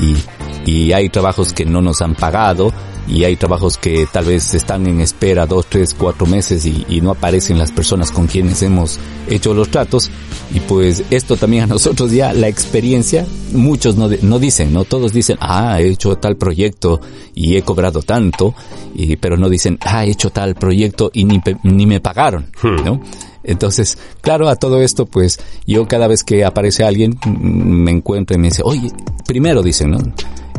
y, 0.00 0.70
y 0.70 0.92
hay 0.92 1.08
trabajos 1.08 1.54
que 1.54 1.64
no 1.64 1.80
nos 1.80 2.02
han 2.02 2.14
pagado 2.14 2.72
y 3.08 3.24
hay 3.24 3.36
trabajos 3.36 3.78
que 3.78 4.06
tal 4.10 4.26
vez 4.26 4.54
están 4.54 4.86
en 4.86 5.00
espera 5.00 5.46
dos, 5.46 5.66
tres, 5.66 5.94
cuatro 5.94 6.26
meses 6.26 6.66
y, 6.66 6.84
y, 6.88 7.00
no 7.00 7.10
aparecen 7.10 7.58
las 7.58 7.72
personas 7.72 8.10
con 8.10 8.26
quienes 8.26 8.62
hemos 8.62 9.00
hecho 9.28 9.54
los 9.54 9.70
tratos 9.70 10.10
y 10.54 10.60
pues 10.60 11.02
esto 11.10 11.36
también 11.36 11.64
a 11.64 11.66
nosotros 11.68 12.12
ya 12.12 12.32
la 12.34 12.48
experiencia 12.48 13.26
muchos 13.52 13.96
no, 13.96 14.08
no 14.20 14.38
dicen, 14.38 14.72
no 14.72 14.84
todos 14.84 15.12
dicen 15.12 15.38
ah 15.40 15.80
he 15.80 15.88
hecho 15.88 16.16
tal 16.16 16.36
proyecto 16.36 17.00
y 17.34 17.56
he 17.56 17.62
cobrado 17.62 18.02
tanto 18.02 18.54
y 18.94 19.16
pero 19.16 19.36
no 19.36 19.48
dicen 19.48 19.78
ah 19.80 20.04
he 20.04 20.10
hecho 20.10 20.30
tal 20.30 20.54
proyecto 20.54 21.10
y 21.14 21.24
ni, 21.24 21.40
ni 21.64 21.86
me 21.86 22.00
pagaron, 22.00 22.46
hmm. 22.62 22.84
¿no? 22.84 23.00
Entonces, 23.44 23.98
claro, 24.20 24.48
a 24.48 24.56
todo 24.56 24.80
esto, 24.80 25.06
pues 25.06 25.40
yo 25.66 25.86
cada 25.88 26.06
vez 26.06 26.22
que 26.24 26.44
aparece 26.44 26.84
alguien 26.84 27.18
me 27.26 27.90
encuentro 27.90 28.36
y 28.36 28.38
me 28.38 28.48
dice, 28.48 28.62
oye, 28.64 28.90
primero 29.26 29.62
dicen, 29.62 29.90
¿no? 29.90 29.98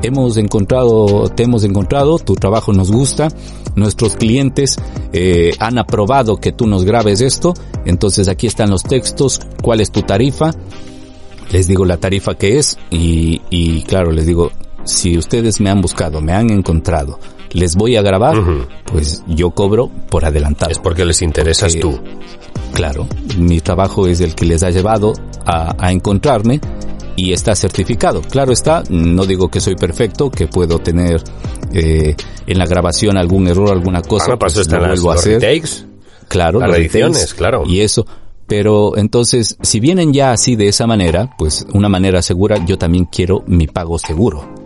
Hemos 0.02 0.36
encontrado, 0.36 1.30
te 1.30 1.44
hemos 1.44 1.64
encontrado, 1.64 2.20
tu 2.20 2.36
trabajo 2.36 2.74
nos 2.74 2.92
gusta, 2.92 3.30
nuestros 3.76 4.18
clientes 4.18 4.78
eh, 5.14 5.52
han 5.60 5.78
aprobado 5.78 6.38
que 6.38 6.52
tú 6.52 6.68
nos 6.68 6.84
grabes 6.84 7.22
esto, 7.22 7.54
entonces 7.86 8.28
aquí 8.28 8.48
están 8.48 8.70
los 8.70 8.84
textos, 8.84 9.40
cuál 9.62 9.80
es 9.80 9.92
tu 9.92 10.02
tarifa, 10.02 10.52
les 11.52 11.68
digo 11.68 11.86
la 11.86 11.98
tarifa 11.98 12.36
que 12.36 12.58
es 12.58 12.78
y, 12.90 13.42
y 13.50 13.84
claro, 13.84 14.12
les 14.12 14.26
digo, 14.26 14.52
si 14.84 15.18
ustedes 15.18 15.62
me 15.62 15.70
han 15.70 15.82
buscado, 15.82 16.20
me 16.20 16.34
han 16.34 16.50
encontrado, 16.50 17.20
les 17.54 17.76
voy 17.76 17.96
a 17.96 18.02
grabar, 18.02 18.36
pues 18.86 19.24
yo 19.28 19.52
cobro 19.52 19.90
por 20.10 20.26
adelantado. 20.26 20.72
Es 20.72 20.80
porque 20.80 21.06
les 21.06 21.22
interesas 21.22 21.76
tú. 21.80 22.00
Claro, 22.74 23.08
mi 23.38 23.62
trabajo 23.62 24.08
es 24.08 24.20
el 24.20 24.36
que 24.36 24.46
les 24.46 24.64
ha 24.64 24.72
llevado 24.72 25.14
a, 25.46 25.92
encontrarme 25.92 26.60
y 27.16 27.32
está 27.32 27.56
certificado. 27.56 28.22
Claro 28.22 28.52
está, 28.52 28.84
no 28.90 29.26
digo 29.26 29.50
que 29.50 29.60
soy 29.60 29.76
perfecto, 29.76 30.32
que 30.32 30.48
puedo 30.48 30.80
tener 30.80 31.22
eh, 31.74 32.16
en 32.48 32.58
la 32.58 32.66
grabación 32.66 33.18
algún 33.18 33.48
error, 33.48 33.72
alguna 33.72 34.02
cosa, 34.02 34.34
ah, 34.34 34.40
pues 34.40 34.68
lo 34.68 34.80
vuelvo 34.80 35.12
a 35.12 35.16
hacer. 35.16 35.40
Retakes, 35.40 35.86
claro, 36.28 36.60
las 36.60 36.78
ediciones, 36.78 37.34
claro. 37.36 37.64
Y 37.68 37.82
eso, 37.82 38.06
pero 38.48 38.98
entonces, 38.98 39.58
si 39.62 39.80
vienen 39.80 40.14
ya 40.14 40.32
así 40.32 40.56
de 40.56 40.68
esa 40.68 40.86
manera, 40.86 41.30
pues 41.38 41.66
una 41.74 41.90
manera 41.90 42.22
segura, 42.22 42.64
yo 42.66 42.78
también 42.78 43.06
quiero 43.06 43.44
mi 43.48 43.68
pago 43.68 43.98
seguro. 43.98 44.64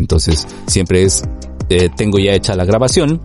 Entonces, 0.00 0.46
siempre 0.66 1.04
es, 1.04 1.22
eh, 1.72 1.90
tengo 1.94 2.18
ya 2.18 2.32
hecha 2.32 2.54
la 2.54 2.64
grabación, 2.64 3.20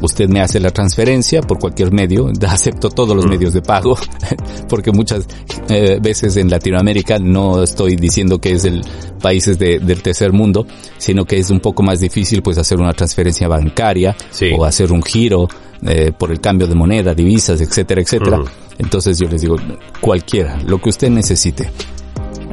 usted 0.00 0.28
me 0.28 0.40
hace 0.40 0.60
la 0.60 0.70
transferencia 0.70 1.40
por 1.42 1.58
cualquier 1.58 1.92
medio, 1.92 2.30
acepto 2.48 2.90
todos 2.90 3.16
los 3.16 3.26
mm. 3.26 3.30
medios 3.30 3.52
de 3.52 3.62
pago, 3.62 3.96
porque 4.68 4.92
muchas 4.92 5.26
eh, 5.68 5.98
veces 6.00 6.36
en 6.36 6.50
Latinoamérica 6.50 7.18
no 7.18 7.62
estoy 7.62 7.96
diciendo 7.96 8.38
que 8.38 8.52
es 8.52 8.64
el 8.64 8.82
países 9.20 9.56
del 9.58 10.02
tercer 10.02 10.32
mundo, 10.32 10.66
sino 10.98 11.24
que 11.24 11.38
es 11.38 11.48
un 11.50 11.60
poco 11.60 11.82
más 11.84 12.00
difícil 12.00 12.42
pues 12.42 12.58
hacer 12.58 12.80
una 12.80 12.92
transferencia 12.92 13.46
bancaria 13.46 14.16
o 14.58 14.64
hacer 14.64 14.90
un 14.90 15.00
giro 15.02 15.48
eh, 15.86 16.10
por 16.16 16.32
el 16.32 16.40
cambio 16.40 16.66
de 16.66 16.74
moneda, 16.74 17.14
divisas, 17.14 17.60
etcétera, 17.60 18.02
etcétera. 18.02 18.38
Mm. 18.38 18.44
Entonces 18.78 19.18
yo 19.18 19.28
les 19.28 19.40
digo, 19.40 19.56
cualquiera, 20.00 20.58
lo 20.66 20.80
que 20.80 20.88
usted 20.90 21.08
necesite. 21.08 21.70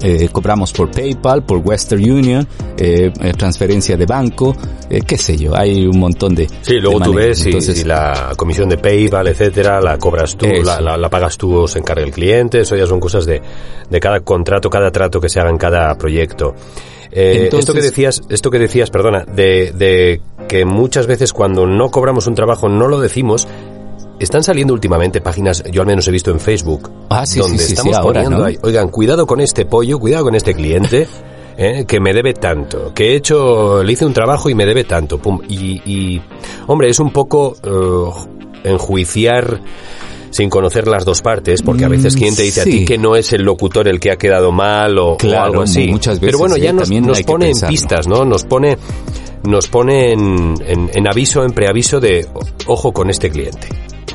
Eh, 0.02 0.30
cobramos 0.32 0.72
por 0.72 0.90
PayPal, 0.92 1.44
por 1.44 1.58
Western 1.58 2.02
Union, 2.02 2.48
eh, 2.78 3.12
eh, 3.22 3.34
transferencia 3.34 3.98
de 3.98 4.06
banco, 4.06 4.56
eh, 4.90 5.02
qué 5.02 5.18
sé 5.18 5.38
yo, 5.38 5.56
hay 5.56 5.86
un 5.86 6.00
montón 6.00 6.36
de... 6.36 6.48
Sí, 6.62 6.80
luego 6.80 7.02
tú 7.02 7.14
ves 7.14 7.40
si, 7.40 7.84
la 7.84 8.34
comisión 8.38 8.70
de 8.70 8.78
PayPal, 8.78 9.28
etcétera, 9.28 9.82
la 9.82 9.98
cobras 9.98 10.38
tú, 10.38 10.48
la, 10.64 10.98
la, 10.98 11.10
pagas 11.10 11.38
tú 11.38 11.54
o 11.56 11.68
se 11.68 11.80
encarga 11.80 12.04
el 12.04 12.12
cliente, 12.12 12.62
eso 12.62 12.76
ya 12.76 12.86
son 12.86 13.00
cosas 13.00 13.26
de, 13.26 13.42
de 13.90 14.00
cada 14.00 14.22
contrato, 14.22 14.70
cada 14.70 14.92
trato 14.92 15.20
que 15.20 15.30
se 15.30 15.40
haga 15.40 15.50
en 15.50 15.58
cada 15.58 15.96
proyecto. 15.98 16.56
Eh, 17.12 17.50
esto 17.52 17.74
que 17.74 17.82
decías, 17.82 18.22
esto 18.30 18.52
que 18.52 18.60
decías, 18.60 18.92
perdona, 18.92 19.26
de, 19.26 19.72
de 19.74 20.22
que 20.48 20.66
muchas 20.66 21.08
veces 21.08 21.34
cuando 21.34 21.66
no 21.66 21.90
cobramos 21.90 22.28
un 22.28 22.36
trabajo 22.36 22.70
no 22.70 22.88
lo 22.88 23.00
decimos, 23.00 23.48
están 24.20 24.44
saliendo 24.44 24.74
últimamente 24.74 25.22
páginas, 25.22 25.64
yo 25.72 25.82
al 25.82 25.88
menos 25.88 26.08
he 26.08 26.12
visto 26.12 26.32
en 26.32 26.40
Facebook, 26.40 26.92
ah, 27.10 27.24
donde 27.36 27.64
estamos 27.64 27.98
poniendo 28.00 28.44
ahí, 28.44 28.58
oigan, 28.62 28.90
cuidado 28.90 29.26
con 29.26 29.40
este 29.40 29.66
pollo, 29.66 29.98
cuidado 30.00 30.26
con 30.26 30.36
este 30.36 30.54
cliente, 30.54 31.08
eh, 31.58 31.86
que 31.88 32.00
me 32.00 32.14
debe 32.14 32.34
tanto, 32.34 32.94
que 32.94 33.12
he 33.12 33.16
hecho, 33.16 33.82
le 33.82 33.94
hice 33.94 34.06
un 34.06 34.14
trabajo 34.14 34.50
y 34.50 34.56
me 34.56 34.66
debe 34.66 34.84
tanto, 34.84 35.20
pum, 35.20 35.40
y, 35.48 36.22
hombre, 36.68 36.90
es 36.90 37.00
un 37.00 37.12
poco 37.12 37.56
uh, 37.64 38.68
enjuiciar 38.68 39.62
sin 40.32 40.50
conocer 40.50 40.88
las 40.88 41.06
dos 41.06 41.22
partes, 41.22 41.64
porque 41.64 41.86
a 41.86 41.88
veces 41.88 42.16
quien 42.16 42.36
te 42.36 42.44
dice 42.44 42.62
a 42.62 42.64
ti 42.64 42.86
que 42.86 43.00
no 43.00 43.16
es 43.16 43.34
el 43.34 43.42
locutor 43.42 43.88
el 43.88 44.00
que 44.00 44.12
ha 44.12 44.16
quedado 44.16 44.52
mal 44.52 45.00
o, 45.00 45.18
algo 45.36 45.64
así. 45.64 45.88
Muchas 45.88 46.20
veces, 46.20 46.28
Pero 46.28 46.38
bueno, 46.38 46.56
ya 46.56 46.72
nos, 46.72 46.92
nos 46.92 47.24
pone 47.24 47.50
en 47.50 47.60
pistas, 47.68 48.08
¿no? 48.08 48.26
Nos 48.26 48.44
pone, 48.44 48.78
nos 49.48 49.68
pone 49.68 50.12
en, 50.12 50.54
en, 50.68 50.92
en 50.94 51.08
aviso, 51.08 51.44
en 51.44 51.52
preaviso 51.52 52.00
de 52.00 52.28
ojo 52.68 52.92
con 52.92 53.10
este 53.10 53.32
cliente 53.32 53.70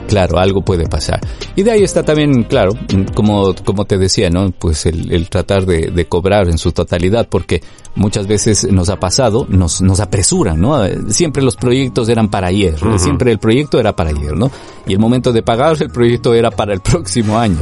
claro, 0.06 0.38
algo 0.38 0.62
puede 0.62 0.86
pasar. 0.86 1.20
Y 1.56 1.62
de 1.62 1.72
ahí 1.72 1.82
está 1.82 2.02
también, 2.02 2.44
claro, 2.44 2.72
como, 3.14 3.54
como 3.64 3.84
te 3.84 3.98
decía, 3.98 4.30
¿no? 4.30 4.50
Pues 4.50 4.86
el, 4.86 5.12
el 5.12 5.28
tratar 5.28 5.66
de, 5.66 5.90
de, 5.90 6.06
cobrar 6.06 6.48
en 6.48 6.58
su 6.58 6.72
totalidad, 6.72 7.28
porque 7.28 7.62
muchas 7.94 8.26
veces 8.26 8.70
nos 8.70 8.88
ha 8.88 8.96
pasado, 8.96 9.46
nos, 9.48 9.80
nos 9.80 10.00
apresuran, 10.00 10.60
¿no? 10.60 10.82
Siempre 11.08 11.42
los 11.42 11.56
proyectos 11.56 12.08
eran 12.08 12.28
para 12.28 12.48
ayer, 12.48 12.76
siempre 12.98 13.32
el 13.32 13.38
proyecto 13.38 13.78
era 13.78 13.94
para 13.94 14.10
ayer, 14.10 14.36
¿no? 14.36 14.50
Y 14.86 14.92
el 14.92 14.98
momento 14.98 15.32
de 15.32 15.42
pagar 15.42 15.76
el 15.80 15.90
proyecto 15.90 16.34
era 16.34 16.50
para 16.50 16.74
el 16.74 16.80
próximo 16.80 17.38
año. 17.38 17.58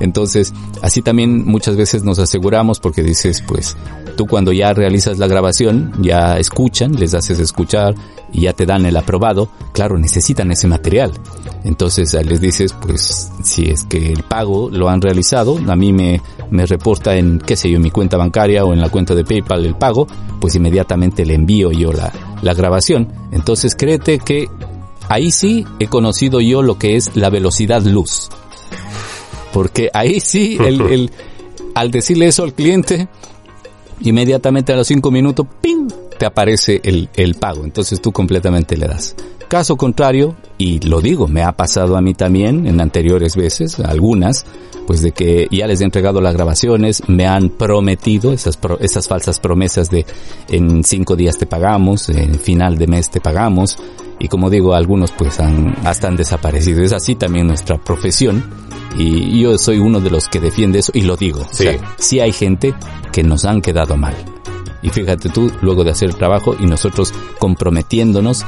Entonces, 0.00 0.52
así 0.82 1.02
también 1.02 1.44
muchas 1.44 1.76
veces 1.76 2.02
nos 2.02 2.18
aseguramos 2.18 2.80
porque 2.80 3.02
dices, 3.02 3.42
pues, 3.46 3.76
tú 4.14 4.26
cuando 4.26 4.52
ya 4.52 4.72
realizas 4.72 5.18
la 5.18 5.26
grabación, 5.26 5.92
ya 6.00 6.38
escuchan, 6.38 6.94
les 6.94 7.14
haces 7.14 7.38
escuchar 7.40 7.94
y 8.32 8.42
ya 8.42 8.52
te 8.52 8.66
dan 8.66 8.84
el 8.84 8.96
aprobado, 8.96 9.48
claro, 9.72 9.98
necesitan 9.98 10.50
ese 10.50 10.66
material. 10.66 11.12
Entonces 11.64 12.12
les 12.14 12.40
dices, 12.40 12.74
pues, 12.80 13.30
si 13.42 13.70
es 13.70 13.84
que 13.84 14.12
el 14.12 14.22
pago 14.24 14.70
lo 14.70 14.88
han 14.88 15.00
realizado, 15.00 15.58
a 15.66 15.76
mí 15.76 15.92
me, 15.92 16.20
me 16.50 16.66
reporta 16.66 17.16
en, 17.16 17.38
qué 17.38 17.56
sé 17.56 17.70
yo, 17.70 17.76
en 17.76 17.82
mi 17.82 17.90
cuenta 17.90 18.16
bancaria 18.16 18.64
o 18.64 18.72
en 18.72 18.80
la 18.80 18.88
cuenta 18.88 19.14
de 19.14 19.24
PayPal 19.24 19.64
el 19.64 19.76
pago, 19.76 20.06
pues 20.40 20.54
inmediatamente 20.56 21.24
le 21.24 21.34
envío 21.34 21.72
yo 21.72 21.92
la, 21.92 22.12
la 22.42 22.54
grabación. 22.54 23.08
Entonces 23.32 23.74
créete 23.76 24.18
que 24.18 24.48
ahí 25.08 25.30
sí 25.30 25.64
he 25.78 25.86
conocido 25.86 26.40
yo 26.40 26.62
lo 26.62 26.78
que 26.78 26.96
es 26.96 27.16
la 27.16 27.30
velocidad 27.30 27.82
luz. 27.82 28.28
Porque 29.52 29.90
ahí 29.94 30.20
sí, 30.20 30.58
el, 30.60 30.80
el, 30.90 31.10
al 31.74 31.90
decirle 31.90 32.26
eso 32.26 32.42
al 32.42 32.54
cliente, 32.54 33.08
inmediatamente 34.00 34.72
a 34.72 34.76
los 34.76 34.86
cinco 34.86 35.10
minutos, 35.10 35.46
¡ping! 35.60 35.88
te 36.18 36.26
aparece 36.26 36.80
el, 36.84 37.08
el 37.14 37.34
pago. 37.34 37.64
Entonces 37.64 38.00
tú 38.00 38.12
completamente 38.12 38.76
le 38.76 38.86
das. 38.86 39.14
Caso 39.48 39.76
contrario, 39.76 40.34
y 40.58 40.80
lo 40.80 41.00
digo, 41.00 41.28
me 41.28 41.42
ha 41.42 41.52
pasado 41.52 41.96
a 41.96 42.00
mí 42.00 42.14
también 42.14 42.66
en 42.66 42.80
anteriores 42.80 43.36
veces, 43.36 43.78
algunas, 43.78 44.46
pues 44.86 45.02
de 45.02 45.12
que 45.12 45.48
ya 45.50 45.66
les 45.66 45.80
he 45.80 45.84
entregado 45.84 46.20
las 46.20 46.34
grabaciones, 46.34 47.02
me 47.08 47.26
han 47.26 47.50
prometido 47.50 48.32
esas, 48.32 48.58
esas 48.80 49.08
falsas 49.08 49.40
promesas 49.40 49.90
de 49.90 50.06
en 50.48 50.82
cinco 50.84 51.16
días 51.16 51.38
te 51.38 51.46
pagamos, 51.46 52.08
en 52.08 52.38
final 52.38 52.78
de 52.78 52.86
mes 52.86 53.10
te 53.10 53.20
pagamos, 53.20 53.78
y 54.18 54.28
como 54.28 54.50
digo, 54.50 54.74
algunos 54.74 55.12
pues 55.12 55.40
han, 55.40 55.74
hasta 55.84 56.08
han 56.08 56.16
desaparecido. 56.16 56.82
Es 56.82 56.92
así 56.92 57.14
también 57.14 57.46
nuestra 57.46 57.78
profesión, 57.78 58.44
y 58.96 59.40
yo 59.40 59.58
soy 59.58 59.78
uno 59.78 60.00
de 60.00 60.10
los 60.10 60.28
que 60.28 60.40
defiende 60.40 60.78
eso, 60.78 60.92
y 60.94 61.02
lo 61.02 61.16
digo. 61.16 61.44
Sí. 61.50 61.66
sí 61.98 62.20
hay 62.20 62.32
gente 62.32 62.74
que 63.12 63.22
nos 63.22 63.44
han 63.44 63.60
quedado 63.60 63.96
mal. 63.96 64.14
Y 64.84 64.90
fíjate 64.90 65.30
tú, 65.30 65.50
luego 65.62 65.82
de 65.82 65.92
hacer 65.92 66.10
el 66.10 66.16
trabajo 66.16 66.54
y 66.60 66.66
nosotros 66.66 67.12
comprometiéndonos 67.38 68.44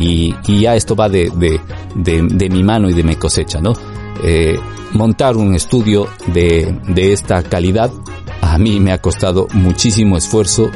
y, 0.00 0.34
y 0.46 0.60
ya 0.60 0.74
esto 0.74 0.96
va 0.96 1.08
de, 1.08 1.30
de, 1.36 1.60
de, 1.94 2.22
de, 2.22 2.48
mi 2.48 2.64
mano 2.64 2.88
y 2.88 2.94
de 2.94 3.04
mi 3.04 3.14
cosecha, 3.14 3.60
¿no? 3.60 3.74
Eh, 4.24 4.58
montar 4.92 5.36
un 5.36 5.54
estudio 5.54 6.08
de, 6.32 6.76
de 6.88 7.12
esta 7.12 7.42
calidad 7.42 7.92
a 8.50 8.58
mí 8.58 8.80
me 8.80 8.92
ha 8.92 8.98
costado 8.98 9.46
muchísimo 9.52 10.16
esfuerzo 10.16 10.70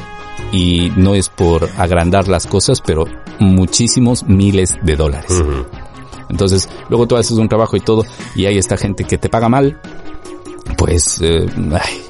y 0.52 0.92
no 0.96 1.14
es 1.14 1.28
por 1.28 1.68
agrandar 1.76 2.28
las 2.28 2.46
cosas, 2.46 2.80
pero 2.80 3.04
muchísimos 3.40 4.24
miles 4.24 4.76
de 4.82 4.94
dólares. 4.94 5.42
Entonces, 6.30 6.68
luego 6.88 7.06
tú 7.06 7.16
haces 7.16 7.36
un 7.36 7.48
trabajo 7.48 7.76
y 7.76 7.80
todo, 7.80 8.04
y 8.36 8.46
hay 8.46 8.58
esta 8.58 8.76
gente 8.76 9.04
que 9.04 9.18
te 9.18 9.28
paga 9.28 9.48
mal, 9.48 9.80
pues, 10.76 11.20
eh, 11.20 11.46
ay, 11.72 12.02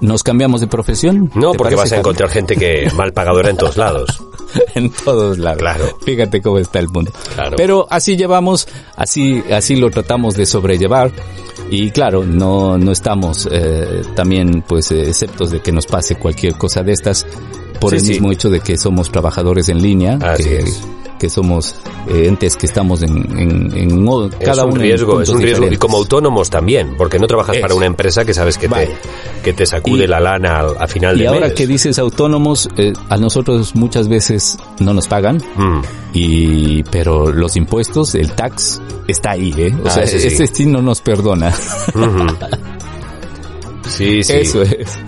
¿Nos 0.00 0.22
cambiamos 0.22 0.60
de 0.60 0.66
profesión? 0.66 1.30
No, 1.34 1.52
porque 1.52 1.74
vas 1.74 1.92
a 1.92 1.98
encontrar 1.98 2.30
gente 2.30 2.56
que 2.56 2.90
mal 2.96 3.12
pagadora 3.12 3.50
en 3.50 3.56
todos 3.56 3.76
lados. 3.76 4.22
en 4.74 4.90
todos 4.90 5.38
lados. 5.38 5.58
Claro. 5.58 5.84
Fíjate 6.04 6.40
cómo 6.40 6.58
está 6.58 6.78
el 6.78 6.88
mundo. 6.88 7.12
Claro. 7.34 7.56
Pero 7.56 7.86
así 7.90 8.16
llevamos, 8.16 8.66
así, 8.96 9.42
así 9.52 9.76
lo 9.76 9.90
tratamos 9.90 10.36
de 10.36 10.46
sobrellevar. 10.46 11.10
Y 11.70 11.90
claro, 11.90 12.24
no, 12.24 12.76
no 12.78 12.90
estamos 12.92 13.48
eh, 13.50 14.02
también 14.16 14.64
pues 14.66 14.90
eh, 14.90 15.08
exceptos 15.08 15.50
de 15.52 15.60
que 15.60 15.70
nos 15.70 15.86
pase 15.86 16.16
cualquier 16.16 16.54
cosa 16.54 16.82
de 16.82 16.92
estas 16.92 17.24
por 17.80 17.90
Sí, 17.90 17.96
el 17.96 18.02
sí. 18.02 18.08
mismo 18.12 18.32
hecho 18.32 18.50
de 18.50 18.60
que 18.60 18.76
somos 18.76 19.10
trabajadores 19.12 19.68
en 19.68 19.80
línea, 19.80 20.18
Así 20.20 20.42
que, 20.44 20.56
es. 20.58 20.82
Que 21.20 21.28
somos 21.30 21.76
eh, 22.08 22.26
entes 22.26 22.56
que 22.56 22.66
estamos 22.66 23.02
en, 23.02 23.16
en, 23.38 23.76
en 23.76 24.06
cada 24.42 24.62
es 24.62 24.68
un 24.68 24.74
riesgo, 24.80 25.20
es 25.20 25.28
un 25.28 25.40
riesgo. 25.42 25.66
Y 25.70 25.76
como 25.76 25.98
autónomos 25.98 26.48
también, 26.50 26.94
porque 26.96 27.18
no 27.18 27.26
trabajas 27.28 27.58
para 27.58 27.74
una 27.74 27.86
empresa 27.86 28.24
que 28.24 28.32
sabes 28.34 28.56
que 28.58 28.68
te, 28.68 28.88
que 29.44 29.52
te 29.52 29.66
sacude 29.66 30.04
Y- 30.04 30.06
la 30.08 30.18
lana 30.18 30.58
al- 30.60 30.76
a 30.78 30.88
final 30.88 31.16
Y 31.16 31.20
de 31.20 31.28
ahora 31.28 31.46
mes. 31.48 31.52
que 31.54 31.66
dices 31.66 31.98
autónomos, 31.98 32.68
eh, 32.78 32.92
a 33.10 33.16
nosotros 33.18 33.74
muchas 33.76 34.08
veces 34.08 34.56
no 34.80 34.94
nos 34.94 35.06
pagan, 35.06 35.36
Mm. 35.56 35.80
y 36.14 36.82
pero 36.84 37.30
los 37.30 37.54
impuestos, 37.56 38.14
el 38.14 38.32
tax, 38.32 38.80
está 39.06 39.32
ahí, 39.32 39.52
¿eh? 39.58 39.74
O 39.84 39.86
Ah, 39.86 39.90
sea, 39.90 40.02
ese 40.04 40.18
sí. 40.20 40.28
ese 40.28 40.46
sí 40.46 40.66
no 40.66 40.80
nos 40.80 41.02
perdona. 41.02 41.52
Sí, 43.88 44.22
sí. 44.22 44.32
Eso 44.32 44.62
es. 44.62 44.98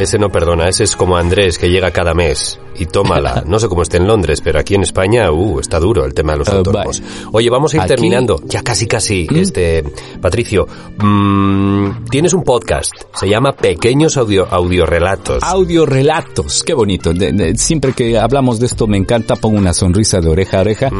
Ese 0.00 0.18
no 0.18 0.30
perdona, 0.30 0.68
ese 0.68 0.84
es 0.84 0.96
como 0.96 1.16
Andrés 1.16 1.58
que 1.58 1.68
llega 1.70 1.90
cada 1.90 2.14
mes 2.14 2.58
y 2.78 2.86
tómala. 2.86 3.44
No 3.50 3.58
sé 3.58 3.68
cómo 3.68 3.82
esté 3.82 3.98
en 3.98 4.06
Londres, 4.06 4.40
pero 4.42 4.58
aquí 4.58 4.74
en 4.74 4.82
España, 4.82 5.30
uh, 5.30 5.60
está 5.60 5.78
duro 5.78 6.04
el 6.04 6.14
tema 6.14 6.32
de 6.32 6.38
los 6.38 6.48
Ah, 6.48 6.56
autónomos. 6.56 7.02
Oye, 7.32 7.50
vamos 7.50 7.74
a 7.74 7.76
ir 7.78 7.82
Aquí- 7.82 7.88
terminando. 7.88 8.40
Ya 8.46 8.62
casi, 8.62 8.86
casi. 8.86 9.26
¿Mm? 9.30 9.36
Este, 9.36 9.84
Patricio, 10.20 10.66
mm, 10.98 12.04
tienes 12.10 12.32
un 12.32 12.42
podcast. 12.44 12.92
Se 13.14 13.28
llama 13.28 13.52
Pequeños 13.52 14.16
Audio, 14.16 14.46
Audiorelatos. 14.50 15.42
Audiorelatos, 15.42 16.62
qué 16.62 16.74
bonito. 16.74 17.12
De- 17.12 17.32
de- 17.32 17.56
siempre 17.58 17.92
que 17.92 18.18
hablamos 18.18 18.58
de 18.60 18.66
esto 18.66 18.86
me 18.86 18.96
encanta, 18.96 19.36
pongo 19.36 19.58
una 19.58 19.72
sonrisa 19.74 20.20
de 20.20 20.28
oreja 20.28 20.58
a 20.58 20.60
oreja, 20.62 20.90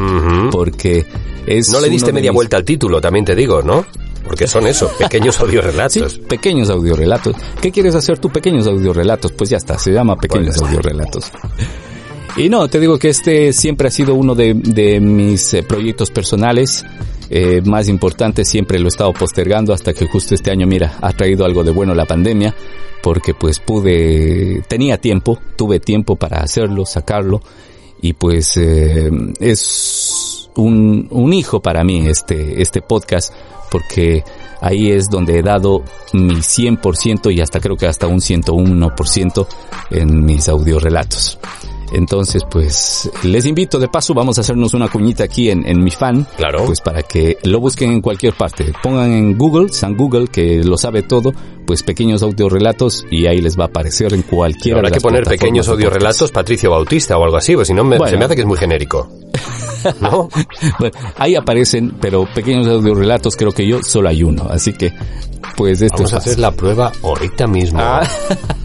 porque 0.51 1.05
es... 1.47 1.69
No 1.69 1.79
le 1.79 1.89
diste 1.89 2.11
media 2.13 2.31
mis- 2.31 2.35
vuelta 2.35 2.57
al 2.57 2.65
título, 2.65 2.99
también 3.01 3.25
te 3.25 3.35
digo, 3.35 3.61
¿no? 3.61 3.85
Porque 4.23 4.47
son 4.47 4.67
eso, 4.67 4.89
pequeños 4.99 5.35
Sí, 5.35 5.41
audiorelatos. 5.43 6.19
pequeños 6.19 6.69
audiorelatos. 6.69 7.35
¿Qué 7.61 7.71
quieres 7.71 7.95
hacer 7.95 8.19
tú, 8.19 8.29
pequeños 8.29 8.67
audiorelatos? 8.67 9.31
Pues 9.31 9.49
ya 9.49 9.57
está, 9.57 9.77
se 9.77 9.91
llama 9.91 10.15
pequeños 10.17 10.57
audiorelatos. 10.61 11.31
Y 12.37 12.47
no, 12.47 12.67
te 12.69 12.79
digo 12.79 12.97
que 12.97 13.09
este 13.09 13.51
siempre 13.51 13.89
ha 13.89 13.91
sido 13.91 14.15
uno 14.15 14.35
de, 14.35 14.53
de 14.53 15.01
mis 15.01 15.53
eh, 15.53 15.63
proyectos 15.63 16.11
personales 16.11 16.85
eh, 17.29 17.61
más 17.65 17.89
importantes. 17.89 18.47
Siempre 18.47 18.79
lo 18.79 18.85
he 18.85 18.87
estado 18.87 19.11
postergando 19.13 19.73
hasta 19.73 19.93
que 19.93 20.07
justo 20.07 20.33
este 20.33 20.49
año, 20.51 20.65
mira, 20.65 20.97
ha 21.01 21.11
traído 21.11 21.43
algo 21.45 21.63
de 21.63 21.71
bueno 21.71 21.93
la 21.93 22.05
pandemia, 22.05 22.55
porque 23.03 23.33
pues 23.33 23.59
pude, 23.59 24.63
tenía 24.69 24.97
tiempo, 24.97 25.39
tuve 25.57 25.79
tiempo 25.81 26.15
para 26.15 26.37
hacerlo, 26.41 26.85
sacarlo, 26.85 27.41
y 28.01 28.13
pues 28.13 28.55
eh, 28.55 29.09
es 29.41 30.49
un, 30.55 31.07
un 31.11 31.33
hijo 31.33 31.61
para 31.61 31.83
mí 31.83 32.07
este, 32.07 32.61
este 32.61 32.81
podcast, 32.81 33.33
porque 33.71 34.23
ahí 34.59 34.91
es 34.91 35.09
donde 35.09 35.39
he 35.39 35.41
dado 35.41 35.83
mi 36.13 36.35
100% 36.35 37.33
y 37.33 37.41
hasta 37.41 37.59
creo 37.59 37.77
que 37.77 37.87
hasta 37.87 38.05
un 38.05 38.19
101% 38.19 39.47
en 39.89 40.25
mis 40.25 40.49
audiorelatos. 40.49 41.39
Entonces, 41.91 42.43
pues, 42.49 43.09
les 43.23 43.45
invito, 43.45 43.79
de 43.79 43.87
paso, 43.87 44.13
vamos 44.13 44.37
a 44.37 44.41
hacernos 44.41 44.73
una 44.73 44.87
cuñita 44.87 45.23
aquí 45.23 45.49
en, 45.49 45.65
en 45.67 45.83
mi 45.83 45.91
fan. 45.91 46.25
Claro. 46.37 46.65
Pues 46.65 46.81
para 46.81 47.03
que 47.03 47.37
lo 47.43 47.59
busquen 47.59 47.91
en 47.91 48.01
cualquier 48.01 48.33
parte. 48.33 48.71
Pongan 48.81 49.11
en 49.11 49.37
Google, 49.37 49.69
San 49.69 49.95
Google, 49.95 50.27
que 50.27 50.63
lo 50.63 50.77
sabe 50.77 51.03
todo, 51.03 51.33
pues 51.65 51.83
pequeños 51.83 52.23
audiorelatos 52.23 53.05
y 53.09 53.27
ahí 53.27 53.41
les 53.41 53.57
va 53.57 53.65
a 53.65 53.67
aparecer 53.67 54.13
en 54.13 54.23
cualquiera 54.23 54.79
Habrá 54.79 54.89
de 54.89 54.93
que 54.93 54.95
las 54.97 55.03
poner 55.03 55.23
plataformas 55.23 55.39
pequeños 55.41 55.67
audiorelatos 55.67 56.31
Patricio 56.31 56.71
Bautista 56.71 57.17
o 57.17 57.23
algo 57.23 57.37
así, 57.37 57.55
pues 57.55 57.67
si 57.67 57.73
no 57.73 57.83
me, 57.83 57.97
Bueno. 57.97 58.11
se 58.11 58.17
me 58.17 58.25
hace 58.25 58.35
que 58.35 58.41
es 58.41 58.47
muy 58.47 58.57
genérico. 58.57 59.09
¿No? 60.01 60.29
Bueno, 60.79 60.95
ahí 61.17 61.35
aparecen, 61.35 61.95
pero 61.99 62.25
pequeños 62.33 62.67
audiorelatos 62.67 63.35
creo 63.35 63.51
que 63.51 63.65
yo 63.67 63.81
solo 63.83 64.09
hay 64.09 64.23
uno, 64.23 64.47
así 64.49 64.73
que 64.73 64.91
pues 65.55 65.81
esto 65.81 65.97
Vamos 65.97 66.11
es 66.11 66.13
a 66.13 66.17
hacer 66.17 66.39
la 66.39 66.51
prueba 66.51 66.91
ahorita 67.03 67.47
mismo. 67.47 67.79
Ah. 67.81 68.07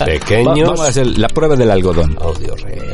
Pequeños 0.04 0.58
vamos 0.68 0.80
a 0.80 0.88
hacer 0.88 1.06
la 1.18 1.28
prueba 1.28 1.56
del 1.56 1.70
algodón. 1.70 2.16
audiorelatos. 2.20 2.92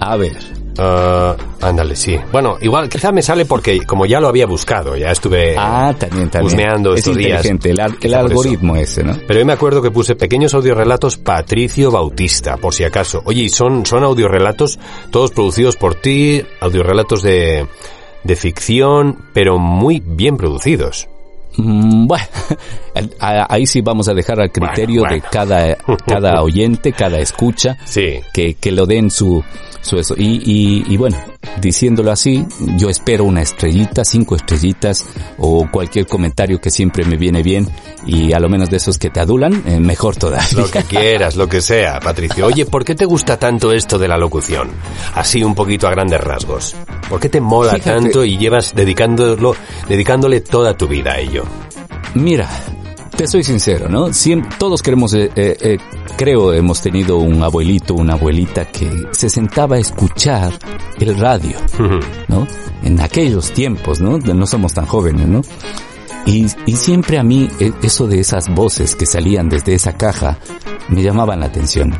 A 0.00 0.16
ver. 0.16 0.36
Ah, 0.78 1.34
ándale, 1.62 1.96
sí. 1.96 2.18
Bueno, 2.30 2.58
igual 2.60 2.88
quizá 2.90 3.10
me 3.10 3.22
sale 3.22 3.46
porque 3.46 3.80
como 3.86 4.04
ya 4.04 4.20
lo 4.20 4.28
había 4.28 4.44
buscado, 4.46 4.94
ya 4.94 5.10
estuve 5.10 5.54
Ah, 5.56 5.94
también, 5.98 6.28
también. 6.28 6.52
husmeando 6.52 6.92
es 6.92 6.98
estos 6.98 7.16
días. 7.16 7.46
el, 7.46 7.58
el 8.02 8.14
algoritmo 8.14 8.76
ese, 8.76 9.02
¿no? 9.02 9.16
Pero 9.26 9.40
yo 9.40 9.46
me 9.46 9.54
acuerdo 9.54 9.80
que 9.80 9.90
puse 9.90 10.16
pequeños 10.16 10.52
audiorelatos 10.52 11.16
Patricio 11.16 11.90
Bautista, 11.90 12.58
por 12.58 12.74
si 12.74 12.84
acaso. 12.84 13.22
Oye, 13.24 13.44
y 13.44 13.48
son, 13.48 13.86
son 13.86 14.04
audiorelatos 14.04 14.78
todos 15.10 15.30
producidos 15.30 15.76
por 15.76 15.94
ti, 15.94 16.42
audiorelatos 16.60 17.22
de, 17.22 17.66
de 18.22 18.36
ficción, 18.36 19.16
pero 19.32 19.58
muy 19.58 20.02
bien 20.04 20.36
producidos. 20.36 21.08
Mm, 21.56 22.06
Bueno, 22.06 22.26
ahí 23.20 23.66
sí 23.66 23.80
vamos 23.80 24.08
a 24.08 24.14
dejar 24.14 24.40
al 24.40 24.50
criterio 24.52 25.00
Bueno, 25.02 25.16
de 25.16 25.22
cada, 25.22 25.76
cada 26.06 26.42
oyente, 26.42 26.92
cada 26.92 27.18
escucha, 27.18 27.76
Sí. 27.84 28.20
que, 28.32 28.54
que 28.54 28.72
lo 28.72 28.86
den 28.86 29.10
su, 29.10 29.42
su 29.80 29.98
eso. 29.98 30.14
Y, 30.16 30.40
y, 30.44 30.84
y 30.92 30.96
bueno, 30.96 31.16
diciéndolo 31.60 32.10
así, 32.12 32.44
yo 32.76 32.88
espero 32.90 33.24
una 33.24 33.42
estrellita, 33.42 34.04
cinco 34.04 34.36
estrellitas 34.36 35.04
o 35.38 35.68
cualquier 35.70 36.06
comentario 36.06 36.60
que 36.60 36.70
siempre 36.70 37.04
me 37.04 37.16
viene 37.16 37.42
bien 37.42 37.68
y 38.06 38.32
a 38.32 38.38
lo 38.40 38.48
menos 38.48 38.70
de 38.70 38.76
esos 38.78 38.98
que 38.98 39.10
te 39.10 39.20
adulan, 39.20 39.62
eh, 39.66 39.80
mejor 39.80 40.16
todavía. 40.16 40.46
Lo 40.56 40.70
que 40.70 40.82
quieras, 40.88 41.36
lo 41.36 41.48
que 41.48 41.60
sea, 41.60 42.00
Patricio. 42.00 42.46
Oye, 42.46 42.66
¿por 42.66 42.84
qué 42.84 42.94
te 42.94 43.04
gusta 43.04 43.38
tanto 43.38 43.72
esto 43.72 43.98
de 43.98 44.08
la 44.08 44.16
locución? 44.18 44.70
Así 45.14 45.42
un 45.42 45.54
poquito 45.54 45.86
a 45.86 45.90
grandes 45.90 46.20
rasgos. 46.20 46.74
¿Por 47.08 47.20
qué 47.20 47.28
te 47.28 47.40
mola 47.40 47.74
Fíjate. 47.74 48.00
tanto 48.00 48.24
y 48.24 48.36
llevas 48.36 48.74
dedicándolo, 48.74 49.54
dedicándole 49.88 50.40
toda 50.40 50.76
tu 50.76 50.88
vida 50.88 51.12
a 51.12 51.18
ello? 51.18 51.44
Mira, 52.14 52.48
te 53.16 53.26
soy 53.26 53.42
sincero, 53.44 53.88
¿no? 53.88 54.10
Todos 54.58 54.82
queremos, 54.82 55.14
eh, 55.14 55.30
eh, 55.36 55.56
eh, 55.60 55.78
creo, 56.16 56.52
hemos 56.52 56.80
tenido 56.82 57.18
un 57.18 57.42
abuelito, 57.42 57.94
una 57.94 58.14
abuelita 58.14 58.66
que 58.66 58.90
se 59.12 59.28
sentaba 59.30 59.76
a 59.76 59.78
escuchar 59.78 60.52
el 60.98 61.16
radio, 61.18 61.56
¿no? 62.28 62.46
En 62.82 63.00
aquellos 63.00 63.52
tiempos, 63.52 64.00
¿no? 64.00 64.18
No 64.18 64.46
somos 64.46 64.74
tan 64.74 64.86
jóvenes, 64.86 65.28
¿no? 65.28 65.42
Y, 66.26 66.46
y 66.66 66.74
siempre 66.74 67.18
a 67.18 67.22
mí 67.22 67.48
eh, 67.60 67.72
eso 67.82 68.08
de 68.08 68.18
esas 68.18 68.48
voces 68.52 68.96
que 68.96 69.06
salían 69.06 69.48
desde 69.48 69.74
esa 69.74 69.92
caja 69.96 70.38
me 70.88 71.02
llamaban 71.02 71.38
la 71.40 71.46
atención. 71.46 71.94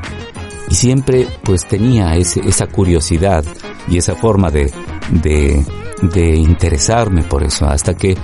Y 0.68 0.74
siempre 0.74 1.28
pues 1.44 1.66
tenía 1.66 2.16
ese, 2.16 2.40
esa 2.40 2.66
curiosidad 2.66 3.44
y 3.88 3.98
esa 3.98 4.16
forma 4.16 4.50
de, 4.50 4.72
de, 5.10 5.64
de 6.02 6.36
interesarme 6.36 7.22
por 7.22 7.42
eso, 7.42 7.66
hasta 7.66 7.94
que 7.94 8.16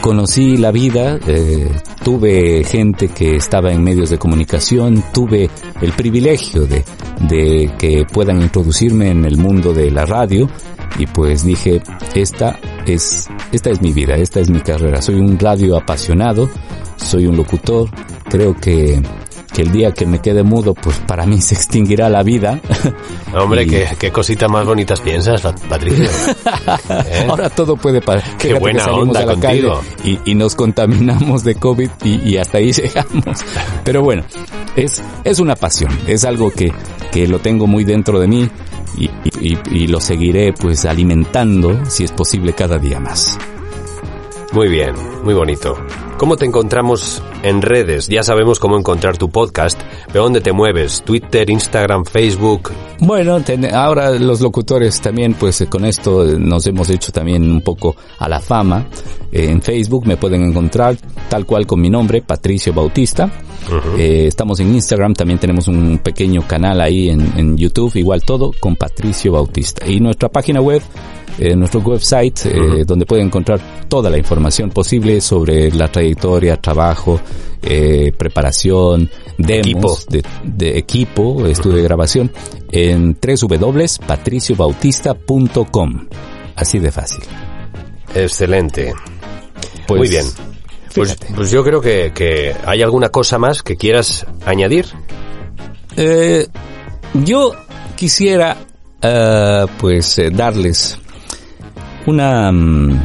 conocí 0.00 0.58
la 0.58 0.70
vida, 0.70 1.18
eh, 1.26 1.70
tuve 2.02 2.62
gente 2.64 3.08
que 3.08 3.36
estaba 3.36 3.72
en 3.72 3.82
medios 3.82 4.10
de 4.10 4.18
comunicación, 4.18 5.02
tuve 5.14 5.48
el 5.80 5.92
privilegio 5.92 6.66
de, 6.66 6.84
de 7.28 7.72
que 7.78 8.04
puedan 8.04 8.42
introducirme 8.42 9.10
en 9.10 9.24
el 9.24 9.38
mundo 9.38 9.72
de 9.72 9.90
la 9.90 10.04
radio 10.04 10.48
y 10.98 11.06
pues 11.06 11.44
dije, 11.44 11.82
esta 12.14 12.58
es, 12.86 13.28
esta 13.50 13.70
es 13.70 13.80
mi 13.80 13.92
vida, 13.92 14.14
esta 14.16 14.40
es 14.40 14.50
mi 14.50 14.60
carrera, 14.60 15.00
soy 15.00 15.16
un 15.16 15.38
radio 15.38 15.76
apasionado, 15.76 16.50
soy 16.96 17.26
un 17.26 17.36
locutor, 17.36 17.88
creo 18.28 18.54
que, 18.54 19.02
que 19.54 19.62
el 19.62 19.70
día 19.72 19.92
que 19.92 20.04
me 20.04 20.18
quede 20.20 20.42
mudo, 20.42 20.74
pues 20.74 20.98
para 21.06 21.24
mí 21.26 21.40
se 21.40 21.54
extinguirá 21.54 22.08
la 22.10 22.22
vida. 22.22 22.60
Hombre, 23.34 23.62
Y- 23.62 23.66
qué, 23.68 23.88
qué 23.98 24.10
cositas 24.10 24.50
más 24.50 24.66
bonitas 24.66 25.00
piensas, 25.00 25.40
Pat- 25.40 25.60
Patricio. 25.68 26.04
¿Eh? 26.90 27.26
Ahora 27.28 27.48
todo 27.50 27.76
puede 27.76 28.00
pasar. 28.00 28.36
Qué 28.36 28.48
Fíjate 28.48 28.60
buena 28.60 28.86
onda 28.92 29.20
a 29.20 29.26
la 29.26 29.32
contigo. 29.34 29.80
calle 30.02 30.18
y, 30.24 30.30
y 30.32 30.34
nos 30.34 30.54
contaminamos 30.54 31.44
de 31.44 31.54
COVID 31.54 31.90
y, 32.04 32.28
y 32.28 32.36
hasta 32.36 32.58
ahí 32.58 32.72
llegamos. 32.72 33.38
Pero 33.84 34.02
bueno, 34.02 34.24
es, 34.76 35.02
es 35.24 35.38
una 35.38 35.54
pasión, 35.56 35.90
es 36.06 36.24
algo 36.24 36.50
que, 36.50 36.72
que 37.12 37.26
lo 37.28 37.38
tengo 37.38 37.66
muy 37.66 37.84
dentro 37.84 38.18
de 38.20 38.26
mí 38.28 38.48
y- 38.98 39.10
y 39.70 39.86
lo 39.88 40.00
seguiré 40.00 40.52
pues 40.52 40.84
alimentando, 40.84 41.80
si 41.88 42.04
es 42.04 42.12
posible, 42.12 42.52
cada 42.54 42.78
día 42.78 42.98
más. 43.00 43.38
Muy 44.54 44.68
bien, 44.68 44.94
muy 45.24 45.34
bonito. 45.34 45.76
¿Cómo 46.16 46.36
te 46.36 46.44
encontramos 46.46 47.20
en 47.42 47.60
redes? 47.60 48.06
Ya 48.06 48.22
sabemos 48.22 48.60
cómo 48.60 48.78
encontrar 48.78 49.18
tu 49.18 49.28
podcast, 49.28 49.80
pero 50.12 50.22
¿dónde 50.22 50.40
te 50.40 50.52
mueves? 50.52 51.02
Twitter, 51.04 51.50
Instagram, 51.50 52.04
Facebook. 52.04 52.70
Bueno, 53.00 53.40
ten- 53.40 53.74
ahora 53.74 54.10
los 54.12 54.40
locutores 54.40 55.00
también, 55.00 55.34
pues 55.34 55.60
eh, 55.60 55.66
con 55.66 55.84
esto 55.84 56.24
eh, 56.28 56.36
nos 56.38 56.66
hemos 56.68 56.88
hecho 56.88 57.10
también 57.10 57.42
un 57.50 57.62
poco 57.62 57.96
a 58.18 58.28
la 58.28 58.38
fama. 58.40 58.86
Eh, 59.32 59.50
en 59.50 59.60
Facebook 59.60 60.06
me 60.06 60.16
pueden 60.16 60.42
encontrar 60.44 60.96
tal 61.28 61.44
cual 61.46 61.66
con 61.66 61.80
mi 61.80 61.90
nombre, 61.90 62.22
Patricio 62.22 62.72
Bautista. 62.72 63.28
Eh, 63.98 64.26
estamos 64.28 64.60
en 64.60 64.72
Instagram, 64.72 65.14
también 65.14 65.40
tenemos 65.40 65.66
un 65.66 65.98
pequeño 65.98 66.46
canal 66.46 66.80
ahí 66.80 67.08
en, 67.10 67.32
en 67.36 67.56
YouTube, 67.58 67.96
igual 67.96 68.22
todo 68.22 68.52
con 68.60 68.76
Patricio 68.76 69.32
Bautista. 69.32 69.84
Y 69.88 69.98
nuestra 69.98 70.28
página 70.28 70.60
web 70.60 70.80
en 71.38 71.58
nuestro 71.58 71.80
website, 71.80 72.46
eh, 72.46 72.84
donde 72.86 73.06
puede 73.06 73.22
encontrar 73.22 73.60
toda 73.88 74.10
la 74.10 74.18
información 74.18 74.70
posible 74.70 75.20
sobre 75.20 75.70
la 75.70 75.90
trayectoria, 75.90 76.60
trabajo, 76.60 77.20
eh, 77.62 78.12
preparación, 78.16 79.10
demos 79.38 80.06
De, 80.06 80.22
de, 80.44 80.78
equipo, 80.78 81.46
estudio 81.46 81.78
de 81.78 81.82
grabación, 81.82 82.30
en 82.70 83.16
www.patriciobautista.com. 83.20 86.08
Así 86.56 86.78
de 86.78 86.92
fácil. 86.92 87.24
Excelente. 88.14 88.94
Pues, 89.86 89.98
Muy 89.98 90.08
bien. 90.08 90.24
Pues, 90.94 91.16
pues, 91.34 91.50
yo 91.50 91.64
creo 91.64 91.80
que, 91.80 92.12
que, 92.14 92.54
hay 92.64 92.82
alguna 92.82 93.08
cosa 93.08 93.38
más 93.38 93.62
que 93.62 93.76
quieras 93.76 94.26
añadir. 94.46 94.86
Eh, 95.96 96.46
yo 97.14 97.52
quisiera 97.96 98.56
uh, 99.02 99.66
pues 99.78 100.18
eh, 100.18 100.30
darles 100.30 100.98
una... 102.06 102.50
Um, 102.50 102.98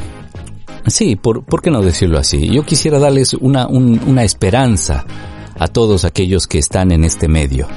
sí, 0.88 1.16
por, 1.16 1.44
¿por 1.44 1.62
qué 1.62 1.72
no 1.72 1.82
decirlo 1.82 2.18
así? 2.18 2.50
Yo 2.50 2.64
quisiera 2.64 3.00
darles 3.00 3.34
una, 3.34 3.68
un, 3.68 4.00
una 4.08 4.24
esperanza 4.24 5.06
a 5.58 5.68
todos 5.68 6.06
aquellos 6.06 6.48
que 6.48 6.58
están 6.58 6.92
en 6.92 7.04
este 7.04 7.28
medio. 7.28 7.68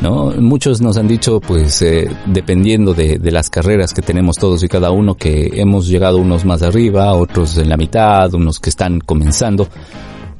¿no? 0.00 0.32
Muchos 0.38 0.80
nos 0.80 0.96
han 0.96 1.08
dicho, 1.08 1.40
pues, 1.40 1.82
eh, 1.82 2.08
dependiendo 2.26 2.94
de, 2.94 3.18
de, 3.18 3.30
las 3.30 3.50
carreras 3.50 3.92
que 3.92 4.02
tenemos 4.02 4.36
todos 4.36 4.62
y 4.62 4.68
cada 4.68 4.90
uno, 4.90 5.16
que 5.16 5.50
hemos 5.54 5.88
llegado 5.88 6.18
unos 6.18 6.44
más 6.44 6.62
arriba, 6.62 7.14
otros 7.14 7.56
en 7.58 7.68
la 7.68 7.76
mitad, 7.76 8.32
unos 8.34 8.60
que 8.60 8.70
están 8.70 9.00
comenzando, 9.00 9.68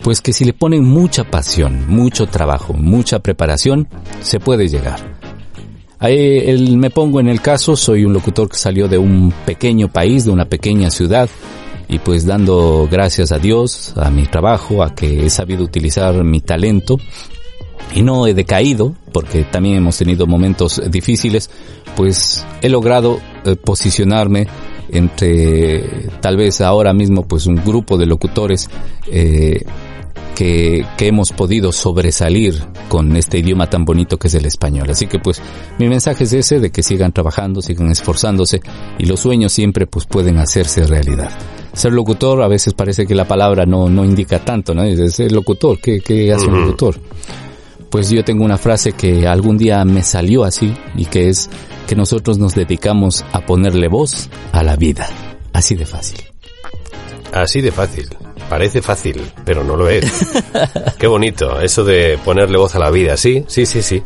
pues 0.03 0.21
que 0.21 0.33
si 0.33 0.45
le 0.45 0.53
ponen 0.53 0.85
mucha 0.85 1.25
pasión, 1.25 1.85
mucho 1.89 2.27
trabajo, 2.27 2.73
mucha 2.73 3.19
preparación, 3.19 3.89
se 4.21 4.39
puede 4.39 4.69
llegar. 4.69 5.18
Ahí 6.01 6.39
el, 6.47 6.77
me 6.77 6.91
pongo 6.91 7.19
en 7.21 7.29
el 7.29 7.41
caso, 7.41 7.77
soy 7.77 8.05
un 8.05 8.13
locutor 8.13 8.49
que 8.49 8.57
salió 8.57 8.87
de 8.89 8.99
un 8.99 9.33
pequeño 9.45 9.89
país, 9.89 10.25
de 10.25 10.31
una 10.31 10.45
pequeña 10.45 10.91
ciudad, 10.91 11.29
y 11.89 11.99
pues 11.99 12.25
dando 12.25 12.89
gracias 12.91 13.33
a 13.33 13.39
Dios, 13.39 13.95
a 13.97 14.11
mi 14.11 14.27
trabajo, 14.27 14.83
a 14.83 14.95
que 14.95 15.27
he 15.27 15.31
sabido 15.31 15.65
utilizar 15.65 16.23
mi 16.23 16.41
talento, 16.41 16.99
y 17.95 18.03
no 18.03 18.27
he 18.27 18.35
decaído, 18.35 18.95
porque 19.13 19.43
también 19.45 19.77
hemos 19.77 19.97
tenido 19.99 20.27
momentos 20.27 20.81
difíciles, 20.91 21.51
pues 21.97 22.47
he 22.63 22.69
logrado 22.69 23.19
eh, 23.45 23.57
posicionarme 23.57 24.47
entre 24.91 26.09
tal 26.21 26.37
vez 26.37 26.61
ahora 26.61 26.93
mismo 26.93 27.27
pues 27.27 27.47
un 27.47 27.57
grupo 27.57 27.99
de 27.99 28.07
locutores 28.07 28.71
eh, 29.11 29.65
que, 30.35 30.85
que, 30.97 31.09
hemos 31.09 31.33
podido 31.33 31.73
sobresalir 31.73 32.63
con 32.89 33.17
este 33.17 33.39
idioma 33.39 33.69
tan 33.69 33.85
bonito 33.85 34.19
que 34.19 34.29
es 34.29 34.35
el 34.35 34.47
español. 34.47 34.89
Así 34.91 35.07
que 35.07 35.19
pues 35.19 35.43
mi 35.79 35.89
mensaje 35.89 36.25
es 36.25 36.33
ese 36.33 36.61
de 36.61 36.71
que 36.71 36.83
sigan 36.83 37.13
trabajando, 37.13 37.61
sigan 37.61 37.91
esforzándose 37.91 38.61
y 38.99 39.07
los 39.07 39.21
sueños 39.21 39.53
siempre 39.53 39.87
pues 39.87 40.07
pueden 40.07 40.39
hacerse 40.39 40.87
realidad. 40.87 41.31
Ser 41.73 41.93
locutor 41.93 42.43
a 42.43 42.49
veces 42.49 42.75
parece 42.75 43.07
que 43.07 43.15
la 43.15 43.27
palabra 43.27 43.67
no, 43.67 43.89
no 43.89 44.05
indica 44.05 44.45
tanto, 44.45 44.75
¿no? 44.75 44.83
Es 44.85 45.15
ser 45.15 45.33
locutor, 45.33 45.79
¿qué, 45.81 46.01
qué 46.01 46.33
hace 46.33 46.47
un 46.47 46.61
locutor? 46.61 46.97
Pues 47.91 48.11
yo 48.11 48.23
tengo 48.25 48.45
una 48.45 48.59
frase 48.59 48.93
que 48.93 49.27
algún 49.27 49.57
día 49.57 49.85
me 49.85 50.03
salió 50.03 50.45
así 50.45 50.75
y 50.95 51.07
que 51.07 51.29
es 51.29 51.49
que 51.87 51.97
nosotros 51.97 52.39
nos 52.39 52.55
dedicamos 52.55 53.25
a 53.33 53.47
ponerle 53.47 53.89
voz 53.89 54.29
a 54.53 54.63
la 54.63 54.77
vida. 54.77 55.09
Así 55.53 55.75
de 55.75 55.87
fácil. 55.87 56.21
Así 57.33 57.61
de 57.61 57.73
fácil. 57.73 58.09
Parece 58.49 58.81
fácil, 58.83 59.31
pero 59.45 59.63
no 59.63 59.77
lo 59.77 59.89
es. 59.89 60.05
Qué 60.99 61.07
bonito, 61.07 61.61
eso 61.61 61.85
de 61.85 62.19
ponerle 62.25 62.57
voz 62.57 62.75
a 62.75 62.79
la 62.79 62.91
vida. 62.91 63.17
Sí, 63.17 63.45
sí, 63.47 63.67
sí, 63.67 63.83
sí. 63.83 64.03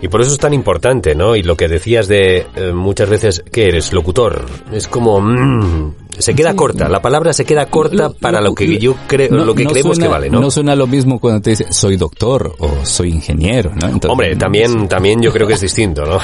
Y 0.00 0.08
por 0.08 0.20
eso 0.20 0.32
es 0.32 0.38
tan 0.38 0.52
importante, 0.52 1.14
¿no? 1.14 1.34
Y 1.34 1.42
lo 1.42 1.56
que 1.56 1.66
decías 1.66 2.08
de 2.08 2.46
eh, 2.56 2.72
muchas 2.74 3.08
veces, 3.08 3.42
¿qué 3.50 3.68
eres? 3.68 3.92
Locutor. 3.92 4.44
Es 4.70 4.86
como... 4.86 5.18
Mmm, 5.20 5.94
se 6.18 6.34
queda 6.34 6.54
corta, 6.54 6.88
la 6.88 7.00
palabra 7.00 7.32
se 7.32 7.44
queda 7.44 7.66
corta 7.66 8.10
para 8.10 8.40
lo 8.40 8.54
que 8.54 8.78
yo 8.78 8.94
creo, 9.06 9.30
lo 9.30 9.54
que 9.54 9.64
creemos 9.64 9.98
que 9.98 10.06
vale, 10.06 10.30
¿no? 10.30 10.40
No 10.40 10.50
suena 10.50 10.76
lo 10.76 10.86
mismo 10.86 11.18
cuando 11.18 11.40
te 11.40 11.50
dice 11.50 11.72
soy 11.72 11.96
doctor 11.96 12.54
o 12.58 12.84
soy 12.84 13.10
ingeniero, 13.10 13.72
¿no? 13.74 13.98
Hombre, 14.10 14.36
también, 14.36 14.86
también 14.86 15.20
yo 15.20 15.32
creo 15.32 15.46
que 15.46 15.54
es 15.54 15.60
distinto, 15.62 16.04
¿no? 16.04 16.18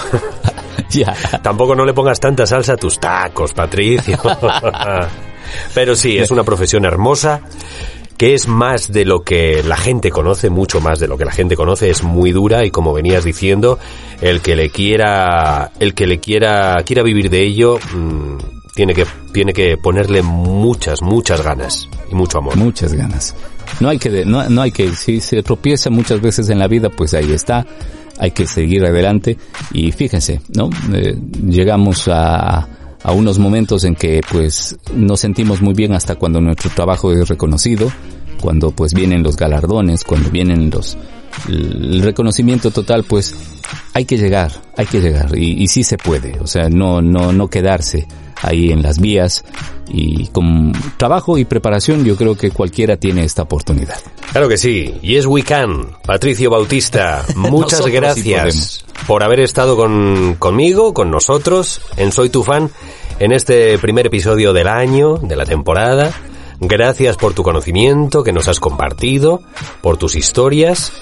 ya. 0.91 1.13
Tampoco 1.43 1.75
no 1.75 1.85
le 1.85 1.93
pongas 1.93 2.21
tanta 2.21 2.47
salsa 2.47 2.75
a 2.75 2.77
tus 2.77 3.01
tacos, 3.01 3.53
Patricio. 3.53 4.19
Pero 5.75 5.97
sí, 5.97 6.19
es 6.19 6.31
una 6.31 6.45
profesión 6.45 6.85
hermosa 6.85 7.43
que 8.21 8.35
es 8.35 8.49
más 8.49 8.93
de 8.93 9.07
lo 9.07 9.23
que 9.23 9.63
la 9.63 9.79
gente 9.79 10.11
conoce, 10.11 10.51
mucho 10.51 10.83
más 10.83 11.01
de 11.01 11.09
lo 11.09 11.17
que 11.17 11.25
la 11.25 11.33
gente 11.33 11.57
conoce, 11.57 11.89
es 11.89 12.03
muy 12.03 12.33
dura 12.33 12.67
y 12.67 12.71
como 12.71 12.93
venías 12.93 13.25
diciendo, 13.25 13.79
el 14.21 14.43
que 14.43 14.57
le 14.57 14.69
quiera, 14.69 15.73
el 15.81 15.95
que 15.95 16.07
le 16.07 16.21
quiera, 16.21 16.77
quiera 16.85 17.03
vivir 17.03 17.31
de 17.31 17.43
ello, 17.43 17.79
mmm, 17.95 18.37
tiene 18.75 18.93
que, 18.93 19.07
tiene 19.33 19.55
que 19.55 19.79
ponerle 19.79 20.23
muchas, 20.23 21.01
muchas 21.01 21.43
ganas 21.43 21.89
y 22.11 22.15
mucho 22.15 22.37
amor. 22.37 22.57
Muchas 22.57 22.93
ganas. 22.93 23.35
No 23.81 23.89
hay 23.89 23.99
que, 23.99 24.27
no, 24.27 24.47
no 24.51 24.61
hay 24.61 24.71
que, 24.71 24.91
si 24.93 25.23
se 25.23 25.43
tropieza 25.43 25.89
muchas 25.89 26.21
veces 26.21 26.51
en 26.51 26.59
la 26.59 26.69
vida, 26.69 26.91
pues 26.91 27.15
ahí 27.15 27.33
está. 27.33 27.67
Hay 28.19 28.33
que 28.33 28.47
seguir 28.47 28.85
adelante 28.85 29.39
y 29.73 29.93
fíjense, 29.93 30.43
¿no? 30.55 30.69
Eh, 30.93 31.17
llegamos 31.47 32.07
a, 32.09 32.69
a 33.03 33.13
unos 33.13 33.39
momentos 33.39 33.85
en 33.85 33.95
que 33.95 34.21
pues 34.31 34.77
nos 34.95 35.21
sentimos 35.21 35.63
muy 35.63 35.75
bien 35.75 35.93
hasta 35.93 36.17
cuando 36.17 36.41
nuestro 36.41 36.71
trabajo 36.71 37.13
es 37.13 37.29
reconocido, 37.29 37.91
cuando 38.41 38.71
pues 38.71 38.95
vienen 38.95 39.23
los 39.23 39.37
galardones, 39.37 40.05
cuando 40.05 40.31
vienen 40.31 40.71
los 40.71 40.97
el 41.49 42.03
reconocimiento 42.03 42.71
total, 42.71 43.05
pues 43.05 43.35
hay 43.95 44.05
que 44.05 44.19
llegar, 44.19 44.53
hay 44.77 44.87
que 44.87 45.01
llegar 45.01 45.37
y, 45.37 45.63
y 45.63 45.69
sí 45.69 45.85
se 45.85 45.97
puede, 45.97 46.39
o 46.41 46.47
sea, 46.47 46.69
no 46.69 47.01
no 47.01 47.33
no 47.33 47.49
quedarse 47.49 48.07
ahí 48.43 48.71
en 48.71 48.83
las 48.83 48.99
vías 48.99 49.45
y 49.89 50.29
con 50.29 50.73
trabajo 50.97 51.39
y 51.39 51.45
preparación 51.45 52.05
yo 52.05 52.17
creo 52.17 52.37
que 52.37 52.51
cualquiera 52.51 52.97
tiene 52.97 53.25
esta 53.25 53.43
oportunidad. 53.43 53.99
Claro 54.33 54.49
que 54.49 54.57
sí. 54.57 54.95
Yes 55.03 55.27
we 55.27 55.43
can. 55.43 55.89
Patricio 56.07 56.51
Bautista, 56.51 57.25
muchas 57.37 57.87
gracias 57.87 58.85
por 59.07 59.23
haber 59.23 59.41
estado 59.41 59.77
con, 59.77 60.37
conmigo, 60.39 60.95
con 60.95 61.11
nosotros, 61.11 61.81
en 61.97 62.13
Soy 62.13 62.31
tu 62.31 62.45
fan, 62.45 62.71
en 63.19 63.33
este 63.33 63.79
primer 63.79 64.07
episodio 64.07 64.53
del 64.53 64.69
año, 64.69 65.17
de 65.17 65.37
la 65.37 65.45
temporada. 65.45 66.13
Gracias 66.61 67.17
por 67.17 67.33
tu 67.33 67.43
conocimiento 67.43 68.23
que 68.23 68.33
nos 68.33 68.47
has 68.47 68.61
compartido, 68.61 69.43
por 69.81 69.97
tus 69.97 70.15
historias 70.15 70.93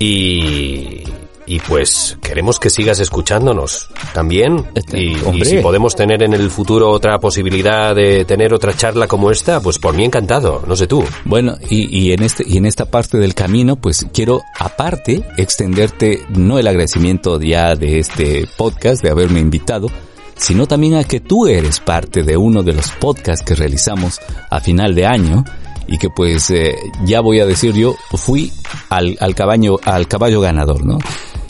y, 0.00 1.03
y 1.46 1.60
pues 1.60 2.16
queremos 2.22 2.58
que 2.58 2.70
sigas 2.70 3.00
escuchándonos 3.00 3.88
también. 4.12 4.64
Este, 4.74 5.00
y, 5.00 5.16
y, 5.32 5.44
si 5.44 5.58
podemos 5.58 5.94
tener 5.94 6.22
en 6.22 6.32
el 6.32 6.50
futuro 6.50 6.90
otra 6.90 7.18
posibilidad 7.18 7.94
de 7.94 8.24
tener 8.24 8.54
otra 8.54 8.74
charla 8.74 9.06
como 9.06 9.30
esta, 9.30 9.60
pues 9.60 9.78
por 9.78 9.94
mí 9.94 10.04
encantado, 10.04 10.62
no 10.66 10.76
sé 10.76 10.86
tú. 10.86 11.04
Bueno, 11.24 11.56
y, 11.68 11.96
y 11.96 12.12
en 12.12 12.22
este 12.22 12.44
y 12.46 12.56
en 12.56 12.66
esta 12.66 12.86
parte 12.86 13.18
del 13.18 13.34
camino, 13.34 13.76
pues 13.76 14.06
quiero 14.12 14.42
aparte 14.58 15.24
extenderte 15.36 16.24
no 16.28 16.58
el 16.58 16.66
agradecimiento 16.66 17.40
ya 17.40 17.74
de 17.74 17.98
este 17.98 18.48
podcast 18.56 19.02
de 19.02 19.10
haberme 19.10 19.40
invitado, 19.40 19.88
sino 20.36 20.66
también 20.66 20.94
a 20.94 21.04
que 21.04 21.20
tú 21.20 21.46
eres 21.46 21.80
parte 21.80 22.22
de 22.22 22.36
uno 22.36 22.62
de 22.62 22.72
los 22.72 22.90
podcasts 22.92 23.44
que 23.44 23.54
realizamos 23.54 24.20
a 24.50 24.60
final 24.60 24.94
de 24.94 25.06
año 25.06 25.44
y 25.86 25.98
que 25.98 26.10
pues 26.10 26.50
eh, 26.50 26.76
ya 27.04 27.20
voy 27.20 27.40
a 27.40 27.46
decir 27.46 27.74
yo 27.74 27.96
fui 28.14 28.52
al, 28.88 29.16
al 29.20 29.34
caballo 29.34 29.78
al 29.84 30.08
caballo 30.08 30.40
ganador, 30.40 30.84
¿no? 30.84 30.98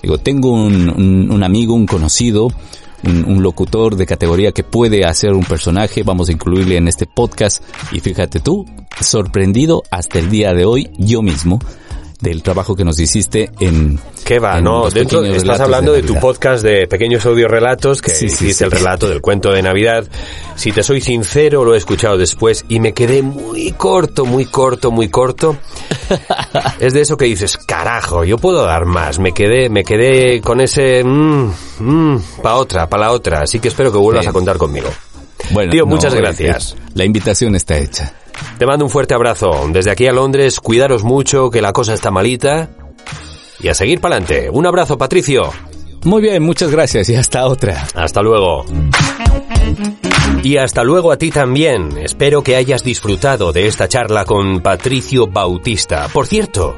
Digo, 0.02 0.18
tengo 0.18 0.52
un, 0.52 1.30
un, 1.30 1.42
amigo, 1.42 1.74
un 1.74 1.86
conocido, 1.86 2.48
un, 3.04 3.24
un, 3.24 3.42
locutor 3.42 3.96
de 3.96 4.04
categoría 4.04 4.52
que 4.52 4.62
puede 4.62 5.06
hacer 5.06 5.32
un 5.32 5.44
personaje, 5.44 6.02
vamos 6.02 6.28
a 6.28 6.32
incluirle 6.32 6.76
en 6.76 6.88
este 6.88 7.06
podcast 7.06 7.64
y 7.90 8.00
fíjate 8.00 8.40
tú, 8.40 8.66
sorprendido 9.00 9.82
hasta 9.90 10.18
el 10.18 10.28
día 10.28 10.52
de 10.52 10.66
hoy 10.66 10.90
yo 10.98 11.22
mismo 11.22 11.58
del 12.20 12.42
trabajo 12.42 12.74
que 12.74 12.84
nos 12.84 12.98
hiciste 12.98 13.50
en... 13.60 13.98
¿Qué 14.24 14.38
va? 14.38 14.58
en 14.58 14.64
no, 14.64 14.88
dentro 14.90 15.24
estás 15.24 15.60
hablando 15.60 15.92
de, 15.92 16.02
de, 16.02 16.08
tu 16.08 16.18
podcast 16.18 16.64
de 16.64 16.86
pequeños 16.86 17.26
audio 17.26 17.48
relatos, 17.48 18.00
que 18.00 18.14
sí, 18.14 18.26
hiciste 18.26 18.54
sí, 18.54 18.64
el 18.64 18.70
relato 18.70 19.08
del 19.08 19.20
cuento 19.20 19.52
de 19.52 19.62
Navidad. 19.62 20.06
Si 20.56 20.72
te 20.72 20.82
soy 20.82 21.00
sincero, 21.00 21.64
lo 21.64 21.74
he 21.74 21.78
escuchado 21.78 22.16
después 22.16 22.64
y 22.68 22.80
me 22.80 22.92
quedé 22.92 23.22
muy 23.22 23.72
corto, 23.72 24.24
muy 24.24 24.46
corto, 24.46 24.90
muy 24.90 25.08
corto. 25.08 25.56
es 26.80 26.94
de 26.94 27.00
eso 27.00 27.16
que 27.16 27.26
dices, 27.26 27.56
carajo, 27.56 28.24
yo 28.24 28.38
puedo 28.38 28.64
dar 28.64 28.86
más. 28.86 29.18
Me 29.18 29.32
quedé, 29.32 29.68
me 29.68 29.84
quedé 29.84 30.40
con 30.40 30.60
ese, 30.60 31.04
mmm, 31.04 31.50
mmm, 31.80 32.16
pa 32.42 32.56
otra, 32.56 32.88
pa 32.88 32.98
la 32.98 33.12
otra. 33.12 33.42
Así 33.42 33.60
que 33.60 33.68
espero 33.68 33.92
que 33.92 33.98
vuelvas 33.98 34.26
a 34.26 34.32
contar 34.32 34.56
conmigo. 34.56 34.88
Bueno, 35.50 35.72
Tío, 35.72 35.86
muchas 35.86 36.14
no, 36.14 36.20
gracias. 36.20 36.76
La 36.94 37.04
invitación 37.04 37.54
está 37.54 37.78
hecha. 37.78 38.12
Te 38.58 38.66
mando 38.66 38.84
un 38.84 38.90
fuerte 38.90 39.14
abrazo. 39.14 39.68
Desde 39.70 39.90
aquí 39.90 40.06
a 40.06 40.12
Londres, 40.12 40.60
cuidaros 40.60 41.04
mucho, 41.04 41.50
que 41.50 41.62
la 41.62 41.72
cosa 41.72 41.94
está 41.94 42.10
malita. 42.10 42.70
Y 43.60 43.68
a 43.68 43.74
seguir 43.74 44.00
para 44.00 44.16
adelante. 44.16 44.50
Un 44.50 44.66
abrazo, 44.66 44.98
Patricio. 44.98 45.50
Muy 46.04 46.20
bien, 46.20 46.42
muchas 46.42 46.70
gracias 46.70 47.08
y 47.08 47.14
hasta 47.14 47.46
otra. 47.46 47.86
Hasta 47.94 48.20
luego. 48.20 48.64
Y 50.42 50.58
hasta 50.58 50.84
luego 50.84 51.10
a 51.10 51.16
ti 51.16 51.30
también. 51.30 51.96
Espero 51.96 52.42
que 52.42 52.56
hayas 52.56 52.84
disfrutado 52.84 53.52
de 53.52 53.66
esta 53.66 53.88
charla 53.88 54.26
con 54.26 54.60
Patricio 54.60 55.26
Bautista. 55.26 56.08
Por 56.12 56.26
cierto, 56.26 56.76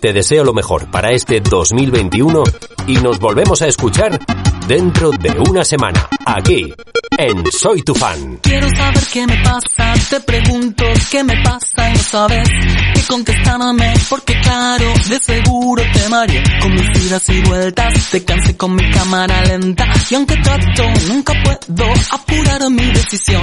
Te 0.00 0.12
deseo 0.12 0.44
lo 0.44 0.52
mejor 0.52 0.90
para 0.90 1.12
este 1.12 1.40
2021 1.40 2.42
y 2.86 2.96
nos 2.96 3.18
volvemos 3.18 3.62
a 3.62 3.66
escuchar 3.66 4.20
dentro 4.66 5.10
de 5.10 5.30
una 5.48 5.64
semana, 5.64 6.08
aquí, 6.24 6.72
en 7.18 7.44
Soy 7.50 7.82
tu 7.82 7.94
fan. 7.94 8.38
Quiero 8.42 8.68
saber 8.76 9.02
qué 9.12 9.26
me 9.26 9.36
pasa, 9.42 9.94
te 10.10 10.20
pregunto 10.20 10.84
qué 11.10 11.22
me 11.24 11.34
pasa 11.42 11.90
y 11.90 11.92
no 11.92 11.98
sabes 11.98 12.48
qué 12.94 13.00
contestarme, 13.08 13.94
porque 14.08 14.40
claro, 14.40 14.92
de 15.08 15.18
seguro 15.18 15.82
te 15.92 16.08
mareé 16.08 16.42
con 16.60 16.72
mis 16.72 17.06
idas 17.06 17.28
y 17.28 17.40
vueltas, 17.42 18.10
te 18.10 18.24
cansé 18.24 18.56
con 18.56 18.74
mi 18.74 18.90
cámara 18.90 19.40
lenta, 19.44 19.88
y 20.10 20.14
aunque 20.14 20.36
trato, 20.36 20.84
nunca 21.08 21.32
puedo 21.44 21.92
apurar 22.12 22.70
mi 22.70 22.86
decisión 22.92 23.42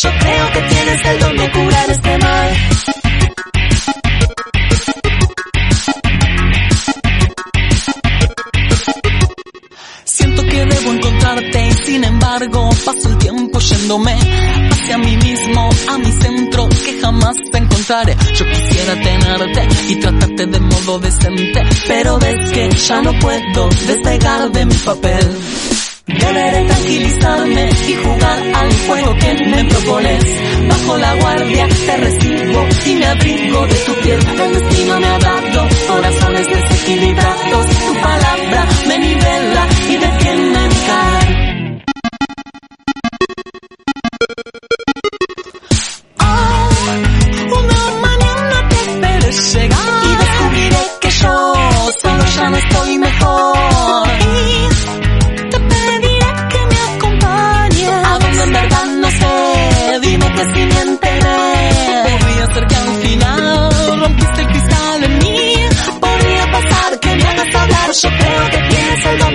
Yo 0.00 0.08
creo 0.18 0.52
que 0.52 0.60
tienes 0.62 1.04
el 1.04 1.18
don 1.20 1.36
de 1.36 1.52
curar 1.52 1.90
este 1.90 2.18
mal. 2.18 2.56
Siento 10.04 10.42
que 10.44 10.64
debo 10.64 10.92
encontrarte 10.92 11.72
sin 11.84 12.04
embargo 12.04 12.70
paso 12.86 13.08
el 13.10 13.18
tiempo 13.18 13.58
yéndome 13.58 14.16
hacia 14.70 14.96
mí 14.96 15.16
mismo, 15.18 15.68
a 15.88 15.98
mi 15.98 16.12
centro 16.12 16.68
que 16.70 16.98
jamás 16.98 17.36
te 17.52 17.58
encontraré. 17.58 18.16
Yo 18.34 18.46
quisiera 18.46 18.94
tenerte 18.94 19.68
y 19.88 19.96
tratarte 19.96 20.46
de 20.46 20.60
modo 20.60 21.00
decente, 21.00 21.62
pero 21.86 22.18
ves 22.18 22.50
que 22.50 22.70
ya 22.70 23.02
no 23.02 23.12
puedo 23.18 23.68
despegar 23.86 24.50
de 24.52 24.64
mi 24.64 24.74
papel. 24.76 25.38
Deberé 26.06 26.64
tranquilizarme 26.64 27.68
y 27.88 27.94
jugar 27.94 28.38
al 28.54 28.72
juego 28.86 29.16
que 29.18 29.34
me 29.46 29.64
propones. 29.64 30.24
Bajo 30.68 30.96
la 30.98 31.14
guardia 31.14 31.68
te 31.68 31.96
recibo 31.96 32.66
y 32.86 32.94
me 32.96 33.06
abrigo 33.06 33.66
de 33.66 33.74
tu 33.74 33.94
piel. 34.02 34.18
El 34.18 34.52
destino 34.52 35.00
me 35.00 35.06
ha 35.06 35.18
dado 35.18 35.68
corazones 35.88 36.46
desequilibrados. 36.48 37.66
Tu 37.66 37.94
palabra 37.94 38.66
me 38.88 38.98
nivela 38.98 39.68
so 69.02 69.31